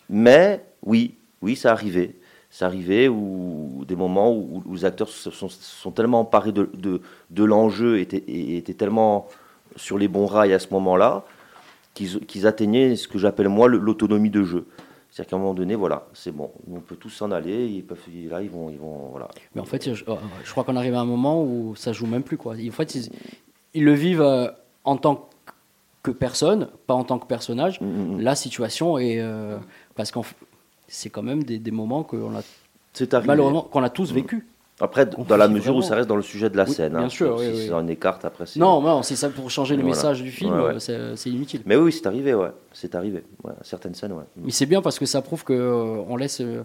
mais 0.10 0.61
oui, 0.84 1.16
oui, 1.41 1.56
ça 1.56 1.72
arrivait. 1.72 2.16
Ça 2.52 2.66
arrivait 2.66 3.07
où 3.07 3.86
des 3.88 3.95
moments 3.95 4.34
où, 4.34 4.64
où 4.66 4.74
les 4.76 4.84
acteurs 4.84 5.07
sont, 5.07 5.49
sont 5.49 5.91
tellement 5.91 6.22
emparés 6.22 6.52
de, 6.52 6.70
de, 6.74 6.99
de 7.30 7.44
l'enjeu, 7.44 7.99
et 7.99 8.57
étaient 8.57 8.74
tellement 8.74 9.28
sur 9.76 9.98
les 9.98 10.08
bons 10.08 10.26
rails 10.26 10.54
à 10.54 10.60
ce 10.60 10.68
moment-là, 10.72 11.24
qu'ils 11.94 12.48
atteignaient 12.48 12.96
ce 12.96 13.08
que 13.08 13.18
j'appelle 13.18 13.50
moi 13.50 13.68
l'autonomie 13.68 14.30
de 14.30 14.44
jeu. 14.44 14.66
C'est-à-dire 15.12 15.32
qu'à 15.32 15.36
un 15.38 15.40
moment 15.40 15.54
donné, 15.56 15.76
voilà, 15.76 16.06
c'est 16.14 16.32
bon, 16.32 16.52
on 16.72 16.80
peut 16.80 16.96
tous 16.96 17.10
s'en 17.10 17.32
aller, 17.32 17.66
ils 17.68 17.84
peuvent, 17.84 17.98
là, 18.30 18.41
ils 18.44 18.50
vont, 18.50 18.70
ils 18.70 18.78
vont, 18.78 19.08
voilà. 19.12 19.28
Mais 19.56 19.62
en 19.62 19.66
fait, 19.66 19.94
je, 19.96 20.04
euh, 20.08 20.16
je 20.44 20.52
crois 20.52 20.64
qu'on 20.64 20.76
arrive 20.76 20.94
à 20.94 21.00
un 21.00 21.06
moment 21.06 21.44
où 21.44 21.76
ça 21.76 21.91
joue 21.94 22.06
même 22.06 22.22
plus. 22.24 22.38
Quoi. 22.38 22.54
En 22.56 22.72
fait, 22.72 22.94
ils, 22.96 23.10
ils 23.74 23.84
le 23.84 23.94
vivent 23.94 24.22
euh, 24.22 24.48
en 24.84 24.98
tant 24.98 25.28
que 26.04 26.12
personne, 26.12 26.70
pas 26.86 26.94
en 26.94 27.04
tant 27.04 27.18
que 27.18 27.26
personnage. 27.26 27.82
Mm, 27.82 28.20
La 28.20 28.36
situation 28.36 28.98
est. 29.00 29.20
euh, 29.20 29.58
parce 29.96 30.12
que 30.12 30.20
c'est 30.88 31.10
quand 31.10 31.24
même 31.24 31.44
des, 31.44 31.58
des 31.58 31.72
moments 31.72 32.04
qu'on 32.04 32.36
a. 32.36 32.41
Malheureusement, 33.26 33.64
qu'on 33.64 33.84
a 33.84 33.90
tous 33.90 34.12
Mm. 34.12 34.16
vécu. 34.16 34.48
Après, 34.82 35.10
On 35.18 35.24
dans 35.24 35.36
la 35.38 35.48
mesure 35.50 35.76
où 35.76 35.82
ça 35.82 35.96
reste 35.96 36.08
dans 36.08 36.16
le 36.16 36.22
sujet 36.22 36.50
de 36.50 36.56
la 36.58 36.64
Oui, 36.64 36.72
scène. 36.72 36.94
bien 36.94 37.04
hein. 37.04 37.10
sûr, 37.10 37.38
Si 37.40 37.46
oui, 37.48 37.52
oui. 37.54 37.68
ça 37.68 37.76
en 37.78 37.88
écarte, 37.88 38.24
après. 38.24 38.46
Non, 38.56 38.82
non, 38.82 39.04
c'est 39.04 39.16
ça 39.18 39.30
pour 39.30 39.52
changer 39.52 39.76
le 39.76 39.82
Voilà. 39.82 39.96
message 39.96 40.24
du 40.24 40.32
film, 40.32 40.54
Ouais, 40.54 40.74
ouais. 40.76 40.90
euh, 40.92 41.16
c'est 41.18 41.30
inutile. 41.30 41.62
Mais 41.66 41.76
oui, 41.76 41.92
c'est 41.92 42.08
arrivé, 42.08 42.34
ouais. 42.34 42.50
C'est 42.72 42.96
arrivé. 42.96 43.24
Ouais, 43.44 43.52
certaines 43.62 43.94
scènes, 43.96 44.14
ouais. 44.14 44.24
Mais 44.38 44.52
c'est 44.52 44.66
bien 44.66 44.82
parce 44.82 44.98
que 45.00 45.06
ça 45.06 45.22
prouve 45.22 45.44
que 45.44 45.54
euh, 45.54 46.02
on 46.08 46.16
laisse, 46.16 46.40
euh, 46.42 46.64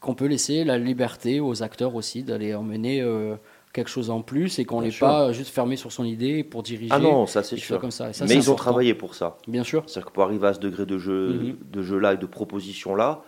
qu'on 0.00 0.14
peut 0.14 0.26
laisser 0.26 0.64
la 0.64 0.76
liberté 0.78 1.40
aux 1.40 1.62
acteurs 1.62 1.94
aussi 1.94 2.22
d'aller 2.24 2.54
emmener 2.54 3.00
euh, 3.00 3.36
quelque 3.72 3.88
chose 3.88 4.10
en 4.10 4.20
plus 4.20 4.58
et 4.58 4.66
qu'on 4.66 4.80
Bien 4.80 4.88
n'est 4.88 4.92
sûr. 4.92 5.06
pas 5.06 5.32
juste 5.32 5.52
fermé 5.52 5.76
sur 5.76 5.90
son 5.92 6.04
idée 6.04 6.44
pour 6.44 6.62
diriger. 6.62 6.90
Ah 6.92 6.98
non, 6.98 7.26
ça 7.26 7.42
c'est 7.42 7.56
sûr. 7.56 7.80
Comme 7.80 7.90
ça. 7.90 8.10
Mais 8.28 8.34
ils 8.34 8.50
ont 8.50 8.54
travaillé 8.54 8.92
pour 8.94 9.14
ça. 9.14 9.38
Bien 9.48 9.64
sûr. 9.64 9.82
C'est-à-dire 9.86 10.08
que 10.10 10.12
pour 10.14 10.24
arriver 10.24 10.46
à 10.46 10.52
ce 10.54 10.60
degré 10.60 10.84
de 10.84 10.98
jeu, 10.98 11.28
Mhm. 11.32 11.56
de 11.72 11.82
jeu 11.82 11.98
là 11.98 12.12
et 12.12 12.16
de 12.18 12.26
proposition 12.26 12.94
là, 12.94 13.22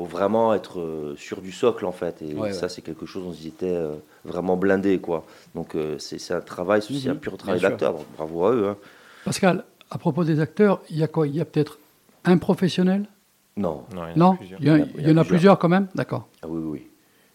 faut 0.00 0.06
vraiment 0.06 0.54
être 0.54 0.80
euh, 0.80 1.14
sûr 1.16 1.40
du 1.42 1.52
socle 1.52 1.84
en 1.84 1.92
fait. 1.92 2.22
Et 2.22 2.34
Ouais, 2.34 2.52
ça 2.52 2.62
ouais. 2.62 2.68
c'est 2.68 2.82
quelque 2.82 3.06
chose 3.06 3.24
dont 3.24 3.32
ils 3.32 3.48
étaient 3.48 3.66
euh, 3.76 3.94
vraiment 4.24 4.56
blindés 4.56 4.98
quoi. 4.98 5.24
Donc 5.54 5.74
euh, 5.74 5.98
c'est 5.98 6.18
c'est 6.18 6.34
un 6.34 6.40
travail, 6.40 6.80
c'est 6.82 6.94
aussi 6.94 7.08
Mhm. 7.08 7.14
un 7.16 7.18
pur 7.18 7.36
travail 7.36 7.60
d'acteur. 7.60 7.96
Bravo 8.16 8.46
à 8.46 8.52
eux. 8.52 8.68
hein. 8.68 8.76
Pascal, 9.24 9.64
à 9.90 9.98
propos 9.98 10.24
des 10.24 10.40
acteurs, 10.40 10.80
il 10.90 10.96
y 10.96 11.02
a 11.02 11.08
quoi? 11.08 11.26
Il 11.26 11.34
y 11.36 11.40
a 11.40 11.44
peut-être 11.44 11.78
un 12.24 12.38
professionnel? 12.38 13.06
Non. 13.56 13.84
Non 14.16 14.38
Il 14.60 14.66
y, 14.66 14.70
a- 14.70 14.78
il 14.98 15.08
y 15.08 15.12
en 15.12 15.16
a 15.18 15.24
plusieurs 15.24 15.58
quand 15.58 15.68
même? 15.68 15.88
D'accord. 15.94 16.28
Ah 16.42 16.46
oui, 16.48 16.62
oui. 16.64 16.86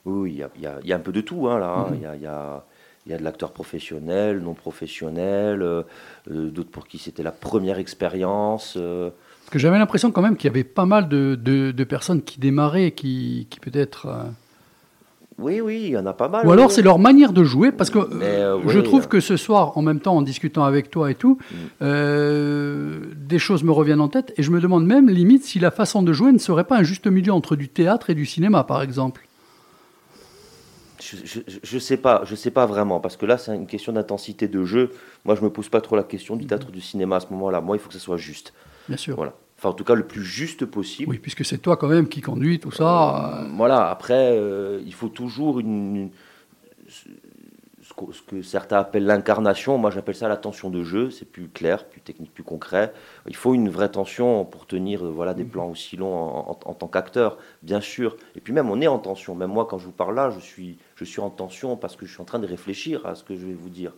Oui, 0.05 0.21
oui, 0.21 0.31
il 0.33 0.37
y 0.37 0.43
a, 0.43 0.49
il 0.55 0.61
y 0.61 0.67
a- 0.67 0.79
y 0.83 0.93
un 0.93 0.99
peu 0.99 1.11
de 1.11 1.21
tout, 1.21 1.47
hein, 1.47 1.59
là. 1.59 1.69
hein. 1.69 1.89
Mhm. 1.91 1.95
Il 1.95 2.01
y, 2.01 2.05
a, 2.05 2.15
il 2.15 2.21
y 2.21 2.27
a- 2.27 2.63
il 3.07 3.11
y 3.11 3.15
a 3.15 3.17
de 3.19 3.23
l'acteur 3.23 3.51
professionnel, 3.51 4.39
non 4.39 4.55
professionnel, 4.55 5.61
euh, 5.61 5.83
euh, 6.31 6.49
d'autres 6.49 6.71
pour 6.71 6.87
qui 6.87 6.97
c'était 6.97 7.21
la 7.23 7.31
première 7.31 7.77
expérience. 7.77 8.75
euh. 8.77 9.11
Parce 9.45 9.51
que 9.53 9.59
j'avais 9.59 9.77
l'impression 9.77 10.11
quand 10.11 10.23
même 10.23 10.37
qu'il 10.37 10.47
y 10.47 10.51
avait 10.51 10.63
pas 10.63 10.85
mal 10.87 11.07
de, 11.07 11.35
de- 11.39 11.71
de 11.71 11.83
personnes 11.83 12.23
qui 12.23 12.39
démarraient, 12.39 12.91
qui, 12.91 13.45
qui 13.51 13.59
peut-être... 13.59 14.07
euh, 14.07 14.23
Oui, 15.37 15.61
oui, 15.61 15.81
il 15.85 15.89
y 15.91 15.97
en 15.97 16.05
a 16.07 16.13
pas 16.13 16.27
mal. 16.29 16.47
Ou 16.47 16.51
alors 16.51 16.67
oui. 16.69 16.73
c'est 16.73 16.81
leur 16.81 16.97
manière 16.97 17.31
de 17.31 17.43
jouer, 17.43 17.71
parce 17.71 17.91
que 17.91 17.99
euh, 17.99 18.07
euh, 18.23 18.59
je 18.67 18.79
trouve 18.79 19.03
euh. 19.03 19.07
que 19.07 19.19
ce 19.19 19.37
soir, 19.37 19.77
en 19.77 19.83
même 19.83 19.99
temps, 19.99 20.17
en 20.17 20.23
discutant 20.23 20.63
avec 20.63 20.89
toi 20.89 21.11
et 21.11 21.15
tout, 21.15 21.37
Mm. 21.51 21.55
euh, 21.83 22.99
des 23.15 23.37
choses 23.37 23.63
me 23.63 23.71
reviennent 23.71 24.01
en 24.01 24.07
tête, 24.07 24.33
et 24.37 24.41
je 24.43 24.49
me 24.49 24.59
demande 24.59 24.85
même, 24.87 25.09
limite, 25.09 25.43
si 25.45 25.59
la 25.59 25.69
façon 25.69 26.01
de 26.01 26.11
jouer 26.11 26.31
ne 26.31 26.39
serait 26.39 26.63
pas 26.63 26.77
un 26.77 26.83
juste 26.83 27.05
milieu 27.05 27.31
entre 27.31 27.55
du 27.55 27.69
théâtre 27.69 28.09
et 28.09 28.15
du 28.15 28.25
cinéma, 28.25 28.63
par 28.63 28.81
exemple. 28.81 29.27
Je, 31.01 31.17
je, 31.23 31.39
je- 31.47 31.59
je 31.61 31.77
sais 31.79 31.97
pas, 31.97 32.23
je 32.25 32.33
sais 32.35 32.49
pas 32.51 32.65
vraiment, 32.65 32.99
parce 32.99 33.15
que 33.15 33.27
là, 33.27 33.37
c'est 33.37 33.53
une 33.55 33.67
question 33.67 33.93
d'intensité 33.93 34.47
de 34.47 34.63
jeu. 34.65 34.91
Moi, 35.23 35.35
je 35.35 35.41
me 35.41 35.51
pose 35.51 35.69
pas 35.69 35.81
trop 35.81 35.95
la 35.95 36.03
question 36.03 36.35
du 36.35 36.47
théâtre 36.47 36.67
ou 36.69 36.71
du 36.71 36.81
cinéma 36.81 37.17
à 37.17 37.19
ce 37.19 37.27
moment-là. 37.31 37.61
Moi, 37.61 37.75
il 37.75 37.79
faut 37.79 37.89
que 37.89 37.93
ça 37.93 37.99
soit 37.99 38.17
juste. 38.17 38.53
Bien 38.87 38.97
sûr. 38.97 39.15
Voilà. 39.15 39.33
Enfin, 39.57 39.69
en 39.69 39.73
tout 39.73 39.83
cas, 39.85 39.95
le 39.95 40.05
plus 40.05 40.23
juste 40.23 40.65
possible. 40.65 41.09
Oui, 41.09 41.17
puisque 41.19 41.45
c'est 41.45 41.57
toi 41.59 41.77
quand 41.77 41.87
même 41.87 42.07
qui 42.09 42.21
conduis 42.21 42.59
tout 42.59 42.71
ça. 42.71 43.41
euh, 43.43 43.47
Voilà, 43.55 43.89
après, 43.89 44.31
euh, 44.37 44.81
il 44.85 44.93
faut 44.93 45.07
toujours 45.09 45.59
une, 45.59 45.95
une- 45.95 46.09
ce, 46.89 47.93
que- 47.93 48.11
ce 48.13 48.21
que 48.21 48.41
certains 48.41 48.77
appellent 48.79 49.05
l'incarnation. 49.05 49.77
Moi, 49.77 49.91
j'appelle 49.91 50.15
ça 50.15 50.27
la 50.27 50.37
tension 50.37 50.69
de 50.69 50.83
jeu. 50.83 51.09
C'est 51.09 51.25
plus 51.25 51.47
clair, 51.47 51.85
plus 51.87 52.01
technique, 52.01 52.33
plus 52.33 52.43
concret. 52.43 52.93
Il 53.27 53.35
faut 53.35 53.53
une 53.53 53.69
vraie 53.69 53.89
tension 53.89 54.43
pour 54.43 54.65
tenir 54.65 55.05
euh, 55.05 55.09
voilà, 55.09 55.33
des 55.33 55.45
plans 55.45 55.69
aussi 55.69 55.95
longs 55.95 56.13
en, 56.13 56.49
en- 56.51 56.59
en 56.69 56.73
tant 56.73 56.87
qu'acteur, 56.87 57.37
bien 57.63 57.81
sûr. 57.81 58.17
Et 58.35 58.41
puis 58.41 58.53
même, 58.53 58.69
on 58.69 58.81
est 58.81 58.87
en 58.87 58.99
tension. 58.99 59.35
Même 59.35 59.51
moi, 59.51 59.65
quand 59.69 59.77
je 59.77 59.85
vous 59.85 59.91
parle 59.91 60.15
là, 60.15 60.29
je 60.31 60.39
suis, 60.39 60.77
je 60.95 61.05
suis 61.05 61.21
en 61.21 61.29
tension 61.29 61.77
parce 61.77 61.95
que 61.95 62.05
je 62.05 62.11
suis 62.11 62.21
en 62.21 62.25
train 62.25 62.39
de 62.39 62.47
réfléchir 62.47 63.05
à 63.05 63.15
ce 63.15 63.23
que 63.23 63.35
je 63.35 63.45
vais 63.45 63.53
vous 63.53 63.69
dire. 63.69 63.93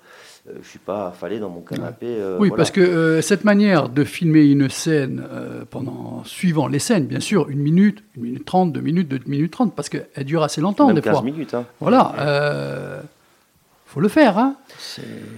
Euh, 0.50 0.54
je 0.62 0.68
suis 0.68 0.80
pas 0.80 1.08
affalé 1.08 1.40
dans 1.40 1.50
mon 1.50 1.62
canapé. 1.62 2.06
euh, 2.08 2.38
oui, 2.40 2.48
voilà. 2.50 2.62
parce 2.62 2.72
que 2.72 2.82
euh, 2.82 3.22
cette 3.22 3.44
manière 3.44 3.90
de 3.90 4.04
filmer 4.04 4.46
une 4.46 4.70
scène 4.70 5.24
euh, 5.32 5.64
pendant 5.70 6.24
suivant 6.26 6.68
les 6.68 6.80
scènes, 6.80 7.06
bien 7.06 7.20
sûr, 7.20 7.50
une 7.50 7.60
minute, 7.60 8.04
une 8.16 8.24
minute 8.24 8.46
trente, 8.46 8.72
deux 8.74 8.82
minutes, 8.82 9.08
deux 9.08 9.20
minutes 9.26 9.52
trente, 9.52 9.76
parce 9.76 9.90
qu'elle 9.90 10.08
dure 10.26 10.44
assez 10.44 10.62
longtemps 10.62 10.88
Même 10.88 10.96
des 10.96 11.02
15 11.02 11.14
fois. 11.14 11.22
minutes, 11.24 11.54
hein. 11.54 11.66
Voilà, 11.80 12.14
euh, 12.20 13.02
faut 13.86 14.00
le 14.00 14.08
faire, 14.10 14.38
hein. 14.38 14.56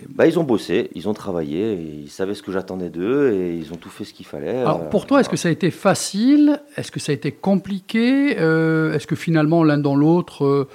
Bah, 0.09 0.27
ils 0.27 0.37
ont 0.39 0.43
bossé, 0.43 0.89
ils 0.95 1.07
ont 1.07 1.13
travaillé, 1.13 1.73
ils 2.03 2.09
savaient 2.09 2.33
ce 2.33 2.43
que 2.43 2.51
j'attendais 2.51 2.89
d'eux 2.89 3.31
et 3.31 3.55
ils 3.55 3.71
ont 3.73 3.77
tout 3.77 3.89
fait 3.89 4.03
ce 4.03 4.13
qu'il 4.13 4.25
fallait. 4.25 4.59
Alors 4.59 4.89
pour 4.89 5.05
toi, 5.07 5.21
est-ce 5.21 5.29
que 5.29 5.37
ça 5.37 5.49
a 5.49 5.51
été 5.51 5.71
facile? 5.71 6.59
Est-ce 6.75 6.91
que 6.91 6.99
ça 6.99 7.11
a 7.11 7.15
été 7.15 7.31
compliqué? 7.31 8.31
Est-ce 8.31 9.07
que 9.07 9.15
finalement 9.15 9.63
l'un 9.63 9.77
dans 9.77 9.95
l'autre, 9.95 10.67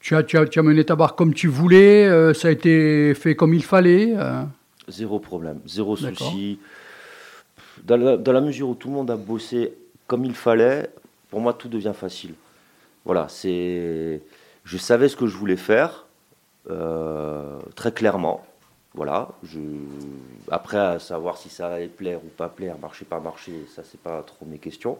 tu, 0.00 0.16
as, 0.16 0.22
tu, 0.22 0.36
as, 0.38 0.46
tu 0.46 0.58
as 0.58 0.62
mené 0.62 0.84
ta 0.84 0.96
barre 0.96 1.14
comme 1.14 1.34
tu 1.34 1.48
voulais 1.48 2.06
Euh, 2.06 2.34
Ça 2.34 2.48
a 2.48 2.50
été 2.50 3.14
fait 3.14 3.34
comme 3.36 3.54
il 3.54 3.64
fallait 3.64 4.14
Euh, 4.16 4.42
Zéro 4.88 5.20
problème, 5.20 5.60
zéro 5.66 5.94
souci. 5.96 6.58
Dans 7.84 7.96
la, 7.96 8.16
dans 8.16 8.32
la 8.32 8.40
mesure 8.40 8.68
où 8.70 8.74
tout 8.74 8.88
le 8.88 8.94
monde 8.94 9.10
a 9.10 9.16
bossé 9.16 9.72
comme 10.08 10.24
il 10.24 10.34
fallait, 10.34 10.90
pour 11.30 11.40
moi 11.40 11.52
tout 11.52 11.68
devient 11.68 11.92
facile. 11.94 12.34
Voilà, 13.04 13.26
c'est. 13.28 14.20
Je 14.64 14.76
savais 14.76 15.08
ce 15.08 15.16
que 15.16 15.26
je 15.28 15.36
voulais 15.36 15.56
faire 15.56 16.06
euh, 16.70 17.58
très 17.76 17.92
clairement. 17.92 18.44
Voilà. 18.94 19.28
Je... 19.44 19.60
Après, 20.50 20.76
à 20.78 20.98
savoir 20.98 21.38
si 21.38 21.48
ça 21.48 21.68
allait 21.68 21.86
plaire 21.86 22.18
ou 22.24 22.28
pas 22.36 22.48
plaire, 22.48 22.76
marcher 22.78 23.04
pas 23.04 23.20
marcher, 23.20 23.52
ça 23.74 23.82
c'est 23.84 24.00
pas 24.00 24.22
trop 24.22 24.44
mes 24.46 24.58
questions. 24.58 24.98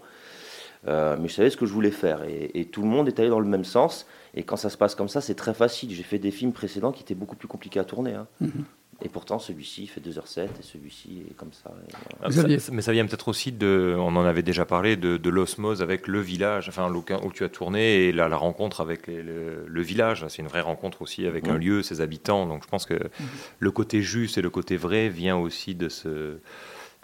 Mais 0.87 1.27
je 1.29 1.35
savais 1.35 1.51
ce 1.51 1.57
que 1.57 1.67
je 1.67 1.73
voulais 1.73 1.91
faire 1.91 2.23
et, 2.23 2.51
et 2.55 2.65
tout 2.65 2.81
le 2.83 2.89
monde 2.89 3.09
est 3.09 3.19
allé 3.19 3.29
dans 3.29 3.41
le 3.41 3.49
même 3.49 3.65
sens. 3.65 4.07
Et 4.35 4.43
quand 4.45 4.57
ça 4.57 4.71
se 4.71 4.77
passe 4.77 4.95
comme 4.95 5.09
ça, 5.09 5.21
c'est 5.21 5.35
très 5.35 5.55
facile. 5.55 5.93
J'ai 5.93 6.03
fait 6.03 6.19
des 6.19 6.31
films 6.31 6.53
précédents 6.53 6.93
qui 6.93 7.03
étaient 7.03 7.15
beaucoup 7.15 7.37
plus 7.37 7.49
compliqués 7.49 7.81
à 7.81 7.85
tourner. 7.85 8.15
hein. 8.15 8.27
Mhm. 8.41 8.65
Et 9.03 9.09
pourtant, 9.09 9.39
celui-ci 9.39 9.85
il 9.85 9.87
fait 9.87 10.01
2h07 10.03 10.45
et 10.61 10.63
celui-ci 10.63 11.23
est 11.31 11.35
comme 11.35 11.53
ça. 11.55 11.71
et 11.89 11.93
voilà. 12.21 12.35
Ah, 12.53 12.59
ça- 12.61 12.71
mais 12.71 12.83
ça 12.83 12.93
vient 12.93 13.07
peut-être 13.07 13.29
aussi 13.29 13.51
de, 13.51 13.95
on 13.99 14.15
en 14.15 14.25
avait 14.27 14.43
déjà 14.43 14.67
parlé, 14.67 14.97
de, 14.97 15.17
de 15.17 15.31
l'osmose 15.31 15.81
avec 15.81 16.07
le 16.07 16.21
village, 16.21 16.69
enfin 16.69 16.87
l'aucun- 16.91 17.19
où 17.25 17.33
tu 17.33 17.43
as 17.43 17.49
tourné 17.49 18.05
et 18.09 18.13
la, 18.13 18.29
la 18.29 18.37
rencontre 18.37 18.83
avec 18.83 19.07
les- 19.07 19.23
le, 19.23 19.65
le 19.67 19.83
village. 19.83 20.27
C'est 20.29 20.43
une 20.43 20.49
vraie 20.49 20.61
rencontre 20.61 21.01
aussi 21.01 21.27
avec 21.27 21.49
un 21.49 21.55
Mhm. 21.55 21.61
lieu, 21.61 21.83
ses 21.83 22.03
habitants. 22.03 22.45
Donc 22.47 22.63
je 22.63 22.69
pense 22.69 22.85
que 22.85 22.99
le 23.59 23.71
côté 23.71 24.03
juste 24.03 24.37
et 24.37 24.43
le 24.43 24.51
côté 24.51 24.77
vrai 24.77 25.09
vient 25.09 25.39
aussi 25.39 25.75
de 25.75 25.89
ce, 25.89 26.37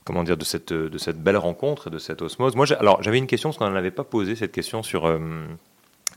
comment 0.05 0.23
dire, 0.23 0.37
de 0.37 0.45
cette, 0.45 0.75
de 0.75 0.99
cette 0.99 1.23
belle 1.23 1.39
rencontre, 1.39 1.89
et 1.89 1.91
de 1.91 1.99
cette 1.99 2.21
osmose. 2.21 2.57
Moi, 2.57 2.67
alors 2.79 3.03
j'avais 3.03 3.17
une 3.19 3.27
question 3.27 3.49
parce 3.49 3.57
qu'on 3.57 3.71
n'en 3.71 3.75
avait 3.75 3.91
pas 3.91 4.05
posé 4.05 4.37
cette 4.37 4.53
question 4.53 4.83
sur. 4.83 5.07
euh, 5.07 5.19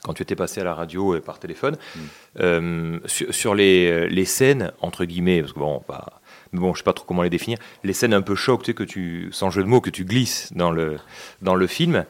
quand 0.04 0.14
tu 0.14 0.24
étais 0.24 0.36
passé 0.36 0.62
à 0.62 0.64
la 0.64 0.74
radio 0.74 1.16
et 1.16 1.22
par 1.22 1.40
téléphone, 1.40 1.78
euh, 2.40 3.00
sur, 3.06 3.34
sur 3.34 3.56
les, 3.56 4.10
les 4.10 4.26
scènes, 4.26 4.72
entre 4.82 5.06
guillemets, 5.06 5.42
parce 5.42 5.54
que 5.54 5.60
bon, 5.60 5.80
pas, 5.80 6.22
bon, 6.54 6.74
je 6.74 6.80
sais 6.80 6.84
pas 6.84 6.94
trop 6.94 7.06
comment 7.06 7.24
les 7.24 7.30
définir, 7.30 7.58
les 7.84 7.94
scènes 7.94 8.14
un 8.14 8.22
peu 8.22 8.36
choc, 8.36 8.64
tu 8.64 8.68
sais, 8.68 8.74
que 8.74 8.84
tu, 8.84 9.30
sans 9.32 9.50
jeu 9.50 9.64
de 9.64 9.68
mots, 9.68 9.82
que 9.82 9.90
tu 9.90 10.06
glisses 10.06 10.52
dans 10.54 10.72
le, 10.72 10.98
dans 11.42 11.56
le 11.56 11.68
film, 11.68 12.06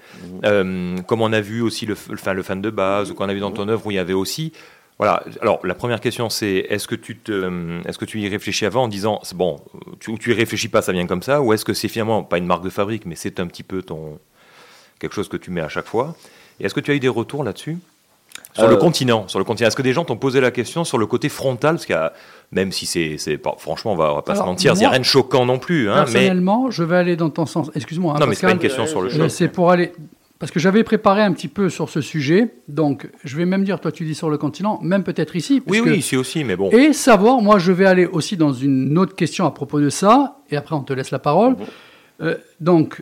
euh, 0.45 0.98
comme 1.07 1.22
on 1.22 1.34
a 1.34 1.41
vu 1.41 1.61
aussi 1.61 1.86
le, 1.86 1.95
enfin, 2.11 2.34
le 2.34 2.44
fan 2.44 2.61
de 2.61 2.70
base, 2.70 3.11
ou 3.11 3.16
qu'on 3.16 3.30
a 3.30 3.34
vu 3.34 3.40
dans 3.40 3.52
ton 3.52 3.68
œuvre 3.68 3.86
où 3.88 3.91
il 3.91 3.95
y 3.95 3.99
avait 3.99 4.14
aussi. 4.14 4.53
Voilà. 4.98 5.24
Alors, 5.41 5.66
la 5.66 5.76
première 5.76 6.02
question, 6.02 6.30
c'est 6.30 6.66
est-ce 6.70 6.86
que 6.86 6.95
tu 6.95 7.18
te, 7.18 7.88
est-ce 7.88 7.98
que 7.98 8.06
tu 8.06 8.20
y 8.20 8.28
réfléchis 8.28 8.66
avant 8.66 8.84
en 8.84 8.88
disant, 8.90 9.22
bon, 9.34 9.61
tu, 9.99 10.11
ou 10.11 10.18
tu 10.18 10.32
y 10.32 10.34
réfléchis 10.34 10.68
pas, 10.68 10.82
ça 10.82 10.91
vient 10.91 11.07
comme 11.07 11.24
ça, 11.24 11.41
ou 11.41 11.53
est-ce 11.53 11.64
que 11.64 11.74
c'est 11.74 11.88
finalement 11.88 12.24
pas 12.24 12.38
une 12.38 12.45
marque 12.45 12.66
de 12.66 12.70
fabrique, 12.70 13.06
mais 13.06 13.16
c'est 13.16 13.40
un 13.40 13.48
petit 13.48 13.64
peu 13.64 13.82
ton, 13.82 14.20
quelque 14.99 15.16
chose 15.16 15.30
que 15.30 15.38
tu 15.38 15.52
mets 15.52 15.61
à 15.61 15.70
chaque 15.70 15.88
fois? 15.88 16.16
Et 16.60 16.65
est-ce 16.65 16.73
que 16.73 16.80
tu 16.80 16.91
as 16.91 16.95
eu 16.95 16.99
des 16.99 17.07
retours 17.07 17.44
là-dessus 17.44 17.77
sur 18.53 18.68
le 18.68 18.76
Euh, 18.76 18.77
continent, 18.77 19.27
sur 19.27 19.40
le 19.40 19.45
continent, 19.45 19.68
est-ce 19.68 19.76
que 19.76 19.81
des 19.81 19.94
gens 19.94 20.06
t'ont 20.06 20.18
posé 20.18 20.40
la 20.41 20.52
question 20.52 20.84
sur 20.84 20.98
le 20.98 21.06
côté 21.06 21.30
frontal, 21.30 21.76
parce 21.76 21.86
qu'il 21.86 21.94
y 21.95 21.98
a, 21.98 22.14
même 22.52 22.72
si 22.72 22.86
c'est, 22.86 23.18
c'est 23.18 23.38
pas, 23.38 23.56
franchement, 23.57 23.94
on 23.94 23.95
va, 23.95 24.11
on 24.11 24.15
va 24.15 24.22
pas 24.22 24.36
se 24.36 24.41
mentir, 24.41 24.73
il 24.76 24.80
n'y 24.80 24.86
a 24.86 24.90
rien 24.90 24.99
de 24.99 25.03
choquant 25.06 25.45
non 25.45 25.60
plus, 25.60 25.90
hein, 25.90 26.06
mais 26.07 26.11
Personnellement, 26.14 26.72
je 26.72 26.84
vais 26.84 26.95
aller 26.98 27.15
dans 27.15 27.30
ton 27.30 27.45
sens. 27.45 27.69
Excuse-moi. 27.76 28.14
hein, 28.15 28.19
Non, 28.19 28.27
mais 28.27 28.36
c'est 28.36 28.41
Pascal. 28.41 28.49
pas 28.49 28.53
une 28.53 28.60
question 28.69 28.86
sur 28.88 29.02
le 29.02 29.10
Euh, 29.10 29.18
choc. 29.18 29.30
C'est 29.31 29.48
pour 29.49 29.72
aller. 29.72 29.91
Parce 30.40 30.53
que 30.53 30.60
j'avais 30.61 30.84
préparé 30.86 31.22
un 31.22 31.34
petit 31.34 31.49
peu 31.49 31.69
sur 31.69 31.90
ce 31.90 31.99
sujet. 31.99 32.48
Donc, 32.69 33.10
je 33.26 33.36
vais 33.36 33.45
même 33.45 33.65
dire, 33.65 33.80
toi, 33.81 33.91
tu 33.91 34.06
dis 34.06 34.15
sur 34.15 34.30
le 34.30 34.38
continent, 34.38 34.80
même 34.81 35.03
peut-être 35.03 35.36
ici. 35.36 35.61
oui, 35.68 35.81
oui, 35.84 35.98
ici 35.98 36.15
aussi, 36.15 36.45
mais 36.45 36.56
bon. 36.56 36.69
Et 36.72 36.94
savoir, 36.94 37.41
moi, 37.41 37.60
je 37.60 37.73
vais 37.73 37.86
aller 37.86 38.06
aussi 38.06 38.38
dans 38.38 38.53
une 38.53 38.98
autre 38.98 39.15
question 39.15 39.45
à 39.45 39.52
propos 39.52 39.81
de 39.81 39.90
ça. 39.90 40.38
Et 40.49 40.56
après, 40.56 40.76
on 40.76 40.81
te 40.84 40.94
laisse 40.94 41.11
la 41.11 41.19
parole. 41.19 41.57
Euh, 42.22 42.36
donc, 42.61 43.02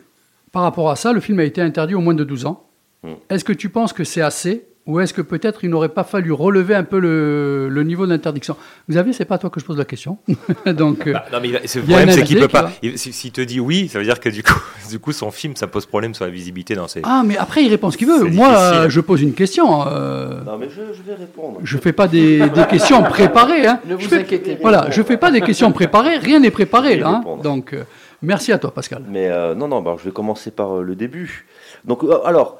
par 0.50 0.62
rapport 0.62 0.90
à 0.90 0.96
ça, 0.96 1.12
le 1.12 1.20
film 1.20 1.38
a 1.38 1.44
été 1.44 1.60
interdit 1.62 1.94
au 1.94 2.00
moins 2.00 2.14
de 2.14 2.24
12 2.24 2.44
ans. 2.46 2.64
Mm. 3.02 3.12
Est-ce 3.30 3.44
que 3.44 3.52
tu 3.52 3.68
penses 3.68 3.92
que 3.92 4.04
c'est 4.04 4.22
assez 4.22 4.64
ou 4.86 5.00
est-ce 5.00 5.12
que 5.12 5.20
peut-être 5.20 5.64
il 5.64 5.68
n'aurait 5.70 5.90
pas 5.90 6.02
fallu 6.02 6.32
relever 6.32 6.74
un 6.74 6.82
peu 6.82 6.98
le, 6.98 7.68
le 7.68 7.82
niveau 7.82 8.06
d'interdiction 8.06 8.56
Xavier, 8.90 9.12
c'est 9.12 9.26
pas 9.26 9.34
à 9.34 9.38
toi 9.38 9.50
que 9.50 9.60
je 9.60 9.66
pose 9.66 9.76
la 9.76 9.84
question. 9.84 10.16
Donc, 10.66 11.06
euh, 11.06 11.12
Bah, 11.12 11.26
non, 11.30 11.40
mais 11.42 11.48
le 11.48 11.82
problème, 11.82 12.10
c'est 12.10 12.22
qu'il 12.22 12.38
peut 12.40 12.48
pas. 12.48 12.62
va- 12.62 12.70
il- 12.82 12.98
si- 12.98 13.12
S'il 13.12 13.30
te 13.30 13.42
dit 13.42 13.60
oui, 13.60 13.88
ça 13.88 13.98
veut 13.98 14.04
dire 14.06 14.18
que 14.18 14.30
du 14.30 14.42
coup, 14.42 14.58
du 14.90 14.98
coup, 14.98 15.12
son 15.12 15.30
film, 15.30 15.56
ça 15.56 15.66
pose 15.66 15.84
problème 15.84 16.14
sur 16.14 16.24
la 16.24 16.30
visibilité 16.30 16.74
dans 16.74 16.88
ses. 16.88 17.02
Ah, 17.04 17.22
mais 17.22 17.36
après, 17.36 17.62
il 17.64 17.68
répond 17.68 17.90
ce 17.90 17.98
qu'il 17.98 18.06
veut. 18.08 18.24
Moi, 18.24 18.48
difficile. 18.48 18.76
euh, 18.78 18.88
je 18.88 19.00
pose 19.02 19.20
une 19.20 19.34
question. 19.34 19.86
euh, 19.88 20.42
Non, 20.44 20.56
mais 20.56 20.70
je, 20.70 20.94
je 20.94 21.02
vais 21.02 21.14
répondre. 21.16 21.60
Je 21.62 21.76
fais 21.76 21.92
pas 21.92 22.08
des, 22.08 22.48
des 22.48 22.64
questions 22.64 23.02
préparées. 23.02 23.66
Hein. 23.66 23.80
Ne 23.86 23.94
vous 23.94 24.00
je 24.00 24.08
fais, 24.08 24.20
inquiétez 24.20 24.54
pas. 24.54 24.62
Voilà, 24.62 24.86
je 24.90 25.02
fais 25.02 25.18
pas 25.18 25.30
des 25.30 25.42
questions 25.42 25.70
préparées. 25.70 26.16
Rien 26.16 26.40
n'est 26.40 26.50
préparé 26.50 26.96
là. 26.96 27.08
hein. 27.26 27.36
Donc, 27.42 27.74
euh, 27.74 27.84
merci 28.22 28.52
à 28.52 28.58
toi, 28.58 28.72
Pascal. 28.72 29.02
Mais 29.06 29.28
euh, 29.28 29.54
non, 29.54 29.68
non, 29.68 29.82
bah, 29.82 29.96
je 29.98 30.04
vais 30.06 30.12
commencer 30.12 30.50
par 30.50 30.78
euh, 30.78 30.82
le 30.82 30.94
début. 30.94 31.44
Donc, 31.84 32.04
euh, 32.04 32.24
alors, 32.24 32.58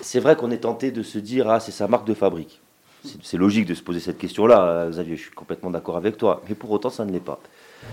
c'est 0.00 0.20
vrai 0.20 0.36
qu'on 0.36 0.50
est 0.50 0.58
tenté 0.58 0.90
de 0.90 1.02
se 1.02 1.18
dire, 1.18 1.48
ah, 1.50 1.60
c'est 1.60 1.72
sa 1.72 1.86
marque 1.88 2.06
de 2.06 2.14
fabrique. 2.14 2.60
C'est 3.22 3.36
logique 3.36 3.66
de 3.66 3.74
se 3.74 3.82
poser 3.82 3.98
cette 3.98 4.18
question-là, 4.18 4.62
euh, 4.64 4.90
Xavier, 4.90 5.16
je 5.16 5.22
suis 5.22 5.30
complètement 5.32 5.70
d'accord 5.70 5.96
avec 5.96 6.16
toi. 6.16 6.40
Mais 6.48 6.54
pour 6.54 6.70
autant, 6.70 6.88
ça 6.90 7.04
ne 7.04 7.10
l'est 7.10 7.18
pas. 7.20 7.40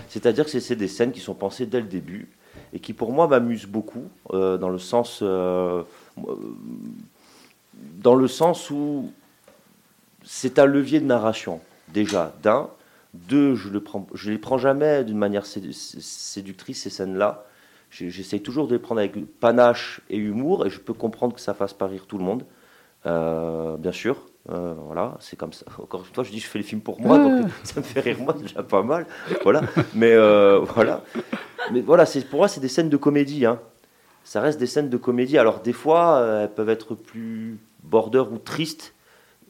C'est-à-dire 0.08 0.44
que 0.44 0.50
c'est- 0.60 0.76
des 0.76 0.86
scènes 0.86 1.10
qui 1.10 1.18
sont 1.20 1.34
pensées 1.34 1.66
dès 1.66 1.80
le 1.80 1.86
début 1.88 2.28
et 2.72 2.78
qui, 2.78 2.92
pour 2.92 3.12
moi, 3.12 3.26
m'amusent 3.26 3.66
beaucoup, 3.66 4.04
euh, 4.32 4.56
dans 4.56 4.68
le 4.70 4.78
sens. 4.78 5.18
euh, 5.22 5.82
dans 8.02 8.14
le 8.14 8.28
sens 8.28 8.70
où 8.70 9.10
c'est 10.24 10.58
un 10.58 10.66
levier 10.66 11.00
de 11.00 11.06
narration, 11.06 11.60
déjà, 11.88 12.34
d'un. 12.42 12.68
Deux, 13.14 13.54
je 13.56 13.68
ne 13.70 13.78
prends, 13.78 14.06
je 14.14 14.30
les 14.30 14.38
prends 14.38 14.58
jamais 14.58 15.02
d'une 15.02 15.16
manière 15.18 15.44
sédu- 15.46 15.72
séductrice, 15.72 16.82
ces 16.82 16.90
scènes-là. 16.90 17.44
J'essaye 17.90 18.40
toujours 18.40 18.68
de 18.68 18.74
les 18.74 18.78
prendre 18.78 19.00
avec 19.00 19.14
panache 19.40 20.00
et 20.10 20.16
humour, 20.16 20.64
et 20.66 20.70
je 20.70 20.78
peux 20.78 20.94
comprendre 20.94 21.34
que 21.34 21.40
ça 21.40 21.54
fasse 21.54 21.72
pas 21.74 21.86
rire 21.88 22.06
tout 22.06 22.18
le 22.18 22.24
monde, 22.24 22.44
euh, 23.06 23.76
bien 23.76 23.92
sûr. 23.92 24.16
Euh, 24.48 24.74
voilà, 24.86 25.16
c'est 25.20 25.36
comme 25.36 25.52
ça. 25.52 25.66
Encore 25.82 26.00
une 26.08 26.14
fois, 26.14 26.24
je 26.24 26.30
dis, 26.30 26.38
je 26.40 26.46
fais 26.46 26.58
les 26.58 26.64
films 26.64 26.80
pour 26.80 27.00
moi, 27.00 27.18
Ouais. 27.18 27.40
donc 27.42 27.50
ça 27.64 27.80
me 27.80 27.84
fait 27.84 28.00
rire 28.00 28.18
moi, 28.20 28.32
déjà 28.32 28.62
pas 28.62 28.82
mal. 28.82 29.06
Voilà, 29.42 29.62
mais 29.94 30.12
euh, 30.12 30.60
voilà. 30.60 31.02
Mais 31.72 31.80
voilà, 31.80 32.06
c'est 32.06 32.20
pour 32.28 32.38
moi, 32.38 32.48
c'est 32.48 32.60
des 32.60 32.68
scènes 32.68 32.88
de 32.88 32.96
comédie. 32.96 33.44
Hein. 33.44 33.60
Ça 34.24 34.40
reste 34.40 34.58
des 34.60 34.66
scènes 34.66 34.88
de 34.88 34.96
comédie. 34.96 35.36
Alors 35.38 35.60
des 35.60 35.72
fois, 35.72 36.24
elles 36.42 36.50
peuvent 36.54 36.70
être 36.70 36.94
plus 36.94 37.58
border 37.82 38.24
ou 38.30 38.38
tristes. 38.38 38.94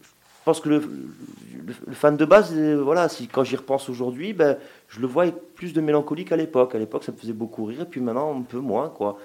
Je 0.01 0.45
pense 0.45 0.61
que 0.61 0.69
le, 0.71 0.79
le- 0.79 1.75
le 1.87 1.93
fan 1.95 2.17
de 2.17 2.25
base, 2.25 2.53
voilà, 2.57 3.09
si, 3.11 3.29
quand 3.29 3.45
j'y 3.45 3.57
repense 3.57 3.89
aujourd'hui, 3.91 4.33
ben, 4.33 4.57
je 4.89 4.99
le 5.01 5.07
vois 5.07 5.27
plus 5.61 5.75
de 5.75 5.83
mélancolie 5.83 6.25
qu'à 6.25 6.37
l'époque. 6.37 6.75
À 6.75 6.79
l'époque, 6.79 7.05
ça 7.05 7.13
me 7.13 7.19
faisait 7.19 7.35
beaucoup 7.35 7.67
rire, 7.67 7.83
et 7.83 7.85
puis 7.85 8.01
maintenant, 8.01 8.35
un 8.35 8.41
peu 8.41 8.59
moins, 8.61 8.89
quoi. 8.89 9.19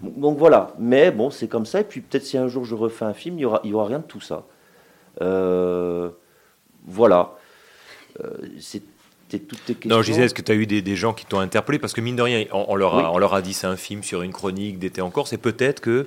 Donc, 0.00 0.38
voilà, 0.38 0.68
mais 0.78 1.10
bon, 1.10 1.28
c'est 1.28 1.48
comme 1.48 1.66
ça. 1.66 1.80
Et 1.80 1.84
puis 1.84 2.00
peut-être 2.00 2.24
si 2.24 2.38
un 2.38 2.48
jour 2.48 2.64
je 2.64 2.74
refais 2.74 3.04
un 3.04 3.12
film, 3.12 3.38
il 3.38 3.42
y 3.42 3.44
aura, 3.44 3.60
il 3.62 3.70
y 3.70 3.74
aura 3.74 3.84
rien 3.86 3.98
de 3.98 4.04
tout 4.04 4.22
ça. 4.22 4.44
Euh, 5.20 6.08
voilà. 6.86 7.34
Euh, 8.24 8.30
C'était 8.58 9.44
toutes 9.46 9.64
tes 9.66 9.74
questions. 9.74 9.94
Non, 9.96 10.02
je 10.02 10.10
disais, 10.10 10.24
est-ce 10.24 10.34
que 10.34 10.40
tu 10.42 10.50
as 10.50 10.54
eu 10.54 10.66
des, 10.66 10.80
des 10.80 10.96
gens 10.96 11.12
qui 11.12 11.26
t'ont 11.26 11.40
interpellé? 11.40 11.78
Parce 11.78 11.92
que 11.92 12.00
mine 12.00 12.16
de 12.16 12.22
rien, 12.22 12.44
on, 12.52 12.64
on 12.68 12.74
leur, 12.74 12.94
a, 12.94 12.98
Oui. 13.02 13.04
on 13.12 13.18
leur 13.18 13.34
a 13.34 13.42
dit 13.42 13.52
c'est 13.52 13.66
un 13.66 13.76
film 13.76 14.02
sur 14.02 14.22
une 14.22 14.32
chronique 14.32 14.78
d'été 14.78 15.02
en 15.02 15.10
Corse, 15.10 15.32
et 15.34 15.38
peut-être 15.38 15.80
que 15.80 16.06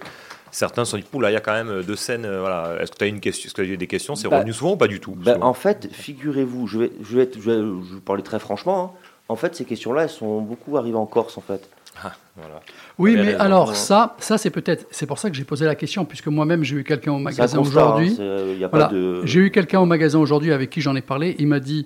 certains 0.52 0.84
se 0.86 0.92
sont 0.92 0.98
dit, 0.98 1.06
là, 1.22 1.30
il 1.30 1.34
y 1.34 1.38
a 1.38 1.42
quand 1.42 1.54
même 1.54 1.84
deux 1.84 1.96
scènes. 1.96 2.26
euh, 2.26 2.40
Voilà. 2.42 2.82
Est-ce 2.82 2.92
que 2.92 2.98
tu 2.98 3.04
as 3.06 3.08
une 3.08 3.20
question? 3.20 3.50
Que 3.50 3.56
tu 3.56 3.62
as 3.62 3.66
eu 3.66 3.78
des 3.78 3.88
questions? 3.88 4.16
C'est 4.16 4.28
Bah, 4.28 4.38
revenu 4.40 4.52
souvent 4.54 4.74
ou 4.74 4.78
pas 4.78 4.88
du 4.88 5.00
tout? 5.00 5.14
Ben, 5.16 5.42
en 5.42 5.54
fait, 5.54 5.88
figurez-vous, 5.94 6.68
je 6.68 6.80
vais, 6.80 6.92
je 7.02 7.18
vais, 7.18 7.30
je 7.34 7.40
vais, 7.40 7.58
je 7.58 7.94
vais 7.96 8.02
parler 8.02 8.24
très 8.24 8.40
franchement. 8.40 8.94
hein. 8.96 9.05
En 9.28 9.36
fait, 9.36 9.56
ces 9.56 9.66
questions-là, 9.66 10.04
elles 10.04 10.10
sont 10.10 10.40
beaucoup 10.42 10.78
arrivées 10.78 10.98
en 10.98 11.06
Corse, 11.08 11.38
en 11.38 11.42
fait. 11.42 11.68
Ah, 12.04 12.12
voilà. 12.36 12.60
Oui, 13.00 13.16
mais 13.16 13.22
raison. 13.22 13.40
alors 13.40 13.76
ça, 13.76 14.16
ça 14.20 14.38
c'est 14.38 14.50
peut-être, 14.50 14.86
c'est 14.92 15.06
pour 15.06 15.18
ça 15.18 15.30
que 15.30 15.36
j'ai 15.36 15.46
posé 15.46 15.66
la 15.66 15.76
question, 15.76 16.04
puisque 16.04 16.28
moi-même 16.28 16.62
j'ai 16.64 16.76
eu 16.76 16.84
quelqu'un 16.84 17.14
au 17.14 17.20
magasin 17.20 17.58
hein, 17.58 17.62
aujourd'hui. 17.62 18.16
pas 18.18 18.68
Voilà. 18.70 18.88
de- 18.88 19.22
J'ai 19.26 19.40
eu 19.40 19.50
quelqu'un 19.52 19.80
au 19.80 19.86
magasin 19.86 20.20
aujourd'hui 20.20 20.52
avec 20.52 20.70
qui 20.70 20.82
j'en 20.82 20.94
ai 20.98 21.02
parlé. 21.02 21.36
Il 21.40 21.48
m'a 21.48 21.62
dit, 21.62 21.86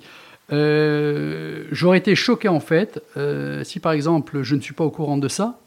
euh, 0.52 1.66
j'aurais 1.72 2.00
été 2.00 2.16
choqué 2.16 2.48
en 2.48 2.60
fait 2.60 3.02
euh, 3.18 3.64
si 3.64 3.80
par 3.80 3.92
exemple 3.92 4.42
je 4.42 4.56
ne 4.56 4.62
suis 4.62 4.74
pas 4.74 4.84
au 4.84 4.92
courant 4.92 5.18
de 5.18 5.28
ça. 5.28 5.60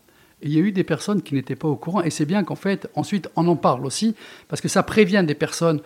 Et 0.44 0.46
il 0.48 0.54
y 0.54 0.56
a 0.56 0.60
eu 0.60 0.72
des 0.72 0.82
personnes 0.82 1.22
qui 1.22 1.36
n'étaient 1.36 1.54
pas 1.54 1.68
au 1.68 1.76
courant, 1.76 2.02
et 2.02 2.10
c'est 2.10 2.24
bien 2.26 2.42
qu'en 2.42 2.56
fait 2.56 2.88
ensuite 2.96 3.28
on 3.36 3.46
en 3.46 3.54
parle 3.54 3.86
aussi, 3.86 4.16
parce 4.48 4.60
que 4.60 4.66
ça 4.68 4.82
prévient 4.82 5.22
des 5.24 5.36
personnes. 5.36 5.80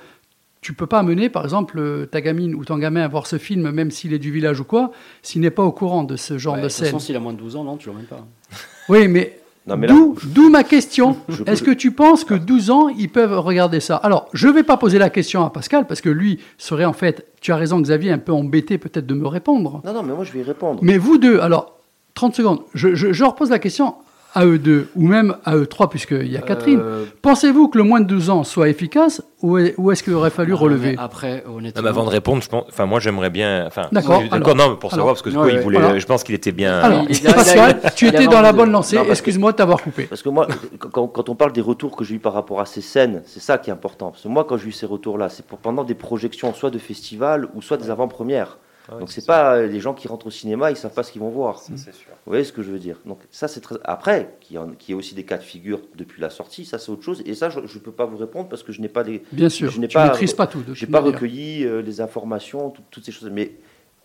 Tu 0.66 0.72
peux 0.72 0.88
pas 0.88 0.98
amener, 0.98 1.28
par 1.28 1.44
exemple, 1.44 1.78
euh, 1.78 2.06
ta 2.06 2.20
gamine 2.20 2.52
ou 2.52 2.64
ton 2.64 2.76
gamin 2.76 3.02
à 3.02 3.06
voir 3.06 3.28
ce 3.28 3.38
film, 3.38 3.70
même 3.70 3.92
s'il 3.92 4.12
est 4.12 4.18
du 4.18 4.32
village 4.32 4.58
ou 4.58 4.64
quoi, 4.64 4.90
s'il 5.22 5.40
n'est 5.40 5.52
pas 5.52 5.62
au 5.62 5.70
courant 5.70 6.02
de 6.02 6.16
ce 6.16 6.38
genre 6.38 6.54
Ouais, 6.54 6.62
de 6.62 6.64
de 6.64 6.68
toute 6.68 6.76
scène. 6.76 6.86
façon, 6.86 6.98
s'il 6.98 7.14
a 7.14 7.20
moins 7.20 7.34
de 7.34 7.38
12 7.38 7.54
ans, 7.54 7.62
non, 7.62 7.76
tu 7.76 7.88
l'emmènes 7.88 8.06
pas. 8.06 8.26
Oui, 8.88 9.06
mais, 9.06 9.38
d'où 9.68 10.50
ma 10.50 10.64
question. 10.64 11.18
Est-ce 11.46 11.62
que 11.62 11.70
tu 11.70 11.92
penses 11.92 12.24
que 12.24 12.34
12 12.34 12.70
ans, 12.70 12.88
ils 12.88 13.08
peuvent 13.08 13.38
regarder 13.38 13.78
ça? 13.78 13.94
Alors, 13.94 14.28
je 14.32 14.48
ne 14.48 14.54
vais 14.54 14.64
pas 14.64 14.76
poser 14.76 14.98
la 14.98 15.08
question 15.08 15.44
à 15.44 15.50
Pascal, 15.50 15.86
parce 15.86 16.00
que 16.00 16.08
lui 16.08 16.40
serait 16.58 16.84
en 16.84 16.92
fait, 16.92 17.24
tu 17.40 17.52
as 17.52 17.56
raison 17.56 17.80
Xavier, 17.80 18.10
un 18.10 18.18
peu 18.18 18.32
embêté 18.32 18.76
peut-être 18.76 19.06
de 19.06 19.14
me 19.14 19.28
répondre. 19.28 19.82
Non, 19.84 19.92
non, 19.92 20.02
mais 20.02 20.14
moi, 20.14 20.24
je 20.24 20.32
vais 20.32 20.40
y 20.40 20.42
répondre. 20.42 20.80
Mais 20.82 20.98
vous 20.98 21.16
deux, 21.16 21.38
alors, 21.38 21.78
30 22.14 22.34
secondes, 22.34 22.62
je, 22.74 22.96
je, 22.96 23.12
je 23.12 23.22
repose 23.24 23.50
la 23.50 23.60
question 23.60 23.94
à 24.36 24.44
eux 24.44 24.58
deux, 24.58 24.88
ou 24.96 25.06
même 25.08 25.34
à 25.46 25.56
eux 25.56 25.66
trois, 25.66 25.88
puisqu'il 25.88 26.30
y 26.30 26.36
a 26.36 26.42
Catherine. 26.42 26.78
Euh, 26.82 27.04
Pensez-vous 27.22 27.68
que 27.68 27.78
le 27.78 27.84
moins 27.84 28.00
de 28.00 28.06
12 28.06 28.28
ans 28.28 28.44
soit 28.44 28.68
efficace, 28.68 29.22
ou, 29.42 29.56
est- 29.56 29.74
ou 29.78 29.90
est-ce 29.90 30.02
qu'il 30.02 30.12
aurait 30.12 30.28
fallu 30.30 30.52
non, 30.52 30.58
relever 30.58 30.94
Après, 30.98 31.42
honnêtement. 31.46 31.80
Non, 31.80 31.82
mais 31.84 31.88
avant 31.88 32.04
de 32.04 32.10
répondre, 32.10 32.42
je 32.42 32.48
pense, 32.50 32.64
enfin, 32.68 32.84
moi 32.84 33.00
j'aimerais 33.00 33.30
bien. 33.30 33.64
Enfin, 33.66 33.88
D'accord, 33.92 34.22
non, 34.54 34.70
mais 34.70 34.76
pour 34.76 34.90
savoir, 34.90 35.06
alors- 35.06 35.14
parce 35.14 35.22
que 35.22 35.30
Ouais, 35.30 35.34
quoi, 35.36 35.48
il 35.50 35.56
ouais, 35.56 35.62
voulait, 35.62 35.78
voilà. 35.80 35.98
je 35.98 36.04
pense 36.06 36.22
qu'il 36.22 36.34
était 36.34 36.52
bien. 36.52 36.78
Alors, 36.80 37.04
il- 37.08 37.16
il 37.18 37.26
a- 37.28 37.32
Pascal, 37.32 37.80
il 37.82 37.86
a- 37.86 37.90
tu 37.90 38.04
il 38.04 38.14
étais 38.14 38.26
dans 38.26 38.42
la 38.42 38.52
bonne 38.52 38.70
lancée, 38.70 38.98
excuse-moi 39.08 39.52
de 39.52 39.56
t'avoir 39.56 39.80
coupé. 39.82 40.04
Parce 40.04 40.22
que 40.22 40.28
moi, 40.28 40.46
quand, 40.78 41.06
quand 41.08 41.28
on 41.30 41.34
parle 41.34 41.52
des 41.52 41.62
retours 41.62 41.96
que 41.96 42.04
j'ai 42.04 42.16
eu 42.16 42.18
par 42.18 42.34
rapport 42.34 42.60
à 42.60 42.66
ces 42.66 42.82
scènes, 42.82 43.22
c'est 43.24 43.40
ça 43.40 43.56
qui 43.56 43.70
est 43.70 43.72
important. 43.72 44.10
Parce 44.10 44.22
que 44.22 44.28
moi, 44.28 44.44
quand 44.46 44.58
j'ai 44.58 44.68
eu 44.68 44.72
ces 44.72 44.84
retours-là, 44.86 45.30
c'est 45.30 45.46
pendant 45.46 45.82
des 45.82 45.94
projections, 45.94 46.52
soit 46.52 46.70
de 46.70 46.78
festivals 46.78 47.48
ou 47.54 47.62
soit 47.62 47.78
des 47.78 47.88
avant-premières. 47.90 48.58
Ouais, 48.92 49.00
Donc 49.00 49.10
c'est 49.10 49.26
pas 49.26 49.56
euh, 49.56 49.66
les 49.66 49.80
gens 49.80 49.94
qui 49.94 50.06
rentrent 50.06 50.26
au 50.28 50.30
cinéma, 50.30 50.70
ils 50.70 50.76
savent 50.76 50.92
pas 50.94 51.02
ce 51.02 51.10
qu'ils 51.10 51.20
vont 51.20 51.28
voir. 51.30 51.60
c'est 51.60 51.76
sûr. 51.76 52.10
Vous 52.24 52.30
voyez 52.30 52.44
ce 52.44 52.52
que 52.52 52.62
je 52.62 52.70
veux 52.70 52.78
dire? 52.78 53.00
Donc 53.04 53.18
ça 53.30 53.48
c'est 53.48 53.60
très. 53.60 53.76
Après, 53.84 54.36
qu'il 54.40 54.56
y, 54.56 54.58
en- 54.58 54.70
qu'il 54.70 54.90
y 54.94 54.96
ait 54.96 54.98
aussi 54.98 55.14
des 55.14 55.24
cas 55.24 55.38
de 55.38 55.42
figure 55.42 55.80
depuis 55.96 56.20
la 56.20 56.30
sortie, 56.30 56.64
ça 56.64 56.78
c'est 56.78 56.90
autre 56.92 57.02
chose. 57.02 57.22
Et 57.26 57.34
ça, 57.34 57.48
je 57.50 57.58
ne 57.60 57.66
peux 57.82 57.90
pas 57.92 58.04
vous 58.06 58.16
répondre 58.16 58.48
parce 58.48 58.62
que 58.62 58.70
je 58.72 58.80
n'ai 58.80 58.88
pas 58.88 59.02
les. 59.02 59.22
Bien 59.32 59.48
sûr, 59.48 59.70
je 59.70 59.80
n'ai 59.80 59.88
tu 59.88 59.98
maîtrises 59.98 60.34
pas 60.34 60.46
tout, 60.46 60.62
de 60.62 60.72
J'ai 60.74 60.86
pas 60.86 61.00
recueilli 61.00 61.64
euh, 61.64 61.82
les 61.82 62.00
informations, 62.00 62.70
tout- 62.70 62.82
toutes 62.90 63.04
ces 63.04 63.12
choses. 63.12 63.28
Mais 63.30 63.52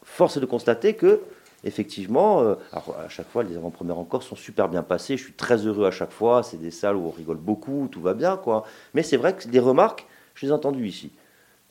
force 0.04 0.38
est 0.38 0.42
de 0.42 0.46
constater 0.48 0.96
que 0.96 1.22
effectivement, 1.64 2.42
euh, 2.42 2.56
alors 2.72 2.98
à 3.06 3.08
chaque 3.10 3.30
fois, 3.30 3.44
les 3.44 3.56
avant-premières 3.56 4.00
encore 4.00 4.24
sont 4.24 4.36
super 4.36 4.68
bien 4.68 4.82
passées. 4.84 5.16
Je 5.18 5.24
suis 5.26 5.34
très 5.34 5.58
heureux 5.68 5.86
à 5.86 5.92
chaque 5.92 6.12
fois. 6.12 6.42
C'est 6.44 6.58
des 6.58 6.72
salles 6.72 6.96
où 6.96 7.06
on 7.06 7.12
rigole 7.12 7.38
beaucoup, 7.38 7.88
tout 7.92 8.02
va 8.02 8.14
bien, 8.16 8.36
quoi. 8.38 8.64
Mais 8.96 9.04
c'est 9.04 9.18
vrai 9.18 9.36
que 9.36 9.48
les 9.48 9.60
remarques, 9.60 10.08
je 10.34 10.46
les 10.46 10.52
ai 10.52 10.56
entendues 10.56 10.88
ici, 10.88 11.12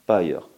pas 0.07 0.19
ailleurs. 0.19 0.49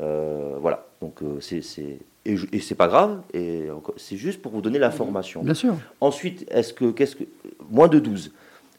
Euh, 0.00 0.56
voilà. 0.60 0.86
Donc 1.02 1.20
euh, 1.22 1.36
c'est 1.40 1.60
c'est- 1.60 1.98
et, 2.24 2.36
et 2.52 2.60
c'est 2.60 2.74
pas 2.76 2.86
grave. 2.88 3.20
Et 3.34 3.64
c'est 3.96 4.16
juste 4.16 4.40
pour 4.40 4.52
vous 4.52 4.62
donner 4.62 4.78
l'information. 4.78 5.42
Bien 5.42 5.52
sûr. 5.54 5.74
Ensuite, 6.00 6.46
est-ce 6.50 6.72
que 6.72 6.92
qu'est-ce 6.92 7.16
que 7.16 7.24
moins 7.70 7.88
de 7.88 7.98
12 7.98 8.32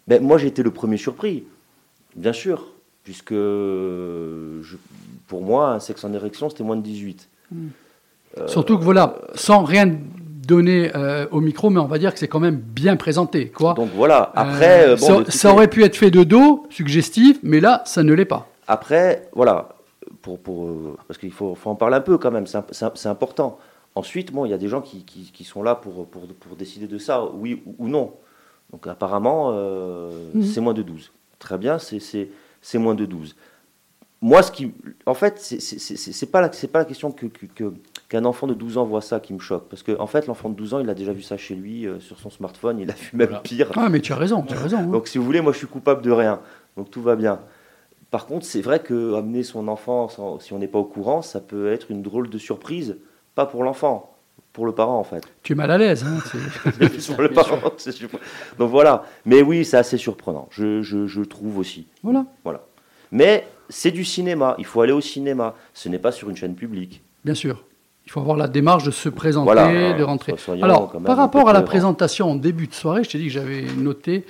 ben, 0.08 0.22
moi 0.24 0.38
j'ai 0.38 0.48
été 0.48 0.64
le 0.64 0.72
premier 0.72 0.98
surpris. 0.98 1.44
Bien 2.16 2.34
sûr, 2.34 2.72
puisque 3.04 3.34
je- 3.34 4.78
pour 5.28 5.42
moi 5.42 5.70
un 5.74 5.80
sexe 5.80 6.04
en 6.04 6.14
érection 6.14 6.50
c'était 6.50 6.64
moins 6.64 6.76
de 6.78 6.82
18. 6.82 7.30
Euh, 8.38 8.48
Surtout 8.48 8.78
que 8.78 8.84
voilà, 8.84 9.16
sans 9.36 9.64
rien 9.64 9.90
donner 10.48 10.92
euh, 10.96 11.26
au 11.32 11.40
micro, 11.40 11.70
mais 11.70 11.80
on 11.80 11.86
va 11.86 11.98
dire 12.00 12.12
que 12.14 12.20
c'est 12.20 12.28
quand 12.28 12.40
même 12.40 12.58
bien 12.58 12.96
présenté, 12.98 13.48
quoi. 13.50 13.74
Donc 13.76 13.90
voilà, 13.96 14.32
après, 14.36 14.88
euh, 14.90 14.96
bon, 14.98 15.24
ça, 15.30 15.54
aurait 15.54 15.70
pu 15.70 15.84
être 15.84 15.96
fait 15.96 16.12
de 16.12 16.24
dos, 16.24 16.66
suggestif, 16.70 17.38
mais 17.44 17.60
là, 17.62 17.82
ça 17.86 18.04
ne 18.04 18.12
l'est 18.14 18.26
pas. 18.26 18.50
Après, 18.68 19.30
voilà, 19.34 19.73
pour, 20.24 20.40
pour, 20.40 20.68
euh, 20.68 20.98
parce 21.08 21.20
qu'il 21.20 21.32
faut, 21.32 21.54
faut 21.54 21.70
en 21.70 21.76
parler 21.76 21.98
un 21.98 22.02
peu 22.02 22.18
quand 22.18 22.32
même, 22.32 22.48
c'est 22.48 22.58
imp- 22.58 22.72
c'est 22.74 22.86
c'est 22.98 23.10
important. 23.10 23.60
Ensuite, 23.94 24.32
bon, 24.32 24.46
il 24.46 24.50
y 24.50 24.54
a 24.54 24.58
des 24.58 24.70
gens 24.70 24.82
qui, 24.82 25.04
qui- 25.04 25.32
qui 25.32 25.44
sont 25.44 25.62
là 25.62 25.76
pour, 25.76 26.08
pour, 26.08 26.24
pour 26.26 26.56
décider 26.56 26.88
de 26.88 26.98
ça, 26.98 27.24
oui 27.26 27.62
ou, 27.68 27.76
ou 27.78 27.88
non. 27.88 28.14
Donc 28.72 28.88
apparemment, 28.88 29.52
euh, 29.54 30.32
Mhm. 30.34 30.44
c'est 30.44 30.62
moins 30.62 30.74
de 30.74 30.82
12. 30.82 31.12
Très 31.38 31.60
bien, 31.60 31.78
c'est- 31.78 32.00
moins 32.80 32.96
de 32.96 33.06
12. 33.06 33.36
Moi, 34.22 34.42
ce 34.42 34.52
qui, 34.52 34.72
en 35.06 35.14
fait, 35.14 35.38
c'est- 35.38 36.26
pas, 36.32 36.40
la- 36.40 36.48
pas 36.50 36.80
la 36.80 36.86
question 36.86 37.12
que, 37.12 37.26
que- 37.26 37.46
que- 37.46 37.74
qu'un 38.08 38.24
enfant 38.24 38.48
de 38.48 38.54
12 38.54 38.78
ans 38.78 38.86
voit 38.86 39.02
ça 39.02 39.20
qui 39.20 39.34
me 39.34 39.40
choque. 39.40 39.68
Parce 39.70 39.84
qu'en 39.84 40.00
en 40.02 40.08
fait, 40.08 40.26
l'enfant 40.28 40.48
de 40.50 40.56
12 40.56 40.74
ans, 40.74 40.80
il 40.80 40.90
a 40.90 40.94
déjà 40.94 41.12
vu 41.12 41.22
ça 41.22 41.36
chez 41.36 41.56
lui, 41.56 41.86
euh, 41.86 42.00
sur 42.00 42.18
son 42.20 42.30
smartphone, 42.30 42.80
il 42.80 42.90
a 42.90 42.94
vu 42.94 43.10
même 43.14 43.38
pire. 43.44 43.70
Ah, 43.76 43.90
mais 43.90 44.00
tu 44.00 44.14
as 44.14 44.16
raison, 44.16 44.42
tu 44.44 44.54
as 44.54 44.60
raison. 44.62 44.78
hein. 44.78 44.84
Donc, 44.88 45.08
si 45.10 45.18
vous 45.18 45.26
voulez, 45.26 45.42
moi, 45.42 45.52
je 45.52 45.58
suis 45.58 45.68
coupable 45.68 46.02
de 46.02 46.12
rien. 46.12 46.40
Donc, 46.78 46.90
tout 46.90 47.02
va 47.02 47.18
bien. 47.18 47.42
Par 48.14 48.28
contre, 48.28 48.46
c'est 48.46 48.62
vrai 48.62 48.78
que 48.80 49.16
amener 49.16 49.42
son 49.42 49.68
enfant, 49.68 50.08
sans- 50.08 50.38
si 50.38 50.54
on 50.54 50.60
n'est 50.60 50.68
pas 50.68 50.78
au 50.78 50.84
courant, 50.84 51.24
ça 51.24 51.40
peut 51.40 51.72
être 51.74 51.90
une 51.90 52.04
drôle 52.04 52.30
de 52.30 52.38
surprise. 52.38 52.98
Pas 53.34 53.48
pour 53.48 53.64
l'enfant, 53.64 54.14
pour 54.54 54.68
le 54.68 54.72
parent, 54.72 55.00
en 55.00 55.04
fait. 55.04 55.24
Tu 55.42 55.54
es 55.54 55.56
mal 55.56 55.72
à 55.72 55.80
l'aise. 55.80 56.06
hein, 56.06 56.20
sur 57.00 57.20
le 57.20 57.30
parent, 57.30 57.58
c'est 57.78 57.92
surprenant. 57.92 58.22
Donc, 58.60 58.70
voilà. 58.70 59.04
Mais 59.26 59.42
oui, 59.42 59.66
c'est 59.66 59.78
assez 59.78 59.98
surprenant. 59.98 60.48
Je, 60.52 60.84
je, 60.84 61.08
je 61.08 61.22
le 61.22 61.26
trouve 61.26 61.58
aussi. 61.58 61.88
Voilà. 62.04 62.28
Voilà. 62.44 62.62
Mais 63.12 63.48
c'est 63.68 63.90
du 63.90 64.06
cinéma. 64.06 64.54
Il 64.60 64.66
faut 64.66 64.82
aller 64.82 64.94
au 64.94 65.02
cinéma. 65.02 65.56
Ce 65.74 65.90
n'est 65.90 65.98
pas 65.98 66.12
sur 66.12 66.30
une 66.30 66.36
chaîne 66.36 66.54
publique. 66.54 67.02
Bien 67.26 67.34
sûr. 67.34 67.64
Il 68.06 68.12
faut 68.12 68.20
avoir 68.20 68.38
la 68.38 68.48
démarche 68.48 68.84
de 68.84 68.92
se 68.92 69.10
présenter, 69.10 69.46
Voilà. 69.52 69.94
de 69.94 70.04
rentrer. 70.04 70.36
Alors, 70.62 70.92
par 71.04 71.18
rapport 71.18 71.50
à 71.50 71.54
la 71.54 71.64
présentation 71.64 72.30
en 72.30 72.36
début 72.36 72.68
de 72.68 72.74
soirée, 72.76 73.04
je 73.06 73.10
t'ai 73.10 73.18
dit 73.18 73.26
que 73.26 73.32
j'avais 73.32 73.64
noté. 73.78 74.26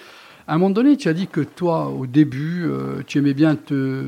À 0.47 0.55
un 0.55 0.57
moment 0.57 0.71
donné, 0.71 0.97
tu 0.97 1.07
as 1.07 1.13
dit 1.13 1.27
que 1.27 1.39
toi, 1.41 1.87
au 1.87 2.05
début, 2.05 2.65
euh, 2.65 3.01
tu 3.07 3.17
aimais 3.17 3.33
bien 3.33 3.55
te 3.55 4.03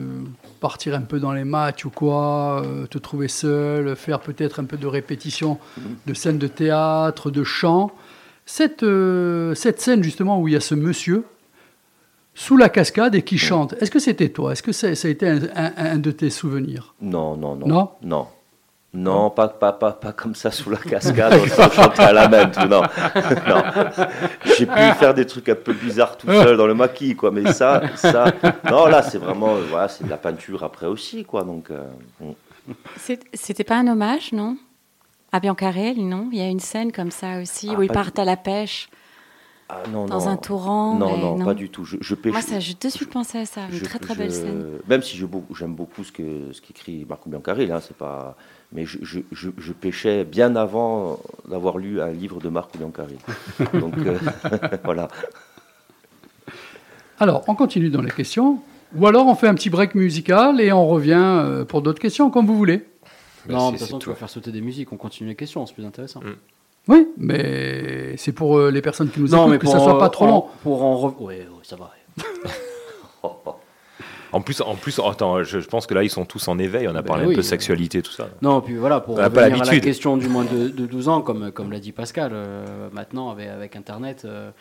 partir 0.60 0.94
un 0.96 1.02
peu 1.02 1.20
dans 1.20 1.32
les 1.32 1.46
matchs 1.46 1.86
ou 1.86 1.90
quoi, 1.90 2.62
euh, 2.66 2.88
te 2.88 2.98
trouver 2.98 3.28
seul, 3.30 3.96
faire 3.96 4.20
peut-être 4.20 4.60
un 4.60 4.66
peu 4.66 4.76
de 4.78 4.88
répétition 4.88 5.58
de 6.06 6.14
scènes 6.14 6.38
de 6.38 6.48
théâtre, 6.48 7.32
de 7.32 7.44
chant. 7.44 7.92
Cette, 8.46 8.84
euh, 8.84 9.56
cette 9.56 9.80
scène, 9.80 10.04
justement, 10.04 10.42
où 10.42 10.48
il 10.50 10.54
y 10.54 10.58
a 10.58 10.60
ce 10.62 10.76
monsieur 10.76 11.24
sous 12.34 12.58
la 12.58 12.68
cascade 12.68 13.16
et 13.16 13.22
qui 13.22 13.38
chante, 13.38 13.74
est-ce 13.80 13.90
que 13.90 14.00
c'était 14.00 14.28
toi? 14.28 14.52
Est-ce 14.52 14.62
que 14.64 14.74
ça, 14.74 14.94
ça 14.94 15.08
a 15.08 15.12
été 15.12 15.28
un, 15.30 15.40
un- 15.56 15.72
un 15.78 15.98
de 15.98 16.12
tes 16.12 16.30
souvenirs? 16.30 16.94
Non, 17.02 17.38
non, 17.38 17.56
non. 17.56 17.66
Non? 17.68 17.90
Non. 18.04 18.28
Non, 18.96 19.30
pas, 19.30 19.50
pas, 19.50 19.74
pas, 19.74 19.92
pas 19.92 20.14
comme 20.14 20.36
ça 20.36 20.52
sous 20.52 20.70
la 20.70 20.78
cascade, 20.78 21.34
on 21.34 21.46
chanter 21.72 22.02
à 22.02 22.14
la 22.14 22.30
main, 22.30 22.46
tout, 22.48 22.68
non. 22.68 22.82
non. 22.82 23.64
J'ai 24.58 24.66
pu 24.66 24.80
faire 24.98 25.14
des 25.14 25.26
trucs 25.26 25.50
un 25.50 25.56
peu 25.56 25.74
bizarres 25.74 26.18
tout 26.18 26.28
seul 26.28 26.56
dans 26.56 26.66
le 26.68 26.74
maquis, 26.74 27.16
quoi, 27.16 27.30
mais 27.32 27.52
ça, 27.52 27.82
ça, 27.96 28.26
non, 28.70 28.86
là, 28.88 29.02
c'est 29.02 29.18
vraiment, 29.18 29.56
euh, 29.56 29.62
voilà, 29.70 29.90
c'est 29.90 30.06
de 30.06 30.10
la 30.10 30.18
peinture 30.18 30.64
après 30.64 30.88
aussi, 30.88 31.26
quoi, 31.26 31.44
donc. 31.44 31.72
euh, 31.72 31.84
C'était 33.34 33.64
pas 33.64 33.76
un 33.78 33.88
hommage, 33.88 34.32
non? 34.32 34.58
À 35.32 35.40
Biancarel, 35.40 35.98
non? 35.98 36.30
Il 36.32 36.38
y 36.38 36.42
a 36.42 36.48
une 36.48 36.60
scène 36.62 36.92
comme 36.92 37.12
ça 37.12 37.42
aussi 37.42 37.70
Ah, 37.72 37.78
où 37.78 37.82
ils 37.84 37.90
partent 37.92 38.20
à 38.20 38.24
la 38.26 38.38
pêche 38.38 38.88
Ah, 39.68 39.80
non, 39.92 40.06
dans 40.06 40.20
non. 40.22 40.28
un 40.30 40.38
torrent. 40.38 40.96
Non, 40.96 41.18
non, 41.18 41.44
pas 41.44 41.54
du 41.54 41.70
tout. 41.70 41.84
Je, 41.84 41.98
je 42.00 42.16
pêche. 42.16 42.32
Moi, 42.32 42.42
ça, 42.42 42.60
j'ai 42.60 42.74
de 42.76 42.90
suite 42.90 43.10
pensé 43.10 43.40
à 43.40 43.46
ça. 43.46 43.62
Une 43.70 43.80
je- 43.80 43.84
très 43.84 44.00
très 44.00 44.16
belle 44.16 44.30
je- 44.32 44.36
scène. 44.36 44.66
Même 44.88 45.02
si 45.02 45.18
j'aime 45.18 45.76
beaucoup 45.76 46.04
ce 46.06 46.12
que 46.14 46.54
ce 46.54 46.62
qu'écrit 46.62 47.06
Marco 47.10 47.30
Biancarel, 47.30 47.70
hein, 47.72 47.82
c'est 47.86 47.98
pas. 47.98 48.38
Mais 48.74 48.86
je, 48.86 48.98
je, 49.04 49.20
je, 49.32 49.50
je 49.58 49.72
pêchais 49.74 50.24
bien 50.26 50.56
avant 50.56 51.20
d'avoir 51.50 51.78
lu 51.78 52.02
un 52.02 52.12
livre 52.12 52.40
de 52.42 52.50
Marco 52.50 52.78
Biancarel. 52.78 53.18
Donc 53.74 53.98
euh, 54.00 54.18
voilà. 54.84 55.08
Alors, 57.20 57.44
on 57.48 57.56
continue 57.56 57.90
dans 57.90 58.02
les 58.02 58.12
questions. 58.12 58.60
Ou 58.96 59.08
alors 59.08 59.28
on 59.28 59.36
fait 59.36 59.48
un 59.48 59.56
petit 59.56 59.70
break 59.70 59.96
musical 59.96 60.60
et 60.62 60.72
on 60.72 60.88
revient 60.88 61.14
euh, 61.18 61.66
pour 61.66 61.82
d'autres 61.82 62.00
questions, 62.00 62.30
comme 62.30 62.46
vous 62.46 62.58
voulez. 62.58 62.86
Non, 63.50 63.68
de 63.68 63.78
toute 63.78 63.82
façon, 63.86 64.00
tu 64.00 64.10
vas 64.10 64.16
faire 64.16 64.30
sauter 64.30 64.52
des 64.52 64.62
musiques. 64.62 64.92
On 64.92 64.98
continue 64.98 65.30
les 65.30 65.36
questions, 65.36 65.66
c'est 65.66 65.74
plus 65.74 65.86
intéressant. 65.86 66.22
Oui, 66.88 67.08
mais 67.18 68.16
c'est 68.18 68.32
pour 68.32 68.58
euh, 68.58 68.72
les 68.72 68.82
personnes 68.82 69.10
qui 69.10 69.20
nous 69.20 69.30
Non, 69.30 69.44
écoutent 69.44 69.52
mais 69.52 69.58
que 69.60 69.68
ça 69.68 69.80
soit 69.80 69.98
pas 70.00 70.10
trop 70.10 70.26
en- 70.26 70.30
long. 70.30 70.46
Pour 70.64 70.84
en 70.84 70.96
re- 71.10 71.16
ouais, 71.24 71.38
ouais, 71.40 71.46
ça 71.64 71.76
va. 71.76 71.92
En 74.36 74.42
plus, 74.42 74.60
en 74.62 74.76
plus, 74.76 75.00
attends, 75.00 75.44
je, 75.44 75.60
je 75.62 75.68
pense 75.68 75.88
que 75.88 75.94
là, 75.94 76.04
ils 76.04 76.10
sont 76.10 76.26
tous 76.26 76.48
en 76.50 76.60
éveil. 76.60 76.88
On 76.88 76.92
a 76.92 77.02
Ben 77.02 77.04
parlé 77.04 77.26
oui. 77.26 77.34
un 77.34 77.38
peu 77.38 77.42
sexualité, 77.42 78.02
tout 78.02 78.12
ça. 78.12 78.28
Non, 78.42 78.60
puis 78.60 78.76
voilà, 78.76 79.00
pour 79.00 79.16
revenir 79.16 79.32
pas 79.32 79.44
à 79.46 79.50
la 79.74 79.80
question 79.80 80.18
du 80.18 80.28
moins 80.28 80.44
de, 80.44 80.68
de 80.68 80.86
12 80.86 81.08
ans, 81.08 81.22
comme, 81.22 81.52
comme 81.52 81.72
l'a 81.72 81.80
dit 81.80 81.94
Pascal, 81.94 82.32
euh, 82.34 82.90
maintenant, 82.92 83.30
avec, 83.30 83.48
avec 83.48 83.76
Internet, 83.78 84.24
euh, 84.26 84.52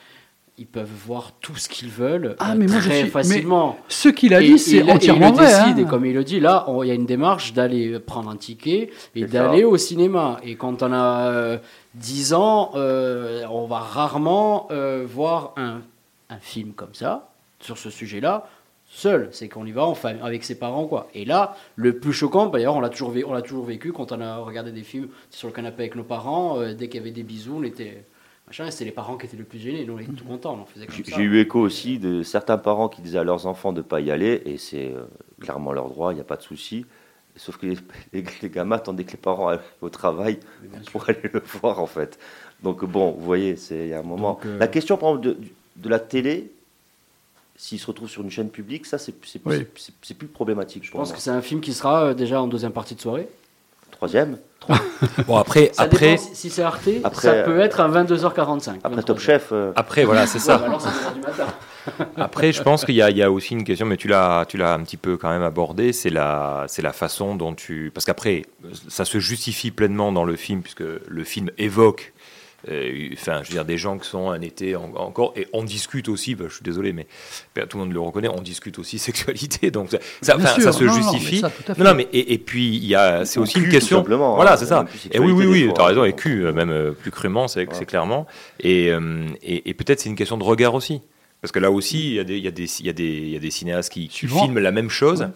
ils 0.59 0.67
peuvent 0.67 0.89
voir 1.07 1.33
tout 1.41 1.57
ce 1.57 1.69
qu'ils 1.69 1.89
veulent 1.89 2.37
Ah, 2.39 2.53
euh, 2.53 2.55
mais 2.57 2.67
moi, 2.69 2.79
je 2.79 2.89
très 2.89 3.01
suis- 3.01 3.09
facilement. 3.11 3.77
mais 3.77 3.85
ce 3.89 4.09
qu'il 4.11 4.33
a 4.35 4.41
Et- 4.43 4.47
dit, 4.47 4.59
c'est 4.61 4.77
et 4.77 4.87
et 4.87 4.93
entièrement 4.93 5.27
il 5.27 5.31
le 5.33 5.37
vrai, 5.39 5.47
décide, 5.49 5.79
hein. 5.81 5.83
Et 5.83 5.85
comme 5.91 6.07
il 6.07 6.15
le 6.15 6.23
dit, 6.23 6.39
là, 6.39 6.65
on- 6.69 6.85
il 6.85 6.87
y 6.87 6.93
a 6.93 6.95
une 6.95 7.07
démarche 7.07 7.53
d'aller 7.53 7.99
prendre 7.99 8.31
un 8.31 8.37
ticket 8.37 8.91
et 9.17 9.25
d'aller 9.25 9.65
au 9.65 9.77
cinéma. 9.77 10.39
Et 10.45 10.55
quand 10.55 10.85
on 10.85 10.93
a 10.93 11.31
euh, 11.33 11.59
10 11.97 12.33
ans, 12.35 12.71
euh, 12.77 13.43
on 13.51 13.67
va 13.67 13.81
rarement 13.81 14.69
euh, 14.71 15.05
voir 15.05 15.53
un, 15.57 15.81
un 16.31 16.39
film 16.39 16.75
comme 16.75 16.95
ça, 16.95 17.31
sur 17.59 17.77
ce 17.77 17.91
sujet-là, 17.91 18.47
seul. 18.95 19.29
C'est 19.33 19.49
qu'on 19.49 19.67
y 19.67 19.73
va 19.73 19.85
en 19.85 19.95
famille, 19.95 20.23
avec 20.23 20.45
ses 20.45 20.55
parents, 20.59 20.87
quoi. 20.87 21.09
Et 21.15 21.25
là, 21.25 21.57
le 21.77 21.99
plus 21.99 22.13
choquant, 22.13 22.47
d'ailleurs, 22.47 22.77
on 22.77 22.81
l'a 22.81 22.89
toujours, 22.89 23.13
vé- 23.13 23.25
on 23.27 23.33
l'a 23.33 23.43
toujours 23.43 23.65
vécu 23.65 23.93
quand 23.93 24.13
on 24.13 24.21
a 24.21 24.37
regardé 24.39 24.73
des 24.73 24.83
films 24.83 25.09
sur 25.31 25.49
le 25.49 25.55
canapé 25.55 25.83
avec 25.83 25.97
nos 25.97 26.05
parents. 26.05 26.61
euh, 26.61 26.75
dès 26.75 26.89
qu'il 26.89 27.01
y 27.01 27.03
avait 27.03 27.11
des 27.11 27.23
bisous, 27.25 27.57
on 27.59 27.63
était. 27.65 28.05
Machin, 28.47 28.67
et 28.67 28.71
c'était 28.71 28.85
les 28.85 28.91
parents 28.93 29.17
qui 29.17 29.25
étaient 29.27 29.37
le 29.39 29.45
plus 29.45 29.59
gênés. 29.59 29.85
Nous, 29.87 29.95
on 29.95 29.99
était 29.99 30.13
tout 30.13 30.25
contents, 30.25 30.55
on 30.59 30.63
en 30.63 30.65
faisait 30.67 30.85
comme 30.87 30.95
J'ai 30.95 31.05
ça. 31.05 31.17
j'ai 31.17 31.23
eu 31.23 31.39
écho 31.41 31.59
aussi 31.61 31.99
de 31.99 32.23
certains 32.23 32.59
parents 32.59 32.89
qui 32.91 33.01
disaient 33.01 33.19
à 33.19 33.25
leurs 33.25 33.47
enfants 33.47 33.73
de 33.73 33.79
ne 33.79 33.83
pas 33.83 34.01
y 34.01 34.11
aller, 34.11 34.43
et 34.45 34.59
c'est 34.59 34.93
euh, 34.93 35.05
clairement 35.41 35.73
leur 35.73 35.89
droit, 35.89 36.13
il 36.13 36.17
n'y 36.17 36.21
a 36.21 36.25
pas 36.25 36.37
de 36.37 36.43
souci. 36.43 36.85
Sauf 37.37 37.57
que 37.57 37.67
les, 37.67 37.77
les- 38.13 38.25
les 38.43 38.51
gamins 38.51 38.77
attendaient 38.77 39.03
que 39.05 39.13
les 39.13 39.17
parents 39.17 39.49
aillent 39.49 39.59
au 39.81 39.89
travail 39.89 40.39
pour 40.93 41.09
aller 41.09 41.19
le 41.33 41.43
voir, 41.61 41.81
en 41.81 41.87
fait. 41.87 42.19
Donc, 42.63 42.85
bon, 42.85 43.11
vous 43.13 43.25
voyez, 43.25 43.57
c'est- 43.57 43.87
il 43.87 43.89
y 43.89 43.93
a 43.95 43.99
un 43.99 44.03
moment. 44.03 44.35
Donc, 44.35 44.47
euh, 44.47 44.59
La 44.59 44.69
question, 44.69 44.97
par 44.99 45.09
exemple, 45.11 45.27
de, 45.27 45.37
de 45.77 45.89
la 45.89 45.99
télé, 45.99 46.53
s'il 47.65 47.79
se 47.81 47.87
retrouve 47.87 48.11
sur 48.11 48.21
une 48.21 48.31
chaîne 48.31 48.51
publique, 48.51 48.85
ça, 48.85 48.99
c'est 48.99 49.15
Oui. 49.47 49.65
plus 50.19 50.27
problématique. 50.27 50.85
Je 50.85 50.91
pense 50.91 51.13
que 51.13 51.19
c'est 51.19 51.31
un 51.31 51.41
film 51.41 51.63
qui 51.63 51.73
sera 51.73 52.09
euh, 52.09 52.15
déjà 52.15 52.43
en 52.43 52.47
deuxième 52.47 52.73
partie 52.73 52.95
de 52.95 53.01
soirée. 53.01 53.27
Troisième 53.91 54.37
Bon, 55.27 55.37
après, 55.37 55.71
Ça 55.73 55.85
après, 55.85 56.17
dépend 56.17 56.23
si, 56.35 56.51
c'est 56.51 56.63
Arte, 56.63 56.89
Après, 57.05 57.23
ça 57.23 57.43
peut 57.43 57.59
euh, 57.61 57.65
être 57.65 57.81
à 57.81 57.89
22h45. 57.89 58.81
Après 58.85 59.03
Top 59.03 59.19
Chef. 59.19 59.49
euh, 59.53 59.73
Après, 59.77 60.05
voilà, 60.05 60.27
c'est 60.27 60.39
Ouais, 60.39 60.45
ça. 60.45 60.59
bah 60.59 60.65
alors, 60.67 60.81
c'est 60.83 60.91
2 60.91 61.05
heures 61.07 61.15
du 61.15 61.21
matin. 61.21 61.47
Après, 62.17 62.53
je 62.53 62.63
pense 62.63 62.85
qu'il 62.85 62.95
y, 62.97 62.99
y 62.99 63.23
a 63.23 63.31
aussi 63.31 63.55
une 63.55 63.65
question, 63.65 63.87
mais 63.87 63.97
tu 63.97 64.09
l'as, 64.09 64.45
tu 64.47 64.57
l'as 64.59 64.75
un 64.75 64.83
petit 64.83 64.97
peu 64.99 65.17
quand 65.17 65.31
même 65.31 65.43
abordé, 65.43 65.93
c'est 65.95 66.11
la, 66.11 66.65
c'est 66.69 66.83
la 66.83 66.93
façon 66.93 67.35
dont 67.35 67.55
tu, 67.55 67.91
parce 67.95 68.05
qu'après, 68.05 68.45
ça 68.89 69.05
se 69.07 69.19
justifie 69.19 69.71
pleinement 69.71 70.13
dans 70.13 70.25
le 70.25 70.37
film 70.37 70.61
puisque 70.63 70.83
le 71.07 71.25
film 71.25 71.51
évoque, 71.59 72.14
enfin, 72.67 73.41
je 73.43 73.49
veux 73.49 73.55
dire, 73.55 73.65
des 73.65 73.79
gens 73.79 73.99
qui 73.99 74.09
sont 74.09 74.31
un 74.31 74.41
été 74.41 74.77
en- 74.77 74.93
encore, 74.97 75.33
et 75.37 75.47
on 75.53 75.63
discute 75.65 76.09
aussi. 76.09 76.35
bah, 76.35 76.47
je 76.49 76.55
suis 76.55 76.63
désolé, 76.63 76.93
mais 76.93 77.07
tout 77.69 77.77
le 77.79 77.85
monde 77.85 77.93
le 77.93 78.01
reconnaît, 78.01 78.29
on 78.29 78.41
discute 78.43 78.79
aussi 78.79 78.99
sexualité, 79.01 79.71
donc 79.71 79.91
ça, 79.91 79.99
ça, 80.23 80.37
Bien 80.37 80.45
enfin, 80.47 80.55
sûr, 80.55 80.63
ça 80.65 80.73
se 80.73 80.85
non, 80.85 80.93
non, 80.95 80.97
justifie. 81.13 81.43
mais 81.43 81.49
ça, 81.67 81.75
non, 81.79 81.85
non, 81.85 81.95
mais 81.95 82.09
et, 82.13 82.33
et 82.35 82.39
puis 82.39 82.77
il 82.77 82.87
y 82.87 82.95
a, 82.95 83.25
c'est 83.25 83.39
aussi 83.41 83.59
une 83.59 83.69
question. 83.69 83.99
tout 83.99 84.03
simplement, 84.05 84.35
voilà, 84.37 84.55
hein, 84.55 84.57
c'est 84.57 84.67
ça. 84.67 84.85
Et 85.13 85.19
oui, 85.19 85.33
oui, 85.33 85.47
oui, 85.47 85.61
des 85.61 85.65
tu 85.67 85.71
as 85.73 85.75
fois. 85.75 85.87
raison, 85.87 86.05
et 86.05 86.13
cul, 86.15 86.45
euh, 86.47 86.53
même 86.53 86.71
euh, 86.71 86.93
plus 86.93 87.11
crûment, 87.11 87.49
c'est, 87.49 87.67
clairement. 87.87 88.27
Et, 88.61 88.91
euh, 88.91 89.27
et, 89.43 89.69
et 89.71 89.75
peut-être 89.75 90.01
c'est 90.01 90.09
une 90.09 90.17
question 90.17 90.37
de 90.39 90.45
regard 90.45 90.75
aussi. 90.75 91.01
Parce 91.41 91.53
que 91.53 91.59
là 91.59 91.71
aussi, 91.71 92.09
il 92.09 92.15
y 92.15 92.21
a 92.21 92.25
des, 92.25 92.39
il 92.39 92.45
y 92.45 92.49
a 92.49 92.51
des, 92.51 92.81
il 92.81 92.87
y 92.87 92.89
a 92.89 92.93
des, 92.95 93.05
il 93.05 93.29
y 93.31 93.37
a 93.37 93.39
des 93.41 93.51
cinéastes 93.51 93.93
qui, 93.93 94.09
filment 94.09 94.59
la 94.61 94.71
même 94.73 94.89
chose 94.89 95.29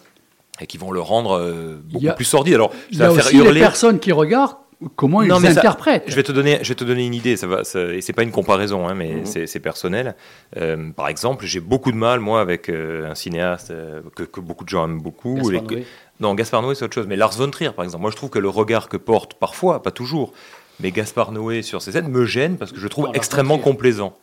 et 0.60 0.66
qui 0.66 0.78
vont 0.78 0.90
le 0.90 1.00
rendre 1.00 1.38
euh, 1.38 1.76
beaucoup 1.84 2.08
a- 2.08 2.12
plus 2.14 2.24
sordide. 2.24 2.54
Alors, 2.54 2.72
Il 2.90 2.98
y 2.98 3.02
a 3.02 3.12
aussi 3.12 3.36
les 3.36 3.60
personnes 3.60 3.98
qui 4.00 4.10
regardent 4.12 4.56
comment 4.96 5.22
ils 5.22 5.28
Non, 5.28 5.40
mais 5.40 5.52
ça- 5.52 5.60
interprètent. 5.60 6.04
je 6.06 6.14
vais 6.14 6.22
te 6.22 6.32
donner, 6.32 6.58
je 6.62 6.68
vais 6.68 6.74
te 6.74 6.84
donner 6.84 7.04
une 7.06 7.14
idée. 7.14 7.36
Ça 7.36 7.46
va, 7.46 7.64
ça- 7.64 7.80
et 7.92 8.00
c'est 8.00 8.12
pas 8.12 8.22
une 8.22 8.30
comparaison, 8.30 8.86
hein, 8.88 8.94
mais 8.94 9.14
Mhm. 9.14 9.26
c'est, 9.26 9.46
c'est 9.46 9.60
personnel. 9.60 10.14
Euh, 10.56 10.90
par 10.92 11.08
exemple, 11.08 11.44
j'ai 11.46 11.60
beaucoup 11.60 11.90
de 11.92 11.96
mal 11.96 12.20
moi 12.20 12.40
avec 12.40 12.68
euh, 12.68 13.10
un 13.10 13.14
cinéaste 13.14 13.70
euh, 13.70 14.00
que, 14.14 14.22
que 14.22 14.40
beaucoup 14.40 14.64
de 14.64 14.68
gens 14.68 14.84
aiment 14.84 15.00
beaucoup. 15.00 15.34
Gaspard 15.36 15.50
Les- 15.52 15.60
Noé. 15.76 15.86
non, 16.20 16.34
Gaspard 16.34 16.62
Noé 16.62 16.74
c'est 16.74 16.84
autre 16.84 16.94
chose. 16.94 17.06
Mais 17.08 17.16
Lars 17.16 17.32
von 17.32 17.50
Trier, 17.50 17.70
par 17.72 17.84
exemple, 17.84 18.02
moi 18.02 18.10
je 18.10 18.16
trouve 18.16 18.30
que 18.30 18.38
le 18.38 18.48
regard 18.48 18.88
que 18.88 18.96
porte 18.96 19.34
parfois, 19.34 19.82
pas 19.82 19.90
toujours, 19.90 20.32
mais 20.80 20.90
Gaspard 20.92 21.32
Noé 21.32 21.62
sur 21.62 21.82
ces 21.82 21.92
scènes 21.92 22.08
me 22.08 22.24
gêne 22.24 22.56
parce 22.56 22.70
que 22.72 22.78
je 22.78 22.84
le 22.84 22.88
trouve 22.90 23.06
Non, 23.06 23.12
extrêmement 23.14 23.58
complaisant. 23.58 24.16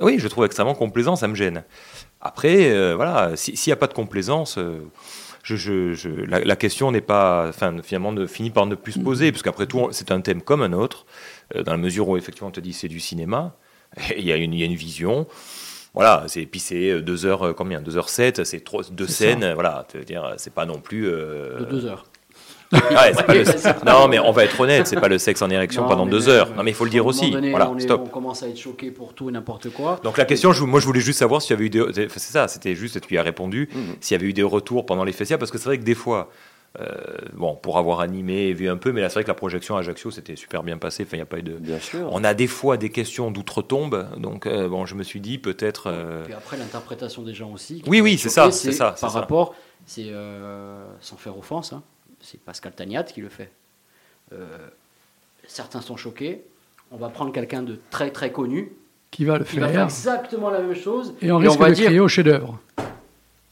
Oui, 0.00 0.14
je 0.18 0.22
le 0.24 0.30
trouve 0.30 0.44
extrêmement 0.44 0.74
complaisant, 0.74 1.16
ça 1.16 1.26
me 1.28 1.34
gêne. 1.34 1.64
Après, 2.20 2.70
euh, 2.70 2.94
voilà, 2.96 3.32
si- 3.36 3.56
s'il 3.56 3.70
n'y 3.70 3.74
a 3.74 3.76
pas 3.76 3.88
de 3.88 3.94
complaisance. 3.94 4.58
Euh, 5.38 5.44
je, 5.44 5.56
je- 5.56 5.94
je- 5.94 6.08
la, 6.10 6.40
la 6.40 6.56
question 6.56 6.90
n'est 6.92 7.00
pas, 7.00 7.46
enfin, 7.48 7.74
finalement, 7.82 8.12
ne 8.12 8.26
finit 8.26 8.50
par 8.50 8.66
ne 8.66 8.74
plus 8.74 8.92
se 8.92 8.98
poser, 9.00 9.32
parce 9.32 9.42
qu'après 9.42 9.66
tout, 9.66 9.88
c'est 9.92 10.10
un 10.12 10.20
thème 10.20 10.42
comme 10.42 10.62
un 10.62 10.72
autre, 10.72 11.06
euh, 11.56 11.62
dans 11.62 11.72
la 11.72 11.78
mesure 11.78 12.08
où 12.08 12.16
effectivement, 12.16 12.48
on 12.48 12.52
te 12.52 12.60
dit 12.60 12.72
c'est 12.72 12.88
du 12.88 13.00
cinéma, 13.00 13.54
il 14.16 14.24
y, 14.24 14.32
a 14.32 14.36
une- 14.36 14.52
il 14.54 14.60
y 14.60 14.62
a 14.62 14.66
une 14.66 14.74
vision. 14.74 15.26
Voilà, 15.94 16.24
c'est 16.28 16.44
puis 16.46 16.60
c'est 16.60 16.90
euh, 16.90 17.00
deux 17.00 17.24
heures, 17.26 17.42
euh, 17.46 17.52
combien? 17.54 17.80
Deux 17.80 17.96
heures 17.96 18.10
sept, 18.10 18.44
c'est 18.44 18.60
trois- 18.60 18.82
deux 18.90 19.06
scènes, 19.06 19.40
ça. 19.40 19.46
euh, 19.48 19.54
voilà, 19.54 19.86
dire, 20.06 20.34
c'est 20.36 20.52
pas 20.52 20.66
non 20.66 20.78
plus. 20.80 21.08
euh, 21.08 21.60
De 21.60 21.64
2 21.64 21.86
heures. 21.86 22.04
Ouais, 22.72 23.12
pas 23.12 23.34
le-. 23.34 23.44
Non, 23.86 24.08
mais 24.08 24.18
on 24.18 24.30
va 24.32 24.44
être 24.44 24.58
honnête, 24.60 24.86
c'est 24.86 25.00
pas 25.00 25.08
le 25.08 25.18
sexe 25.18 25.40
en 25.42 25.48
érection 25.50 25.82
Non, 25.82 25.88
pendant 25.88 26.06
deux 26.06 26.20
même, 26.20 26.28
heures. 26.28 26.54
Non, 26.56 26.62
mais 26.62 26.70
il 26.70 26.74
faut 26.74 26.84
le 26.84 26.90
dire 26.90 27.06
aussi. 27.06 27.30
donné, 27.30 27.50
Voilà, 27.50 27.70
on, 27.70 27.76
est- 27.78 27.80
stop. 27.82 28.02
on 28.04 28.08
commence 28.08 28.42
à 28.42 28.48
être 28.48 28.58
choqué 28.58 28.90
pour 28.90 29.14
tout 29.14 29.28
et 29.28 29.32
n'importe 29.32 29.70
quoi. 29.70 30.00
Donc 30.04 30.18
la 30.18 30.24
question, 30.24 30.52
je, 30.52 30.64
moi 30.64 30.80
je 30.80 30.86
voulais 30.86 31.00
juste 31.00 31.18
savoir 31.18 31.40
s'il 31.40 31.50
y 31.50 31.54
avait 31.54 31.66
eu 31.66 31.70
des... 31.70 32.08
C'est 32.08 32.18
ça, 32.32 32.46
c'était 32.48 32.74
juste, 32.74 33.00
tu 33.00 33.14
y 33.14 33.18
as 33.18 33.22
répondu, 33.22 33.68
Mhm. 33.74 33.96
s'il 34.00 34.14
y 34.16 34.20
avait 34.20 34.28
eu 34.28 34.32
des 34.34 34.42
retours 34.42 34.84
pendant 34.86 35.04
les 35.04 35.12
festivals, 35.12 35.38
parce 35.38 35.50
que 35.50 35.58
c'est 35.58 35.64
vrai 35.66 35.78
que 35.78 35.84
des 35.84 35.94
fois, 35.94 36.30
euh, 36.80 36.84
bon, 37.32 37.54
pour 37.56 37.78
avoir 37.78 38.00
animé 38.00 38.48
et 38.48 38.52
vu 38.52 38.68
un 38.68 38.76
peu, 38.76 38.92
mais 38.92 39.00
là 39.00 39.08
c'est 39.08 39.14
vrai 39.14 39.22
que 39.24 39.28
la 39.28 39.34
projection 39.34 39.76
à 39.76 39.80
Ajaccio, 39.80 40.10
c'était 40.10 40.36
super 40.36 40.62
bien 40.62 40.76
passé, 40.76 41.04
enfin 41.04 41.16
il 41.16 41.20
n'y 41.20 41.22
a 41.22 41.26
pas 41.26 41.38
eu 41.38 41.42
de... 41.42 41.52
Bien 41.54 41.78
sûr. 41.80 42.08
On 42.12 42.22
a 42.22 42.34
des 42.34 42.46
fois 42.46 42.76
des 42.76 42.90
questions 42.90 43.30
d'outre-tombe, 43.30 44.06
donc 44.18 44.46
euh, 44.46 44.68
bon, 44.68 44.84
je 44.84 44.94
me 44.94 45.02
suis 45.02 45.20
dit 45.20 45.38
peut-être... 45.38 45.84
euh, 45.86 46.24
Puis 46.24 46.34
après, 46.34 46.58
l'interprétation 46.58 47.22
des 47.22 47.32
gens 47.32 47.50
aussi. 47.50 47.82
Oui, 47.86 48.02
oui, 48.02 48.18
c'est 48.18 48.28
ça, 48.28 48.50
c'est 48.50 48.72
ça, 48.72 48.90
Par 49.00 49.10
ça. 49.10 49.20
rapport, 49.20 49.54
c'est 49.86 50.08
euh, 50.08 50.84
sans 51.00 51.16
faire 51.16 51.36
offense, 51.38 51.72
hein, 51.72 51.82
c'est 52.30 52.40
Pascal 52.40 52.72
Tagnat 52.72 53.04
qui 53.04 53.20
le 53.20 53.28
fait. 53.28 53.50
Euh, 54.32 54.44
certains 55.46 55.80
sont 55.80 55.96
choqués. 55.96 56.42
On 56.90 56.96
va 56.96 57.08
prendre 57.08 57.32
quelqu'un 57.32 57.62
de 57.62 57.78
très 57.90 58.10
très 58.10 58.32
connu 58.32 58.72
Qui 59.10 59.24
va 59.24 59.38
le 59.38 59.44
qui 59.44 59.58
va 59.58 59.68
faire 59.68 59.84
exactement 59.84 60.50
la 60.50 60.60
même 60.60 60.76
chose. 60.76 61.14
Et 61.22 61.32
on 61.32 61.38
risque 61.38 61.58
va 61.58 61.70
de 61.70 61.74
dire 61.74 61.86
crier 61.86 62.00
au 62.00 62.08
chef-d'œuvre. 62.08 62.58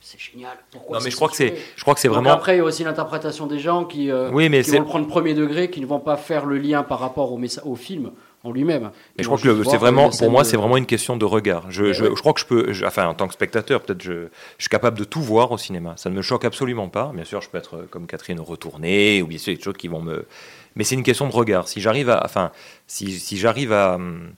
c'est 0.01 0.21
génial. 0.21 0.59
Pourquoi 0.71 0.99
Non, 0.99 1.05
mais 1.05 1.11
je 1.11 1.17
crois 1.17 1.29
que 1.29 1.37
c'est, 1.37 1.55
je 1.75 1.83
crois 1.83 1.95
que 1.95 2.01
c'est 2.01 2.09
Donc 2.09 2.17
vraiment... 2.17 2.33
Après, 2.33 2.57
il 2.57 2.59
y 2.59 2.61
a 2.61 2.65
aussi 2.65 2.85
l'interprétation 2.85 3.47
des 3.47 3.59
gens 3.59 3.85
qui, 3.87 4.11
euh, 4.11 4.31
Oui, 4.31 4.51
mais 4.51 4.63
qui 4.63 4.73
vont 4.73 4.81
le 4.81 4.85
prendre 4.85 5.07
premier 5.07 5.33
degré, 5.33 5.71
qui 5.71 5.81
ne 5.81 5.87
vont 5.87 6.01
pas 6.01 6.19
faire 6.19 6.45
le 6.45 6.59
lien 6.59 6.83
par 6.83 6.99
rapport 6.99 7.33
au, 7.33 7.41
au 7.65 7.77
film 7.77 8.11
en 8.47 8.53
lui-même. 8.53 8.91
Mais 9.17 9.25
je 9.25 9.29
crois 9.29 9.39
que 9.39 9.65
c'est 9.65 9.77
vraiment, 9.77 10.11
pour 10.11 10.31
moi, 10.31 10.43
de- 10.43 10.47
c'est 10.49 10.57
vraiment 10.57 10.77
une 10.77 10.87
question 10.87 11.17
de 11.17 11.25
regard. 11.25 11.71
Je, 11.71 11.85
Mais 11.85 11.93
je, 11.95 12.05
ouais. 12.05 12.11
je 12.15 12.21
crois 12.21 12.33
que 12.33 12.41
je 12.41 12.47
peux, 12.47 12.73
je- 12.73 12.85
enfin, 12.85 13.07
en 13.07 13.15
tant 13.15 13.27
que 13.29 13.35
spectateur, 13.35 13.83
peut-être, 13.83 14.03
je, 14.03 14.29
suis 14.59 14.69
capable 14.69 14.99
de 14.99 15.05
tout 15.05 15.21
voir 15.21 15.53
au 15.53 15.59
cinéma. 15.59 15.95
Ça 15.97 16.09
ne 16.11 16.15
me 16.15 16.23
choque 16.23 16.45
absolument 16.45 16.89
pas. 16.89 17.11
Bien 17.15 17.25
sûr, 17.25 17.41
je 17.43 17.49
peux 17.51 17.59
être 17.59 17.77
euh, 17.77 17.89
comme 17.91 18.07
Catherine 18.07 18.41
retournée, 18.41 19.23
ou 19.23 19.27
bien 19.27 19.39
sûr, 19.39 19.53
il 19.53 19.55
y 19.55 19.57
a 19.57 19.59
des 19.59 19.65
choses 19.65 19.77
qui 19.77 19.89
vont 19.89 20.01
me. 20.03 20.27
Mais 20.77 20.85
c'est 20.85 20.95
une 20.95 21.03
question 21.03 21.27
de 21.29 21.33
regard. 21.33 21.69
Si 21.69 21.81
j'arrive 21.81 22.11
à, 22.11 22.23
enfin, 22.25 22.51
si, 22.87 23.19
si 23.19 23.37
j'arrive 23.39 23.73
à, 23.73 23.95
hum, 23.95 24.31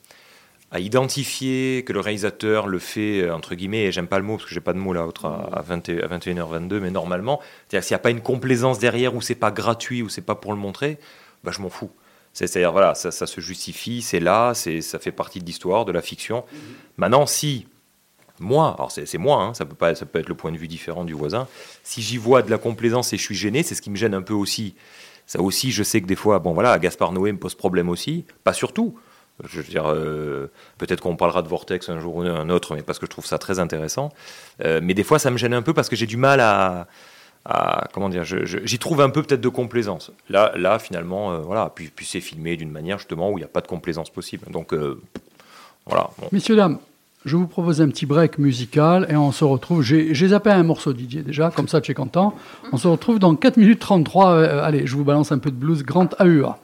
à 0.70 0.80
identifier 0.80 1.82
que 1.86 1.92
le 1.94 2.00
réalisateur 2.00 2.66
le 2.66 2.78
fait 2.78 3.22
euh, 3.22 3.34
entre 3.34 3.54
guillemets, 3.54 3.84
et 3.86 3.92
j'aime 3.92 4.06
pas 4.06 4.18
le 4.18 4.24
mot 4.24 4.36
parce 4.36 4.46
que 4.48 4.54
j'ai 4.54 4.60
pas 4.60 4.74
de 4.74 4.78
mot 4.78 4.92
là, 4.92 5.06
autre 5.06 5.24
à, 5.26 5.48
à 5.52 5.62
20 5.62 5.88
et- 5.88 6.02
à 6.02 6.06
21h22, 6.08 6.78
mais 6.80 6.90
normalement, 6.90 7.40
c'est-à-dire 7.68 7.84
s'il 7.86 7.94
n'y 7.94 7.96
a 7.96 8.00
pas 8.00 8.10
une 8.10 8.20
complaisance 8.20 8.78
derrière, 8.78 9.14
ou 9.14 9.22
c'est 9.22 9.34
pas 9.34 9.50
gratuit, 9.50 10.02
ou 10.02 10.08
c'est 10.08 10.20
pas 10.20 10.34
pour 10.34 10.52
le 10.52 10.58
montrer, 10.58 10.98
bah 11.42 11.52
je 11.54 11.62
m'en 11.62 11.70
fous. 11.70 11.90
C'est- 12.38 12.46
C'est-à-dire, 12.46 12.70
voilà, 12.70 12.94
ça, 12.94 13.10
se 13.10 13.40
justifie, 13.40 14.00
c'est 14.00 14.20
là, 14.20 14.54
ça 14.54 14.98
fait 15.00 15.10
partie 15.10 15.40
de 15.40 15.44
l'histoire, 15.44 15.84
de 15.84 15.90
la 15.90 16.00
fiction. 16.00 16.44
Maintenant, 16.96 17.26
si 17.26 17.66
moi, 18.38 18.76
alors 18.78 18.92
c'est 18.92 19.18
moi, 19.18 19.42
hein, 19.42 19.54
ça, 19.54 19.64
peut 19.64 19.74
pas, 19.74 19.96
ça 19.96 20.06
peut 20.06 20.20
être 20.20 20.28
le 20.28 20.36
point 20.36 20.52
de 20.52 20.56
vue 20.56 20.68
différent 20.68 21.04
du 21.04 21.14
voisin, 21.14 21.48
si 21.82 22.00
j'y 22.00 22.16
vois 22.16 22.42
de 22.42 22.50
la 22.50 22.58
complaisance 22.58 23.12
et 23.12 23.16
je 23.16 23.22
suis 23.24 23.34
gêné, 23.34 23.64
c'est 23.64 23.74
ce 23.74 23.82
qui 23.82 23.90
me 23.90 23.96
gêne 23.96 24.14
un 24.14 24.22
peu 24.22 24.34
aussi. 24.34 24.76
Ça 25.26 25.40
aussi, 25.40 25.72
je 25.72 25.82
sais 25.82 26.00
que 26.00 26.06
des 26.06 26.14
fois, 26.14 26.38
bon 26.38 26.52
voilà, 26.52 26.78
Gaspard 26.78 27.10
Noé 27.10 27.32
me 27.32 27.38
pose 27.38 27.56
problème 27.56 27.88
aussi, 27.88 28.24
pas 28.44 28.52
surtout. 28.52 28.96
Je 29.42 29.60
veux 29.60 29.68
dire, 29.68 29.86
euh, 29.88 30.46
peut-être 30.78 31.00
qu'on 31.00 31.16
parlera 31.16 31.42
de 31.42 31.48
Vortex 31.48 31.88
un 31.88 31.98
jour 31.98 32.16
ou 32.16 32.20
un 32.22 32.50
autre, 32.50 32.76
mais 32.76 32.82
parce 32.82 33.00
que 33.00 33.06
je 33.06 33.10
trouve 33.10 33.26
ça 33.26 33.38
très 33.38 33.58
intéressant. 33.58 34.10
Euh, 34.64 34.78
mais 34.80 34.94
des 34.94 35.04
fois, 35.04 35.18
ça 35.18 35.32
me 35.32 35.38
gêne 35.38 35.54
un 35.54 35.62
peu 35.62 35.74
parce 35.74 35.88
que 35.88 35.96
j'ai 35.96 36.06
du 36.06 36.16
mal 36.16 36.38
à, 36.38 36.86
comment 37.92 38.08
dire, 38.08 38.24
j'y 38.24 38.78
trouve 38.78 39.00
un 39.00 39.10
peu 39.10 39.22
peut-être 39.22 39.40
de 39.40 39.48
complaisance. 39.48 40.12
Là, 40.28 40.52
là 40.56 40.78
finalement, 40.78 41.32
euh, 41.32 41.38
voilà, 41.38 41.72
puis, 41.74 41.90
puis 41.94 42.06
c'est 42.06 42.20
filmé 42.20 42.56
d'une 42.56 42.70
manière 42.70 42.98
justement 42.98 43.30
où 43.30 43.38
il 43.38 43.40
n'y 43.40 43.44
a 43.44 43.48
pas 43.48 43.60
de 43.60 43.66
complaisance 43.66 44.10
possible. 44.10 44.50
Donc 44.50 44.72
euh, 44.72 45.00
voilà. 45.86 46.10
Messieurs, 46.32 46.56
dames, 46.56 46.78
je 47.24 47.36
vous 47.36 47.46
propose 47.46 47.80
un 47.80 47.88
petit 47.88 48.06
break 48.06 48.38
musical 48.38 49.06
et 49.10 49.16
on 49.16 49.32
se 49.32 49.44
retrouve. 49.44 49.82
J'ai 49.82 50.28
zappé 50.28 50.50
un 50.50 50.62
morceau 50.62 50.92
Didier 50.92 51.22
déjà, 51.22 51.50
comme 51.50 51.68
ça 51.68 51.80
tu 51.80 51.90
es 51.90 51.94
content. 51.94 52.34
On 52.72 52.76
se 52.76 52.86
retrouve 52.86 53.18
dans 53.18 53.34
4 53.34 53.56
minutes 53.56 53.80
33. 53.80 54.30
Euh, 54.30 54.62
allez, 54.62 54.86
je 54.86 54.94
vous 54.94 55.04
balance 55.04 55.32
un 55.32 55.38
peu 55.38 55.50
de 55.50 55.56
blues 55.56 55.82
Grand 55.82 56.14
AUA. 56.20 56.58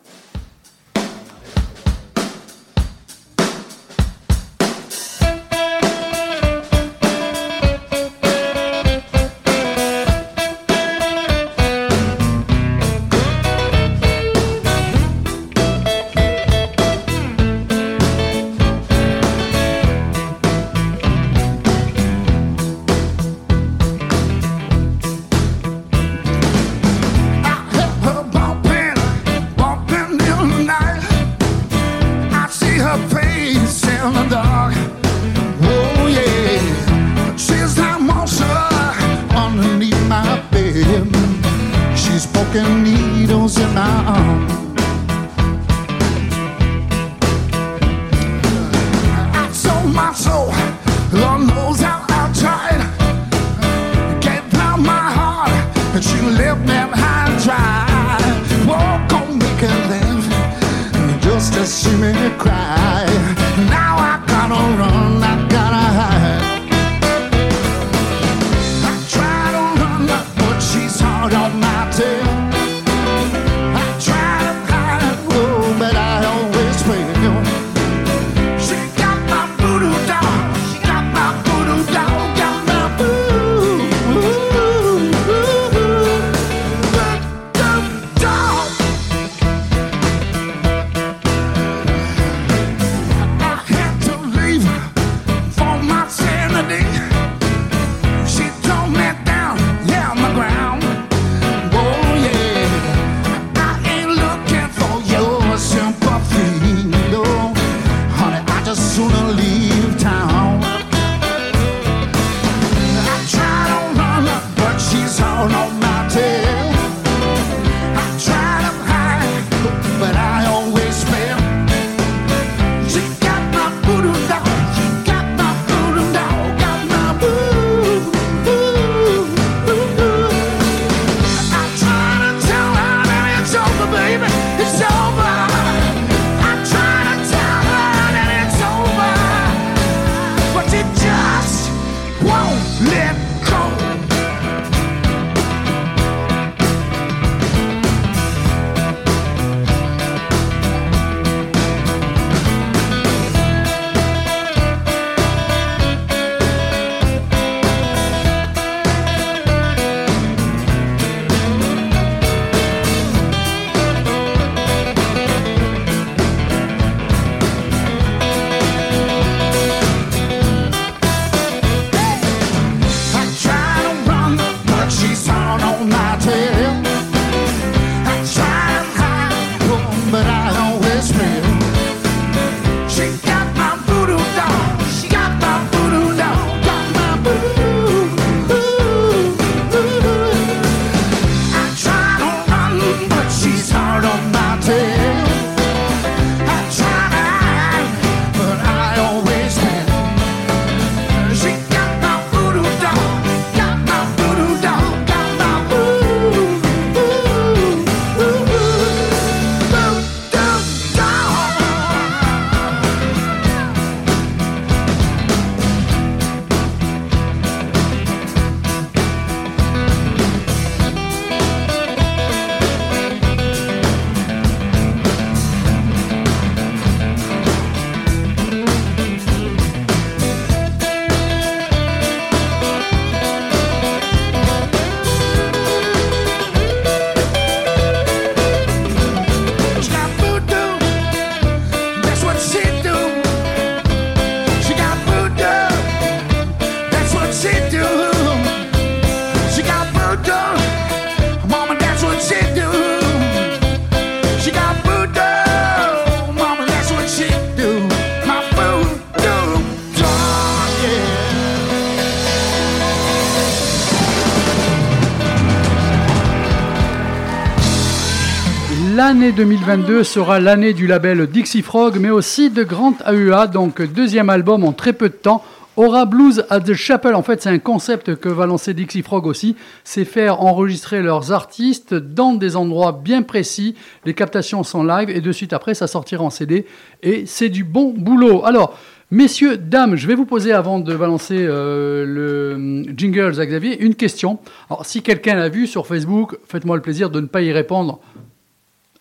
L'année 269.25 269.37
2022 269.37 270.05
sera 270.05 270.39
l'année 270.39 270.75
du 270.75 270.87
label 270.87 271.27
Dixie 271.27 271.63
Frog, 271.63 271.97
mais 271.99 272.11
aussi 272.11 272.51
de 272.51 272.63
Grand 272.63 272.93
AUA, 273.07 273.47
donc 273.47 273.81
deuxième 273.81 274.29
album 274.29 274.65
en 274.65 274.73
très 274.73 274.93
peu 274.93 275.09
de 275.09 275.15
temps. 275.15 275.43
Aura 275.77 276.05
Blues 276.05 276.45
at 276.51 276.61
the 276.61 276.75
Chapel, 276.75 277.15
en 277.15 277.23
fait 277.23 277.41
c'est 277.41 277.49
un 277.49 277.59
concept 277.59 278.17
que 278.17 278.29
va 278.29 278.45
lancer 278.45 278.75
Dixie 278.75 279.01
Frog 279.01 279.27
aussi, 279.27 279.57
c'est 279.83 280.05
faire 280.05 280.43
enregistrer 280.43 281.01
leurs 281.01 281.33
artistes 281.33 281.95
dans 281.95 282.35
des 282.35 282.55
endroits 282.55 283.01
bien 283.03 283.23
précis, 283.23 283.77
les 284.05 284.13
captations 284.13 284.63
sont 284.63 284.85
live 284.85 285.09
et 285.09 285.23
de 285.23 285.33
suite 285.33 285.55
après 285.55 285.73
ça 285.73 285.87
sortira 285.87 286.23
en 286.23 286.29
CD 286.29 286.67
et 287.03 287.25
c'est 287.25 287.49
du 287.49 287.65
bon 287.65 287.95
boulot. 287.97 288.45
Alors, 288.45 288.79
messieurs, 289.11 289.57
dames, 289.57 289.97
je 289.97 290.07
vais 290.07 290.15
vous 290.15 290.27
poser 290.27 290.53
avant 290.53 290.81
de 290.81 290.95
balancer 290.95 291.39
euh, 291.39 292.05
le 292.05 292.55
hum, 292.57 292.95
jingle 292.95 293.41
à 293.41 293.47
Xavier 293.47 293.83
une 293.83 293.95
question. 293.95 294.39
Alors 294.69 294.85
si 294.85 295.01
quelqu'un 295.01 295.35
l'a 295.35 295.49
vu 295.49 295.67
sur 295.67 295.87
Facebook, 295.87 296.37
faites-moi 296.47 296.77
le 296.77 296.83
plaisir 296.83 297.09
de 297.09 297.21
ne 297.23 297.27
pas 297.27 297.41
y 297.41 297.53
répondre 297.53 298.01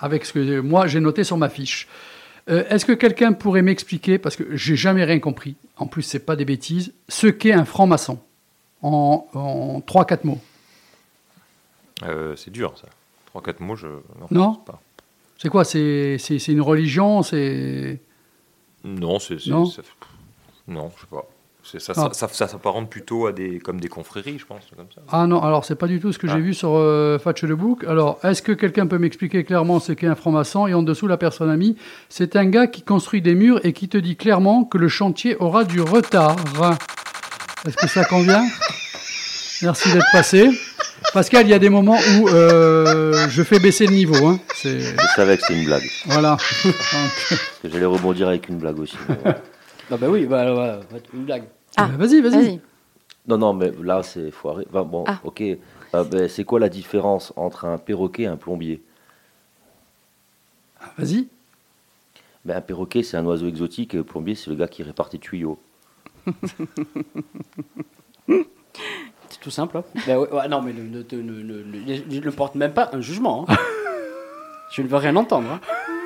avec 0.04 0.26
ce 0.26 0.34
que 0.34 0.60
moi 0.60 0.86
j'ai 0.88 1.00
noté 1.00 1.24
sur 1.24 1.38
ma 1.38 1.50
fiche. 1.50 1.88
Euh, 2.50 2.66
Est-ce 2.70 2.86
que 2.86 2.92
quelqu'un 2.92 3.32
pourrait 3.34 3.62
m'expliquer, 3.62 4.18
parce 4.20 4.36
que 4.36 4.56
j'ai 4.56 4.76
jamais 4.76 5.06
rien 5.06 5.20
compris, 5.20 5.56
en 5.78 5.88
plus 5.88 6.02
c'est 6.04 6.20
pas 6.20 6.36
des 6.36 6.44
bêtises, 6.46 6.94
ce 7.08 7.28
qu'est 7.28 7.54
un 7.54 7.66
franc-maçon? 7.66 8.20
En, 8.82 9.26
en 9.34 9.80
3-4 9.80 10.20
mots 10.26 10.42
Euh, 12.04 12.36
c'est 12.36 12.52
dur, 12.52 12.74
ça. 12.78 12.88
3-4 13.34 13.64
mots, 13.64 13.76
je. 13.78 13.88
Non? 14.30 14.56
sais 14.56 14.60
pas. 14.66 14.82
C'est 15.38 15.50
quoi? 15.50 15.64
C'est 15.64 16.18
une 16.50 16.62
religion? 16.62 17.24
C'est 17.24 18.00
Non, 18.84 19.20
c'est. 19.20 19.38
Non? 19.48 19.64
Non, 20.68 20.92
je 20.98 21.02
sais 21.02 21.08
pas. 21.10 21.26
Ça, 21.64 21.78
Ah. 21.90 21.94
ça, 21.94 22.10
ça, 22.14 22.28
ça 22.28 22.48
s'apparente 22.50 22.90
plutôt 22.90 23.26
à 23.26 23.32
des, 23.32 23.60
comme 23.60 23.80
des 23.80 23.88
confréries, 23.88 24.38
je 24.38 24.46
pense. 24.46 24.64
Comme 24.76 24.86
ça. 24.94 25.02
Ah 25.12 25.26
non, 25.28 25.42
alors 25.42 25.64
c'est 25.64 25.76
pas 25.76 25.88
du 25.88 26.00
tout 26.02 26.12
ce 26.12 26.20
que 26.20 26.28
j'ai 26.28 26.34
Ah. 26.34 26.40
vu 26.40 26.54
sur 26.54 26.72
euh, 26.76 27.18
Fatch 27.20 27.42
the 27.42 27.48
Book. 27.54 27.86
Alors, 27.88 28.20
est-ce 28.24 28.42
que 28.42 28.52
quelqu'un 28.52 28.86
peut 28.86 28.98
m'expliquer 28.98 29.44
clairement 29.46 29.80
ce 29.80 29.94
qu'est 29.94 30.08
un 30.08 30.16
franc-maçon 30.16 30.68
Et 30.68 30.74
en 30.74 30.84
dessous, 30.84 31.08
la 31.08 31.18
personne 31.18 31.50
a 31.50 31.56
mis 31.56 31.78
c'est 32.10 32.36
un 32.36 32.46
gars 32.46 32.68
qui 32.68 32.82
construit 32.82 33.22
des 33.22 33.34
murs 33.34 33.62
et 33.64 33.72
qui 33.74 33.88
te 33.88 33.98
dit 33.98 34.18
clairement 34.18 34.66
que 34.66 34.78
le 34.78 34.90
chantier 34.90 35.38
aura 35.38 35.64
du 35.64 35.80
retard. 35.82 36.36
Est-ce 37.66 37.78
que 37.78 37.88
ça 37.88 38.04
convient? 38.04 38.44
Merci 39.62 39.94
d'être 39.94 40.06
passé. 40.12 40.50
Pascal, 41.14 41.46
il 41.48 41.50
y 41.50 41.54
a 41.54 41.60
des 41.60 41.70
moments 41.70 41.98
où 42.20 42.28
euh, 42.30 43.28
je 43.30 43.42
fais 43.44 43.60
baisser 43.60 43.86
le 43.88 43.94
niveau. 43.94 44.28
Hein. 44.28 44.40
C'est- 44.56 44.80
Je 44.80 44.96
savais 45.16 45.38
que 45.38 45.44
c'était 45.48 45.60
une 45.60 45.66
blague. 45.66 45.84
Voilà. 46.08 46.38
J'allais 47.64 47.86
rebondir 47.86 48.28
avec 48.28 48.50
une 48.50 48.58
blague 48.58 48.80
aussi. 48.80 48.98
Ah 49.92 49.98
bah 49.98 50.08
oui, 50.10 50.26
bah, 50.26 50.52
voilà, 50.54 50.80
une 51.14 51.26
blague. 51.26 51.44
Ah, 51.78 51.88
vas-y, 51.98 52.22
vas-y. 52.22 52.60
Non, 53.28 53.38
non, 53.38 53.54
mais 53.54 53.72
là, 53.82 54.04
c'est 54.04 54.32
foiré. 54.32 54.66
Enfin, 54.70 54.84
bon, 54.84 55.04
Ah. 55.08 55.20
ok. 55.24 55.42
Euh, 55.42 56.04
ben, 56.04 56.28
c'est 56.28 56.44
quoi 56.44 56.60
la 56.60 56.70
différence 56.70 57.32
entre 57.36 57.66
un 57.66 57.78
perroquet 57.78 58.24
et 58.24 58.28
un 58.28 58.38
plombier? 58.38 58.82
Vas-y. 60.98 61.28
ben, 62.46 62.58
Un 62.58 62.62
perroquet, 62.62 63.04
c'est 63.04 63.16
un 63.18 63.26
oiseau 63.26 63.48
exotique, 63.48 63.94
et 63.94 63.98
le 63.98 64.04
plombier, 64.04 64.36
c'est 64.36 64.50
le 64.50 64.56
gars 64.56 64.68
qui 64.68 64.84
répare 64.84 65.10
tes 65.10 65.20
tuyaux. 65.20 65.60
C'est 68.28 69.40
tout 69.42 69.52
simple. 69.52 69.78
hein. 69.78 69.84
Bah 70.08 70.20
ouais, 70.20 70.32
ouais, 70.32 70.48
non, 70.48 70.62
mais 70.62 70.74
ne, 70.74 70.84
ne, 70.84 71.02
te- 71.02 71.16
ne- 71.16 71.42
ne- 71.42 71.64
ne- 71.64 72.20
ne 72.26 72.30
porte 72.32 72.56
même 72.56 72.72
pas 72.74 72.90
un 72.94 73.02
jugement. 73.02 73.46
hein. 73.50 73.56
Je 74.72 74.82
ne 74.82 74.88
veux 74.88 74.98
rien 74.98 75.16
entendre. 75.16 75.50
hein. 75.52 75.60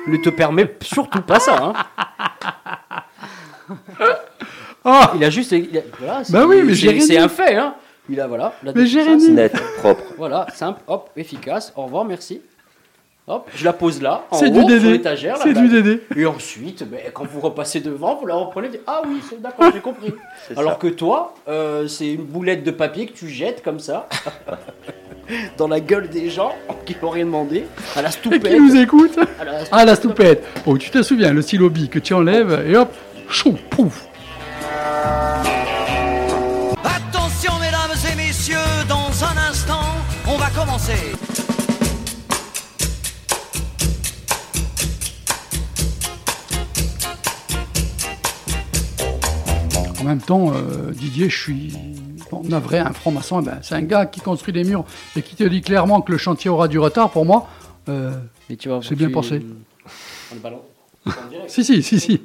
Ne 0.06 0.16
te 0.16 0.30
permets 0.30 0.74
surtout 0.82 1.20
pas 1.22 1.38
ça. 1.40 1.72
hein. 4.84 5.10
Il 5.16 5.24
a 5.24 5.30
juste. 5.30 5.52
il 5.52 5.76
a- 5.76 5.82
voilà, 5.98 6.24
c'est- 6.24 6.32
Bah 6.32 6.44
oui, 6.46 6.62
mais 6.64 6.74
j'ai 6.74 6.88
c'est 6.88 6.92
rien 6.94 7.06
c'est 7.06 7.18
un 7.18 7.28
fait. 7.28 7.54
Hein. 7.56 7.74
Il 8.10 8.20
a 8.20 8.26
voilà. 8.26 8.54
la 8.62 8.72
Mais 8.72 8.82
rien 8.84 9.16
dit. 9.16 9.30
Net, 9.30 9.52
propre. 9.78 10.02
Voilà, 10.16 10.46
simple, 10.54 10.80
hop, 10.86 11.10
efficace. 11.16 11.72
Au 11.76 11.84
revoir, 11.84 12.04
merci. 12.04 12.40
Hop, 13.30 13.46
je 13.54 13.62
la 13.66 13.74
pose 13.74 14.00
là, 14.00 14.24
en 14.30 14.38
C'est 14.38 14.46
haut, 14.46 14.52
du 14.52 14.58
sur 14.60 14.66
Dédé. 14.68 14.90
l'étagère. 14.92 15.36
la 15.36 15.42
C'est 15.42 15.52
du 15.52 15.68
bague. 15.68 15.70
Dédé. 15.82 16.00
Et 16.16 16.24
ensuite, 16.24 16.88
ben, 16.88 16.98
quand 17.12 17.26
vous 17.26 17.40
repassez 17.40 17.80
devant, 17.80 18.14
vous 18.16 18.24
la 18.26 18.34
reprenez. 18.36 18.68
dites, 18.70 18.80
Ah 18.86 19.02
oui, 19.06 19.18
c'est 19.28 19.42
d'accord, 19.42 19.70
j'ai 19.74 19.80
compris. 19.80 20.14
Alors 20.56 20.78
que 20.78 20.86
toi, 20.86 21.34
euh, 21.46 21.86
c'est 21.88 22.10
une 22.14 22.24
boulette 22.24 22.64
de 22.64 22.70
papier 22.70 23.04
que 23.06 23.12
tu 23.12 23.28
jettes 23.28 23.62
comme 23.62 23.80
ça 23.80 24.08
dans 25.58 25.68
la 25.68 25.80
gueule 25.80 26.08
des 26.08 26.30
gens 26.30 26.54
qui 26.86 26.96
n'ont 27.02 27.10
rien 27.10 27.26
demandé 27.26 27.66
à 27.94 28.00
la 28.00 28.08
Et 28.08 28.12
stoupette. 28.12 28.44
qui 28.48 28.58
nous 28.60 28.76
écoute 28.76 29.18
À 29.38 29.44
la 29.44 29.58
Ah, 29.72 29.84
la 29.84 29.94
stoupette. 29.94 30.42
Oh, 30.64 30.78
tu 30.78 30.88
te 30.88 31.02
souviens, 31.02 31.34
le 31.34 31.42
stylo 31.42 31.68
bi 31.68 31.90
que 31.90 31.98
tu 31.98 32.14
enlèves 32.14 32.64
et 32.66 32.78
hop, 32.78 32.90
chou, 33.30 33.56
pouf. 33.70 34.06
Attention 36.84 37.52
mesdames 37.60 37.96
et 38.12 38.16
messieurs, 38.16 38.56
dans 38.88 39.10
un 39.24 39.36
instant, 39.50 39.84
on 40.26 40.36
va 40.36 40.50
commencer. 40.50 41.12
En 50.00 50.04
même 50.04 50.20
temps, 50.20 50.52
euh, 50.54 50.92
Didier, 50.92 51.28
je 51.28 51.36
suis 51.38 51.72
bon, 52.30 52.42
navré, 52.44 52.78
un 52.78 52.92
franc-maçon, 52.92 53.40
eh 53.42 53.44
ben, 53.46 53.58
c'est 53.62 53.74
un 53.74 53.82
gars 53.82 54.06
qui 54.06 54.20
construit 54.20 54.52
des 54.54 54.64
murs 54.64 54.84
et 55.16 55.22
qui 55.22 55.34
te 55.34 55.44
dit 55.44 55.60
clairement 55.60 56.00
que 56.00 56.12
le 56.12 56.18
chantier 56.18 56.50
aura 56.50 56.68
du 56.68 56.78
retard. 56.78 57.10
Pour 57.10 57.24
moi, 57.26 57.48
euh, 57.88 58.12
Mais 58.48 58.56
tu 58.56 58.68
vois, 58.68 58.80
c'est 58.82 58.94
bien 58.94 59.08
tu- 59.08 59.12
pensé. 59.12 59.42
On 60.32 60.36
est 60.36 60.38
pas 60.38 60.50
direct. 61.30 61.50
Si, 61.50 61.64
si, 61.64 61.82
si, 61.82 61.98
si. 62.00 62.20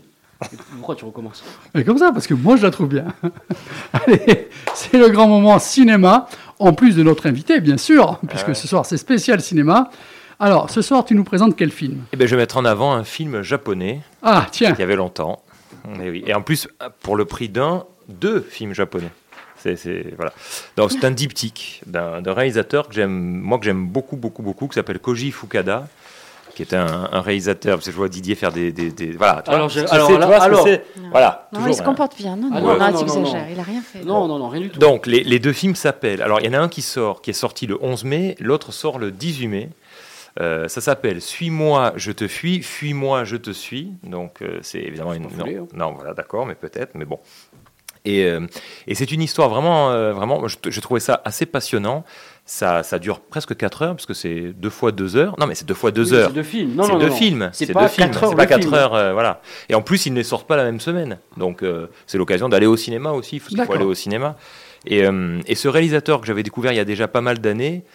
Pourquoi 0.78 0.96
tu 0.96 1.06
recommences 1.06 1.44
Mais 1.74 1.84
comme 1.84 1.98
ça, 1.98 2.12
parce 2.12 2.28
que 2.28 2.34
moi, 2.34 2.56
je 2.58 2.64
la 2.64 2.72
trouve 2.72 2.88
bien. 2.90 3.06
Allez, 3.94 4.50
c'est 4.74 4.98
le 4.98 5.10
grand 5.10 5.28
moment 5.28 5.60
cinéma, 5.60 6.28
en 6.60 6.74
plus 6.74 6.96
de 6.96 7.04
notre 7.04 7.28
invité, 7.28 7.60
bien 7.60 7.78
sûr, 7.78 8.20
puisque 8.28 8.50
ouais. 8.50 8.54
ce 8.54 8.68
soir, 8.68 8.86
c'est 8.86 8.98
spécial 8.98 9.42
cinéma. 9.42 9.90
Alors, 10.40 10.70
ce 10.70 10.82
soir, 10.82 11.06
tu 11.06 11.16
nous 11.16 11.24
présentes 11.24 11.56
quel 11.56 11.72
film? 11.72 12.02
Eh 12.12 12.18
ben, 12.18 12.28
je 12.28 12.36
vais 12.36 12.42
mettre 12.42 12.58
en 12.58 12.66
avant 12.66 12.94
un 12.94 13.04
film 13.04 13.42
japonais. 13.44 14.02
Ah, 14.22 14.48
tiens. 14.52 14.74
Il 14.78 14.80
y 14.80 14.84
avait 14.84 14.96
longtemps. 14.96 15.42
Et, 16.04 16.10
oui. 16.10 16.24
Et 16.26 16.34
en 16.34 16.42
plus, 16.42 16.68
pour 17.02 17.16
le 17.16 17.26
prix 17.26 17.50
d'un, 17.50 17.84
deux 18.10 18.42
films 18.42 18.74
japonais. 18.74 19.12
C'est, 19.58 19.76
c'est- 19.78 20.14
voilà. 20.18 20.34
Donc, 20.76 20.92
c'est 20.92 21.06
un 21.06 21.12
diptyque 21.12 21.82
d'un, 21.86 22.22
d'un 22.22 22.34
réalisateur 22.34 22.88
que 22.90 22.94
j'aime, 22.94 23.12
moi 23.12 23.58
que 23.60 23.66
j'aime 23.66 23.88
beaucoup, 23.88 24.18
beaucoup, 24.18 24.42
beaucoup, 24.42 24.68
qui 24.68 24.76
s'appelle 24.76 25.00
Koji 25.00 25.32
Fukada, 25.32 25.88
qui 26.56 26.62
est 26.64 26.74
un, 26.74 27.10
un 27.12 27.22
réalisateur. 27.22 27.76
Parce 27.78 27.86
que 27.88 27.92
je 27.92 27.98
vois 27.98 28.10
Didier 28.10 28.36
faire 28.36 28.52
des, 28.52 28.72
des, 28.72 28.92
des- 28.92 29.12
voilà. 29.12 29.42
tu 29.42 29.50
vois, 29.50 29.56
Alors, 29.56 29.70
je- 29.70 29.82
tu 29.82 29.88
alors, 29.92 30.08
sais, 30.08 30.14
tu 30.20 30.20
vois 30.26 30.36
ce 30.40 30.40
que 30.40 30.44
alors- 30.46 30.68
Voilà. 31.12 31.50
Non, 31.52 31.60
toujours, 31.60 31.70
il 31.72 31.76
se 31.76 31.82
hein. 31.82 31.86
comporte 31.86 32.18
bien. 32.18 32.36
Non, 32.36 32.50
non, 32.50 32.78
Ah, 32.80 32.92
non, 32.92 33.06
non, 33.06 33.20
non. 33.22 33.46
Il 33.52 33.60
a 33.60 33.64
rien 33.64 33.82
fait. 33.82 34.04
Non, 34.04 34.28
non, 34.28 34.38
non, 34.40 34.50
rien 34.50 34.62
du 34.62 34.70
tout. 34.70 34.80
Donc, 34.80 35.06
les, 35.08 35.24
les 35.24 35.40
deux 35.40 35.54
films 35.54 35.76
s'appellent. 35.76 36.22
Alors, 36.22 36.40
il 36.42 36.46
y 36.46 36.50
en 36.50 36.54
a 36.54 36.60
un 36.62 36.70
qui 36.70 36.82
sort, 36.82 37.22
qui 37.22 37.30
est 37.30 37.34
sorti 37.34 37.66
le 37.68 37.78
11 37.84 38.04
mai, 38.04 38.36
l'autre 38.40 38.72
sort 38.72 39.00
le 39.00 39.12
18 39.12 39.48
mai. 39.48 39.70
Euh, 40.40 40.68
ça 40.68 40.82
s'appelle 40.82 41.22
Suis-moi, 41.22 41.94
je 41.96 42.12
te 42.12 42.28
fuis, 42.28 42.64
fuis-moi, 42.64 43.24
je 43.24 43.36
te 43.36 43.52
suis. 43.52 43.92
Donc, 44.04 44.42
euh, 44.42 44.58
c'est 44.64 44.80
évidemment 44.80 45.14
une. 45.14 45.26
hein. 45.26 45.66
non, 45.74 45.92
voilà, 45.94 46.14
d'accord, 46.16 46.46
mais 46.48 46.56
peut-être, 46.56 46.92
mais 46.96 47.06
bon. 47.06 47.20
Et, 48.06 48.26
euh, 48.26 48.46
et 48.88 48.96
c'est 48.96 49.12
une 49.12 49.22
histoire 49.22 49.48
vraiment, 49.50 49.92
euh, 49.92 50.12
vraiment, 50.12 50.46
je, 50.48 50.58
je 50.68 50.80
trouvais 50.82 51.00
ça 51.00 51.22
assez 51.24 51.46
passionnant. 51.46 52.04
Ça, 52.46 52.84
ça 52.84 53.00
dure 53.00 53.22
presque 53.22 53.56
4 53.56 53.82
heures, 53.84 53.96
parce 53.96 54.06
que 54.06 54.14
c'est 54.14 54.52
deux 54.52 54.70
fois 54.70 54.92
2 54.92 55.16
heures. 55.16 55.34
Non, 55.40 55.48
mais 55.48 55.56
c'est 55.56 55.66
deux 55.66 55.74
fois 55.74 55.92
2 55.92 56.12
Oui, 56.12 56.18
heures. 56.18 56.28
c'est 56.28 56.36
deux 56.36 56.44
films. 56.44 56.76
Non, 56.76 56.84
c'est 56.84 56.92
non, 56.92 57.00
deux 57.00 57.08
non, 57.08 57.16
films. 57.16 57.50
C'est 57.54 57.66
C'est 57.68 57.74
pas 57.74 57.84
deux 57.84 57.88
films. 57.88 58.08
quatre 58.08 58.24
heures 58.24 58.30
C'est 58.32 58.36
pas 58.36 58.44
le 58.44 58.50
4 58.50 58.62
film. 58.64 58.74
heures, 58.74 58.94
euh, 58.94 59.14
voilà. 59.14 59.42
Et 59.70 59.76
en 59.76 59.82
plus, 59.82 60.06
ils 60.08 60.12
ne 60.12 60.18
les 60.18 60.24
sortent 60.26 60.46
pas 60.48 60.58
la 60.58 60.66
même 60.66 60.82
semaine. 60.82 61.20
Donc, 61.38 61.64
euh, 61.64 61.88
c'est 62.06 62.18
l'occasion 62.18 62.50
d'aller 62.50 62.66
au 62.66 62.76
cinéma 62.76 63.12
aussi. 63.12 63.38
Il 63.38 63.40
faut, 63.40 63.72
aller 63.72 63.86
au 63.86 63.94
cinéma. 63.94 64.36
Et, 64.86 65.06
euh, 65.06 65.40
et 65.48 65.56
ce 65.56 65.70
réalisateur 65.70 66.20
que 66.20 66.28
j'avais 66.28 66.44
découvert 66.44 66.74
il 66.74 66.76
y 66.76 66.80
a 66.82 66.86
déjà 66.86 67.08
pas 67.08 67.22
mal 67.22 67.40
d'années 67.40 67.86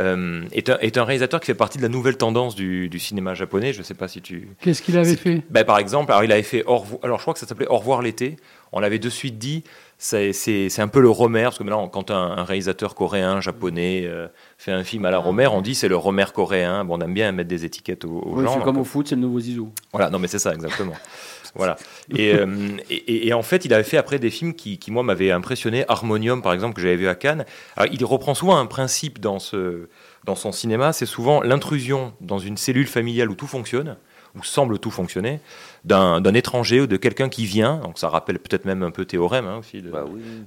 euh, 0.00 0.42
est, 0.52 0.70
un, 0.70 0.78
est 0.78 0.96
un 0.96 1.04
réalisateur 1.04 1.40
qui 1.40 1.46
fait 1.46 1.54
partie 1.54 1.76
de 1.76 1.82
la 1.82 1.88
nouvelle 1.90 2.16
tendance 2.16 2.54
du, 2.54 2.88
du 2.88 2.98
cinéma 2.98 3.34
japonais. 3.34 3.74
Je 3.74 3.78
ne 3.80 3.82
sais 3.84 3.92
pas 3.94 4.08
si 4.08 4.22
tu. 4.22 4.48
Qu'est-ce 4.62 4.80
qu'il 4.80 4.96
avait 4.96 5.16
fait? 5.16 5.42
Ben, 5.50 5.64
par 5.64 5.78
exemple, 5.78 6.12
alors 6.12 6.24
il 6.24 6.32
avait 6.32 6.42
fait 6.42 6.64
Au 6.64 6.78
revoir- 6.78 7.00
alors 7.02 7.18
je 7.18 7.24
crois 7.24 7.34
que 7.34 7.40
ça 7.40 7.46
s'appelait 7.46 7.66
Au 7.68 7.76
revoir 7.76 8.00
l'été. 8.00 8.36
On 8.72 8.80
l'avait 8.80 8.98
de 8.98 9.08
suite 9.10 9.36
dit. 9.38 9.64
C'est 10.00 10.78
un 10.78 10.86
peu 10.88 11.00
le 11.00 11.10
Romer, 11.10 11.42
parce 11.44 11.58
que 11.58 11.64
maintenant, 11.64 11.88
quand 11.88 12.10
un, 12.12 12.38
un 12.38 12.44
réalisateur 12.44 12.94
coréen, 12.94 13.40
japonais 13.40 14.04
euh, 14.06 14.28
fait 14.56 14.70
un 14.70 14.84
film 14.84 15.04
à 15.06 15.10
la 15.10 15.18
Romer, 15.18 15.48
on 15.48 15.60
dit 15.60 15.74
c'est 15.74 15.88
le 15.88 15.96
Romer 15.96 16.26
coréen. 16.32 16.84
Bon, 16.84 16.98
on 16.98 17.00
aime 17.00 17.14
bien 17.14 17.32
mettre 17.32 17.48
des 17.48 17.64
étiquettes 17.64 18.04
aux, 18.04 18.10
aux 18.20 18.36
Oui, 18.38 18.44
gens. 18.44 18.54
c'est 18.54 18.62
comme 18.64 18.78
au 18.78 18.84
foot, 18.84 19.08
c'est 19.08 19.16
le 19.16 19.22
nouveau 19.22 19.40
Zizou. 19.40 19.72
voilà, 19.92 20.08
non 20.10 20.20
mais 20.20 20.28
c'est 20.28 20.38
ça, 20.38 20.54
exactement. 20.54 20.92
voilà. 21.56 21.76
Et, 22.14 22.32
euh, 22.32 22.46
et, 22.90 22.94
et- 22.94 23.26
et 23.28 23.32
en 23.32 23.42
fait, 23.42 23.64
il 23.64 23.74
avait 23.74 23.82
fait 23.82 23.96
après 23.96 24.20
des 24.20 24.30
films 24.30 24.54
qui, 24.54 24.78
qui 24.78 24.92
moi, 24.92 25.02
m'avaient 25.02 25.32
impressionné. 25.32 25.84
Harmonium, 25.88 26.42
par 26.42 26.52
exemple, 26.52 26.74
que 26.76 26.80
j'avais 26.80 26.94
vu 26.96 27.08
à 27.08 27.16
Cannes. 27.16 27.44
Alors, 27.76 27.92
il 27.92 28.04
reprend 28.04 28.34
souvent 28.34 28.56
un 28.56 28.66
principe 28.66 29.18
dans, 29.18 29.40
ce, 29.40 29.88
dans 30.24 30.36
son 30.36 30.52
cinéma, 30.52 30.92
c'est 30.92 31.06
souvent 31.06 31.40
l'intrusion 31.42 32.12
dans 32.20 32.38
une 32.38 32.56
cellule 32.56 32.86
familiale 32.86 33.30
où 33.30 33.34
tout 33.34 33.48
fonctionne, 33.48 33.96
où 34.36 34.44
semble 34.44 34.78
tout 34.78 34.90
fonctionner, 34.90 35.40
d'un 35.84 36.22
étranger 36.34 36.80
ou 36.80 36.86
de 36.86 36.96
quelqu'un 36.96 37.28
qui 37.28 37.46
vient. 37.46 37.76
Donc 37.78 37.98
ça 37.98 38.08
rappelle 38.08 38.38
peut-être 38.38 38.64
même 38.64 38.82
un 38.82 38.90
peu 38.90 39.04
Théorème 39.04 39.46
hein, 39.46 39.58
aussi 39.58 39.80
de, 39.82 39.90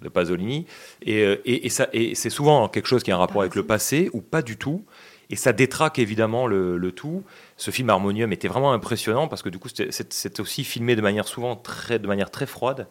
de 0.01 0.09
Pasolini. 0.09 0.65
Et, 1.01 1.23
euh, 1.23 1.41
et, 1.45 1.65
et 1.65 1.69
ça- 1.69 1.89
et 1.93 2.15
c'est 2.15 2.29
souvent 2.29 2.67
quelque 2.67 2.87
chose 2.87 3.03
qui 3.03 3.11
a 3.11 3.15
un 3.15 3.19
rapport 3.19 3.41
avec 3.41 3.55
le 3.55 3.63
passé 3.63 4.09
ou 4.13 4.21
pas 4.21 4.41
du 4.41 4.57
tout. 4.57 4.83
Et 5.29 5.35
ça 5.37 5.53
détraque 5.53 5.97
évidemment 5.97 6.45
le, 6.45 6.77
le 6.77 6.91
tout. 6.91 7.23
Ce 7.55 7.71
film 7.71 7.89
Harmonium 7.89 8.33
était 8.33 8.49
vraiment 8.49 8.73
impressionnant 8.73 9.27
parce 9.29 9.41
que 9.41 9.49
du 9.49 9.59
coup 9.59 9.69
c'est 9.73 10.39
aussi 10.41 10.63
filmé 10.65 10.95
de 10.97 11.01
manière 11.01 11.27
souvent 11.27 11.55
très, 11.55 11.99
de 11.99 12.07
manière 12.07 12.29
très 12.31 12.45
froide. 12.45 12.87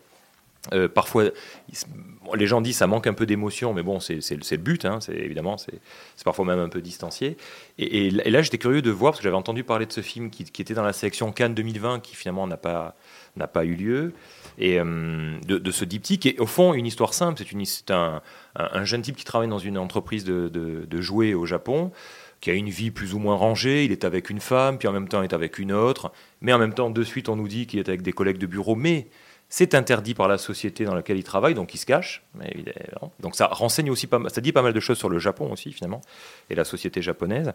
Euh, 0.73 0.89
parfois, 0.89 1.25
les 2.35 2.47
gens 2.47 2.61
disent 2.61 2.77
ça 2.77 2.87
manque 2.87 3.07
un 3.07 3.15
peu 3.15 3.25
d'émotion, 3.27 3.73
mais 3.73 3.83
bon, 3.83 3.99
c'est 3.99 4.19
le 4.31 4.57
but, 4.57 4.85
hein, 4.85 4.99
évidemment, 5.09 5.57
c'est 5.57 6.25
parfois 6.25 6.45
même 6.45 6.59
un 6.59 6.69
peu 6.69 6.83
distancié. 6.83 7.37
Et, 7.79 8.11
là- 8.11 8.43
j'étais 8.43 8.59
curieux 8.59 8.83
de 8.83 8.91
voir, 8.91 9.13
parce 9.13 9.21
que 9.21 9.25
j'avais 9.25 9.37
entendu 9.37 9.65
parler 9.65 9.87
de 9.87 9.93
ce 9.93 10.03
film 10.03 10.31
qui, 10.31 10.43
était 10.43 10.75
dans 10.75 10.83
la 10.83 10.93
sélection 10.93 11.33
Cannes 11.33 11.55
2020, 11.55 12.01
qui 12.01 12.15
finalement 12.15 12.47
n'a 12.47 12.57
pas, 12.57 12.95
eu 13.65 13.75
lieu, 13.75 14.13
et 14.59 14.79
euh, 14.79 15.39
de, 15.47 15.59
de 15.59 15.71
ce 15.71 15.85
diptyque, 15.85 16.27
et 16.27 16.37
au 16.39 16.47
fond, 16.47 16.75
une 16.75 16.87
histoire 16.87 17.15
simple, 17.15 17.43
c'est 17.65 17.91
un, 17.91 18.21
un, 18.57 18.69
un 18.73 18.85
jeune 18.85 19.03
type 19.03 19.17
qui 19.17 19.25
travaille 19.25 19.49
dans 19.49 19.59
une 19.59 19.79
entreprise 19.79 20.25
de 20.25 21.01
jouets 21.01 21.33
au 21.33 21.47
Japon, 21.47 21.91
qui 22.41 22.51
a 22.51 22.55
une 22.55 22.71
vie 22.71 22.91
plus 22.91 23.15
ou 23.15 23.19
moins 23.19 23.37
rangée, 23.37 23.85
il 23.85 23.93
est 23.93 24.05
avec 24.05 24.31
une 24.31 24.41
femme, 24.41 24.79
puis 24.79 24.89
en 24.89 24.93
même 24.93 25.09
temps 25.09 25.23
il 25.23 25.27
est 25.27 25.35
avec 25.35 25.59
une 25.59 25.73
autre, 25.73 26.11
mais 26.41 26.53
en 26.53 26.59
même 26.59 26.73
temps, 26.73 26.91
de 26.91 27.03
suite, 27.03 27.29
on 27.29 27.37
nous 27.37 27.49
dit 27.49 27.67
qu'il 27.67 27.79
est 27.79 27.89
avec 27.89 28.03
des 28.03 28.13
collègues 28.13 28.39
de 28.39 28.47
bureau, 28.47 28.75
mais 28.75 29.09
c'est 29.51 29.75
interdit 29.75 30.15
par 30.15 30.29
la 30.29 30.39
société 30.39 30.85
dans 30.85 30.95
laquelle 30.95 31.19
il 31.19 31.25
travaille, 31.25 31.55
donc 31.55 31.75
il 31.75 31.79
se 31.79 31.85
cache. 31.85 32.23
Donc 33.19 33.35
ça 33.35 33.49
renseigne 33.49 33.91
aussi 33.91 34.09
ça 34.29 34.41
dit 34.41 34.53
pas 34.53 34.63
mal 34.63 34.73
de 34.73 34.81
choses 34.81 34.97
sur 34.97 35.09
le 35.09 35.19
Japon 35.19 35.53
aussi 35.53 35.73
finalement 35.73 36.01
et 36.49 36.55
la 36.55 36.65
société 36.65 37.03
japonaise. 37.03 37.53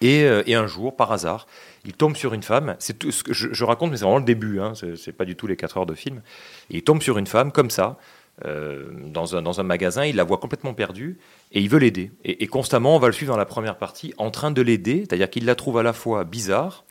Et, 0.00 0.22
euh, 0.22 0.42
et 0.46 0.54
un 0.54 0.66
jour, 0.66 0.96
par 0.96 1.12
hasard, 1.12 1.46
il 1.84 1.92
tombe 1.92 2.16
sur 2.16 2.32
une 2.32 2.42
femme. 2.42 2.76
C'est 2.78 2.98
tout 2.98 3.10
ce 3.10 3.24
que 3.24 3.32
je, 3.34 3.64
raconte, 3.64 3.90
mais 3.90 3.96
c'est 3.96 4.04
vraiment 4.04 4.18
le 4.18 4.24
début. 4.24 4.60
Hein, 4.60 4.72
c'est 4.96 5.12
pas 5.12 5.24
du 5.24 5.36
tout 5.36 5.46
les 5.46 5.56
4 5.56 5.78
heures 5.78 5.86
de 5.86 5.94
film. 5.94 6.22
Il 6.70 6.82
tombe 6.82 7.02
sur 7.02 7.18
une 7.18 7.26
femme 7.26 7.50
comme 7.50 7.70
ça, 7.70 7.98
euh, 8.46 8.86
dans, 9.06 9.36
un, 9.36 9.42
dans 9.42 9.60
un 9.60 9.64
magasin. 9.64 10.04
Il 10.04 10.14
la 10.14 10.24
voit 10.24 10.38
complètement 10.38 10.74
perdue 10.74 11.18
et 11.50 11.60
il 11.60 11.68
veut 11.68 11.80
l'aider. 11.80 12.12
Et, 12.24 12.44
et 12.44 12.46
constamment, 12.46 12.94
on 12.94 12.98
va 13.00 13.08
le 13.08 13.12
suivre 13.12 13.32
dans 13.32 13.38
la 13.38 13.46
première 13.46 13.76
partie 13.76 14.14
en 14.16 14.30
train 14.30 14.52
de 14.52 14.62
l'aider, 14.62 15.00
c'est-à-dire 15.00 15.28
qu'il 15.28 15.44
la 15.44 15.56
trouve 15.56 15.76
à 15.76 15.82
la 15.82 15.92
fois 15.92 16.22
bizarre, 16.22 16.84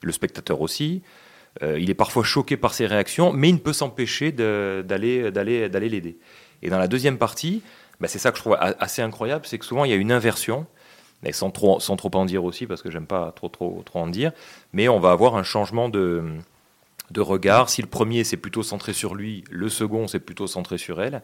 le 0.00 0.12
spectateur 0.12 0.60
aussi. 0.60 1.02
Euh, 1.62 1.78
il 1.78 1.90
est 1.90 1.94
parfois 1.94 2.24
choqué 2.24 2.56
par 2.56 2.74
ses 2.74 2.86
réactions, 2.86 3.32
mais 3.32 3.48
il 3.48 3.54
ne 3.54 3.58
peut 3.58 3.72
s'empêcher 3.72 4.32
d'aller 4.32 5.30
l'aider. 5.30 6.18
Et 6.62 6.70
dans 6.70 6.78
la 6.78 6.88
deuxième 6.88 7.18
partie, 7.18 7.62
bah, 8.00 8.08
c'est 8.08 8.18
ça 8.18 8.30
que 8.30 8.38
je 8.38 8.42
trouve 8.42 8.56
assez 8.58 9.02
incroyable, 9.02 9.46
c'est 9.46 9.58
que 9.58 9.64
souvent 9.64 9.84
il 9.84 9.90
y 9.90 9.94
a 9.94 9.96
une 9.96 10.12
inversion, 10.12 10.66
mais 11.22 11.32
sans 11.32 11.50
trop 11.50 11.78
en 12.14 12.24
dire 12.24 12.44
aussi 12.44 12.66
parce 12.66 12.82
que 12.82 12.90
j'aime 12.90 13.06
pas 13.06 13.32
trop 13.32 13.48
trop 13.48 13.82
trop 13.84 14.00
en 14.00 14.08
dire, 14.08 14.32
mais 14.72 14.88
on 14.88 14.98
va 14.98 15.12
avoir 15.12 15.36
un 15.36 15.42
changement 15.42 15.88
de 15.88 16.24
de 17.10 17.20
regard. 17.20 17.70
Si 17.70 17.82
le 17.82 17.88
premier 17.88 18.24
c'est 18.24 18.36
plutôt 18.36 18.62
centré 18.62 18.92
sur 18.92 19.14
lui, 19.14 19.44
le 19.50 19.68
second 19.68 20.08
c'est 20.08 20.20
plutôt 20.20 20.46
centré 20.46 20.78
sur 20.78 21.00
elle. 21.00 21.22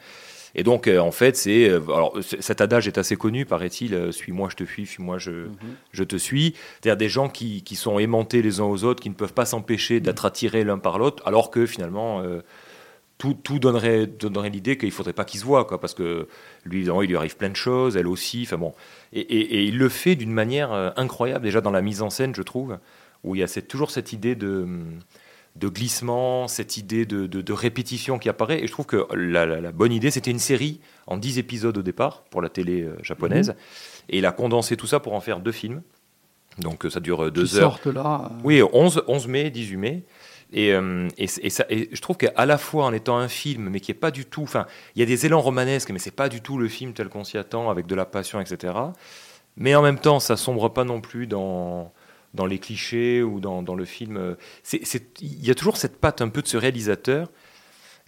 Et 0.54 0.62
donc 0.62 0.88
euh, 0.88 0.98
en 0.98 1.12
fait 1.12 1.36
c'est 1.36 1.68
euh, 1.68 1.80
alors 1.94 2.18
cet 2.22 2.60
adage 2.60 2.88
est 2.88 2.98
assez 2.98 3.16
connu 3.16 3.46
paraît-il 3.46 3.94
euh, 3.94 4.10
suis-moi 4.12 4.48
je 4.50 4.56
te 4.56 4.64
fuis 4.64 4.86
suis-moi 4.86 5.18
je 5.18 5.46
je 5.92 6.04
te 6.04 6.16
suis. 6.16 6.54
C'est-à-dire 6.80 6.96
des 6.96 7.08
gens 7.08 7.28
qui, 7.28 7.62
qui 7.62 7.76
sont 7.76 7.98
aimantés 7.98 8.42
les 8.42 8.60
uns 8.60 8.64
aux 8.64 8.84
autres 8.84 9.02
qui 9.02 9.10
ne 9.10 9.14
peuvent 9.14 9.32
pas 9.34 9.44
s'empêcher 9.46 10.00
d'être 10.00 10.24
attirés 10.26 10.64
l'un 10.64 10.78
par 10.78 10.98
l'autre 10.98 11.22
alors 11.26 11.50
que 11.50 11.66
finalement 11.66 12.22
tout, 13.18 13.34
tout 13.34 13.58
donnerait, 13.58 14.06
donnerait 14.06 14.48
l'idée 14.48 14.78
qu'il 14.78 14.90
faudrait 14.92 15.12
pas 15.12 15.26
qu'ils 15.26 15.40
se 15.40 15.44
voient, 15.44 15.66
quoi, 15.66 15.78
parce 15.78 15.92
que 15.92 16.26
lui, 16.64 16.78
évidemment, 16.78 17.02
il 17.02 17.10
lui 17.10 17.16
arrive 17.18 17.36
plein 17.36 17.50
de 17.50 17.54
choses, 17.56 17.98
elle 17.98 18.06
aussi. 18.06 18.44
Enfin 18.46 18.56
bon, 18.56 18.72
et, 19.12 19.20
et- 19.20 19.56
et 19.56 19.64
il 19.64 19.76
le 19.76 19.90
fait 19.90 20.16
d'une 20.16 20.32
manière 20.32 20.72
incroyable, 20.96 21.44
déjà 21.44 21.60
dans 21.60 21.70
la 21.70 21.82
mise 21.82 22.00
en 22.00 22.08
scène, 22.08 22.34
je 22.34 22.40
trouve, 22.40 22.78
où 23.22 23.34
il 23.34 23.40
y 23.40 23.42
a 23.42 23.46
cette- 23.46 23.68
toujours 23.68 23.90
cette 23.90 24.14
idée 24.14 24.34
de, 24.36 24.66
de 25.56 25.68
glissement, 25.68 26.46
cette 26.48 26.76
idée 26.76 27.04
de, 27.06 27.26
de- 27.26 27.40
de 27.42 27.52
répétition 27.52 28.18
qui 28.18 28.28
apparaît. 28.28 28.62
Et 28.62 28.66
je 28.66 28.72
trouve 28.72 28.86
que 28.86 29.06
la, 29.14 29.46
la- 29.46 29.60
la 29.60 29.72
bonne 29.72 29.92
idée, 29.92 30.10
c'était 30.10 30.30
une 30.30 30.38
série 30.38 30.80
en 31.06 31.16
10 31.16 31.38
épisodes 31.38 31.76
au 31.76 31.82
départ 31.82 32.22
pour 32.30 32.40
la 32.42 32.48
télé 32.48 32.82
euh, 32.82 32.96
japonaise, 33.02 33.50
Mhm. 33.50 33.54
et 34.10 34.18
il 34.18 34.26
a 34.26 34.32
condensé 34.32 34.76
tout 34.76 34.86
ça 34.86 35.00
pour 35.00 35.12
en 35.14 35.20
faire 35.20 35.40
deux 35.40 35.52
films. 35.52 35.82
Donc 36.58 36.84
euh, 36.84 36.90
ça 36.90 37.00
dure 37.00 37.24
euh, 37.24 37.30
deux 37.30 37.44
Qui 37.44 37.56
heures. 37.58 37.72
sortent 37.72 37.86
là, 37.86 38.30
euh. 38.30 38.34
Oui, 38.44 38.62
11, 38.72 39.02
11 39.08 39.26
mai, 39.28 39.50
18 39.50 39.76
mai. 39.76 40.02
Et, 40.52 40.72
euh, 40.72 41.08
et, 41.16 41.24
et 41.42 41.50
ça, 41.50 41.64
et 41.70 41.88
je 41.92 42.00
trouve 42.00 42.16
qu'à 42.16 42.44
la 42.44 42.58
fois 42.58 42.84
en 42.84 42.92
étant 42.92 43.16
un 43.18 43.28
film, 43.28 43.68
mais 43.70 43.78
qui 43.80 43.92
est 43.92 43.94
pas 43.94 44.10
du 44.10 44.24
tout. 44.24 44.42
Enfin, 44.42 44.66
il 44.96 45.00
y 45.00 45.02
a 45.02 45.06
des 45.06 45.24
élans 45.26 45.40
romanesques, 45.40 45.90
mais 45.90 46.00
c'est 46.00 46.10
pas 46.10 46.28
du 46.28 46.40
tout 46.40 46.58
le 46.58 46.66
film 46.68 46.92
tel 46.92 47.08
qu'on 47.08 47.22
s'y 47.22 47.38
attend, 47.38 47.70
avec 47.70 47.86
de 47.86 47.94
la 47.94 48.04
passion, 48.04 48.40
etc. 48.40 48.74
Mais 49.56 49.74
en 49.76 49.82
même 49.82 49.98
temps, 49.98 50.18
ça 50.18 50.36
sombre 50.36 50.68
pas 50.68 50.82
non 50.84 51.00
plus 51.00 51.26
dans, 51.28 51.92
dans 52.34 52.46
les 52.46 52.58
clichés 52.58 53.22
ou 53.22 53.40
dans, 53.40 53.62
dans 53.62 53.74
le 53.74 53.84
film. 53.84 54.36
C'est- 54.62 55.02
Il 55.20 55.44
y 55.46 55.50
a 55.50 55.54
toujours 55.54 55.76
cette 55.76 55.96
patte 55.98 56.20
un 56.22 56.28
peu 56.28 56.42
de 56.42 56.46
ce 56.48 56.56
réalisateur 56.56 57.28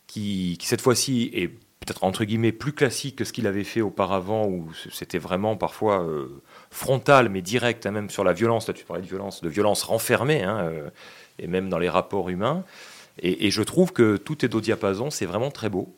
qui, 0.07 0.57
qui 0.59 0.67
cette 0.67 0.81
fois-ci 0.81 1.31
est 1.35 1.49
peut-être 1.49 2.05
entre 2.05 2.25
guillemets 2.25 2.53
plus 2.53 2.73
classique 2.73 3.17
que 3.17 3.25
ce 3.25 3.33
qu'il 3.33 3.47
avait 3.49 3.65
fait 3.65 3.81
auparavant 3.81 4.47
où 4.47 4.71
c'était 4.93 5.19
vraiment 5.19 5.57
parfois 5.57 6.05
euh, 6.05 6.29
frontal 6.71 7.29
mais 7.29 7.43
direct 7.43 7.87
hein, 7.87 7.91
même 7.91 8.09
sur 8.11 8.23
la 8.23 8.33
violence. 8.33 8.69
Là 8.69 8.75
tu 8.75 8.85
parlais 8.85 9.03
de 9.03 9.09
violence 9.09 9.41
de 9.43 9.49
violence 9.49 9.83
renfermée 9.83 10.43
hein, 10.45 10.59
euh, 10.61 10.91
et 11.41 11.49
même 11.49 11.69
dans 11.69 11.79
les 11.79 11.89
rapports 11.89 12.29
humains. 12.31 12.65
Et, 13.19 13.47
et 13.47 13.51
je 13.51 13.63
trouve 13.63 13.93
que 13.93 14.17
tout 14.17 14.45
est 14.45 14.55
au 14.55 14.61
diapason 14.61 15.11
c'est 15.11 15.27
vraiment 15.27 15.51
très 15.51 15.69
beau. 15.69 15.97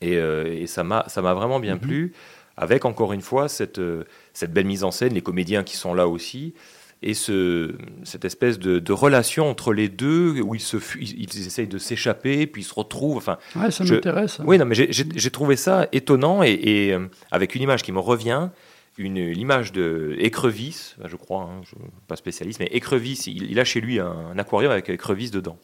Et, 0.00 0.16
euh, 0.16 0.46
et 0.46 0.66
ça 0.68 0.84
m'a 0.84 1.04
vraiment 1.16 1.58
bien 1.58 1.78
plu 1.78 2.12
avec 2.56 2.84
encore 2.84 3.12
une 3.12 3.22
fois 3.22 3.48
cette 3.48 3.78
euh, 3.78 4.04
cette 4.34 4.52
belle 4.52 4.66
mise 4.66 4.84
en 4.84 4.90
scène 4.92 5.14
les 5.14 5.22
comédiens 5.22 5.64
qui 5.64 5.76
sont 5.76 5.94
là 5.94 6.06
aussi 6.06 6.54
et 7.02 7.14
ce, 7.14 7.74
cette 8.04 8.24
espèce 8.24 8.58
de, 8.58 8.78
de 8.78 8.92
relation 8.92 9.48
entre 9.50 9.72
les 9.72 9.88
deux 9.88 10.40
où 10.40 10.54
ils, 10.54 10.60
se, 10.60 10.76
ils, 11.00 11.22
ils 11.22 11.46
essayent 11.46 11.66
de 11.66 11.78
s'échapper, 11.78 12.46
puis 12.46 12.62
ils 12.62 12.64
se 12.64 12.74
retrouvent. 12.74 13.16
Enfin, 13.16 13.38
Ouais, 13.56 13.70
ça 13.70 13.84
je- 13.84 13.94
m'intéresse. 13.94 14.40
Oui, 14.44 14.58
non, 14.58 14.64
mais 14.64 14.74
j'ai- 14.74 15.30
trouvé 15.30 15.56
ça 15.56 15.88
étonnant 15.92 16.42
et, 16.42 16.52
et, 16.52 16.92
euh, 16.92 17.06
avec 17.30 17.54
une 17.54 17.62
image 17.62 17.82
qui 17.82 17.90
me 17.92 17.98
revient, 17.98 18.50
une 18.98 19.30
l'image 19.30 19.72
de 19.72 20.14
écrevisse, 20.18 20.94
ben, 20.98 21.08
je 21.08 21.16
crois, 21.16 21.42
hein, 21.42 21.62
je 21.64 21.74
pas 22.06 22.16
spécialiste, 22.16 22.60
mais 22.60 22.66
écrevisse, 22.72 23.26
il, 23.26 23.50
il 23.50 23.58
a 23.58 23.64
chez 23.64 23.80
lui 23.80 23.98
un, 23.98 24.12
un 24.34 24.38
aquarium 24.38 24.70
avec 24.70 24.88
écrevisse 24.90 25.30
dedans. 25.30 25.58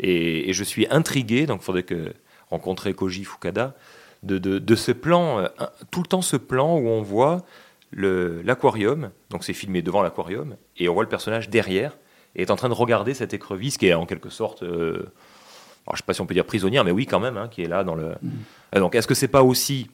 Et, 0.00 0.48
et 0.50 0.52
je 0.54 0.64
suis 0.64 0.86
intrigué, 0.90 1.46
donc 1.46 1.60
il 1.62 1.64
faudrait 1.64 1.82
que 1.84 2.12
rencontrer 2.50 2.94
Koji 2.94 3.24
Fukada, 3.24 3.74
de, 4.22 4.38
de, 4.38 4.58
de 4.58 4.74
ce 4.74 4.90
plan, 4.92 5.38
euh, 5.40 5.48
tout 5.90 6.00
le 6.00 6.06
temps 6.06 6.22
ce 6.22 6.36
plan 6.36 6.78
où 6.78 6.88
on 6.88 7.02
voit 7.02 7.44
l'aquarium, 7.96 9.10
donc 9.30 9.44
c'est 9.44 9.52
filmé 9.52 9.82
devant 9.82 10.02
l'aquarium, 10.02 10.56
et 10.76 10.88
on 10.88 10.94
voit 10.94 11.02
le 11.02 11.08
personnage 11.08 11.48
derrière, 11.48 11.96
et 12.36 12.42
est 12.42 12.50
en 12.50 12.56
train 12.56 12.68
de 12.68 12.74
regarder 12.74 13.14
cette 13.14 13.32
écrevisse 13.34 13.76
qui 13.78 13.86
est 13.86 13.94
en 13.94 14.06
quelque 14.06 14.30
sorte, 14.30 14.62
euh, 14.62 15.06
alors, 15.86 15.88
je 15.88 15.92
ne 15.92 15.96
sais 15.98 16.02
pas 16.06 16.14
si 16.14 16.20
on 16.22 16.26
peut 16.26 16.34
dire 16.34 16.46
prisonnière, 16.46 16.82
mais 16.84 16.90
oui 16.90 17.06
quand 17.06 17.20
même, 17.20 17.36
hein, 17.36 17.48
qui 17.48 17.62
est 17.62 17.68
là 17.68 17.84
dans 17.84 17.94
le... 17.94 18.14
Euh, 18.74 18.80
Donc 18.80 18.94
est-ce 18.94 19.06
que 19.06 19.14
c'est 19.14 19.28
pas 19.28 19.42
aussi 19.42 19.90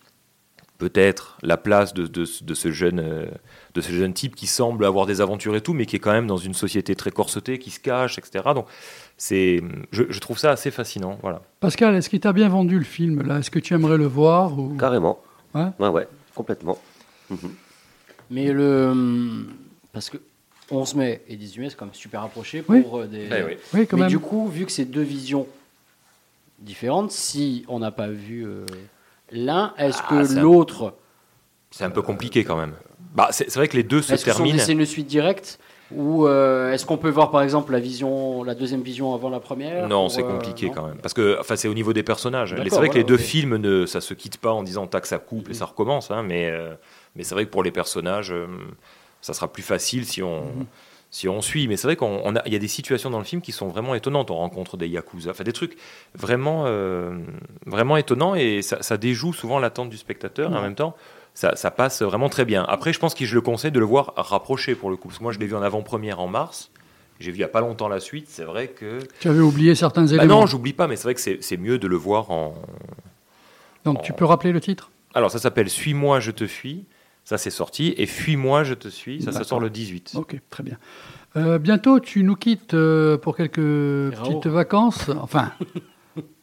peut-être 0.78 1.36
la 1.42 1.56
place 1.58 1.92
de, 1.92 2.06
de- 2.06 2.24
de 2.42 2.54
ce 2.54 2.70
jeune, 2.70 3.00
euh, 3.00 3.26
de 3.74 3.80
ce 3.82 3.92
jeune 3.92 4.14
type 4.14 4.34
qui 4.34 4.46
semble 4.46 4.84
avoir 4.86 5.04
des 5.04 5.20
aventures 5.20 5.54
et 5.56 5.60
tout, 5.60 5.74
mais 5.74 5.84
qui 5.84 5.96
est 5.96 5.98
quand 5.98 6.12
même 6.12 6.26
dans 6.28 6.38
une 6.38 6.54
société 6.54 6.94
très 6.94 7.10
corsetée, 7.10 7.58
qui 7.58 7.70
se 7.70 7.80
cache, 7.80 8.18
etc. 8.18 8.44
Donc 8.54 8.66
c'est, 9.18 9.60
je, 9.92 10.04
je 10.08 10.20
trouve 10.20 10.38
ça 10.38 10.52
assez 10.52 10.70
fascinant, 10.70 11.18
voilà. 11.20 11.42
Pascal, 11.58 11.94
est-ce 11.96 12.08
qu'il 12.08 12.20
t'a 12.20 12.32
bien 12.32 12.48
vendu 12.48 12.78
le 12.78 12.84
film 12.84 13.20
là? 13.26 13.38
Est-ce 13.40 13.50
que 13.50 13.58
tu 13.58 13.74
aimerais 13.74 13.98
le 13.98 14.06
voir 14.06 14.58
ou... 14.58 14.74
Carrément. 14.78 15.20
Ouais? 15.54 15.66
Ouais, 15.80 15.88
ouais, 15.88 16.08
complètement. 16.34 16.78
Mhm. 17.28 17.38
Mais 18.30 18.52
le. 18.52 19.46
Parce 19.92 20.08
que 20.10 20.18
11 20.70 20.94
mai 20.94 21.22
et 21.28 21.36
18 21.36 21.60
mai, 21.60 21.70
c'est 21.70 21.76
quand 21.76 21.86
même 21.86 21.94
super 21.94 22.22
approché 22.22 22.62
pour 22.62 22.74
Oui. 22.74 22.84
euh, 23.02 23.06
des. 23.06 23.28
Eh 23.30 23.42
oui. 23.42 23.56
Oui, 23.74 23.86
quand 23.86 23.96
Mais 23.96 24.02
même. 24.04 24.10
du 24.10 24.18
coup, 24.20 24.48
vu 24.48 24.66
que 24.66 24.72
c'est 24.72 24.84
deux 24.84 25.02
visions 25.02 25.46
différentes, 26.58 27.10
si 27.10 27.64
on 27.68 27.78
n'a 27.80 27.90
pas 27.90 28.08
vu 28.08 28.46
euh, 28.46 28.66
l'un, 29.32 29.74
est-ce 29.78 29.98
Ah, 30.04 30.06
que 30.10 30.36
un- 30.38 30.40
l'autre. 30.42 30.94
C'est 31.72 31.84
un 31.84 31.90
peu 31.90 32.02
compliqué 32.02 32.44
quand 32.44 32.56
même. 32.56 32.74
Bah, 33.14 33.28
c'est, 33.32 33.52
vrai 33.54 33.66
que 33.68 33.76
les 33.76 33.82
deux 33.82 34.02
se 34.02 34.12
Est-ce 34.12 34.24
que 34.24 34.30
terminent. 34.30 34.58
c'est 34.58 34.72
une 34.72 34.84
suite 34.86 35.06
directe 35.06 35.58
Ou 35.92 36.26
euh, 36.26 36.72
est-ce 36.72 36.86
qu'on 36.86 36.96
peut 36.98 37.08
voir 37.10 37.30
par 37.30 37.42
exemple 37.42 37.72
la 37.72 37.80
vision, 37.80 38.42
la 38.44 38.54
deuxième 38.54 38.82
vision 38.82 39.14
avant 39.14 39.28
la 39.30 39.40
première 39.40 39.88
Non, 39.88 40.08
c'est 40.08 40.22
euh, 40.22 40.26
compliqué 40.26 40.66
non 40.66 40.72
quand 40.72 40.86
même. 40.86 40.98
Parce 40.98 41.14
que 41.14 41.36
enfin, 41.40 41.56
c'est 41.56 41.68
au 41.68 41.74
niveau 41.74 41.92
des 41.92 42.02
personnages. 42.02 42.54
C'est 42.56 42.76
vrai 42.76 42.88
que 42.88 42.94
les 42.94 43.04
deux 43.04 43.16
films, 43.18 43.56
ne, 43.56 43.86
ça 43.86 44.00
se 44.00 44.14
quitte 44.14 44.38
pas 44.38 44.52
en 44.52 44.62
disant 44.62 44.86
tac, 44.86 45.06
ça 45.06 45.18
coupe 45.18 45.50
et 45.50 45.54
ça 45.54 45.64
recommence. 45.66 46.10
hein, 46.10 46.22
mais 46.22 46.48
euh, 46.50 46.74
mais 47.16 47.24
c'est 47.24 47.34
vrai 47.34 47.44
que 47.46 47.50
pour 47.50 47.62
les 47.64 47.72
personnages, 47.72 48.30
euh, 48.32 48.46
ça 49.20 49.32
sera 49.34 49.48
plus 49.52 49.62
facile 49.62 50.04
si 50.06 50.22
on. 50.22 50.42
Mhm. 50.44 50.66
Si 51.12 51.28
on 51.28 51.40
suit, 51.42 51.66
mais 51.66 51.76
c'est 51.76 51.88
vrai 51.88 51.96
qu'on 51.96 52.20
on 52.24 52.36
a- 52.36 52.42
il 52.46 52.52
y 52.52 52.56
a 52.56 52.60
des 52.60 52.68
situations 52.68 53.10
dans 53.10 53.18
le 53.18 53.24
film 53.24 53.42
qui 53.42 53.50
sont 53.50 53.66
vraiment 53.66 53.96
étonnantes. 53.96 54.30
On 54.30 54.36
rencontre 54.36 54.76
des 54.76 54.86
yakuza, 54.86 55.32
enfin 55.32 55.42
des 55.42 55.52
trucs 55.52 55.76
vraiment, 56.14 56.66
euh, 56.66 57.18
vraiment 57.66 57.96
étonnants 57.96 58.36
et 58.36 58.62
ça, 58.62 58.80
ça 58.80 58.96
déjoue 58.96 59.32
souvent 59.32 59.58
l'attente 59.58 59.90
du 59.90 59.96
spectateur. 59.96 60.52
Et 60.52 60.56
en 60.56 60.62
même 60.62 60.76
temps, 60.76 60.94
ça, 61.34 61.56
ça 61.56 61.70
passe 61.70 62.02
vraiment 62.02 62.28
très 62.28 62.44
bien. 62.44 62.64
Après, 62.68 62.92
je 62.92 62.98
pense 62.98 63.14
que 63.14 63.24
je 63.24 63.34
le 63.34 63.40
conseille 63.40 63.72
de 63.72 63.78
le 63.78 63.84
voir 63.86 64.12
rapproché 64.16 64.74
pour 64.74 64.90
le 64.90 64.96
coup. 64.96 65.08
Parce 65.08 65.18
que 65.18 65.22
moi, 65.22 65.32
je 65.32 65.38
l'ai 65.38 65.46
vu 65.46 65.54
en 65.54 65.62
avant-première 65.62 66.20
en 66.20 66.28
mars. 66.28 66.70
J'ai 67.18 67.30
vu 67.30 67.38
il 67.38 67.40
y 67.40 67.44
a 67.44 67.48
pas 67.48 67.60
longtemps 67.60 67.88
la 67.88 68.00
suite. 68.00 68.26
C'est 68.28 68.44
vrai 68.44 68.68
que 68.68 68.98
Tu 69.20 69.28
avais 69.28 69.40
oublié 69.40 69.74
certains 69.74 70.04
bah 70.06 70.14
éléments. 70.14 70.40
non, 70.40 70.46
j'oublie 70.46 70.72
pas, 70.72 70.86
mais 70.88 70.96
c'est 70.96 71.04
vrai 71.04 71.14
que 71.14 71.20
c'est 71.20 71.56
mieux 71.56 71.78
de 71.78 71.86
le 71.86 71.96
voir 71.96 72.30
en. 72.30 72.54
Donc 73.84 74.02
tu 74.02 74.12
peux 74.12 74.24
rappeler 74.24 74.52
le 74.52 74.60
titre? 74.60 74.90
Alors, 75.14 75.30
ça 75.30 75.38
s'appelle 75.38 75.68
Suis-moi, 75.68 76.20
je 76.20 76.30
te 76.30 76.46
fuis. 76.46 76.84
Ça, 77.24 77.38
c'est 77.38 77.50
sorti. 77.50 77.94
Et 77.96 78.06
Fuis-moi, 78.06 78.64
je 78.64 78.74
te 78.74 78.88
suis. 78.88 79.22
Ça, 79.22 79.32
ça 79.32 79.44
sort 79.44 79.60
le 79.60 79.70
18. 79.70 80.12
Ok, 80.16 80.36
très 80.50 80.62
bien. 80.62 80.78
Euh, 81.36 81.58
bientôt, 81.58 82.00
tu 82.00 82.24
nous 82.24 82.34
quittes 82.34 82.74
euh, 82.74 83.16
pour 83.16 83.36
quelques 83.36 83.56
petites 83.56 84.46
vacances. 84.46 85.10
Enfin, 85.20 85.52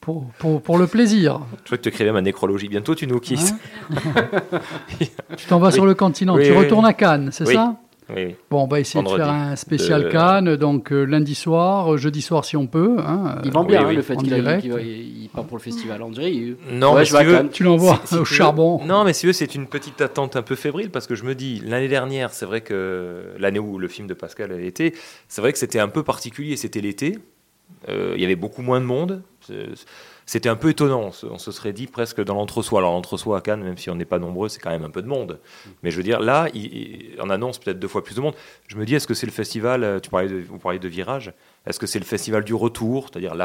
pour, 0.08 0.24
pour, 0.40 0.62
pour 0.62 0.78
le 0.78 0.88
plaisir. 0.88 1.42
Je 1.60 1.66
crois 1.66 1.78
que 1.78 1.84
tu 1.84 1.90
écrivais 1.90 2.14
ma 2.14 2.22
nécrologie. 2.22 2.70
Bientôt, 2.70 2.96
tu 2.96 3.08
nous 3.08 3.20
quittes. 3.20 3.54
Tu 5.38 5.46
t'en 5.48 5.60
vas 5.60 5.68
Oui. 5.68 5.74
sur 5.74 5.86
le 5.86 5.96
continent. 5.96 6.36
Oui, 6.36 6.46
tu 6.46 6.52
oui, 6.52 6.58
retournes 6.60 6.86
oui. 6.86 6.90
à 6.92 6.94
Cannes, 6.94 7.30
c'est 7.34 7.46
Oui. 7.46 7.54
ça? 7.54 7.76
Oui, 8.10 8.24
oui. 8.28 8.36
Bon, 8.50 8.64
on 8.64 8.68
va 8.68 8.80
essayer 8.80 9.04
de 9.04 9.10
faire 9.10 9.30
un 9.30 9.58
spécial 9.58 10.06
De- 10.06 10.10
Cannes, 10.10 10.56
donc 10.56 10.94
euh, 10.94 11.04
lundi 11.04 11.36
soir, 11.36 11.94
euh, 11.94 11.98
jeudi 11.98 12.22
soir 12.22 12.46
si 12.46 12.56
on 12.56 12.66
peut. 12.68 12.96
hein, 13.06 13.40
Il 13.44 13.52
vend 13.52 13.64
euh, 13.64 13.68
bien 13.68 13.80
Oui, 13.80 13.84
hein, 13.84 13.88
oui. 13.90 13.96
le 13.98 14.02
fait 14.02 14.16
qu'il 14.16 14.28
il 14.34 15.30
part 15.30 15.44
pour 15.44 15.58
le 15.58 15.62
festival. 15.62 16.02
Il- 16.22 16.56
Non, 16.72 16.94
ouais, 16.94 17.00
mais 17.00 17.06
je 17.06 17.16
si 17.18 17.24
veux-. 17.26 17.50
Tu 17.52 17.64
l'envoies 17.64 18.00
si- 18.06 18.08
si 18.08 18.16
au 18.16 18.20
veux- 18.20 18.24
charbon. 18.24 18.80
Non, 18.86 19.04
mais 19.04 19.12
si 19.12 19.22
tu 19.22 19.28
veux, 19.28 19.34
c'est 19.34 19.54
une 19.56 19.68
petite 19.68 20.00
attente 20.00 20.38
un 20.38 20.42
peu 20.42 20.56
fébrile 20.56 20.90
parce 20.90 21.06
que 21.06 21.16
je 21.16 21.26
me 21.26 21.36
dis, 21.36 21.62
l'année 21.66 21.90
dernière, 21.90 22.32
c'est 22.32 22.46
vrai 22.46 22.62
que 22.62 23.34
l'année 23.40 23.60
où 23.60 23.78
le 23.78 23.90
film 23.90 24.08
de 24.08 24.14
Pascal 24.14 24.54
a 24.54 24.60
été, 24.62 24.96
c'est 25.28 25.42
vrai 25.42 25.52
que 25.52 25.60
c'était 25.60 25.80
un 25.80 25.90
peu 25.90 26.04
particulier. 26.04 26.56
C'était 26.56 26.80
l'été. 26.80 27.20
Euh, 27.90 28.14
il 28.16 28.22
y 28.22 28.26
avait 28.26 28.38
beaucoup 28.38 28.62
moins 28.62 28.80
de 28.80 28.86
monde. 28.86 29.22
C'était 30.26 30.50
un 30.50 30.56
peu 30.56 30.70
étonnant. 30.70 31.12
On 31.24 31.38
se, 31.38 31.52
serait 31.52 31.74
dit 31.74 31.88
presque 31.88 32.22
dans 32.24 32.36
l'entre-soi. 32.36 32.80
Alors, 32.80 32.92
l'entre-soi 32.94 33.38
à 33.38 33.42
Cannes, 33.42 33.64
même 33.64 33.78
si 33.78 33.90
on 33.90 33.96
n'est 33.96 34.06
pas 34.06 34.20
nombreux, 34.20 34.50
c'est 34.50 34.60
quand 34.60 34.70
même 34.72 34.84
un 34.84 34.90
peu 34.90 35.02
de 35.02 35.08
monde. 35.08 35.40
Mais 35.84 35.92
je 35.92 35.98
veux 35.98 36.04
dire, 36.04 36.20
là, 36.20 36.48
il- 36.54 36.66
il- 36.76 37.16
on 37.22 37.30
annonce 37.30 37.60
peut-être 37.60 37.80
deux 37.80 37.88
fois 37.88 38.04
plus 38.04 38.16
de 38.16 38.22
monde. 38.22 38.36
Je 38.68 38.76
me 38.76 38.86
dis, 38.86 38.96
est-ce 38.96 39.08
que 39.08 39.14
c'est 39.14 39.26
le 39.26 39.32
festival, 39.32 39.84
euh, 39.84 40.00
tu 40.00 40.10
parlais 40.10 40.28
vous 40.28 40.58
parliez 40.60 40.80
de 40.80 40.88
virage, 40.88 41.34
est-ce 41.68 41.80
que 41.80 41.86
c'est 41.88 42.00
le 42.00 42.06
festival 42.06 42.44
du 42.44 42.54
retour, 42.54 43.08
c'est-à-dire 43.12 43.36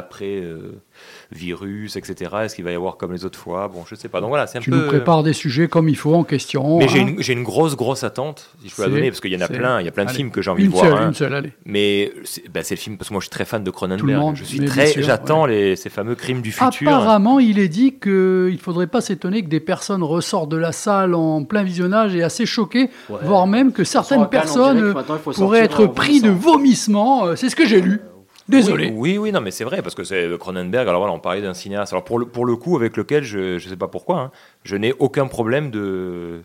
l'après-virus, 1.32 1.96
etc. 1.96 2.30
Est-ce 2.44 2.54
qu'il 2.54 2.64
va 2.64 2.70
y 2.72 2.74
avoir 2.74 2.96
comme 2.96 3.12
les 3.12 3.24
autres 3.24 3.38
fois? 3.38 3.68
Bon, 3.68 3.84
je 3.88 3.94
sais 3.94 4.08
pas. 4.08 4.20
Donc 4.20 4.28
voilà, 4.30 4.46
c'est 4.46 4.58
un 4.58 4.60
Tu 4.60 4.70
peu. 4.70 4.76
nous 4.76 4.86
prépares 4.86 5.22
des 5.22 5.32
sujets 5.32 5.68
comme 5.68 5.88
il 5.88 5.96
faut 5.96 6.14
en 6.14 6.24
question. 6.24 6.78
Mais 6.78 6.88
j'ai 6.88 7.00
hein. 7.00 7.08
une, 7.08 7.22
j'ai 7.22 7.32
une 7.32 7.42
grosse, 7.42 7.76
grosse 7.76 8.04
attente, 8.04 8.50
si 8.62 8.68
je 8.68 8.74
peux 8.76 8.82
la 8.82 8.88
donner, 8.88 9.10
parce 9.10 9.20
qu'il 9.20 9.32
y 9.32 9.36
en 9.36 9.40
a 9.40 9.46
c'est- 9.46 9.54
plein, 9.54 9.80
il 9.80 9.84
y 9.86 9.88
a 9.88 9.92
plein 9.92 10.04
de 10.04 10.08
allez. 10.10 10.16
films 10.16 10.30
que 10.30 10.42
j'ai 10.42 10.50
envie 10.50 10.64
Une 10.64 10.70
de 10.70 10.74
voir. 10.76 10.86
seule, 10.86 10.98
hein. 10.98 11.08
une 11.08 11.14
seule, 11.14 11.34
allez. 11.34 11.52
Mais 11.64 12.12
c'est 12.24 12.48
ben, 12.48 12.62
c'est 12.62 12.74
le 12.74 12.80
film, 12.80 12.96
parce 12.98 13.08
que 13.08 13.14
moi 13.14 13.20
je 13.20 13.24
suis 13.26 13.30
très 13.30 13.44
fan 13.44 13.62
de 13.64 13.70
Cronenberg. 13.70 14.18
monde, 14.20 14.36
je 14.36 14.44
suis 14.44 14.60
mais 14.60 14.66
très, 14.66 14.84
bien 14.84 14.92
sûr, 14.92 15.02
j'attends 15.02 15.46
les, 15.46 15.76
ces 15.76 15.90
fameux 15.90 16.14
crimes 16.14 16.42
du 16.42 16.52
futur. 16.52 16.88
Apparemment, 16.90 17.38
il 17.38 17.58
est 17.58 17.68
dit 17.68 17.94
qu'il 18.00 18.12
ne 18.52 18.56
faudrait 18.58 18.86
pas 18.86 19.00
s'étonner 19.00 19.42
que 19.42 19.48
des 19.48 19.60
personnes 19.60 20.02
ressortent 20.02 20.50
de 20.50 20.56
la 20.56 20.72
salle 20.72 21.14
en 21.14 21.44
plein 21.44 21.62
visionnage 21.62 22.14
et 22.14 22.22
assez 22.22 22.46
choquées, 22.46 22.90
Ouais. 23.08 23.18
voire 23.22 23.46
même 23.46 23.72
que 23.72 23.84
certaines 23.84 24.28
personnes 24.28 24.94
pourraient 25.34 25.60
être 25.64 25.86
pris 25.86 26.20
de 26.20 26.30
vomissements. 26.30 27.26
euh, 27.26 27.36
C'est 27.36 27.48
ce 27.48 27.56
que 27.56 27.66
j'ai 27.66 27.80
lu. 27.80 28.00
Désolé. 28.48 28.86
Oui, 28.86 28.93
oui, 29.12 29.19
oui, 29.19 29.32
non, 29.32 29.40
mais 29.40 29.51
c'est 29.51 29.64
vrai, 29.64 29.82
parce 29.82 29.94
que 29.94 30.05
c'est 30.05 30.28
Cronenberg. 30.39 30.89
Alors 30.89 31.01
voilà, 31.01 31.14
on 31.14 31.20
parlait 31.20 31.43
d'un 31.43 31.55
cinéaste. 31.55 31.93
Alors 31.93 32.05
pour 32.05 32.19
le, 32.19 32.27
pour 32.27 32.44
le 32.44 32.56
coup, 32.56 32.77
avec 32.77 32.97
lequel 32.97 33.23
je 33.24 33.55
ne 33.55 33.59
sais 33.59 33.77
pas 33.77 33.89
pourquoi, 33.89 34.19
hein, 34.20 34.31
je 34.64 34.77
n'ai 34.77 34.93
aucun 34.98 35.27
problème 35.27 35.70
de 35.70 36.43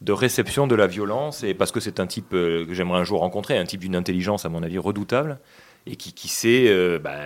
de 0.00 0.12
réception 0.12 0.68
de 0.68 0.76
la 0.76 0.86
violence 0.86 1.42
et 1.42 1.54
parce 1.54 1.72
que 1.72 1.80
c'est 1.80 1.98
un 1.98 2.06
type 2.06 2.32
euh, 2.32 2.64
que 2.64 2.72
j'aimerais 2.72 3.00
un 3.00 3.04
jour 3.04 3.18
rencontrer, 3.18 3.58
un 3.58 3.64
type 3.64 3.80
d'une 3.80 3.96
intelligence 3.96 4.44
à 4.44 4.48
mon 4.48 4.62
avis 4.62 4.78
redoutable 4.78 5.40
et 5.88 5.96
qui, 5.96 6.12
qui 6.12 6.28
sait 6.28 6.66
euh, 6.68 7.00
bah, 7.00 7.16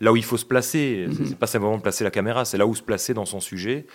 là 0.00 0.10
où 0.10 0.16
il 0.16 0.24
faut 0.24 0.36
se 0.36 0.44
placer. 0.44 1.04
Mhm. 1.06 1.14
C'est- 1.14 1.26
C'est 1.26 1.38
pas 1.38 1.46
simplement 1.46 1.78
placer 1.78 2.02
la 2.02 2.10
caméra, 2.10 2.44
c'est 2.44 2.58
là 2.58 2.66
où 2.66 2.74
se 2.74 2.82
placer 2.82 3.14
dans 3.14 3.24
son 3.24 3.38
sujet. 3.38 3.86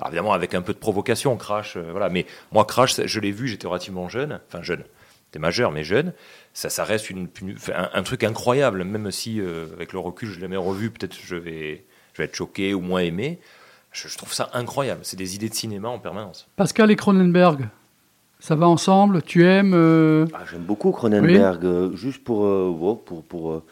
Alors 0.00 0.10
évidemment, 0.12 0.32
avec 0.32 0.54
un 0.54 0.62
peu 0.62 0.72
de 0.72 0.78
provocation, 0.78 1.36
Crash, 1.36 1.76
euh, 1.76 1.82
voilà. 1.90 2.08
Mais 2.08 2.24
moi, 2.52 2.64
Crash, 2.64 3.00
je 3.04 3.18
l'ai 3.20 3.32
vu, 3.32 3.48
j'étais 3.48 3.66
relativement 3.66 4.08
jeune, 4.08 4.38
enfin 4.46 4.62
jeune, 4.62 4.84
j'étais 5.32 5.40
majeur, 5.40 5.72
mais 5.72 5.82
jeune. 5.82 6.12
Ça, 6.52 6.68
ça 6.68 6.84
reste 6.84 7.08
une, 7.08 7.28
un, 7.74 7.88
un 7.94 8.02
truc 8.02 8.22
incroyable, 8.22 8.84
même 8.84 9.10
si 9.10 9.40
euh, 9.40 9.66
avec 9.72 9.94
le 9.94 9.98
recul, 9.98 10.28
je 10.28 10.34
l'ai 10.34 10.40
jamais 10.42 10.56
revu, 10.58 10.90
peut-être 10.90 11.16
je 11.18 11.36
vais, 11.36 11.84
je 12.12 12.18
vais 12.18 12.24
être 12.24 12.36
choqué 12.36 12.74
ou 12.74 12.80
moins 12.82 13.00
aimé. 13.00 13.40
Je, 13.92 14.08
je 14.08 14.18
trouve 14.18 14.32
ça 14.34 14.50
incroyable. 14.52 15.00
C'est 15.04 15.16
des 15.16 15.34
idées 15.34 15.48
de 15.48 15.54
cinéma 15.54 15.88
en 15.88 15.98
permanence. 15.98 16.48
Pascal 16.56 16.90
et 16.90 16.96
Cronenberg, 16.96 17.68
ça 18.40 18.54
va 18.56 18.68
ensemble? 18.68 19.22
Tu 19.22 19.44
aimes 19.46 19.72
euh, 19.74 20.26
Ah, 20.34 20.40
J'aime 20.50 20.62
beaucoup 20.64 20.92
Cronenberg. 20.92 21.64
euh, 21.64 21.96
juste 21.96 22.22
pour, 22.24 22.44
euh, 22.44 22.98
pour, 23.06 23.22
pour, 23.24 23.62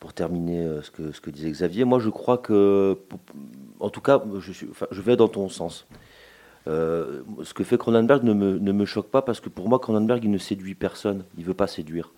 pour 0.00 0.12
terminer 0.14 0.60
euh, 0.64 0.82
ce, 0.82 0.90
que, 0.90 1.12
ce 1.12 1.20
que 1.20 1.28
disait 1.30 1.50
Xavier, 1.50 1.84
moi 1.84 1.98
je 1.98 2.08
crois 2.08 2.38
que, 2.38 2.98
pour- 3.10 3.20
en 3.80 3.90
tout 3.90 4.00
cas, 4.00 4.22
je, 4.40 4.52
suis, 4.52 4.68
enfin, 4.70 4.86
je 4.90 5.02
vais 5.02 5.16
dans 5.16 5.28
ton 5.28 5.50
sens. 5.50 5.86
Euh, 6.66 7.22
ce 7.42 7.52
que 7.52 7.62
fait 7.62 7.76
Cronenberg 7.76 8.22
ne 8.24 8.32
me, 8.32 8.58
ne 8.58 8.84
choque 8.84 9.08
pas 9.08 9.22
parce 9.22 9.40
que 9.40 9.48
pour 9.48 9.68
moi, 9.68 9.78
Cronenberg, 9.78 10.24
il 10.24 10.30
ne 10.30 10.38
séduit 10.38 10.74
personne. 10.74 11.24
Il 11.36 11.44
veut 11.44 11.54
pas 11.54 11.66
séduire. 11.66 12.12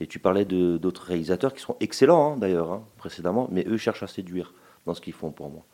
Et 0.00 0.06
tu 0.06 0.18
parlais 0.18 0.44
d'autres 0.44 1.02
réalisateurs 1.04 1.52
qui 1.52 1.60
sont 1.60 1.76
excellents 1.80 2.34
hein, 2.34 2.36
d'ailleurs, 2.38 2.72
hein, 2.72 2.82
précédemment, 2.96 3.48
mais 3.50 3.64
eux 3.68 3.76
cherchent 3.76 4.02
à 4.02 4.06
séduire 4.06 4.52
dans 4.86 4.94
ce 4.94 5.00
qu'ils 5.00 5.12
font 5.12 5.30
pour 5.30 5.50
moi. 5.50 5.64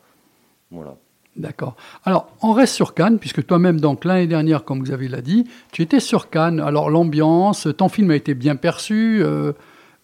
Voilà. 0.71 0.97
D'accord. 1.37 1.77
Alors, 2.05 2.29
on 2.43 2.53
reste 2.53 2.75
sur 2.75 2.95
Cannes, 2.95 3.19
puisque 3.19 3.45
toi-même, 3.45 3.81
donc 3.81 4.05
l'année 4.05 4.29
dernière, 4.29 4.65
comme 4.65 4.83
Xavier 4.83 5.09
l'a 5.09 5.21
dit, 5.21 5.45
tu 5.73 5.83
étais 5.83 6.01
sur 6.01 6.31
Cannes. 6.31 6.61
Alors, 6.61 6.91
l'ambiance, 6.91 7.67
ton 7.77 7.89
film 7.89 8.11
a 8.13 8.17
été 8.17 8.35
bien 8.35 8.57
perçu. 8.57 9.21
euh, 9.23 9.53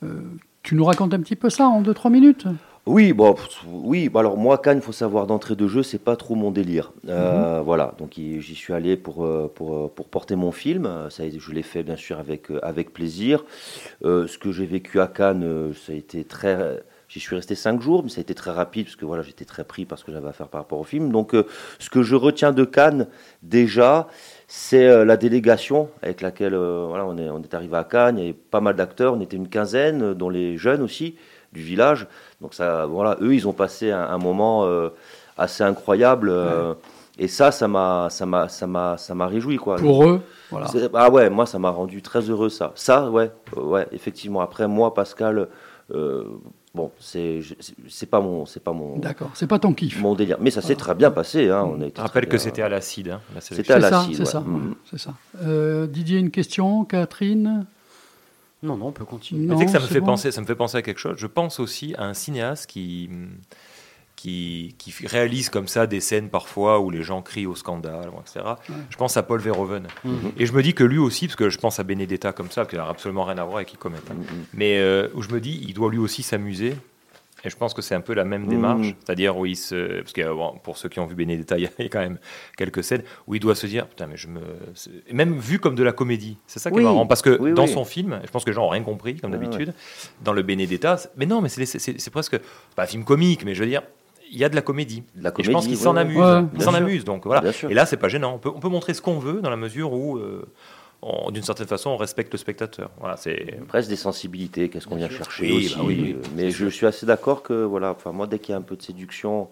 euh, 0.03 0.21
tu 0.63 0.75
nous 0.75 0.85
racontes 0.85 1.15
un 1.15 1.21
petit 1.21 1.37
peu 1.37 1.49
ça 1.49 1.69
en 1.69 1.83
2-3 1.83 2.11
minutes? 2.11 2.47
Oui, 2.91 3.13
bon, 3.13 3.37
oui. 3.69 4.09
bah 4.09 4.19
alors 4.19 4.37
moi, 4.37 4.59
Cannes, 4.59 4.79
il 4.79 4.83
faut 4.83 4.91
savoir 4.91 5.29
d'entrée 5.29 5.55
de 5.55 5.69
jeu, 5.69 5.85
c'est 5.85 6.01
pas 6.03 6.17
trop 6.17 6.35
mon 6.35 6.51
délire. 6.51 6.93
Euh, 7.09 7.63
Voilà, 7.65 7.95
donc 7.99 8.15
j'y 8.17 8.55
suis 8.57 8.73
allé 8.73 8.97
pour, 8.97 9.25
euh, 9.25 9.49
pour, 9.55 9.77
euh, 9.77 9.93
pour 9.95 10.09
porter 10.09 10.35
mon 10.35 10.51
film. 10.51 10.91
Ça, 11.09 11.23
je 11.29 11.53
l'ai 11.53 11.63
fait 11.63 11.85
bien 11.85 11.95
sûr 11.95 12.19
avec, 12.19 12.49
avec 12.65 12.93
plaisir. 12.93 13.45
Euh, 14.05 14.27
ce 14.27 14.39
que 14.39 14.51
j'ai 14.51 14.67
vécu 14.67 14.99
à 15.01 15.07
Cannes, 15.07 15.73
ça 15.87 15.93
a 15.93 15.95
été 15.95 16.25
très. 16.25 16.83
J'y 17.09 17.21
suis 17.21 17.37
resté 17.37 17.55
cinq 17.55 17.81
jours, 17.81 18.03
mais 18.03 18.09
ça 18.09 18.19
a 18.19 18.23
été 18.23 18.35
très 18.35 18.51
rapide 18.51 18.87
parce 18.87 18.97
que 18.97 19.05
voilà, 19.05 19.23
j'étais 19.23 19.45
très 19.45 19.65
pris 19.65 19.85
parce 19.85 20.03
que 20.03 20.11
j'avais 20.13 20.29
à 20.29 20.33
faire 20.33 20.49
par 20.49 20.61
rapport 20.61 20.79
au 20.81 20.85
film. 20.85 21.11
Donc, 21.13 21.35
euh, 21.35 21.45
ce 21.79 21.91
que 21.91 22.03
je 22.03 22.17
retiens 22.17 22.53
de 22.53 22.65
Cannes 22.65 23.07
déjà, 23.43 24.09
c'est 24.49 24.87
euh, 24.87 25.05
la 25.05 25.17
délégation 25.17 25.89
avec 26.03 26.21
laquelle 26.23 26.55
euh, 26.55 26.87
voilà, 26.89 27.07
on 27.07 27.17
est, 27.19 27.29
on 27.31 27.41
est 27.43 27.55
arrivé 27.55 27.77
à 27.77 27.85
Cannes. 27.85 28.19
Il 28.19 28.21
y 28.21 28.25
avait 28.31 28.33
pas 28.51 28.61
mal 28.61 28.75
d'acteurs, 28.75 29.15
on 29.15 29.21
était 29.21 29.37
une 29.37 29.49
quinzaine, 29.49 30.15
dont 30.15 30.29
les 30.29 30.57
jeunes 30.57 30.83
aussi 30.83 31.17
du 31.53 31.61
village. 31.63 32.07
Donc 32.41 32.55
ça, 32.55 32.87
voilà, 32.87 33.17
eux, 33.21 33.35
ils 33.35 33.47
ont 33.49 33.53
passé 33.53 33.91
un, 33.91 34.03
un 34.03 34.19
moment 34.19 34.65
euh, 34.67 34.91
assez 35.37 35.63
incroyable. 35.65 36.29
euh, 36.31 36.75
Et 37.19 37.29
ça, 37.29 37.51
ça 37.51 37.69
m'a, 37.69 38.09
ça 38.11 38.25
m'a, 38.27 38.49
ça 38.49 38.67
m'a, 38.67 38.97
ça 38.97 39.15
m'a 39.15 39.27
réjoui 39.27 39.57
quoi. 39.57 39.77
Pour 39.77 40.05
eux, 40.07 40.23
voilà. 40.51 40.67
Ah 40.95 41.11
ouais, 41.11 41.29
moi, 41.29 41.47
ça 41.47 41.59
m'a 41.59 41.71
rendu 41.71 42.01
très 42.03 42.21
heureux 42.31 42.49
ça. 42.49 42.73
Ça, 42.75 43.11
ouais, 43.11 43.31
euh, 43.57 43.63
ouais, 43.63 43.87
effectivement. 43.93 44.41
Après, 44.41 44.67
moi, 44.69 44.95
Pascal, 44.95 45.49
euh, 45.93 46.25
bon, 46.75 46.91
c'est, 47.01 47.41
c'est- 47.89 48.07
pas 48.07 48.21
mon, 48.21 48.47
c'est 48.47 48.63
pas 48.63 48.73
mon. 48.73 48.97
D'accord, 48.99 49.31
c'est 49.35 49.49
pas 49.49 49.59
ton 49.59 49.75
kiff. 49.75 50.01
Mon 50.01 50.15
délire. 50.15 50.39
Mais 50.41 50.51
ça 50.53 50.63
s'est 50.63 50.77
très 50.77 50.95
bien 50.95 51.11
passé. 51.11 51.51
Hein. 51.51 51.69
On 51.69 51.81
a 51.83 51.89
rappelle 52.03 52.27
que 52.29 52.39
c'était 52.39 52.63
à 52.63 52.69
l'acide. 52.69 53.11
Hein, 53.11 53.21
la 53.35 53.41
C'était 53.41 53.73
à 53.73 53.81
C'est 53.81 53.83
ça, 53.83 53.91
l'acide. 53.91 54.15
c'est 54.15 54.21
ouais. 54.23 54.27
ça. 54.27 54.41
Mm. 54.41 54.75
c'est 54.91 54.99
ça. 54.99 55.11
Euh, 55.43 55.87
Didier, 55.89 56.19
une 56.21 56.31
question? 56.31 56.85
Catherine? 56.85 57.67
Non, 58.63 58.77
non, 58.77 58.89
on 58.89 58.93
peut 58.93 59.05
continuer. 59.05 59.47
Mais 59.47 59.55
tu 59.55 59.61
sais 59.61 59.67
que 59.67 59.71
ça 59.73 59.79
Non, 59.79 59.85
me 59.85 59.89
fait 59.89 60.01
bon. 60.01 60.07
penser, 60.07 60.31
ça 60.33 60.41
me 60.41 60.47
fait 60.47 60.55
penser 60.55 60.77
à 60.77 60.83
quelque 60.83 60.99
chose. 60.99 61.17
Je 61.19 61.27
pense 61.27 61.61
aussi 61.61 61.95
à 61.97 62.05
un 62.05 62.15
cinéaste 62.15 62.67
qui 62.67 63.09
qui, 64.17 64.75
qui 64.77 64.93
réalise 65.07 65.49
comme 65.49 65.67
ça 65.67 65.87
des 65.87 66.01
scènes 66.01 66.29
parfois 66.29 66.79
où 66.81 66.91
les 66.91 67.03
gens 67.03 67.23
crient 67.23 67.47
au 67.47 67.55
scandale, 67.57 68.11
etc. 68.21 68.45
Je 68.91 68.97
pense 68.99 69.17
à 69.17 69.23
Paul 69.23 69.41
Verhoeven. 69.41 69.87
Mhm. 70.05 70.33
Et 70.37 70.45
je 70.45 70.53
me 70.53 70.63
dis 70.63 70.75
que 70.75 70.85
lui 70.85 70.99
aussi, 70.99 71.27
parce 71.27 71.37
que 71.37 71.49
je 71.49 71.57
pense 71.59 71.81
à 71.81 71.85
Benedetta 71.85 72.33
comme 72.35 72.51
ça, 72.51 72.67
qui 72.67 72.77
n'a 72.77 72.87
absolument 72.87 73.25
rien 73.25 73.39
à 73.39 73.45
voir 73.45 73.57
avec 73.57 73.73
Icomet. 73.73 73.97
hein. 74.11 74.15
Mais 74.53 74.79
euh, 74.79 75.09
où 75.15 75.23
je 75.23 75.31
me 75.31 75.41
dis, 75.41 75.65
il 75.67 75.73
doit 75.73 75.91
lui 75.91 75.97
aussi 75.97 76.23
s'amuser. 76.23 76.75
Et 77.45 77.51
je 77.51 77.57
pense 77.57 77.73
que 77.75 77.83
c'est 77.83 77.95
un 77.95 78.01
peu 78.01 78.15
la 78.15 78.25
même 78.25 78.47
démarche, 78.47 78.89
Mhm. 78.89 78.95
c'est-à-dire 79.05 79.37
où 79.37 79.47
il 79.47 79.57
se, 79.57 80.01
parce 80.01 80.13
que 80.13 80.33
bon, 80.33 80.55
pour 80.63 80.77
ceux 80.77 80.89
qui 80.89 81.01
ont 81.01 81.07
vu 81.07 81.15
Benedetta, 81.15 81.57
il 81.59 81.63
y 81.65 81.67
a 81.67 81.89
quand 81.89 82.01
même 82.01 82.19
quelques 82.57 82.85
scènes 82.85 83.03
où 83.27 83.35
il 83.35 83.41
doit 83.41 83.55
se 83.55 83.67
dire, 83.67 83.87
putain, 83.87 84.07
mais 84.07 84.17
je 84.17 84.29
me, 84.29 84.41
et 85.09 85.15
même 85.15 85.39
vu 85.39 85.59
comme 85.59 85.75
de 85.75 85.83
la 85.83 85.93
comédie, 85.93 86.37
c'est 86.47 86.59
ça 86.59 86.71
qui 86.71 86.77
Oui. 86.77 86.83
est 86.83 86.87
marrant, 86.87 87.07
parce 87.07 87.23
que 87.23 87.39
Oui, 87.41 87.53
dans 87.53 87.65
oui. 87.65 87.73
son 87.73 87.85
film, 87.85 88.21
je 88.25 88.31
pense 88.31 88.45
que 88.45 88.51
les 88.51 88.55
gens 88.55 88.65
ont 88.67 88.69
rien 88.71 88.83
compris 88.83 89.17
comme 89.17 89.33
Ouais, 89.33 89.39
d'habitude, 89.39 89.73
dans 90.23 90.33
le 90.33 90.43
Benedetta, 90.43 90.97
mais 91.17 91.27
non, 91.27 91.41
mais 91.41 91.49
c'est 91.49 92.11
presque 92.11 92.39
pas 92.77 92.83
un 92.83 92.87
film 92.87 93.05
comique, 93.05 93.45
mais 93.45 93.55
je 93.55 93.61
veux 93.63 93.69
dire. 93.69 93.83
Il 94.33 94.39
y 94.39 94.45
a 94.45 94.49
de 94.49 94.55
la 94.55 94.63
comédie. 94.63 95.03
De 95.17 95.25
la 95.25 95.31
Et 95.37 95.43
je 95.43 95.51
pense 95.51 95.65
comédie, 95.65 95.69
qu'il 95.77 95.77
s'en 95.77 95.97
amuse. 95.97 96.17
Ouais, 96.17 96.43
il 96.55 96.63
s'en 96.63 96.73
amuse. 96.73 97.03
Donc 97.05 97.27
voilà. 97.27 97.43
Et 97.69 97.75
là, 97.75 97.85
c'est 97.85 97.97
pas 97.97 98.07
gênant. 98.09 98.35
On 98.35 98.39
peut, 98.39 98.49
on 98.55 98.61
peut 98.61 98.69
montrer 98.69 98.95
ce 98.95 99.03
qu'on 99.03 99.19
veut 99.19 99.41
dans 99.41 99.51
la 99.51 99.57
mesure 99.57 99.93
où, 99.93 100.19
euh, 100.19 100.47
d'une 101.33 101.43
certaine 101.43 101.67
façon, 101.67 101.91
on 101.91 101.97
respecte 101.97 102.33
le 102.33 102.39
spectateur. 102.39 102.91
Voilà, 102.99 103.17
c'est. 103.17 103.59
Presque 103.69 103.89
des 103.89 103.97
sensibilités, 103.97 104.69
qu'est-ce 104.69 104.87
qu'on 104.87 104.97
vient 104.97 105.09
chercher 105.09 105.45
Oui, 105.51 105.57
aussi. 105.67 105.75
bah 105.77 105.83
oui, 105.85 106.17
oui, 106.23 106.29
mais 106.37 106.51
je 106.51 106.67
suis 106.67 106.87
assez 106.87 107.07
d'accord 107.07 107.43
que, 107.43 107.65
voilà, 107.65 107.91
enfin, 107.93 108.13
moi, 108.13 108.27
dès 108.27 108.39
qu'il 108.39 108.53
y 108.53 108.55
a 108.55 108.59
un 108.59 108.63
peu 108.63 108.77
de 108.77 108.83
séduction, 108.83 109.49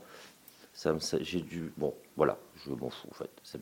ça, 0.74 0.92
me- 0.92 0.98
ça- 1.00 1.18
j'ai 1.22 1.40
dû. 1.40 1.72
Bon, 1.78 1.94
voilà, 2.16 2.36
je 2.66 2.70
m'en 2.70 2.90
fous, 2.90 3.08
en 3.10 3.14
fait. 3.14 3.30
C'est 3.42 3.60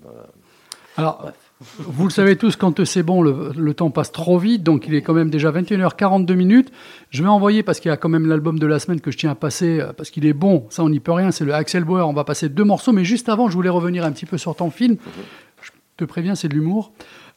Alors, 0.98 1.30
vous 1.78 2.04
le 2.04 2.10
savez 2.10 2.36
tous, 2.36 2.56
quand 2.56 2.82
c'est 2.86 3.02
bon, 3.02 3.20
le, 3.22 3.52
le 3.56 3.74
temps 3.74 3.90
passe 3.90 4.10
trop 4.12 4.38
vite, 4.38 4.62
donc 4.62 4.86
il 4.88 4.94
est 4.94 5.02
quand 5.02 5.12
même 5.14 5.28
déjà 5.30 5.50
21h42 5.52 6.34
minutes. 6.34 6.72
Je 7.10 7.22
vais 7.22 7.28
envoyer, 7.28 7.62
parce 7.62 7.80
qu'il 7.80 7.90
y 7.90 7.92
a 7.92 7.96
quand 7.98 8.08
même 8.08 8.26
l'album 8.26 8.58
de 8.58 8.66
la 8.66 8.78
semaine 8.78 9.00
que 9.00 9.10
je 9.10 9.18
tiens 9.18 9.30
à 9.30 9.34
passer, 9.34 9.78
euh, 9.80 9.92
parce 9.92 10.08
qu'il 10.10 10.24
est 10.26 10.32
bon, 10.32 10.66
ça 10.70 10.82
on 10.82 10.88
n'y 10.88 11.00
peut 11.00 11.12
rien, 11.12 11.30
c'est 11.32 11.44
le 11.44 11.52
Axel 11.54 11.84
Bauer, 11.84 12.08
on 12.08 12.14
va 12.14 12.24
passer 12.24 12.48
deux 12.48 12.64
morceaux, 12.64 12.92
mais 12.92 13.04
juste 13.04 13.28
avant, 13.28 13.48
je 13.50 13.54
voulais 13.54 13.68
revenir 13.68 14.04
un 14.06 14.12
petit 14.12 14.26
peu 14.26 14.38
sur 14.38 14.56
ton 14.56 14.70
film. 14.70 14.96
Je 15.62 15.70
te 15.98 16.04
préviens, 16.04 16.34
c'est 16.34 16.48
de 16.48 16.54
l'humour. 16.54 16.92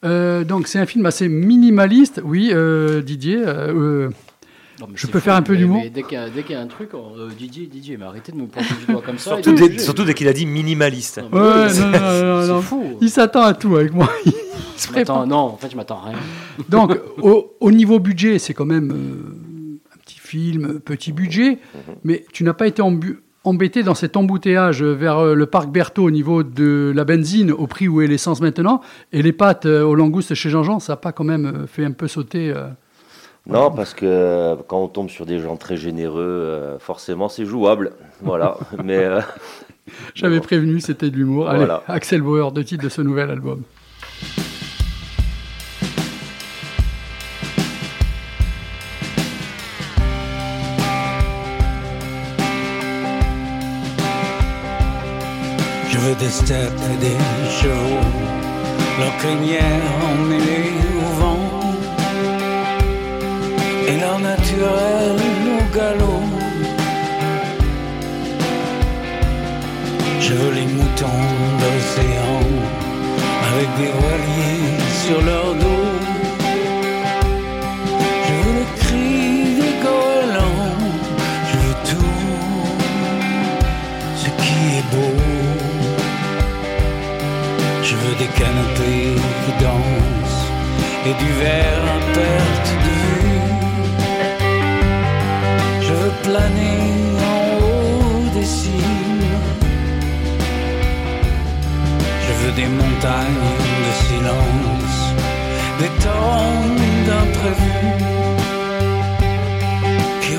Euh, 0.05 0.43
donc 0.45 0.67
c'est 0.67 0.80
un 0.80 0.85
film 0.85 1.05
assez 1.05 1.27
minimaliste, 1.27 2.21
oui, 2.23 2.51
euh, 2.53 3.01
Didier. 3.01 3.38
euh, 3.38 3.73
euh, 4.07 4.09
Non, 4.80 4.88
Je 4.95 5.07
peux 5.07 5.19
fou, 5.19 5.26
faire 5.26 5.35
un 5.35 5.41
peu 5.41 5.57
d'humour 5.57 5.84
Dès 5.93 6.03
qu'il 6.03 6.13
y, 6.13 6.15
a- 6.17 6.27
y 6.27 6.53
un 6.55 6.67
truc, 6.67 6.91
euh, 6.93 7.30
Didier, 7.38 7.65
Didier, 7.67 7.97
mais 7.97 8.05
arrêtez 8.05 8.31
de 8.31 8.38
me 8.38 8.45
pointer 8.47 8.73
du 8.80 8.91
doigt 8.93 9.01
comme 9.05 9.17
ça. 9.17 9.31
Surtout, 9.35 9.53
dès, 9.55 9.67
juger. 9.67 9.80
surtout 9.80 10.05
dès 10.05 10.13
qu'il 10.13 10.27
a 10.30 10.34
dit 10.34 10.45
minimaliste. 10.45 11.17
Ouais, 11.17 11.30
non, 11.31 11.39
non, 11.41 11.91
non, 11.91 12.41
c'est 12.43 12.47
non. 12.47 12.61
fou. 12.61 12.84
Il 13.01 13.09
s'attend 13.09 13.41
à 13.41 13.53
tout 13.53 13.76
avec 13.76 13.93
moi. 13.93 14.09
Il 14.26 14.31
se 14.31 14.88
Je 14.88 14.93
m'attends- 14.93 15.13
prépare. 15.15 15.27
non, 15.27 15.35
en 15.38 15.57
fait, 15.57 15.69
je 15.69 15.76
m'attends 15.76 16.01
à 16.01 16.09
rien. 16.11 16.17
Donc, 16.69 16.97
au, 17.21 17.51
au 17.59 17.71
niveau 17.71 17.99
budget, 17.99 18.39
c'est 18.39 18.53
quand 18.53 18.65
même 18.65 18.91
euh, 18.91 19.93
un 19.93 19.97
petit 19.97 20.19
film, 20.19 20.80
petit 20.80 21.11
budget, 21.11 21.57
mais 22.05 22.23
tu 22.31 22.45
n'as 22.45 22.53
pas 22.53 22.67
été 22.67 22.81
embu- 22.81 23.17
embêté 23.44 23.84
dans 23.84 23.95
cet 23.95 24.18
embouteillage 24.18 24.84
vers 24.84 25.18
euh, 25.20 25.34
le 25.34 25.45
parc 25.45 25.70
Berthaud 25.70 26.03
au 26.03 26.11
niveau 26.11 26.44
de 26.44 26.91
la 26.95 27.06
benzine, 27.06 27.52
au 27.52 27.68
prix 27.68 27.88
où 27.88 28.02
est 28.02 28.07
l'essence 28.07 28.41
maintenant, 28.41 28.82
et 29.14 29.22
les 29.22 29.32
pâtes 29.34 29.66
euh, 29.66 29.84
aux 29.84 29.95
langoustes 29.95 30.34
chez 30.34 30.49
Jean-Jean, 30.49 30.80
ça 30.80 30.94
n'a 30.94 30.98
pas 30.98 31.11
quand 31.11 31.24
même 31.24 31.45
euh, 31.45 31.68
fait 31.68 31.86
un 31.86 31.91
peu 31.91 32.07
sauter 32.07 32.52
euh, 32.56 32.68
Non, 33.48 33.72
parce 33.72 33.94
que 33.94 34.56
quand 34.68 34.82
on 34.84 34.88
tombe 34.88 35.10
sur 35.10 35.26
des 35.26 35.40
gens 35.40 35.56
très 35.56 35.78
généreux, 35.78 36.22
euh, 36.22 36.80
forcément, 36.80 37.30
c'est 37.30 37.45
jouable. 37.45 37.94
Voilà. 38.22 38.57
mais. 38.84 38.98
euh, 38.98 39.22
J'avais 40.14 40.38
bon. 40.40 40.44
prévenu, 40.44 40.80
c'était 40.82 41.10
de 41.10 41.16
l'humour. 41.16 41.49
Allez. 41.49 41.66
Axel 41.88 42.22
Bauer, 42.22 42.52
deux 42.52 42.64
titres 42.64 42.84
de 42.84 42.90
ce 42.90 43.02
nouvel 43.02 43.32
album. 43.32 43.64
Des 56.19 56.29
steppes 56.29 56.81
et 56.93 56.97
des 56.97 57.17
chevaux, 57.49 58.07
leur 58.99 59.15
crinière 59.17 59.89
emmêlée 60.11 60.73
au 60.97 61.21
vent, 61.21 61.45
et 63.87 63.97
leur 63.99 64.19
naturel 64.19 65.15
au 65.55 65.75
galop. 65.75 66.23
Je 70.19 70.33
veux 70.33 70.53
les 70.53 70.67
moutons 70.77 71.25
d'océan, 71.61 72.41
avec 73.49 73.69
des 73.77 73.91
voiliers 73.99 74.77
sur 75.03 75.21
leur 75.21 75.53
dos. 75.55 75.78
Et 91.07 91.13
du 91.23 91.31
verre 91.43 91.84
à 91.95 91.99
perte 92.17 92.71
de 92.85 92.93
vue. 93.03 93.41
Je 95.81 95.93
veux 96.01 96.13
planer 96.27 96.81
en 97.31 97.41
haut 97.63 98.26
des 98.35 98.45
cimes. 98.45 99.35
Je 102.26 102.31
veux 102.39 102.53
des 102.61 102.69
montagnes 102.81 103.47
de 103.85 103.93
silence, 104.07 104.97
des 105.80 105.91
torrents 106.03 106.76
d'imprévus 107.07 108.09
qui 110.21 110.35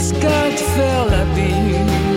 jusqu'à 0.00 0.50
te 0.56 0.62
faire 0.76 1.04
la 1.10 1.24
bise. 1.34 2.09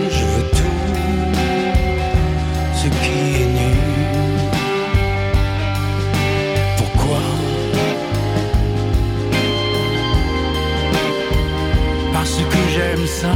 J'aime 12.74 13.06
ça. 13.06 13.34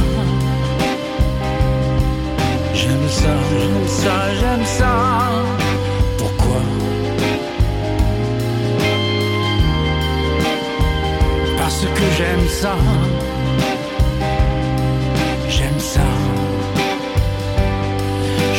J'aime 2.73 3.07
ça, 3.21 3.35
j'aime 3.59 3.87
ça, 3.87 4.17
j'aime 4.39 4.65
ça. 4.79 4.93
Pourquoi? 6.17 6.61
Parce 11.57 11.83
que 11.95 12.05
j'aime 12.17 12.47
ça. 12.61 12.75
J'aime 15.47 15.79
ça. 15.79 16.09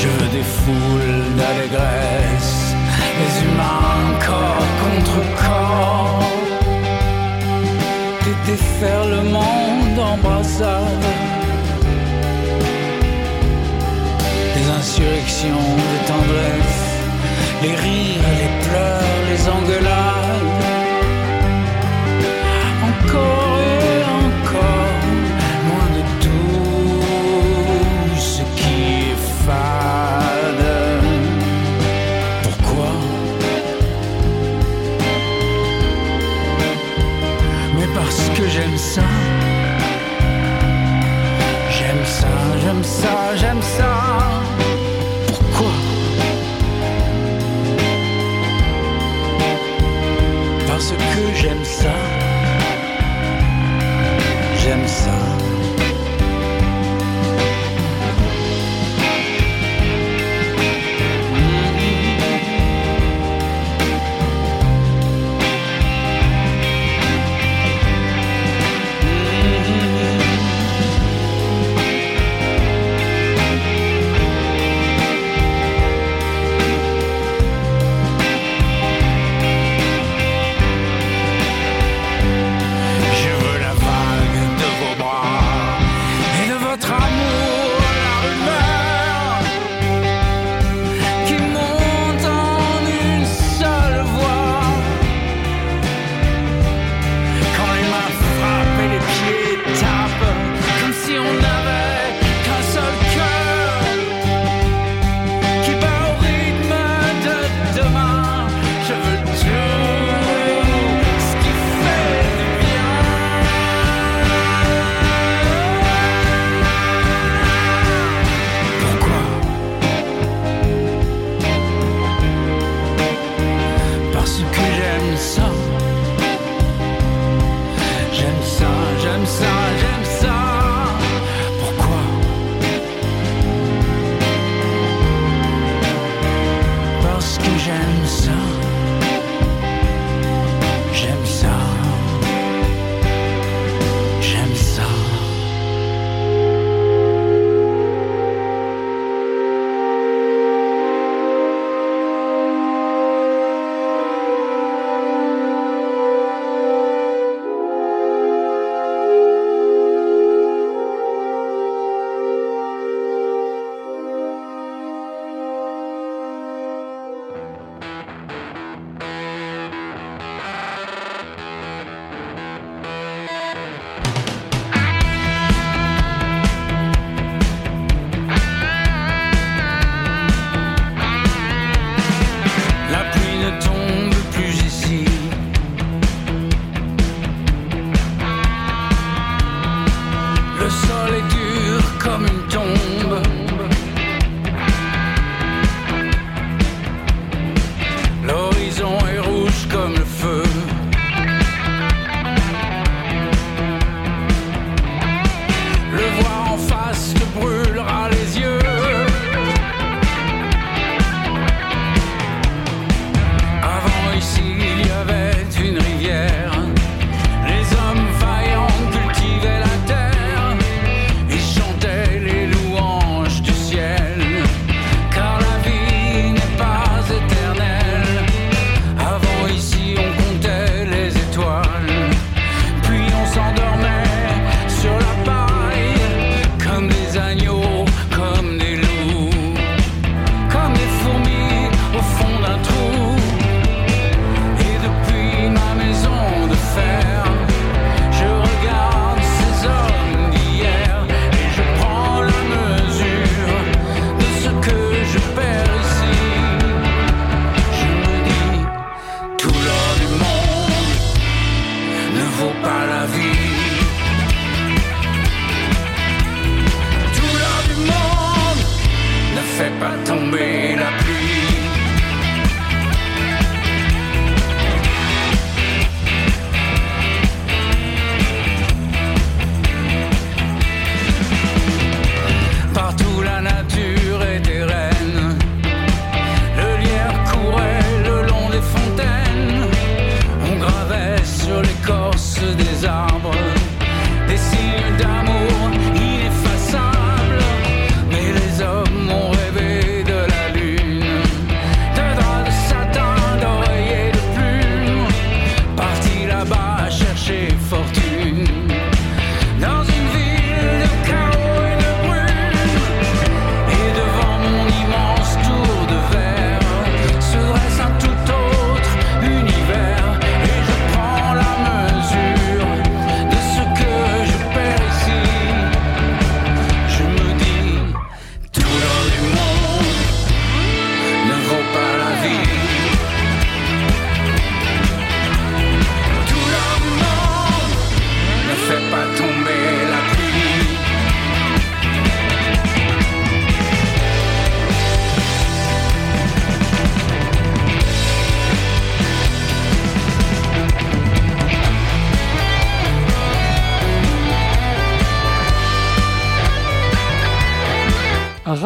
Je 0.02 0.42
foules 0.42 1.24
d'allégresse, 1.38 2.74
les 3.18 3.34
humains 3.44 4.04
corps 4.26 4.70
contre 4.82 5.18
corps, 5.42 6.29
des 14.54 14.68
insurrections 14.78 15.48
de 15.48 16.06
tendresse, 16.06 16.84
les 17.62 17.74
rires, 17.76 18.20
les 18.40 18.68
pleurs, 18.68 19.20
les 19.30 19.48
engueulades. 19.48 20.19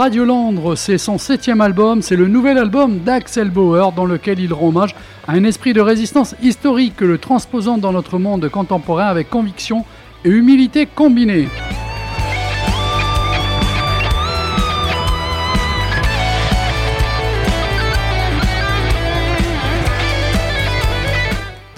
Radio 0.05 0.27
Landre, 0.27 0.75
c'est 0.75 0.99
son 0.99 1.17
septième 1.17 1.63
album, 1.63 2.03
c'est 2.03 2.15
le 2.15 2.29
nouvel 2.29 2.59
album 2.59 2.99
d'Axel 2.99 3.49
Bauer 3.49 3.91
dans 3.97 4.05
lequel 4.05 4.39
il 4.39 4.53
rend 4.53 4.69
hommage 4.69 4.95
à 5.27 5.33
un 5.33 5.45
esprit 5.45 5.73
de 5.73 5.81
résistance 5.81 6.35
historique, 6.43 7.01
le 7.01 7.17
transposant 7.17 7.79
dans 7.79 7.91
notre 7.91 8.19
monde 8.19 8.47
contemporain 8.51 9.07
avec 9.07 9.31
conviction 9.31 9.87
et 10.27 10.29
humilité 10.29 10.85
combinée. 10.85 11.49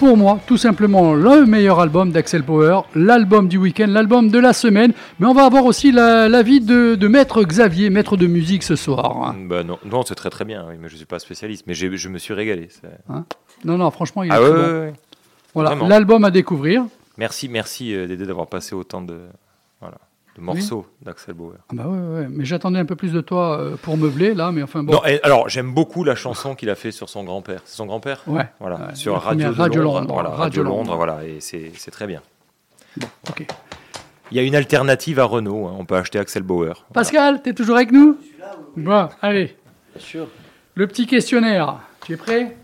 Pour 0.07 0.15
moi, 0.15 0.39
tout 0.47 0.55
simplement 0.55 1.13
le 1.13 1.45
meilleur 1.45 1.81
album 1.81 2.13
d'Axel 2.13 2.41
Bauer, 2.41 2.85
l'album 2.95 3.49
du 3.49 3.57
week-end, 3.57 3.87
l'album 3.89 4.29
de 4.29 4.39
la 4.39 4.53
semaine. 4.53 4.93
Mais 5.19 5.27
on 5.27 5.33
va 5.33 5.43
avoir 5.43 5.65
aussi 5.65 5.91
la- 5.91 6.29
l'avis 6.29 6.61
de, 6.61 6.95
de 6.95 7.07
Maître 7.09 7.43
Xavier, 7.43 7.89
maître 7.89 8.15
de 8.15 8.25
musique 8.25 8.63
ce 8.63 8.77
soir. 8.77 9.35
Bah 9.49 9.65
non, 9.65 9.77
non 9.83 10.03
c'est 10.05 10.15
très 10.15 10.29
très 10.29 10.45
bien, 10.45 10.65
oui, 10.69 10.75
mais 10.81 10.87
je 10.87 10.93
ne 10.93 10.97
suis 10.99 11.05
pas 11.05 11.19
spécialiste. 11.19 11.65
Mais 11.67 11.73
je 11.73 12.07
me 12.07 12.17
suis 12.19 12.33
régalé. 12.33 12.69
Hein 13.09 13.25
non, 13.65 13.77
non, 13.77 13.91
franchement, 13.91 14.23
il 14.23 14.29
est 14.31 14.33
Ah 14.33 14.37
très 14.39 14.47
ouais, 14.49 14.55
bon. 14.55 14.61
ouais, 14.63 14.79
ouais. 14.79 14.93
Voilà, 15.53 15.75
l'album 15.75 16.23
à 16.23 16.31
découvrir. 16.31 16.85
Merci, 17.17 17.49
merci 17.49 17.93
euh, 17.93 18.07
Dédé 18.07 18.25
d'avoir 18.25 18.47
passé 18.47 18.75
autant 18.75 19.01
de, 19.01 19.17
de 20.37 20.41
morceaux 20.41 20.85
d'Axel 21.01 21.33
Bauer. 21.33 21.55
Ah 21.69 21.73
bah 21.73 21.87
ouais, 21.87 22.27
mais 22.29 22.45
j'attendais 22.45 22.79
un 22.79 22.85
peu 22.85 22.95
plus 22.95 23.11
de 23.11 23.21
toi 23.21 23.59
euh, 23.59 23.75
pour 23.75 23.97
meubler 23.97 24.33
là, 24.35 24.51
mais 24.51 24.61
enfin 24.63 24.83
bon. 24.83 24.93
Non, 24.93 25.05
et 25.05 25.19
alors 25.23 25.49
j'aime 25.49 25.73
beaucoup 25.73 26.03
la 26.03 26.15
chanson 26.15 26.53
qu'il 26.55 26.69
a 26.69 26.75
fait 26.75 26.91
sur 26.91 27.09
son 27.09 27.23
grand-père. 27.23 27.61
C'est 27.65 27.75
son 27.77 27.85
grand-père? 27.87 28.21
Ouais. 28.27 28.47
Voilà, 28.59 28.77
Ouais, 28.87 28.95
sur 28.95 29.13
la 29.13 29.19
Radio, 29.19 29.49
de 29.49 29.53
Radio 29.55 29.81
Londres. 29.81 29.99
Londres, 30.01 30.13
Voilà, 30.13 30.29
Radio 30.29 30.63
Londres, 30.63 30.77
Londres. 30.77 30.95
voilà, 30.95 31.25
et 31.25 31.39
c'est 31.39 31.91
très 31.91 32.05
bien. 32.07 32.21
ok. 33.29 33.45
Il 34.29 34.35
y 34.37 34.39
a 34.39 34.43
une 34.43 34.55
alternative 34.55 35.19
à 35.19 35.23
Renault, 35.23 35.67
hein, 35.67 35.75
on 35.79 35.85
peut 35.85 35.95
acheter 35.95 36.19
Axel 36.19 36.43
Bauer. 36.43 36.85
Pascal, 36.93 37.41
t'es 37.41 37.53
toujours 37.53 37.77
avec 37.77 37.91
nous? 37.91 38.17
Bon, 38.75 39.07
allez. 39.21 39.55
Bien 39.95 40.03
sûr. 40.03 40.27
Le 40.75 40.85
petit 40.85 41.07
questionnaire. 41.07 41.77
Tu 42.05 42.13
es 42.13 42.17
prêt? 42.17 42.57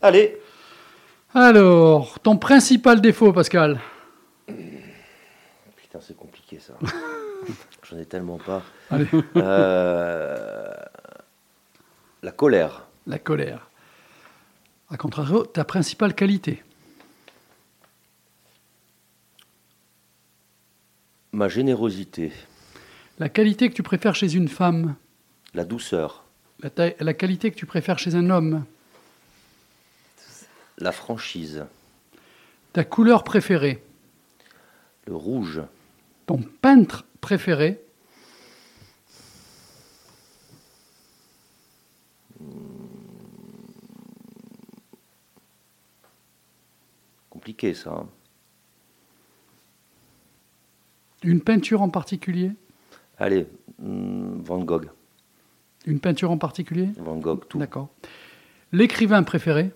Allez. 0.00 0.38
Alors, 1.34 2.18
ton 2.20 2.36
principal 2.36 3.00
défaut, 3.00 3.32
Pascal? 3.32 3.80
Putain, 4.46 5.98
c'est 6.00 6.16
compliqué 6.16 6.31
ça. 6.60 6.74
J'en 7.90 7.98
ai 7.98 8.06
tellement 8.06 8.38
pas. 8.38 8.62
Allez. 8.90 9.06
Euh, 9.36 10.74
La 12.22 12.30
colère. 12.32 12.86
La 13.06 13.18
colère. 13.18 13.68
A 14.90 14.96
contrario, 14.96 15.44
ta 15.44 15.64
principale 15.64 16.14
qualité. 16.14 16.62
Ma 21.32 21.48
générosité. 21.48 22.32
La 23.18 23.28
qualité 23.28 23.68
que 23.70 23.74
tu 23.74 23.82
préfères 23.82 24.14
chez 24.14 24.34
une 24.34 24.48
femme. 24.48 24.94
La 25.54 25.64
douceur. 25.64 26.24
La 26.78 27.14
qualité 27.14 27.50
que 27.50 27.56
tu 27.56 27.66
préfères 27.66 27.98
chez 27.98 28.14
un 28.14 28.30
homme. 28.30 28.64
La 30.78 30.92
franchise. 30.92 31.64
Ta 32.72 32.84
couleur 32.84 33.24
préférée. 33.24 33.82
Le 35.06 35.16
rouge. 35.16 35.60
Ton 36.26 36.40
peintre 36.60 37.04
préféré? 37.20 37.80
Compliqué 47.30 47.74
ça. 47.74 47.90
hein. 47.90 48.06
Une 51.22 51.40
peinture 51.40 51.82
en 51.82 51.88
particulier? 51.88 52.52
Allez, 53.18 53.46
hmm, 53.78 54.40
Van 54.42 54.58
Gogh. 54.58 54.88
Une 55.86 56.00
peinture 56.00 56.30
en 56.30 56.38
particulier? 56.38 56.90
Van 56.98 57.16
Gogh, 57.16 57.46
tout. 57.48 57.58
D'accord. 57.58 57.88
L'écrivain 58.72 59.22
préféré? 59.22 59.70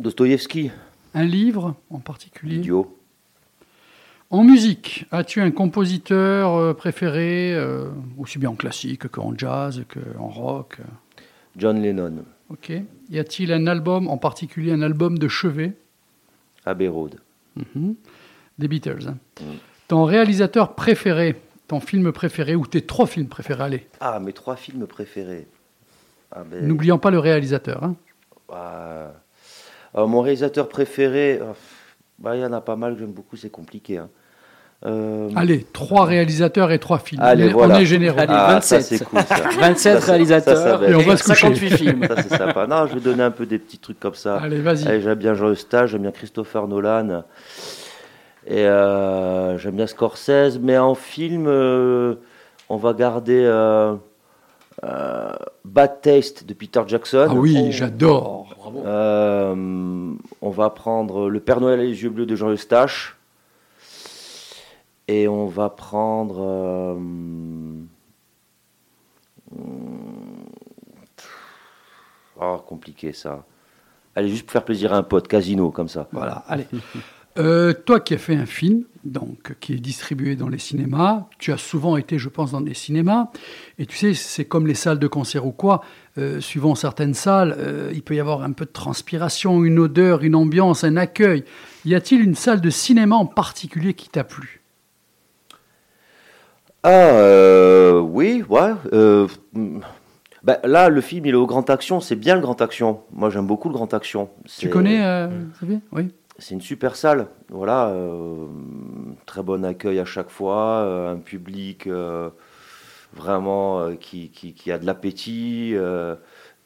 Dostoïevski. 0.00 0.70
Un 1.14 1.24
livre 1.24 1.74
en 1.90 1.98
particulier. 1.98 2.56
Idiot. 2.56 2.96
En 4.30 4.44
musique, 4.44 5.06
as-tu 5.10 5.40
un 5.40 5.50
compositeur 5.50 6.54
euh, 6.54 6.72
préféré, 6.72 7.52
euh, 7.54 7.90
aussi 8.16 8.38
bien 8.38 8.50
en 8.50 8.54
classique 8.54 9.08
qu'en 9.08 9.36
jazz, 9.36 9.84
qu'en 9.92 10.28
rock? 10.28 10.78
John 11.56 11.82
Lennon. 11.82 12.24
Ok. 12.48 12.72
Y 13.10 13.18
a-t-il 13.18 13.52
un 13.52 13.66
album, 13.66 14.08
en 14.08 14.16
particulier 14.18 14.72
un 14.72 14.82
album 14.82 15.18
de 15.18 15.26
chevet? 15.28 15.72
Abbey 16.64 16.88
Road. 16.88 17.16
Mhm. 17.56 17.96
Des 18.58 18.68
Beatles. 18.68 19.08
hein. 19.08 19.16
Ton 19.88 20.04
réalisateur 20.04 20.74
préféré, 20.76 21.40
ton 21.66 21.80
film 21.80 22.12
préféré, 22.12 22.54
ou 22.54 22.66
tes 22.66 22.82
trois 22.82 23.06
films 23.08 23.26
préférés, 23.26 23.64
allez. 23.64 23.86
Ah, 24.00 24.20
mes 24.20 24.32
trois 24.32 24.54
films 24.56 24.86
préférés. 24.86 25.48
Ah, 26.30 26.44
ben, 26.48 26.64
N'oublions 26.66 26.98
pas 26.98 27.10
le 27.10 27.18
réalisateur. 27.18 27.82
hein. 27.82 27.96
ah, 28.52 29.10
euh, 29.96 30.06
mon 30.06 30.20
réalisateur 30.20 30.68
préféré, 30.68 31.38
euh, 31.40 31.52
bah, 32.18 32.36
il 32.36 32.42
y 32.42 32.44
en 32.44 32.52
a 32.52 32.60
pas 32.60 32.76
mal 32.76 32.94
que 32.94 33.00
j'aime 33.00 33.12
beaucoup, 33.12 33.36
c'est 33.36 33.50
compliqué. 33.50 33.98
hein. 33.98 34.08
Euh, 34.86 35.28
Allez, 35.36 35.66
trois 35.74 36.06
réalisateurs 36.06 36.72
et 36.72 36.78
trois 36.78 36.98
films. 36.98 37.20
Allez, 37.22 37.44
on, 37.44 37.48
est, 37.48 37.52
voilà. 37.52 37.74
on 37.76 37.78
est 37.80 37.84
généreux. 37.84 38.18
Allez, 38.18 38.32
Ah, 38.34 38.60
ça, 38.62 38.76
27. 38.78 38.82
c'est 38.98 39.04
cool, 39.04 39.20
ça. 39.20 39.34
27 39.60 39.94
Ça, 39.94 40.00
c'est- 40.00 40.10
réalisateurs 40.10 40.56
ça, 40.56 40.62
ça 40.70 40.76
va 40.78 40.88
Et 40.88 40.94
on 40.94 41.00
va 41.00 41.16
se 41.18 41.22
coucher. 41.24 41.40
58 41.48 41.70
films. 41.76 42.06
Ça, 42.08 42.22
c'est 42.22 42.36
sympa. 42.38 42.66
Non, 42.66 42.86
je 42.86 42.94
vais 42.94 43.00
donner 43.00 43.22
un 43.22 43.30
peu 43.30 43.44
des 43.44 43.58
petits 43.58 43.76
trucs 43.78 44.00
comme 44.00 44.14
ça. 44.14 44.38
Allez, 44.38 44.58
vas-y. 44.62 44.88
Allez, 44.88 45.02
j'aime 45.02 45.18
bien 45.18 45.34
Jean 45.34 45.50
Eustache, 45.50 45.90
j'aime 45.90 46.00
bien 46.02 46.12
Christopher 46.12 46.66
Nolan. 46.66 47.24
Et 48.46 48.64
euh, 48.64 49.58
j'aime 49.58 49.76
bien 49.76 49.86
Scorsese. 49.86 50.58
Mais 50.62 50.78
en 50.78 50.94
film, 50.94 51.44
euh, 51.46 52.14
on 52.70 52.76
va 52.78 52.94
garder 52.94 53.42
euh, 53.44 53.94
euh, 54.84 55.32
Bad 55.66 56.00
Taste 56.00 56.46
de 56.46 56.54
Peter 56.54 56.80
Jackson. 56.86 57.26
Ah 57.28 57.34
oui, 57.34 57.70
j'adore. 57.70 58.49
Euh, 58.84 60.14
on 60.42 60.50
va 60.50 60.70
prendre 60.70 61.28
Le 61.28 61.40
Père 61.40 61.60
Noël 61.60 61.80
et 61.80 61.86
les 61.86 62.02
yeux 62.02 62.10
bleus 62.10 62.26
de 62.26 62.36
Jean 62.36 62.50
Eustache. 62.50 63.16
Et 65.08 65.26
on 65.28 65.46
va 65.46 65.70
prendre. 65.70 66.36
euh, 66.40 66.94
Oh, 72.42 72.56
compliqué 72.66 73.12
ça. 73.12 73.44
Allez, 74.16 74.28
juste 74.30 74.44
pour 74.44 74.52
faire 74.52 74.64
plaisir 74.64 74.94
à 74.94 74.96
un 74.96 75.02
pote, 75.02 75.28
Casino, 75.28 75.70
comme 75.70 75.88
ça. 75.88 76.08
Voilà, 76.12 76.42
allez. 76.48 76.66
Euh, 77.38 77.72
toi 77.72 78.00
qui 78.00 78.14
as 78.14 78.18
fait 78.18 78.34
un 78.34 78.46
film, 78.46 78.84
donc 79.04 79.54
qui 79.60 79.74
est 79.74 79.80
distribué 79.80 80.36
dans 80.36 80.48
les 80.48 80.58
cinémas, 80.58 81.26
tu 81.38 81.52
as 81.52 81.56
souvent 81.56 81.96
été, 81.96 82.18
je 82.18 82.28
pense, 82.28 82.52
dans 82.52 82.60
des 82.60 82.74
cinémas, 82.74 83.28
et 83.78 83.86
tu 83.86 83.96
sais, 83.96 84.14
c'est 84.14 84.44
comme 84.44 84.66
les 84.66 84.74
salles 84.74 84.98
de 84.98 85.06
concert 85.06 85.46
ou 85.46 85.52
quoi, 85.52 85.82
euh, 86.18 86.40
suivant 86.40 86.74
certaines 86.74 87.14
salles, 87.14 87.54
euh, 87.58 87.90
il 87.94 88.02
peut 88.02 88.14
y 88.14 88.20
avoir 88.20 88.42
un 88.42 88.52
peu 88.52 88.64
de 88.64 88.70
transpiration, 88.70 89.64
une 89.64 89.78
odeur, 89.78 90.22
une 90.22 90.34
ambiance, 90.34 90.84
un 90.84 90.96
accueil. 90.96 91.44
Y 91.84 91.94
a-t-il 91.94 92.22
une 92.22 92.34
salle 92.34 92.60
de 92.60 92.70
cinéma 92.70 93.16
en 93.16 93.26
particulier 93.26 93.94
qui 93.94 94.08
t'a 94.08 94.24
plu? 94.24 94.60
Ah, 96.82 96.90
euh, 96.90 98.00
oui, 98.00 98.42
ouais. 98.48 98.72
mm, 99.52 99.80
ben, 100.42 100.56
là, 100.64 100.88
le 100.88 101.00
film, 101.00 101.26
il 101.26 101.32
est 101.32 101.36
au 101.36 101.46
Grand 101.46 101.68
Action. 101.68 102.00
C'est 102.00 102.16
bien 102.16 102.34
le 102.34 102.40
Grand 102.40 102.60
Action. 102.62 103.00
Moi, 103.12 103.30
j'aime 103.30 103.46
beaucoup 103.46 103.68
le 103.68 103.74
Grand 103.74 103.92
Action. 103.92 104.30
Tu 104.58 104.70
connais, 104.70 105.04
euh, 105.04 105.28
Xavier? 105.58 105.80
Oui. 105.92 106.08
C'est 106.40 106.54
une 106.54 106.60
super 106.60 106.96
salle. 106.96 107.28
Voilà, 107.50 107.88
euh, 107.88 108.46
très 109.26 109.42
bon 109.42 109.64
accueil 109.64 109.98
à 109.98 110.04
chaque 110.06 110.30
fois, 110.30 110.80
euh, 110.80 111.12
un 111.12 111.18
public 111.18 111.86
euh, 111.86 112.30
vraiment 113.12 113.94
qui, 113.96 114.30
qui, 114.30 114.54
qui 114.54 114.72
a 114.72 114.78
de 114.78 114.86
l'appétit, 114.86 115.74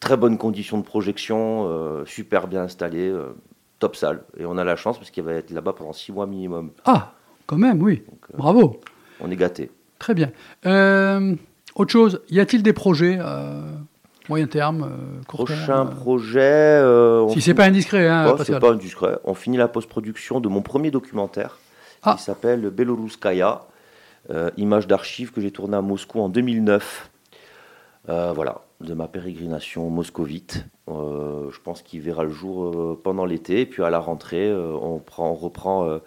très 0.00 0.16
bonnes 0.16 0.38
conditions 0.38 0.78
de 0.78 0.84
projection, 0.84 2.04
super 2.06 2.46
bien 2.46 2.62
installé, 2.62 3.12
top 3.78 3.96
salle. 3.96 4.24
Et 4.36 4.44
on 4.46 4.56
a 4.58 4.64
la 4.64 4.76
chance 4.76 4.98
parce 4.98 5.10
qu'il 5.10 5.24
va 5.24 5.32
être 5.32 5.50
là-bas 5.50 5.72
pendant 5.72 5.92
six 5.92 6.12
mois 6.12 6.26
minimum. 6.26 6.70
Ah, 6.84 7.14
quand 7.46 7.56
même, 7.56 7.82
oui. 7.82 8.02
Bravo. 8.36 8.80
On 9.20 9.30
est 9.30 9.36
gâté. 9.36 9.70
Très 9.98 10.14
bien. 10.14 10.32
Autre 11.74 11.90
chose, 11.90 12.20
y 12.28 12.40
a-t-il 12.40 12.62
des 12.62 12.74
projets 12.74 13.18
moyen 14.28 14.46
terme, 14.46 14.82
euh, 14.84 15.22
court 15.26 15.44
Prochain 15.44 15.66
terme 15.66 15.90
projet. 15.94 16.40
euh, 16.40 17.28
Si 17.30 17.40
c'est 17.40 17.54
pas 17.54 17.64
indiscret, 17.66 18.08
hein, 18.08 18.34
Pascal. 18.36 18.46
c'est 18.46 18.60
pas 18.60 18.72
indiscret. 18.72 19.18
On 19.24 19.34
finit 19.34 19.56
la 19.56 19.68
post-production 19.68 20.40
de 20.40 20.48
mon 20.48 20.62
premier 20.62 20.90
documentaire 20.90 21.58
Ah. 22.02 22.14
qui 22.16 22.22
s'appelle 22.22 22.70
Beloruskaya, 22.70 23.62
euh, 24.30 24.50
image 24.56 24.86
d'archives 24.86 25.32
que 25.32 25.40
j'ai 25.40 25.50
tourné 25.50 25.76
à 25.76 25.82
Moscou 25.82 26.20
en 26.20 26.28
2009. 26.28 27.10
Euh, 28.10 28.32
voilà, 28.34 28.60
de 28.82 28.92
ma 28.92 29.08
pérégrination 29.08 29.88
moscovite. 29.88 30.66
Euh, 30.90 31.50
je 31.50 31.58
pense 31.60 31.80
qu'il 31.80 32.02
verra 32.02 32.24
le 32.24 32.30
jour 32.30 32.64
euh, 32.66 33.00
pendant 33.02 33.24
l'été. 33.24 33.62
Et 33.62 33.66
puis 33.66 33.82
à 33.82 33.88
la 33.88 33.98
rentrée, 33.98 34.46
euh, 34.50 34.72
on, 34.80 34.98
prend, 34.98 35.30
on 35.30 35.34
reprend 35.34 35.88
euh, 35.88 35.98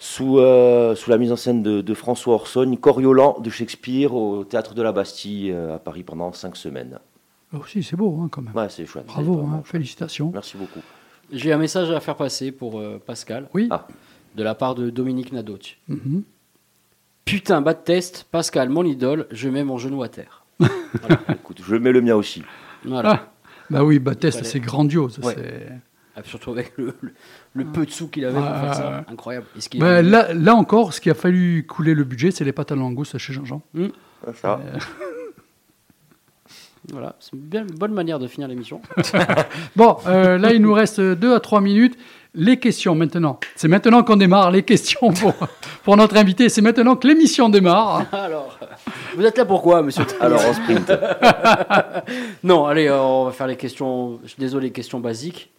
sous, 0.00 0.38
euh, 0.40 0.96
sous 0.96 1.10
la 1.10 1.18
mise 1.18 1.30
en 1.30 1.36
scène 1.36 1.62
de, 1.62 1.80
de 1.82 1.94
François 1.94 2.34
Orson, 2.34 2.76
Coriolan 2.80 3.38
de 3.40 3.48
Shakespeare 3.50 4.12
au 4.12 4.42
théâtre 4.42 4.74
de 4.74 4.82
la 4.82 4.90
Bastille 4.90 5.52
euh, 5.52 5.76
à 5.76 5.78
Paris 5.78 6.02
pendant 6.02 6.32
cinq 6.32 6.56
semaines. 6.56 6.98
Là 7.52 7.58
aussi, 7.60 7.82
c'est 7.82 7.96
beau, 7.96 8.20
hein, 8.22 8.28
quand 8.30 8.42
même. 8.42 8.54
Ouais, 8.54 8.68
c'est 8.68 8.84
chouette. 8.86 9.06
Bravo, 9.06 9.40
hein, 9.40 9.62
félicitations. 9.64 10.30
Merci 10.32 10.56
beaucoup. 10.56 10.80
J'ai 11.32 11.52
un 11.52 11.58
message 11.58 11.90
à 11.90 12.00
faire 12.00 12.16
passer 12.16 12.52
pour 12.52 12.78
euh, 12.78 13.00
Pascal. 13.04 13.48
Oui. 13.54 13.68
De 14.34 14.42
la 14.42 14.54
part 14.54 14.74
de 14.74 14.90
Dominique 14.90 15.32
Nadoc. 15.32 15.78
Mhm. 15.88 16.22
Putain, 17.24 17.60
bas 17.60 17.74
de 17.74 17.80
test, 17.82 18.26
Pascal, 18.30 18.68
mon 18.68 18.84
idole, 18.84 19.26
je 19.30 19.48
mets 19.48 19.64
mon 19.64 19.78
genou 19.78 20.02
à 20.02 20.08
terre. 20.08 20.44
Écoute, 21.30 21.60
je 21.64 21.76
mets 21.76 21.92
le 21.92 22.00
mien 22.00 22.14
aussi. 22.14 22.42
Voilà. 22.84 23.10
Ah, 23.12 23.32
bah 23.70 23.84
oui, 23.84 23.98
Baptiste, 23.98 24.38
Fallait- 24.38 24.48
c'est 24.48 24.60
grandiose. 24.60 25.18
Ouais. 25.20 25.34
c'est- 25.34 25.68
Ah, 26.16 26.22
Surtout 26.24 26.50
avec 26.50 26.72
le, 26.78 26.94
le- 27.00 27.12
le 27.54 27.64
peu 27.64 27.86
de 27.86 27.90
sous 27.90 28.08
qu'il 28.08 28.24
avait 28.24 28.34
pour 28.34 28.44
Ah, 28.44 28.60
faire 28.60 28.70
ah, 28.70 28.74
ça. 28.74 29.04
ah. 29.06 29.12
Incroyable. 29.12 29.46
Ce 29.58 29.68
Bah, 29.78 29.96
a- 29.96 30.02
là, 30.02 30.32
là 30.34 30.54
encore, 30.54 30.92
ce 30.92 31.00
qui 31.00 31.10
a 31.10 31.14
fallu 31.14 31.64
couler 31.66 31.94
le 31.94 32.02
budget, 32.04 32.30
c'est 32.32 32.44
les 32.44 32.52
pâtes 32.52 32.72
à 32.72 32.74
la 32.74 32.80
langouste 32.80 33.16
chez 33.18 33.32
Jean-Jean. 33.32 33.62
Hmm. 33.74 33.88
Ça. 34.34 34.60
Euh, 34.64 34.78
Voilà, 36.92 37.16
c'est 37.20 37.32
une 37.34 37.40
bien- 37.40 37.66
bonne 37.76 37.92
manière 37.92 38.18
de 38.18 38.26
finir 38.26 38.48
l'émission. 38.48 38.80
Bon, 39.76 39.96
euh, 40.06 40.38
là, 40.38 40.52
il 40.52 40.62
nous 40.62 40.72
reste 40.72 41.00
2 41.00 41.34
à 41.34 41.40
3 41.40 41.60
minutes. 41.60 41.98
Les 42.34 42.58
questions 42.58 42.94
maintenant. 42.94 43.40
C'est 43.56 43.68
maintenant 43.68 44.02
qu'on 44.02 44.16
démarre 44.16 44.50
les 44.50 44.62
questions 44.62 45.12
pour, 45.12 45.34
pour 45.82 45.96
notre 45.96 46.16
invité. 46.16 46.48
C'est 46.48 46.60
maintenant 46.62 46.94
que 46.96 47.06
l'émission 47.08 47.48
démarre. 47.48 48.04
Alors, 48.12 48.58
vous 49.16 49.24
êtes 49.24 49.36
là 49.38 49.44
pourquoi, 49.44 49.82
monsieur 49.82 50.04
Alors, 50.20 50.44
en 50.44 50.52
sprint. 50.54 50.92
non, 52.44 52.66
allez, 52.66 52.86
euh, 52.88 53.00
on 53.00 53.24
va 53.24 53.32
faire 53.32 53.46
les 53.46 53.56
questions. 53.56 54.18
Je 54.24 54.28
suis 54.28 54.40
désolé, 54.40 54.66
les 54.68 54.72
questions 54.72 55.00
basiques. 55.00 55.50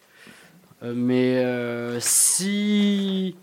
Euh, 0.82 0.92
mais 0.96 1.36
euh, 1.44 1.98
si 2.00 3.36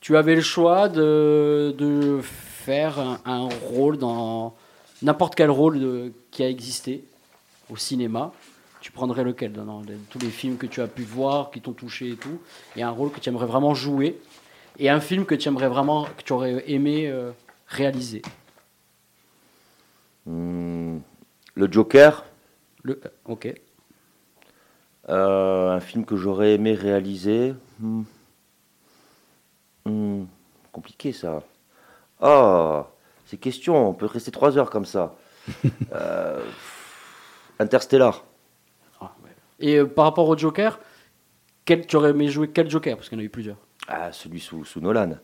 tu 0.00 0.16
avais 0.16 0.34
le 0.34 0.40
choix 0.42 0.88
de, 0.88 1.74
de 1.78 2.20
faire 2.22 2.98
un, 2.98 3.18
un 3.24 3.48
rôle 3.72 3.96
dans 3.98 4.54
n'importe 5.02 5.34
quel 5.34 5.50
rôle 5.50 5.80
de- 5.80 6.12
qui 6.30 6.42
a 6.42 6.48
existé 6.48 7.04
au 7.70 7.76
cinéma, 7.76 8.32
tu 8.80 8.90
prendrais 8.92 9.24
lequel 9.24 9.52
dans, 9.52 9.82
tous 10.10 10.18
les 10.18 10.30
films 10.30 10.56
que 10.56 10.66
tu 10.66 10.80
as 10.80 10.88
pu 10.88 11.02
voir, 11.02 11.50
qui 11.50 11.60
t'ont 11.60 11.72
touché 11.72 12.10
et 12.10 12.16
tout 12.16 12.40
Et 12.76 12.82
un 12.82 12.90
rôle 12.90 13.10
que 13.10 13.20
tu 13.20 13.28
aimerais 13.28 13.46
vraiment 13.46 13.74
jouer 13.74 14.18
Et 14.78 14.88
un 14.90 15.00
film 15.00 15.24
que 15.24 15.34
tu 15.34 15.48
aimerais 15.48 15.68
vraiment, 15.68 16.04
que 16.16 16.22
tu 16.24 16.32
aurais 16.32 16.64
aimé 16.70 17.08
euh, 17.08 17.30
réaliser 17.68 18.22
Hmm, 20.26 20.98
le 21.54 21.72
Joker, 21.72 22.24
le, 22.84 23.00
Ok. 23.24 23.52
euh, 25.08 25.70
un 25.70 25.80
film 25.80 26.04
que 26.04 26.16
j'aurais 26.16 26.54
aimé 26.54 26.74
réaliser? 26.74 27.54
Hmm. 27.80 28.02
Hmm, 29.84 30.24
compliqué 30.70 31.12
ça. 31.12 31.42
Ah, 32.20 32.86
ces 33.32 33.38
questions, 33.38 33.88
on 33.88 33.94
peut 33.94 34.04
rester 34.04 34.30
trois 34.30 34.58
heures 34.58 34.70
comme 34.70 34.84
ça. 34.84 35.16
Euh, 35.92 36.40
Interstellar. 37.58 38.24
Et 39.58 39.76
euh, 39.76 39.86
par 39.86 40.04
rapport 40.04 40.28
au 40.28 40.36
Joker, 40.36 40.78
quel, 41.64 41.86
tu 41.86 41.96
aurais 41.96 42.10
aimé 42.10 42.28
jouer 42.28 42.48
quel 42.48 42.70
Joker? 42.70 42.96
Parce 42.96 43.08
qu'il 43.08 43.18
y 43.18 43.20
en 43.20 43.22
a 43.22 43.24
eu 43.24 43.30
plusieurs. 43.30 43.58
Ah, 43.88 44.12
celui 44.12 44.40
sous, 44.40 44.64
sous 44.64 44.80
Nolan. 44.80 45.18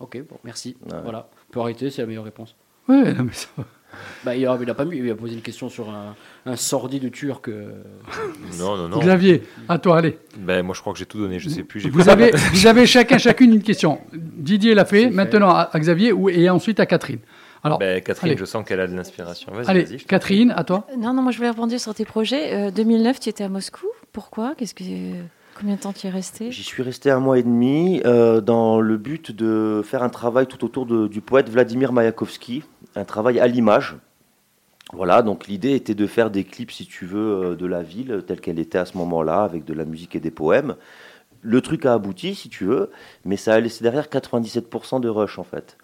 Ok, 0.00 0.20
bon, 0.28 0.38
merci. 0.44 0.76
Ouais. 0.84 1.00
Voilà, 1.02 1.28
on 1.48 1.52
peut 1.52 1.60
arrêter, 1.60 1.90
c'est 1.90 2.02
la 2.02 2.06
meilleure 2.08 2.24
réponse. 2.24 2.56
Ouais, 2.88 3.12
non, 3.14 3.24
mais 3.24 3.32
ça 3.32 3.48
va. 3.56 3.64
Bah, 4.24 4.36
il, 4.36 4.46
a, 4.46 4.58
il 4.60 4.68
a 4.70 4.74
pas 4.74 4.84
mis, 4.84 4.98
il 4.98 5.10
a 5.10 5.14
posé 5.14 5.34
une 5.34 5.40
question 5.42 5.68
sur 5.68 5.88
un, 5.90 6.14
un 6.46 6.56
sordide 6.56 7.10
turc. 7.10 7.48
euh, 7.48 7.70
Non, 8.58 8.76
non, 8.76 8.88
non. 8.88 8.98
Xavier, 8.98 9.42
à 9.68 9.78
toi, 9.78 9.98
allez. 9.98 10.18
Ben, 10.38 10.62
moi, 10.62 10.74
je 10.74 10.80
crois 10.80 10.92
que 10.92 10.98
j'ai 10.98 11.06
tout 11.06 11.18
donné. 11.18 11.38
Je 11.38 11.48
sais 11.48 11.62
plus. 11.62 11.80
Vous 11.88 12.00
plus- 12.00 12.08
avez, 12.08 12.30
vous 12.52 12.66
avez 12.66 12.86
chacun, 12.86 13.18
chacune 13.18 13.54
une 13.54 13.62
question. 13.62 14.00
Didier 14.12 14.74
l'a 14.74 14.84
fait, 14.84 15.10
maintenant 15.10 15.50
à, 15.50 15.70
à 15.72 15.78
Xavier 15.78 16.12
ou, 16.12 16.28
et 16.28 16.48
ensuite 16.50 16.80
à 16.80 16.86
Catherine. 16.86 17.20
Alors, 17.62 17.78
Ben, 17.78 18.00
Catherine, 18.02 18.30
allez. 18.32 18.38
je 18.40 18.44
sens 18.46 18.64
qu'elle 18.66 18.80
a 18.80 18.86
de 18.86 18.94
l'inspiration. 18.96 19.52
Vas-y, 19.52 19.66
Allez, 19.68 19.84
t'en 19.84 19.96
Catherine, 20.06 20.52
à 20.56 20.64
toi. 20.64 20.86
Non, 20.98 21.12
non, 21.12 21.22
moi 21.22 21.30
je 21.32 21.36
voulais 21.36 21.50
rebondir 21.50 21.78
sur 21.78 21.94
tes 21.94 22.04
projets. 22.06 22.54
Euh, 22.54 22.70
2009, 22.70 23.20
tu 23.20 23.28
étais 23.28 23.44
à 23.44 23.48
Moscou. 23.50 23.86
Pourquoi? 24.12 24.54
Qu'est-ce 24.56 24.74
que 24.74 24.82
combien 25.60 25.76
de 25.76 25.80
temps 25.80 25.92
tu 25.92 26.06
es 26.06 26.10
resté? 26.10 26.50
J'y 26.50 26.62
suis 26.62 26.82
resté 26.82 27.10
un 27.10 27.20
mois 27.20 27.38
et 27.38 27.42
demi 27.42 28.00
euh, 28.06 28.40
dans 28.40 28.80
le 28.80 28.96
but 28.96 29.30
de 29.30 29.82
faire 29.84 30.02
un 30.02 30.08
travail 30.08 30.46
tout 30.46 30.64
autour 30.64 30.86
du 30.86 31.20
poète 31.20 31.50
Vladimir 31.50 31.92
Mayakovsky, 31.92 32.64
un 32.96 33.04
travail 33.04 33.38
à 33.38 33.46
l'image. 33.46 33.96
Voilà, 34.92 35.22
donc 35.22 35.46
l'idée 35.46 35.74
était 35.74 35.94
de 35.94 36.06
faire 36.06 36.30
des 36.30 36.44
clips, 36.44 36.72
si 36.72 36.86
tu 36.86 37.04
veux, 37.04 37.50
euh, 37.50 37.56
de 37.56 37.66
la 37.66 37.82
ville 37.82 38.24
telle 38.26 38.40
qu'elle 38.40 38.58
était 38.58 38.78
à 38.78 38.86
ce 38.86 38.96
moment-là, 38.96 39.42
avec 39.42 39.64
de 39.64 39.74
la 39.74 39.84
musique 39.84 40.16
et 40.16 40.20
des 40.20 40.30
poèmes. 40.30 40.76
Le 41.42 41.60
truc 41.60 41.84
a 41.84 41.92
abouti, 41.92 42.34
si 42.34 42.48
tu 42.48 42.64
veux, 42.64 42.90
mais 43.24 43.36
ça 43.36 43.54
a 43.54 43.60
laissé 43.60 43.84
derrière 43.84 44.06
97% 44.06 45.00
de 45.00 45.08
rush, 45.08 45.38
en 45.38 45.44
fait. 45.44 45.76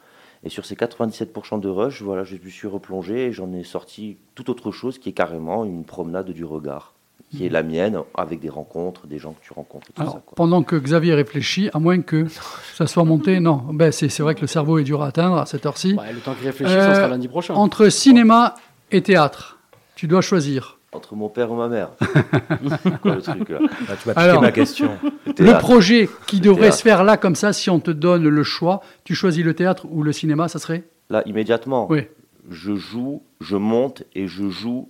Et 0.42 0.48
sur 0.48 0.64
ces 0.64 0.74
97% 0.74 1.60
de 1.60 1.68
rush, 1.68 2.02
voilà, 2.02 2.24
je 2.24 2.36
me 2.36 2.48
suis 2.48 2.68
replongé 2.68 3.26
et 3.26 3.32
j'en 3.32 3.52
ai 3.52 3.62
sorti 3.62 4.16
tout 4.34 4.50
autre 4.50 4.72
chose 4.72 4.98
qui 4.98 5.10
est 5.10 5.12
carrément 5.12 5.64
une 5.64 5.84
promenade 5.84 6.30
du 6.30 6.44
regard, 6.44 6.94
qui 7.36 7.46
est 7.46 7.48
la 7.50 7.62
mienne, 7.62 7.98
avec 8.16 8.40
des 8.40 8.48
rencontres, 8.48 9.06
des 9.06 9.18
gens 9.18 9.32
que 9.32 9.44
tu 9.44 9.52
rencontres. 9.52 9.86
et 9.90 9.92
tout 9.92 10.02
Alors, 10.02 10.14
ça, 10.14 10.22
quoi. 10.24 10.34
pendant 10.36 10.62
que 10.62 10.76
Xavier 10.76 11.14
réfléchit, 11.14 11.70
à 11.72 11.78
moins 11.78 12.00
que 12.00 12.26
ça 12.74 12.86
soit 12.86 13.04
monté, 13.04 13.40
non, 13.40 13.62
ben, 13.72 13.92
c'est 13.92 14.08
c'est 14.08 14.22
vrai 14.22 14.34
que 14.34 14.40
le 14.42 14.46
cerveau 14.46 14.78
est 14.78 14.84
dur 14.84 15.02
à 15.02 15.08
atteindre 15.08 15.36
à 15.38 15.46
cette 15.46 15.66
heure-ci. 15.66 15.94
Ouais, 15.94 16.12
le 16.12 16.20
temps 16.20 16.34
qu'il 16.34 16.46
réfléchisse, 16.46 16.74
ça 16.76 16.94
sera 16.94 17.08
lundi 17.08 17.28
prochain. 17.28 17.54
Entre 17.54 17.88
cinéma 17.88 18.54
et 18.90 19.02
théâtre, 19.02 19.58
tu 19.94 20.06
dois 20.06 20.20
choisir. 20.20 20.78
Entre 20.92 21.14
mon 21.14 21.28
père 21.28 21.50
ou 21.52 21.56
ma 21.56 21.68
mère. 21.68 21.90
Quoi 23.02 23.16
le 23.16 23.20
truc 23.22 23.48
là 23.50 23.58
Ah, 23.62 23.68
tu 24.00 24.08
m'as 24.08 24.14
piqué 24.14 24.20
Alors, 24.20 24.40
ma 24.40 24.52
question. 24.52 24.90
Le 25.38 25.58
projet 25.58 26.08
qui 26.26 26.36
Le 26.36 26.42
devrait 26.42 26.60
théâtre. 26.62 26.76
se 26.78 26.82
faire 26.82 27.04
là, 27.04 27.16
comme 27.18 27.34
ça, 27.34 27.52
si 27.52 27.68
on 27.68 27.80
te 27.80 27.90
donne 27.90 28.26
le 28.26 28.42
choix, 28.42 28.80
tu 29.04 29.14
choisis 29.14 29.44
le 29.44 29.52
théâtre 29.52 29.84
ou 29.90 30.02
le 30.02 30.12
cinéma, 30.12 30.48
ça 30.48 30.58
serait? 30.58 30.84
Là, 31.10 31.22
immédiatement, 31.26 31.86
Oui. 31.90 32.06
je 32.48 32.76
joue, 32.76 33.22
je 33.40 33.56
monte 33.56 34.04
et 34.14 34.26
je 34.26 34.48
joue 34.48 34.88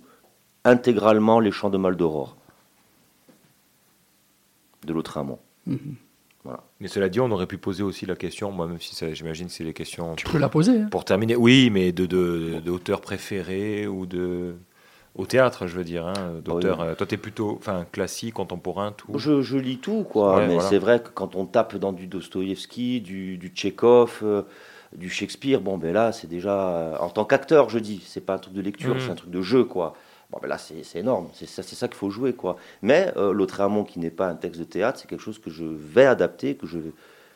intégralement 0.63 1.39
les 1.41 1.51
chants 1.51 1.69
de 1.69 1.77
Maldoror. 1.77 2.36
De 4.85 4.93
l'autre 4.93 5.17
amont. 5.17 5.39
Voilà. 6.43 6.63
Mais 6.79 6.87
cela 6.87 7.09
dit, 7.09 7.19
on 7.19 7.29
aurait 7.31 7.47
pu 7.47 7.57
poser 7.57 7.83
aussi 7.83 8.05
la 8.05 8.15
question, 8.15 8.51
moi, 8.51 8.67
même 8.67 8.79
si 8.79 8.95
ça- 8.95 9.11
j'imagine 9.13 9.47
que 9.47 9.51
c'est 9.51 9.63
les 9.65 9.73
questions. 9.73 10.15
Tu 10.15 10.25
peux 10.27 10.37
la 10.37 10.47
poser. 10.49 10.81
hein. 10.81 10.87
Pour 10.91 11.03
terminer, 11.03 11.35
oui, 11.35 11.69
mais 11.71 11.91
de, 11.91 12.05
de, 12.05 12.59
de 12.63 12.71
auteur 12.71 13.01
préféré 13.01 13.85
ou 13.87 14.05
de. 14.05 14.55
Au 15.15 15.25
théâtre, 15.25 15.65
je 15.65 15.75
veux 15.75 15.83
dire, 15.83 16.05
hein, 16.05 16.35
d'auteur. 16.45 16.79
Oui. 16.79 16.85
euh, 16.89 16.95
Toi, 16.95 17.07
t'es 17.07 17.17
plutôt 17.17 17.55
enfin, 17.57 17.85
classique, 17.91 18.35
contemporain, 18.35 18.91
tout. 18.95 19.17
Je, 19.17 19.41
je 19.41 19.57
lis 19.57 19.79
tout, 19.79 20.03
quoi. 20.03 20.37
Ouais, 20.37 20.47
mais 20.47 20.53
voilà. 20.53 20.69
c'est 20.69 20.77
vrai 20.77 21.01
que 21.01 21.09
quand 21.09 21.35
on 21.35 21.45
tape 21.47 21.75
dans 21.77 21.91
du 21.91 22.05
Dostoïevski, 22.05 23.01
du, 23.01 23.37
du 23.39 23.47
Tchekhov, 23.47 24.19
euh, 24.21 24.43
du 24.95 25.09
Shakespeare, 25.09 25.59
bon, 25.59 25.79
ben 25.79 25.91
là, 25.91 26.11
c'est 26.11 26.27
déjà. 26.27 26.69
euh, 26.69 26.97
en 26.99 27.09
tant 27.09 27.25
qu'acteur, 27.25 27.69
je 27.69 27.79
dis, 27.79 28.03
c'est 28.05 28.21
pas 28.25 28.35
un 28.35 28.37
truc 28.37 28.53
de 28.53 28.61
lecture, 28.61 28.93
Mhm. 28.93 29.01
c'est 29.01 29.09
un 29.11 29.15
truc 29.15 29.31
de 29.31 29.41
jeu, 29.41 29.63
quoi. 29.65 29.95
Bon, 30.29 30.39
ben 30.41 30.47
là, 30.49 30.57
c'est 30.57 30.83
énorme. 30.99 31.29
C'est 31.33 31.47
ça, 31.47 31.63
ça 31.63 31.87
qu'il 31.87 31.95
faut 31.97 32.09
jouer, 32.09 32.33
quoi. 32.33 32.57
Mais 32.81 33.13
euh, 33.15 33.31
l'autre 33.31 33.61
amont 33.61 33.83
qui 33.85 33.99
n'est 33.99 34.09
pas 34.11 34.27
un 34.27 34.35
texte 34.35 34.59
de 34.59 34.65
théâtre, 34.65 34.99
c'est 34.99 35.07
quelque 35.09 35.21
chose 35.23 35.39
que 35.39 35.49
je 35.49 35.63
vais 35.63 36.05
adapter, 36.05 36.55
que 36.55 36.67
je. 36.67 36.79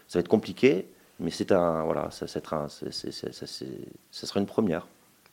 Ça 0.10 0.20
va 0.20 0.22
être 0.22 0.28
compliqué, 0.28 0.88
mais 1.20 1.32
c'est 1.32 1.54
un. 1.54 1.84
Voilà, 1.84 2.12
ça, 2.12 2.28
ça, 2.28 2.42
sera 2.44 2.58
un- 2.66 2.68
ça, 2.70 4.40
une 4.40 4.46
première. 4.46 4.88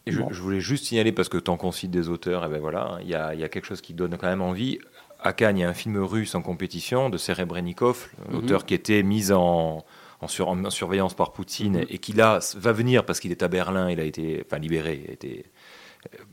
Et 0.06 0.12
je, 0.12 0.20
voulais 0.40 0.60
juste 0.60 0.86
signaler, 0.86 1.12
parce 1.12 1.28
que 1.28 1.36
tant 1.36 1.56
qu'on 1.59 1.72
cite 1.72 1.90
des 1.90 2.09
auteurs, 2.09 2.44
et 2.47 2.48
ben 2.48 2.60
voilà, 2.60 2.98
il 3.02 3.09
y 3.09 3.14
a, 3.14 3.35
y 3.35 3.44
a 3.44 3.48
quelque 3.48 3.66
chose 3.66 3.80
qui 3.82 3.93
donne 3.93 4.16
quand 4.16 4.28
même 4.28 4.40
envie. 4.40 4.78
À 5.20 5.32
Cannes, 5.32 5.59
il 5.59 5.60
y 5.60 5.64
a 5.64 5.68
un 5.68 5.74
film 5.74 5.98
russe 5.98 6.35
en 6.36 6.43
compétition 6.43 7.10
de 7.10 7.18
Serebrennikov, 7.18 8.09
Mhm. 8.28 8.32
l'auteur 8.35 8.64
qui 8.64 8.72
était 8.74 9.02
mis 9.02 9.32
en, 9.32 9.85
en, 10.20 10.28
sur- 10.28 10.48
en 10.48 10.70
surveillance 10.70 11.12
par 11.14 11.32
Poutine 11.32 11.78
Mhm. 11.78 11.86
et 11.90 11.98
qui 11.98 12.12
là 12.12 12.39
va 12.56 12.72
venir 12.72 13.05
parce 13.05 13.18
qu'il 13.20 13.32
est 13.32 13.43
à 13.43 13.48
Berlin, 13.48 13.90
il 13.90 13.98
a 14.01 14.05
été 14.05 14.44
enfin, 14.47 14.59
libéré, 14.60 15.02
il 15.05 15.10
a 15.10 15.12
été 15.12 15.44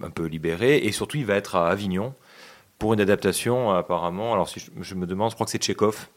un 0.02 0.10
peu 0.10 0.26
libéré, 0.26 0.78
et 0.78 0.92
surtout 0.92 1.18
il 1.18 1.26
va 1.26 1.36
être 1.36 1.56
à 1.56 1.70
Avignon 1.70 2.14
pour 2.78 2.94
une 2.94 3.02
adaptation 3.02 3.72
apparemment. 3.72 4.34
Alors 4.34 4.50
si 4.50 4.60
je, 4.60 4.72
je 4.80 4.96
me 4.96 5.06
demande, 5.06 5.30
je 5.30 5.36
crois 5.36 5.46
que 5.46 5.52
c'est 5.52 5.62
Tchekhov. 5.62 6.08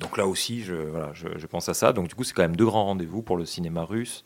Donc 0.00 0.16
là 0.16 0.26
aussi, 0.26 0.62
je, 0.62 0.74
voilà, 0.74 1.10
je, 1.12 1.28
je 1.36 1.46
pense 1.46 1.68
à 1.68 1.74
ça. 1.74 1.92
Donc 1.92 2.08
du 2.08 2.14
coup, 2.14 2.24
c'est 2.24 2.32
quand 2.32 2.42
même 2.42 2.56
deux 2.56 2.64
grands 2.64 2.84
rendez-vous 2.84 3.22
pour 3.22 3.36
le 3.36 3.44
cinéma 3.44 3.84
russe. 3.84 4.24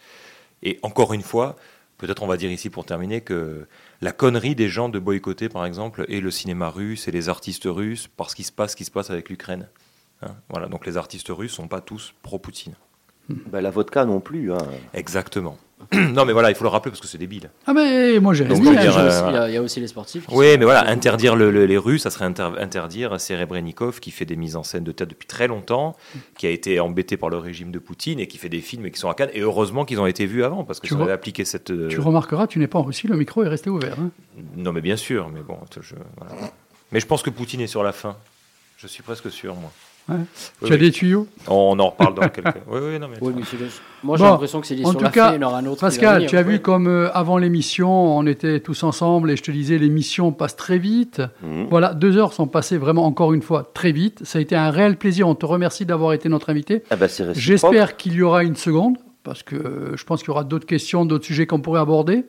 Et 0.62 0.79
encore 0.83 1.12
une 1.12 1.23
fois, 1.23 1.57
peut-être 1.99 2.23
on 2.23 2.27
va 2.27 2.37
dire 2.37 2.51
ici 2.51 2.71
pour 2.71 2.85
terminer 2.85 3.23
que 3.23 3.66
la 4.01 4.12
connerie 4.12 4.55
des 4.55 4.69
gens 4.69 4.89
de 4.89 4.99
boycotter, 4.99 5.49
par 5.49 5.65
exemple, 5.66 6.05
et 6.09 6.21
le 6.21 6.31
cinéma 6.31 6.69
russe 6.69 7.09
et 7.09 7.11
les 7.11 7.29
artistes 7.29 7.66
russes, 7.66 8.09
parce 8.16 8.35
qu'il 8.35 8.45
se 8.45 8.53
passe 8.53 8.73
ce 8.73 8.77
qui 8.77 8.85
se 8.85 8.91
passe 8.91 9.11
avec 9.11 9.31
l'Ukraine. 9.31 9.69
Hein, 10.23 10.37
voilà, 10.49 10.69
donc 10.69 10.87
les 10.87 10.97
artistes 10.97 11.29
russes 11.29 11.53
sont 11.53 11.69
pas 11.69 11.81
tous 11.81 12.15
pro-Poutine. 12.23 12.75
Ben, 13.29 13.61
la 13.61 13.71
vodka 13.71 14.05
non 14.05 14.21
plus. 14.21 14.53
Hein. 14.53 14.59
Exactement. 14.93 15.57
Non, 15.93 16.24
mais 16.24 16.32
voilà, 16.32 16.51
il 16.51 16.55
faut 16.56 16.65
le 16.65 16.70
rappeler 16.70 16.90
parce 16.90 17.01
que 17.01 17.06
c'est 17.06 17.19
débile. 17.19 17.51
Ah 17.66 17.73
mais 17.73 18.19
moi 18.20 18.35
j'ai 18.35 18.44
je- 18.44 18.52
euh, 18.52 19.28
Il 19.31 19.35
y, 19.35 19.36
a, 19.39 19.48
il 19.48 19.55
y 19.55 19.56
a 19.56 19.62
aussi 19.62 19.81
les 19.81 19.86
sportifs. 19.89 20.24
Oui, 20.31 20.56
mais 20.59 20.65
voilà, 20.65 20.89
interdire 20.89 21.36
le- 21.36 21.51
le- 21.51 21.66
les 21.66 21.78
Russes, 21.78 22.02
ça 22.02 22.11
serait 22.11 22.24
inter- 22.24 22.51
interdire 22.59 23.20
Serebrennikov, 23.20 24.01
qui 24.01 24.11
fait 24.11 24.24
des 24.24 24.36
mises 24.36 24.56
en 24.56 24.62
scène 24.62 24.85
de 24.85 24.93
théâtre 24.93 25.11
depuis 25.11 25.27
très 25.27 25.47
longtemps, 25.48 25.97
qui 26.39 26.47
a 26.47 26.51
été 26.51 26.81
embêté 26.81 27.16
par 27.16 27.28
le 27.31 27.39
régime 27.39 27.70
de 27.70 27.78
Poutine 27.78 28.20
et 28.20 28.27
qui 28.27 28.39
fait 28.39 28.48
des 28.48 28.61
films 28.61 28.86
et 28.86 28.90
qui 28.90 28.98
sont 28.98 29.09
à 29.09 29.15
Cannes. 29.15 29.31
Et 29.35 29.40
heureusement 29.40 29.85
qu'ils 29.85 30.01
ont 30.01 30.06
été 30.06 30.27
vus 30.27 30.44
avant, 30.44 30.65
parce 30.65 30.81
que 30.81 30.86
Tu 30.86 30.94
si 30.94 30.98
on 30.98 31.01
re- 31.01 31.05
avait 31.05 31.12
appliqué 31.12 31.44
cette. 31.44 31.70
euh, 31.70 31.89
Tu 31.89 32.01
remarqueras, 32.01 32.47
tu 32.47 32.59
n'es 32.59 32.66
pas 32.66 32.78
en 32.78 32.82
Russie, 32.82 33.06
le 33.06 33.16
micro 33.16 33.43
est 33.43 33.48
resté 33.48 33.70
ouvert. 33.70 33.97
hein. 34.01 34.11
Non, 34.56 34.73
mais 34.73 34.81
bien 34.81 34.97
sûr, 34.97 35.28
mais 35.32 35.40
bon, 35.40 35.59
je- 35.81 35.94
voilà. 36.19 36.51
Mais 36.93 37.01
je 37.01 37.06
pense 37.06 37.23
que 37.23 37.31
Poutine 37.31 37.61
est 37.61 37.66
sur 37.66 37.82
la 37.82 37.93
fin. 37.93 38.16
Je 38.77 38.86
suis 38.86 39.02
presque 39.02 39.31
sûr, 39.31 39.55
moi. 39.55 39.70
Ouais. 40.06 40.16
Oui, 40.16 40.66
tu 40.68 40.72
as 40.72 40.76
oui. 40.76 40.78
des 40.82 40.90
tuyaux 40.90 41.26
On 41.48 41.78
en 41.78 41.89
reparle 41.89 42.14
dans 42.14 42.28
quelques. 42.28 42.56
Oui, 42.70 42.78
oui, 42.82 42.98
non, 42.98 43.09
mais. 43.09 43.16
Oui, 43.22 43.32
mais 43.35 43.43
c'est 43.51 43.56
le- 43.59 43.68
Moi, 44.02 44.18
j'ai 44.18 44.24
Bon, 44.24 44.31
l'impression 44.32 44.60
que 44.60 44.66
c'est 44.66 44.76
sur 44.76 44.94
tout 44.94 45.02
la 45.02 45.09
cas, 45.10 45.28
fin, 45.31 45.36
il 45.36 45.40
y 45.40 45.44
en 45.44 45.48
aura 45.48 45.59
un 45.59 45.64
autre. 45.66 45.76
qui 45.76 45.81
va 45.82 45.89
Pascal, 45.89 46.14
venir. 46.16 46.28
tu 46.31 46.36
as 46.36 46.43
vu 46.43 46.60
comme 46.60 46.89
euh, 46.89 47.10
avant 47.14 47.39
l'émission, 47.39 47.90
on 48.18 48.26
était 48.26 48.60
tous 48.60 48.82
ensemble 48.82 49.31
et 49.31 49.36
je 49.36 49.43
te 49.43 49.51
disais, 49.51 49.78
l'émission 49.78 50.31
passe 50.32 50.56
très 50.56 50.76
vite. 50.76 51.22
Mhm. 51.43 51.68
Voilà, 51.70 51.94
deux 51.94 52.18
heures 52.18 52.35
sont 52.35 52.47
passées 52.47 52.76
vraiment 52.76 53.06
encore 53.06 53.32
une 53.32 53.40
fois 53.40 53.70
très 53.72 53.93
vite. 53.93 54.20
Ça 54.24 54.39
a 54.39 54.43
été 54.43 54.55
un 54.55 54.70
réel 54.70 54.97
plaisir. 54.98 55.26
On 55.26 55.35
te 55.35 55.47
remercie 55.47 55.86
d'avoir 55.86 56.12
été 56.12 56.28
notre 56.28 56.51
invité. 56.51 56.82
Ah 56.90 56.97
réciproque. 56.97 57.35
J'espère 57.36 57.97
qu'il 57.97 58.12
y 58.12 58.20
aura 58.20 58.44
une 58.44 58.56
seconde 58.56 58.98
parce 59.22 59.43
que 59.43 59.56
euh, 59.56 59.97
je 59.97 60.05
pense 60.05 60.20
qu'il 60.20 60.28
y 60.28 60.32
aura 60.32 60.44
d'autres 60.44 60.66
questions, 60.66 61.06
d'autres 61.06 61.24
sujets 61.24 61.47
qu'on 61.47 61.60
pourrait 61.60 61.81
aborder. 61.81 62.26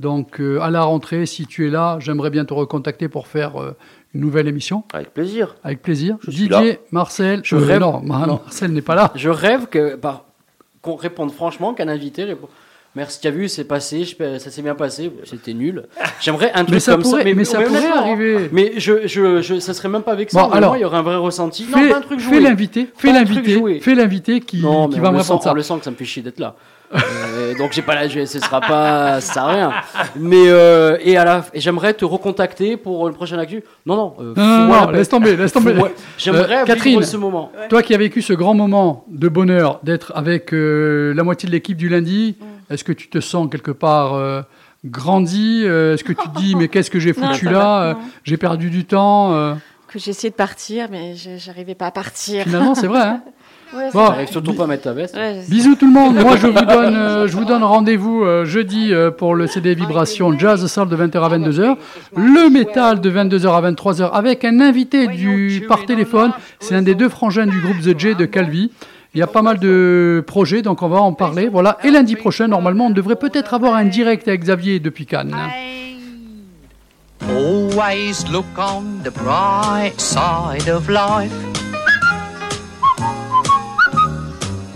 Donc, 0.00 0.40
euh, 0.40 0.58
à 0.60 0.70
la 0.70 0.82
rentrée, 0.82 1.24
si 1.26 1.46
tu 1.46 1.68
es 1.68 1.70
là, 1.70 1.98
j'aimerais 2.00 2.30
bien 2.30 2.44
te 2.44 2.52
recontacter 2.52 3.08
pour 3.08 3.28
faire 3.28 3.62
euh, 3.62 3.76
une 4.14 4.20
nouvelle 4.20 4.46
émission. 4.48 4.84
Avec 4.92 5.12
plaisir. 5.12 5.56
Avec 5.64 5.82
plaisir. 5.82 6.16
Je 6.22 6.30
suis 6.30 6.42
Didier, 6.48 6.72
là. 6.72 6.78
Marcel, 6.92 7.40
Je 7.44 7.56
euh, 7.56 7.58
rêve- 7.58 7.80
non, 7.80 8.00
Ma- 8.02 8.26
non. 8.26 8.40
Marcel 8.44 8.72
n'est 8.72 8.82
pas 8.82 8.94
là. 8.94 9.10
Je 9.14 9.28
rêve 9.28 9.66
que 9.66 9.96
par- 9.96 10.24
qu'on 10.82 10.96
réponde 10.96 11.32
franchement, 11.32 11.74
qu'un 11.74 11.88
invité 11.88 12.24
réponde. 12.24 12.50
Merci, 12.96 13.20
tu 13.20 13.26
as 13.26 13.32
vu, 13.32 13.48
c'est 13.48 13.64
passé, 13.64 14.04
je- 14.04 14.38
ça 14.38 14.50
s'est 14.52 14.62
bien 14.62 14.76
passé, 14.76 15.10
c'était 15.24 15.52
nul. 15.52 15.84
J'aimerais 16.20 16.52
un 16.54 16.62
truc 16.62 16.74
Mais 16.74 16.78
ça 16.80 16.92
comme 16.92 17.02
pourrait- 17.02 17.24
ça. 17.24 17.34
mais 17.34 17.44
ça 17.44 17.60
pourrait 17.60 17.86
arriver. 17.88 18.48
Mais 18.52 18.74
je, 18.76 19.08
je, 19.08 19.42
je, 19.42 19.58
ça 19.58 19.74
serait 19.74 19.88
même 19.88 20.02
pas 20.02 20.12
avec 20.12 20.30
ça. 20.30 20.40
Bon, 20.44 20.50
alors, 20.52 20.70
moi, 20.70 20.78
il 20.78 20.82
y 20.82 20.84
aurait 20.84 20.98
un 20.98 21.02
vrai 21.02 21.16
ressenti. 21.16 21.66
non, 21.68 21.76
Fais, 21.78 21.88
pas 21.88 21.96
un 21.96 22.00
truc 22.02 22.20
fais 22.20 22.38
l'invité, 22.38 22.88
fais 22.96 23.12
l'invité, 23.12 23.80
fais 23.80 23.94
l'invité 23.96 24.40
qui, 24.40 24.60
Non, 24.60 24.86
va 24.88 25.10
me 25.10 25.18
répondre 25.18 25.42
ça. 25.42 25.50
On 25.50 25.54
le 25.54 25.62
sent 25.62 25.74
que 25.78 25.84
ça 25.84 25.90
me 25.90 25.96
fait 25.96 26.04
chier 26.04 26.22
d'être 26.22 26.38
là. 26.38 26.54
Euh, 26.92 27.54
donc 27.58 27.72
j'ai 27.72 27.82
pas 27.82 27.94
la, 27.94 28.08
ce 28.08 28.38
sera 28.38 28.60
pas, 28.60 29.20
ça 29.20 29.32
sert 29.34 29.42
à 29.44 29.52
rien. 29.52 29.72
Mais 30.16 30.48
euh, 30.48 30.96
et 31.00 31.16
à 31.16 31.24
la, 31.24 31.44
et 31.52 31.60
j'aimerais 31.60 31.94
te 31.94 32.04
recontacter 32.04 32.76
pour 32.76 33.06
le 33.08 33.12
prochain 33.14 33.38
actu. 33.38 33.62
Non 33.86 33.96
non. 33.96 34.14
euh, 34.20 34.34
Non, 34.36 34.42
non, 34.44 34.56
fous-moi 34.62 34.76
non, 34.80 34.86
la 34.86 34.92
paix. 34.92 34.98
laisse 34.98 35.08
tomber, 35.08 35.36
laisse 35.36 35.52
tomber. 35.52 35.74
J'aimerais 36.18 36.42
Euh, 36.44 36.46
vivre 36.46 36.64
Catherine, 36.66 37.02
ce 37.02 37.16
moment. 37.16 37.50
Toi 37.68 37.82
qui 37.82 37.94
as 37.94 37.98
vécu 37.98 38.22
ce 38.22 38.32
grand 38.32 38.54
moment 38.54 39.04
de 39.10 39.28
bonheur 39.28 39.80
d'être 39.82 40.12
avec 40.14 40.52
euh, 40.54 41.12
la 41.14 41.22
moitié 41.24 41.46
de 41.48 41.52
l'équipe 41.52 41.76
du 41.76 41.88
lundi, 41.88 42.36
Mm. 42.40 42.72
est-ce 42.74 42.84
que 42.84 42.92
tu 42.92 43.08
te 43.08 43.18
sens 43.20 43.48
quelque 43.50 43.70
part 43.72 44.14
euh, 44.14 44.42
grandi 44.84 45.62
Euh, 45.64 45.94
Est-ce 45.94 46.04
que 46.04 46.12
tu 46.12 46.28
te 46.28 46.38
dis, 46.38 46.54
mais 46.54 46.68
qu'est-ce 46.68 46.90
que 46.90 47.00
j'ai 47.00 47.12
foutu 47.14 47.46
là. 47.48 47.96
J'ai 48.22 48.36
perdu 48.36 48.70
du 48.70 48.84
temps 48.84 49.32
euh, 49.34 49.54
Que 49.88 49.98
j'ai 49.98 50.10
essayé 50.10 50.30
de 50.30 50.34
partir, 50.36 50.88
mais 50.90 51.14
je- 51.16 51.38
j'arrivais 51.38 51.74
pas 51.74 51.86
à 51.86 51.90
partir. 51.90 52.44
Finalement, 52.44 52.74
c'est 52.74 52.86
vrai. 52.86 53.00
Hein 53.02 53.22
Ouais, 53.74 53.90
Bon. 53.92 54.06
T'arrives 54.06 54.30
surtout 54.30 54.54
pas 54.54 54.64
à 54.64 54.66
mettre 54.66 54.84
ta 54.84 54.92
veste. 54.92 55.16
Ouais. 55.16 55.42
Bisous 55.48 55.74
tout 55.74 55.86
le 55.86 55.92
monde. 55.92 56.14
Moi, 56.16 56.36
je 56.36 56.46
vous 56.48 56.52
donne, 56.64 56.96
euh, 56.96 57.26
je 57.26 57.36
vous 57.36 57.44
donne 57.44 57.64
rendez-vous 57.64 58.22
euh, 58.22 58.44
jeudi 58.44 58.92
euh, 58.92 59.10
pour 59.10 59.34
le 59.34 59.46
CD 59.46 59.74
Vibration 59.74 60.38
Jazz 60.38 60.64
Soul 60.66 60.88
de 60.88 60.96
20h 60.96 61.22
à 61.22 61.38
22h, 61.38 61.76
le 62.16 62.50
métal 62.50 63.00
de 63.00 63.10
22h 63.10 63.48
à 63.48 63.70
23h 63.70 64.10
avec 64.12 64.44
un 64.44 64.60
invité 64.60 65.08
du 65.08 65.64
par 65.66 65.84
téléphone. 65.86 66.32
C'est 66.60 66.74
un 66.74 66.82
des 66.82 66.94
deux 66.94 67.08
frangins 67.08 67.46
du 67.46 67.60
groupe 67.60 67.80
The 67.80 67.98
J 67.98 68.14
de 68.14 68.26
Calvi. 68.26 68.70
Il 69.14 69.20
y 69.20 69.22
a 69.22 69.28
pas 69.28 69.42
mal 69.42 69.58
de 69.58 70.24
projets, 70.26 70.62
donc 70.62 70.82
on 70.82 70.88
va 70.88 71.00
en 71.00 71.12
parler. 71.12 71.48
Voilà. 71.48 71.78
Et 71.84 71.90
lundi 71.90 72.16
prochain, 72.16 72.48
normalement, 72.48 72.86
on 72.86 72.90
devrait 72.90 73.16
peut-être 73.16 73.54
avoir 73.54 73.74
un 73.74 73.84
direct 73.84 74.26
avec 74.26 74.40
Xavier 74.40 74.80
depuis 74.80 75.06
Cannes. 75.06 75.34
Always 77.28 78.24
look 78.30 78.44
on 78.58 79.02
the 79.02 79.10
bright 79.10 80.00
side 80.00 80.68
of 80.68 80.88
life. 80.88 81.32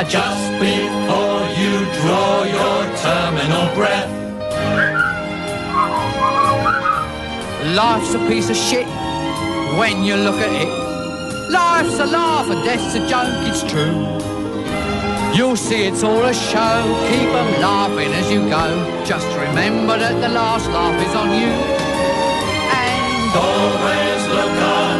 Just 0.00 0.50
before 0.58 1.46
you 1.56 1.86
draw 2.00 2.42
your 2.44 2.96
terminal 2.96 3.74
breath. 3.74 4.10
Life's 7.74 8.12
a 8.14 8.18
piece 8.26 8.50
of 8.50 8.56
shit 8.56 8.86
when 9.78 10.02
you 10.02 10.16
look 10.16 10.40
at 10.40 10.50
it. 10.50 10.68
Life's 11.50 11.98
a 11.98 12.06
laugh 12.06 12.50
and 12.50 12.64
death's 12.64 12.94
a 12.94 13.06
joke, 13.08 13.32
it's 13.48 13.62
true. 13.70 13.94
You'll 15.36 15.56
see 15.56 15.84
it's 15.84 16.02
all 16.02 16.24
a 16.24 16.34
show, 16.34 16.82
keep 17.08 17.30
'em 17.40 17.60
laughing 17.60 18.12
as 18.12 18.30
you 18.30 18.40
go. 18.50 18.64
Just 19.04 19.28
remember 19.36 19.96
that 19.98 20.20
the 20.20 20.28
last 20.28 20.68
laugh 20.70 20.98
is 21.06 21.14
on 21.14 21.30
you. 21.40 21.52
And 22.82 23.36
always 23.36 24.22
look 24.36 24.56
on 24.76 24.91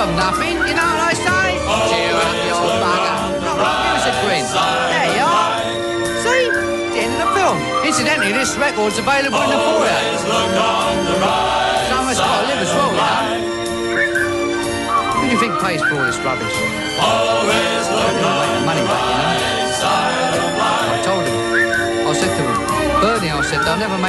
from 0.00 0.16
nothing, 0.16 0.56
you 0.64 0.72
know 0.72 0.88
what 0.96 1.12
I 1.12 1.12
say? 1.12 1.60
Cheer 1.92 2.16
up, 2.16 2.32
you 2.40 2.56
old 2.56 2.72
bugger. 2.80 3.36
Not 3.44 3.60
like 3.60 3.84
you, 3.84 4.00
said 4.00 4.16
Grin. 4.24 4.48
There 4.48 5.12
you 5.12 5.28
are. 5.28 5.60
See? 6.24 6.48
The 6.48 7.04
end 7.04 7.20
of 7.20 7.28
the 7.28 7.36
film. 7.36 7.60
Incidentally, 7.84 8.32
this 8.32 8.56
record's 8.56 8.96
available 8.96 9.36
in 9.44 9.52
the 9.52 9.60
foyer. 9.60 10.00
Someone's 11.92 12.16
got 12.16 12.32
to 12.32 12.48
live 12.48 12.64
as 12.64 12.72
well, 12.72 12.96
you 12.96 13.04
know. 13.04 13.44
Who 15.20 15.28
do 15.28 15.32
you 15.36 15.40
think 15.44 15.52
pays 15.60 15.84
for 15.84 15.92
all 15.92 16.08
this 16.08 16.16
rubbish? 16.24 16.56
Always 16.96 17.84
look 17.92 18.24
on 18.24 18.56
the 18.56 18.64
money 18.64 18.80
back, 18.88 19.04
you 19.04 19.20
know. 19.20 19.36
I 19.84 21.04
told 21.04 21.28
him. 21.28 21.36
I 22.08 22.12
said 22.16 22.32
to 22.40 22.42
him, 22.48 22.56
Bernie, 23.04 23.28
I 23.28 23.44
said, 23.44 23.60
they'll 23.68 23.76
never 23.76 23.98
make 23.98 23.98